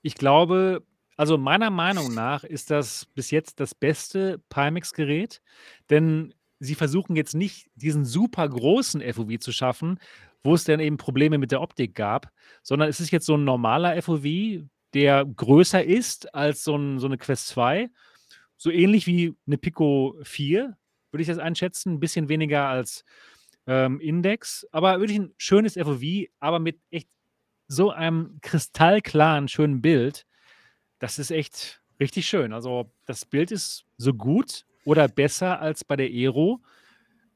Ich 0.03 0.15
glaube 0.15 0.83
also 1.17 1.39
meiner 1.39 1.71
Meinung 1.71 2.15
nach 2.15 2.45
ist 2.45 2.71
das 2.71 3.07
bis 3.15 3.31
jetzt 3.31 3.61
das 3.61 3.75
beste 3.75 4.41
Pimax-Gerät, 4.51 5.41
denn 5.91 6.35
sie 6.61 6.75
versuchen 6.75 7.17
jetzt 7.17 7.35
nicht, 7.35 7.69
diesen 7.75 8.05
super 8.05 8.49
großen 8.49 9.03
FOV 9.15 9.39
zu 9.41 9.53
schaffen, 9.53 9.99
wo 10.45 10.55
es 10.55 10.65
dann 10.65 10.81
eben 10.81 10.97
Probleme 10.99 11.39
mit 11.39 11.53
der 11.53 11.61
Optik 11.63 11.95
gab, 11.95 12.31
sondern 12.63 12.89
es 12.89 13.01
ist 13.01 13.11
jetzt 13.13 13.27
so 13.27 13.35
'n 13.37 13.45
normaler 13.45 13.97
FOV, 14.03 14.65
der 14.95 15.25
größer 15.27 15.85
ist 15.85 16.35
als 16.35 16.65
so 16.65 16.77
'n 16.77 16.99
so 17.01 17.09
'ne 17.09 17.19
Quest 17.19 17.49
2. 17.49 17.89
So 18.59 18.71
ähnlich 18.71 19.07
wie 19.07 19.35
'ne 19.47 19.59
Pico 19.59 20.17
4, 20.25 20.77
würde 21.13 21.23
ich 21.23 21.29
das 21.29 21.39
einschätzen, 21.39 21.95
'n 21.97 22.01
bisschen 22.01 22.29
weniger 22.31 22.69
als, 22.69 23.05
ähm, 23.67 24.01
Index, 24.01 24.67
aber 24.73 25.01
wirklich 25.01 25.19
'n 25.19 25.35
schönes 25.39 25.77
FOV, 25.77 26.29
aber 26.41 26.61
mit 26.61 26.81
echt 26.91 27.09
so 27.69 27.91
einem 27.93 28.39
kristallklaren, 28.43 29.49
schönen 29.49 29.83
Bild. 29.83 30.26
Das 30.99 31.19
ist 31.19 31.31
echt 31.31 31.83
richtig 32.01 32.27
schön. 32.29 32.53
Also, 32.53 32.91
das 33.07 33.25
Bild 33.25 33.51
ist 33.51 33.85
so 33.99 34.15
gut 34.15 34.65
oder 34.85 35.09
besser 35.09 35.61
als 35.61 35.85
bei 35.85 35.97
der 35.97 36.07
Aero, 36.07 36.61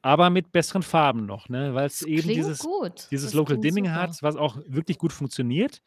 aber 0.03 0.31
mit 0.31 0.53
besseren 0.53 0.83
Farben 0.83 1.27
noch, 1.27 1.49
ne, 1.49 1.75
weil's 1.75 2.03
Es 2.03 2.07
eben 2.07 2.29
dieses 2.29 2.61
gut. 2.61 3.09
dieses 3.11 3.31
Das 3.31 3.35
Local 3.35 3.59
Dimming 3.59 3.87
super. 3.87 3.97
hat, 3.97 4.23
was 4.23 4.37
auch 4.37 4.59
wirklich 4.67 4.99
gut 4.99 5.13
funktioniert. 5.13 5.83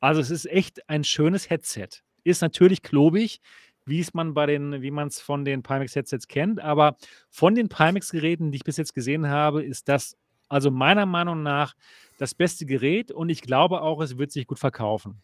Also, 0.00 0.20
es 0.20 0.30
ist 0.30 0.46
echt 0.46 0.88
ein 0.88 1.04
schönes 1.04 1.50
Headset. 1.50 1.88
Ist 2.22 2.42
natürlich 2.42 2.82
klobig, 2.82 3.40
wie's 3.86 4.14
man 4.14 4.34
bei 4.34 4.46
den 4.46 4.82
wie 4.82 4.90
man's 4.90 5.20
von 5.20 5.44
den 5.44 5.62
Pimax-Headsets 5.62 6.28
kennt, 6.28 6.60
aber 6.60 6.96
von 7.30 7.54
den 7.54 7.68
Pimax-Geräten, 7.68 8.50
die 8.50 8.56
ich 8.56 8.64
bis 8.64 8.76
jetzt 8.76 8.94
gesehen 8.94 9.28
habe, 9.28 9.62
ist 9.62 9.88
das 9.88 10.16
also 10.48 10.70
meiner 10.70 11.06
Meinung 11.06 11.42
nach 11.42 11.74
das 12.18 12.34
beste 12.34 12.66
Gerät 12.66 13.10
und 13.12 13.28
ich 13.30 13.42
glaube 13.42 13.82
auch, 13.82 14.00
es 14.00 14.18
wird 14.18 14.32
sich 14.32 14.46
gut 14.46 14.58
verkaufen, 14.58 15.22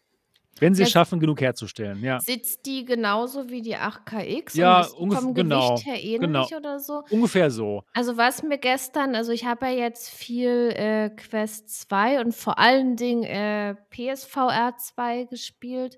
wenn 0.59 0.73
Ja, 0.73 0.77
sie's 0.77 0.87
s 0.87 0.91
schaffen, 0.91 1.19
genug 1.19 1.41
herzustellen, 1.41 2.01
ja. 2.03 2.19
Sitzt 2.19 2.65
die 2.65 2.85
genauso 2.85 3.49
wie 3.49 3.61
die 3.61 3.75
8KX 3.75 4.53
und 4.53 4.55
Ja, 4.55 4.81
ist 4.81 4.93
ungef 4.93 5.19
vom 5.19 5.33
Gewicht 5.33 5.49
genau, 5.49 5.77
her 5.79 6.19
genau. 6.19 6.39
ähnlich 6.39 6.55
oder 6.55 6.79
so? 6.79 7.03
Ungefähr 7.09 7.49
so. 7.51 7.83
Also, 7.93 8.17
was 8.17 8.43
mir 8.43 8.57
gestern 8.57 9.15
also 9.15 9.31
ich 9.31 9.45
habe 9.45 9.65
ja 9.67 9.71
jetzt 9.73 10.09
viel, 10.09 10.71
äh, 10.75 11.09
Quest 11.09 11.69
2 11.81 12.21
und 12.21 12.33
vor 12.35 12.59
allen 12.59 12.95
Dingen, 12.95 13.23
äh, 13.23 13.75
PSVR 13.89 14.75
2 14.77 15.25
gespielt 15.25 15.97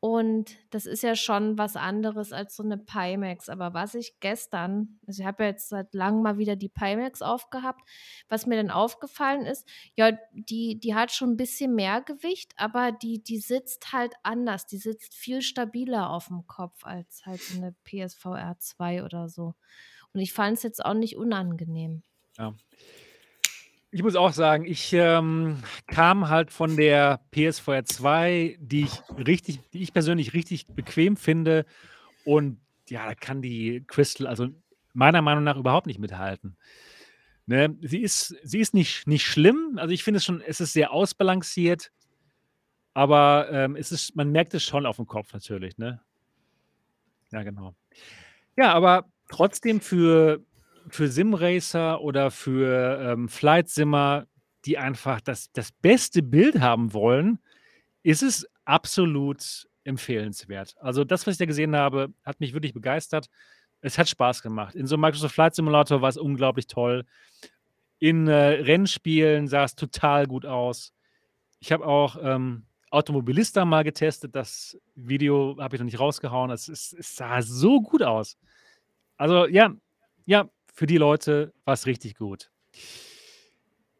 und 0.00 0.56
das 0.70 0.86
ist 0.86 1.02
ja 1.02 1.16
schon 1.16 1.58
was 1.58 1.76
anderes 1.76 2.32
als 2.32 2.56
so 2.56 2.62
'ne 2.62 2.78
Pimax. 2.78 3.48
Aber 3.48 3.74
was 3.74 3.94
ich 3.94 4.20
gestern 4.20 5.00
also 5.06 5.22
ich 5.22 5.26
habe 5.26 5.44
ja 5.44 5.50
jetzt 5.50 5.68
seit 5.70 5.94
Langem 5.94 6.22
mal 6.22 6.38
wieder 6.38 6.56
die 6.56 6.68
Pimax 6.68 7.22
aufgehabt. 7.22 7.82
Was 8.28 8.46
mir 8.46 8.56
dann 8.56 8.70
aufgefallen 8.70 9.46
ist, 9.46 9.68
ja, 9.96 10.12
die 10.32 10.78
die 10.80 10.94
hat 10.94 11.12
schon 11.12 11.30
'n 11.32 11.36
bisschen 11.36 11.74
mehr 11.74 12.00
Gewicht, 12.02 12.52
aber 12.56 12.92
die 12.92 13.22
die 13.22 13.38
sitzt 13.38 13.92
halt 13.92 14.14
anders. 14.22 14.66
Die 14.66 14.78
sitzt 14.78 15.14
viel 15.14 15.42
stabiler 15.42 16.10
aufm 16.10 16.46
Kopf 16.46 16.84
als 16.84 17.22
halt 17.26 17.44
so 17.44 17.58
'ne 17.58 17.74
PSVR 17.84 18.56
2 18.60 19.04
oder 19.04 19.28
so. 19.28 19.54
Und 20.14 20.20
ich 20.20 20.32
fand's 20.34 20.62
jetzt 20.64 20.84
auch 20.84 20.94
nicht 20.94 21.16
unangenehm. 21.18 22.02
Ja. 22.36 22.58
Ich 23.90 24.02
muss 24.02 24.16
auch 24.16 24.32
sagen, 24.32 24.66
ich, 24.66 24.92
ähm, 24.92 25.62
kam 25.86 26.28
halt 26.28 26.50
von 26.50 26.76
der 26.76 27.20
PSVR 27.30 27.84
2, 27.84 28.58
die 28.60 28.82
ich 28.82 29.02
richtig 29.26 29.60
die 29.72 29.82
ich 29.82 29.92
persönlich 29.92 30.34
richtig 30.34 30.66
bequem 30.66 31.16
finde 31.16 31.64
und 32.24 32.60
ja, 32.88 33.06
da 33.06 33.14
kann 33.14 33.40
die 33.42 33.84
Crystal 33.86 34.26
also 34.26 34.48
meiner 34.92 35.22
Meinung 35.22 35.44
nach 35.44 35.56
überhaupt 35.56 35.86
nicht 35.86 35.98
mithalten. 35.98 36.56
Ne? 37.46 37.76
Sie 37.80 38.02
ist, 38.02 38.36
sie 38.42 38.60
ist 38.60 38.74
nicht, 38.74 39.06
nicht 39.06 39.24
schlimm. 39.24 39.78
Also 39.78 39.94
ich 39.94 40.04
finde 40.04 40.18
es 40.18 40.24
schon, 40.24 40.42
es 40.42 40.60
ist 40.60 40.74
sehr 40.74 40.92
ausbalanciert. 40.92 41.90
Aber 42.92 43.48
ähm, 43.50 43.76
es 43.76 43.92
ist, 43.92 44.16
man 44.16 44.32
merkt 44.32 44.52
es 44.54 44.64
schon 44.64 44.84
auf 44.84 44.96
dem 44.96 45.06
Kopf 45.06 45.32
natürlich, 45.32 45.78
ne? 45.78 46.00
Ja, 47.30 47.42
genau. 47.42 47.74
Ja, 48.56 48.72
aber 48.74 49.06
trotzdem 49.28 49.80
für, 49.80 50.44
für 50.90 51.08
Simracer 51.08 52.00
oder 52.00 52.30
für 52.30 53.00
ähm, 53.00 53.28
Flight 53.28 53.68
Simmer, 53.68 54.26
die 54.64 54.78
einfach 54.78 55.20
das, 55.20 55.50
das 55.52 55.72
beste 55.72 56.22
Bild 56.22 56.60
haben 56.60 56.92
wollen, 56.92 57.38
ist 58.02 58.22
es 58.22 58.46
absolut 58.64 59.66
empfehlenswert. 59.84 60.76
Also 60.80 61.04
das, 61.04 61.26
was 61.26 61.34
ich 61.34 61.38
da 61.38 61.46
gesehen 61.46 61.74
habe, 61.74 62.12
hat 62.24 62.40
mich 62.40 62.52
wirklich 62.52 62.74
begeistert. 62.74 63.28
Es 63.80 63.98
hat 63.98 64.08
Spaß 64.08 64.42
gemacht. 64.42 64.74
In 64.74 64.86
so 64.86 64.96
einem 64.96 65.02
Microsoft 65.02 65.34
Flight 65.34 65.54
Simulator 65.54 66.02
war 66.02 66.08
es 66.08 66.16
unglaublich 66.16 66.66
toll. 66.66 67.04
In 67.98 68.28
äh, 68.28 68.34
Rennspielen 68.34 69.48
sah 69.48 69.64
es 69.64 69.74
total 69.74 70.26
gut 70.26 70.44
aus. 70.44 70.92
Ich 71.60 71.72
habe 71.72 71.86
auch 71.86 72.16
ähm, 72.20 72.66
Automobilista 72.90 73.64
mal 73.64 73.84
getestet. 73.84 74.34
Das 74.34 74.78
Video 74.94 75.56
habe 75.58 75.76
ich 75.76 75.80
noch 75.80 75.86
nicht 75.86 76.00
rausgehauen. 76.00 76.50
Es, 76.50 76.68
es, 76.68 76.92
es 76.92 77.16
sah 77.16 77.42
so 77.42 77.80
gut 77.80 78.02
aus. 78.02 78.36
Also 79.16 79.46
ja, 79.46 79.72
ja, 80.26 80.48
für 80.78 80.86
die 80.86 80.96
Leute 80.96 81.52
war 81.64 81.74
es 81.74 81.86
richtig 81.86 82.14
gut. 82.14 82.52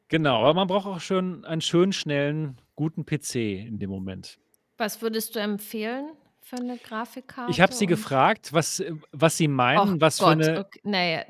Genau, 0.07 0.43
aber 0.43 0.55
man 0.55 0.69
braucht 0.69 0.87
auch 0.87 1.01
schon 1.01 1.45
einen 1.45 1.61
schönen, 1.61 1.93
schnellen, 1.93 2.57
guten 2.77 3.05
PC 3.05 3.35
in 3.67 3.81
dem 3.81 3.91
Moment. 3.91 4.39
Was 4.77 5.03
würdest 5.03 5.35
du 5.35 5.41
empfehlen 5.41 6.11
für 6.41 6.55
eine 6.55 6.79
Grafikkarte? 6.79 7.51
Ich 7.51 7.61
habe 7.61 7.73
sie 7.75 7.87
gefragt, 7.87 8.53
was, 8.53 8.79
äh, 8.79 8.93
was 9.11 9.37
sie 9.37 9.47
Och 9.49 9.51
meinen, 9.55 10.01
was 10.01 10.19
für 10.19 10.27
Gott, 10.27 10.33
eine. 10.35 10.61
okay. 10.61 10.81
Naja, 10.85 11.25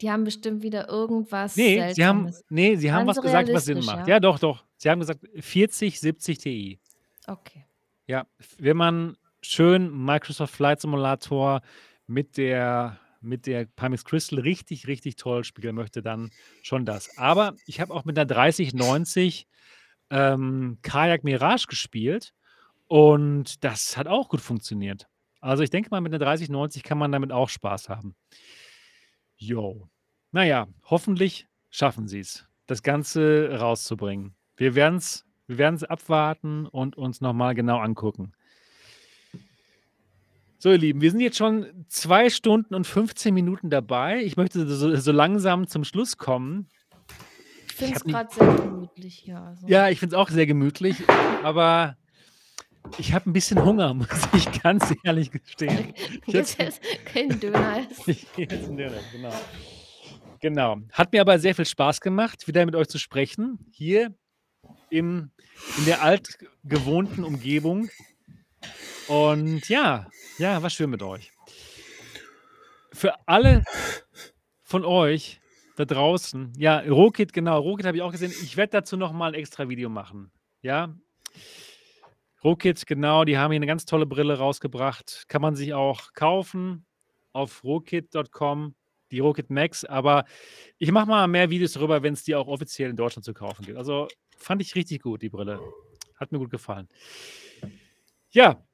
die 0.00 0.10
haben 0.10 0.24
bestimmt 0.24 0.62
wieder 0.62 0.88
irgendwas 0.88 1.54
Nee, 1.54 1.92
sie 1.92 2.06
haben, 2.06 2.22
Seltsames. 2.22 2.44
nee, 2.48 2.76
sie 2.76 2.90
haben 2.90 3.04
Ganz 3.06 3.18
was 3.18 3.22
gesagt, 3.24 3.52
was 3.52 3.64
Sinn 3.66 3.84
macht. 3.84 4.08
ja? 4.08 4.14
Ja, 4.14 4.20
doch, 4.20 4.38
doch. 4.38 4.64
Sie 4.78 4.88
haben 4.88 5.00
gesagt 5.00 5.20
40, 5.38 6.00
70 6.00 6.38
Ti. 6.38 6.80
Okay. 7.26 7.66
Ja, 8.06 8.26
wenn 8.56 8.78
man 8.78 9.18
schön 9.42 9.94
Microsoft 10.06 10.54
Flight 10.54 10.80
Simulator 10.80 11.60
mit 12.06 12.38
der, 12.38 12.98
mit 13.20 13.46
der 13.46 13.66
Pimax 13.66 14.04
Crystal 14.04 14.38
richtig, 14.38 14.86
richtig 14.86 15.16
toll 15.16 15.44
spielen 15.44 15.74
möchte, 15.74 16.02
dann 16.02 16.30
schon 16.62 16.84
das. 16.84 17.16
Aber 17.18 17.54
ich 17.66 17.80
habe 17.80 17.92
auch 17.94 18.04
mit 18.04 18.18
einer 18.18 18.26
3090 18.26 19.46
ähm, 20.10 20.78
Kajak 20.82 21.24
Mirage 21.24 21.66
gespielt 21.68 22.32
und 22.86 23.62
das 23.64 23.96
hat 23.96 24.06
auch 24.06 24.28
gut 24.28 24.40
funktioniert. 24.40 25.06
Also 25.40 25.62
ich 25.62 25.70
denke 25.70 25.90
mal, 25.90 26.00
mit 26.00 26.12
einer 26.12 26.24
3090 26.24 26.82
kann 26.82 26.98
man 26.98 27.12
damit 27.12 27.32
auch 27.32 27.48
Spaß 27.48 27.88
haben. 27.88 28.14
Jo. 29.36 29.88
Naja, 30.32 30.66
hoffentlich 30.84 31.46
schaffen 31.70 32.08
sie 32.08 32.20
es, 32.20 32.46
das 32.66 32.82
Ganze 32.82 33.58
rauszubringen. 33.58 34.34
Wir 34.56 34.74
werden 34.74 34.96
es 34.96 35.24
wir 35.46 35.90
abwarten 35.90 36.66
und 36.66 36.96
uns 36.96 37.20
nochmal 37.20 37.54
genau 37.54 37.78
angucken. 37.78 38.32
So, 40.60 40.72
ihr 40.72 40.78
Lieben, 40.78 41.00
wir 41.00 41.12
sind 41.12 41.20
jetzt 41.20 41.36
schon 41.36 41.86
zwei 41.86 42.30
Stunden 42.30 42.74
und 42.74 42.84
15 42.84 43.32
Minuten 43.32 43.70
dabei. 43.70 44.24
Ich 44.24 44.36
möchte 44.36 44.66
so, 44.66 44.96
so 44.96 45.12
langsam 45.12 45.68
zum 45.68 45.84
Schluss 45.84 46.16
kommen. 46.16 46.68
Ich 47.68 47.74
finde 47.74 47.94
es 47.94 48.02
gerade 48.02 48.34
sehr 48.34 48.56
gemütlich 48.56 49.14
hier. 49.14 49.40
Also. 49.40 49.68
Ja, 49.68 49.88
ich 49.88 50.00
finde 50.00 50.16
es 50.16 50.20
auch 50.20 50.28
sehr 50.30 50.46
gemütlich, 50.46 50.96
aber 51.44 51.96
ich 52.98 53.12
habe 53.12 53.30
ein 53.30 53.32
bisschen 53.32 53.64
Hunger, 53.64 53.94
muss 53.94 54.08
ich 54.34 54.60
ganz 54.60 54.92
ehrlich 55.04 55.30
gestehen. 55.30 55.94
Jetzt 56.26 56.60
ist 56.60 56.80
kein 57.04 57.38
Döner. 57.38 57.86
Ich 58.06 58.26
jetzt 58.36 58.68
in 58.68 58.76
den 58.76 58.88
Rest, 58.88 59.12
genau. 59.12 59.32
Genau. 60.40 60.76
Hat 60.90 61.12
mir 61.12 61.20
aber 61.20 61.38
sehr 61.38 61.54
viel 61.54 61.66
Spaß 61.66 62.00
gemacht, 62.00 62.48
wieder 62.48 62.66
mit 62.66 62.74
euch 62.74 62.88
zu 62.88 62.98
sprechen. 62.98 63.60
Hier 63.70 64.12
im, 64.90 65.30
in 65.78 65.84
der 65.84 66.02
altgewohnten 66.02 67.22
Umgebung. 67.22 67.90
Und 69.06 69.68
ja, 69.68 70.08
ja, 70.38 70.62
war 70.62 70.70
schön 70.70 70.90
mit 70.90 71.02
euch. 71.02 71.32
Für 72.92 73.14
alle 73.26 73.64
von 74.62 74.84
euch 74.84 75.40
da 75.76 75.84
draußen, 75.84 76.52
ja, 76.56 76.80
Rokit, 76.80 77.32
genau, 77.32 77.60
Rokit 77.60 77.86
habe 77.86 77.96
ich 77.96 78.02
auch 78.02 78.12
gesehen. 78.12 78.32
Ich 78.42 78.56
werde 78.56 78.70
dazu 78.72 78.96
nochmal 78.96 79.32
ein 79.32 79.40
extra 79.40 79.68
Video 79.68 79.88
machen. 79.88 80.32
Ja. 80.62 80.94
Rokit, 82.42 82.86
genau, 82.86 83.24
die 83.24 83.38
haben 83.38 83.52
hier 83.52 83.58
eine 83.58 83.66
ganz 83.66 83.84
tolle 83.84 84.06
Brille 84.06 84.38
rausgebracht. 84.38 85.24
Kann 85.28 85.42
man 85.42 85.56
sich 85.56 85.74
auch 85.74 86.12
kaufen 86.14 86.86
auf 87.32 87.62
rokit.com, 87.64 88.74
die 89.10 89.20
Rokit 89.20 89.50
Max. 89.50 89.84
Aber 89.84 90.24
ich 90.78 90.90
mache 90.90 91.06
mal 91.06 91.26
mehr 91.28 91.50
Videos 91.50 91.72
darüber, 91.72 92.02
wenn 92.02 92.14
es 92.14 92.24
die 92.24 92.34
auch 92.34 92.48
offiziell 92.48 92.90
in 92.90 92.96
Deutschland 92.96 93.24
zu 93.24 93.34
kaufen 93.34 93.64
gibt. 93.64 93.78
Also 93.78 94.08
fand 94.36 94.62
ich 94.62 94.74
richtig 94.74 95.02
gut, 95.02 95.22
die 95.22 95.28
Brille. 95.28 95.60
Hat 96.16 96.32
mir 96.32 96.38
gut 96.38 96.50
gefallen. 96.50 96.88
Ja, 98.30 98.64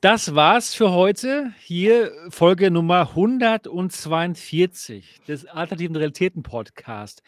das 0.00 0.34
war's 0.34 0.74
für 0.74 0.92
heute. 0.92 1.52
Hier 1.58 2.10
Folge 2.30 2.70
Nummer 2.70 3.00
142 3.10 5.20
des 5.28 5.44
Alternativen 5.46 5.96
Realitäten 5.96 6.42
Podcast. 6.42 7.22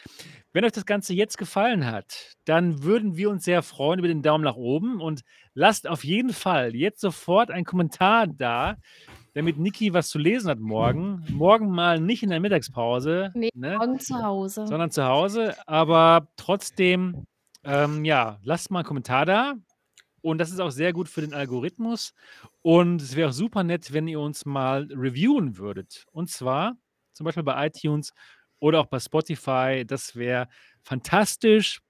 Wenn 0.53 0.65
euch 0.65 0.71
das 0.71 0.85
Ganze 0.85 1.13
jetzt 1.13 1.37
gefallen 1.37 1.85
hat, 1.85 2.33
dann 2.45 2.83
würden 2.83 3.15
wir 3.15 3.29
uns 3.29 3.43
sehr 3.43 3.61
freuen 3.61 3.99
über 3.99 4.07
den 4.07 4.23
Daumen 4.23 4.43
nach 4.43 4.55
oben 4.55 5.01
und 5.01 5.21
lasst 5.53 5.87
auf 5.87 6.03
jeden 6.03 6.33
Fall 6.33 6.75
jetzt 6.75 7.01
sofort 7.01 7.51
einen 7.51 7.65
Kommentar 7.65 8.25
da, 8.27 8.77
damit 9.35 9.59
Niki 9.59 9.93
was 9.93 10.09
zu 10.09 10.17
lesen 10.17 10.49
hat 10.49 10.59
morgen. 10.59 11.23
Morgen 11.29 11.69
mal 11.69 11.99
nicht 11.99 12.23
in 12.23 12.29
der 12.29 12.39
Mittagspause, 12.39 13.31
Nee, 13.35 13.49
ne, 13.53 13.77
Morgen 13.77 13.99
zu 13.99 14.15
Hause. 14.23 14.65
sondern 14.65 14.89
zu 14.89 15.05
Hause. 15.05 15.55
Aber 15.67 16.27
trotzdem, 16.37 17.25
ähm, 17.63 18.03
ja, 18.05 18.39
lasst 18.43 18.71
mal 18.71 18.79
einen 18.79 18.87
Kommentar 18.87 19.25
da. 19.27 19.53
Und 20.23 20.37
das 20.37 20.51
ist 20.51 20.61
auch 20.61 20.71
sehr 20.71 20.93
gut 20.93 21.09
für 21.09 21.21
den 21.21 21.33
Algorithmus. 21.33 22.13
Und 22.61 23.01
es 23.01 23.15
wäre 23.15 23.29
auch 23.29 23.33
super 23.33 23.63
nett, 23.63 23.91
wenn 23.91 24.07
ihr 24.07 24.21
uns 24.21 24.45
mal 24.45 24.87
reviewen 24.89 25.57
würdet. 25.57 26.05
Und 26.13 26.31
zwar 26.31 26.77
zum 27.11 27.25
Beispiel 27.25 27.43
bei 27.43 27.67
iTunes 27.67 28.13
oder 28.59 28.79
auch 28.79 28.87
bei 28.87 28.99
Spotify. 28.99 29.83
Das 29.85 30.15
wäre 30.15 30.47
fantastisch. 30.81 31.81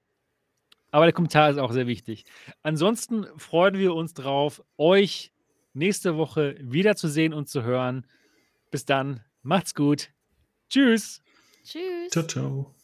Aber 0.90 1.06
der 1.06 1.14
Kommentar 1.14 1.52
ist 1.52 1.58
auch 1.58 1.72
sehr 1.72 1.88
wichtig. 1.88 2.26
Ansonsten 2.64 3.26
freuen 3.38 3.78
wir 3.78 3.94
uns 3.94 4.14
drauf, 4.14 4.64
euch 4.78 5.32
nächste 5.74 6.18
Woche 6.18 6.56
wiederzusehen 6.60 7.34
und 7.34 7.48
zu 7.48 7.64
hören. 7.64 8.08
Bis 8.72 8.86
dann. 8.86 9.22
Macht's 9.44 9.76
gut. 9.76 10.10
Tschüss. 10.70 11.22
Tschüss. 11.64 12.10
Ciao, 12.12 12.26
ciao. 12.26 12.83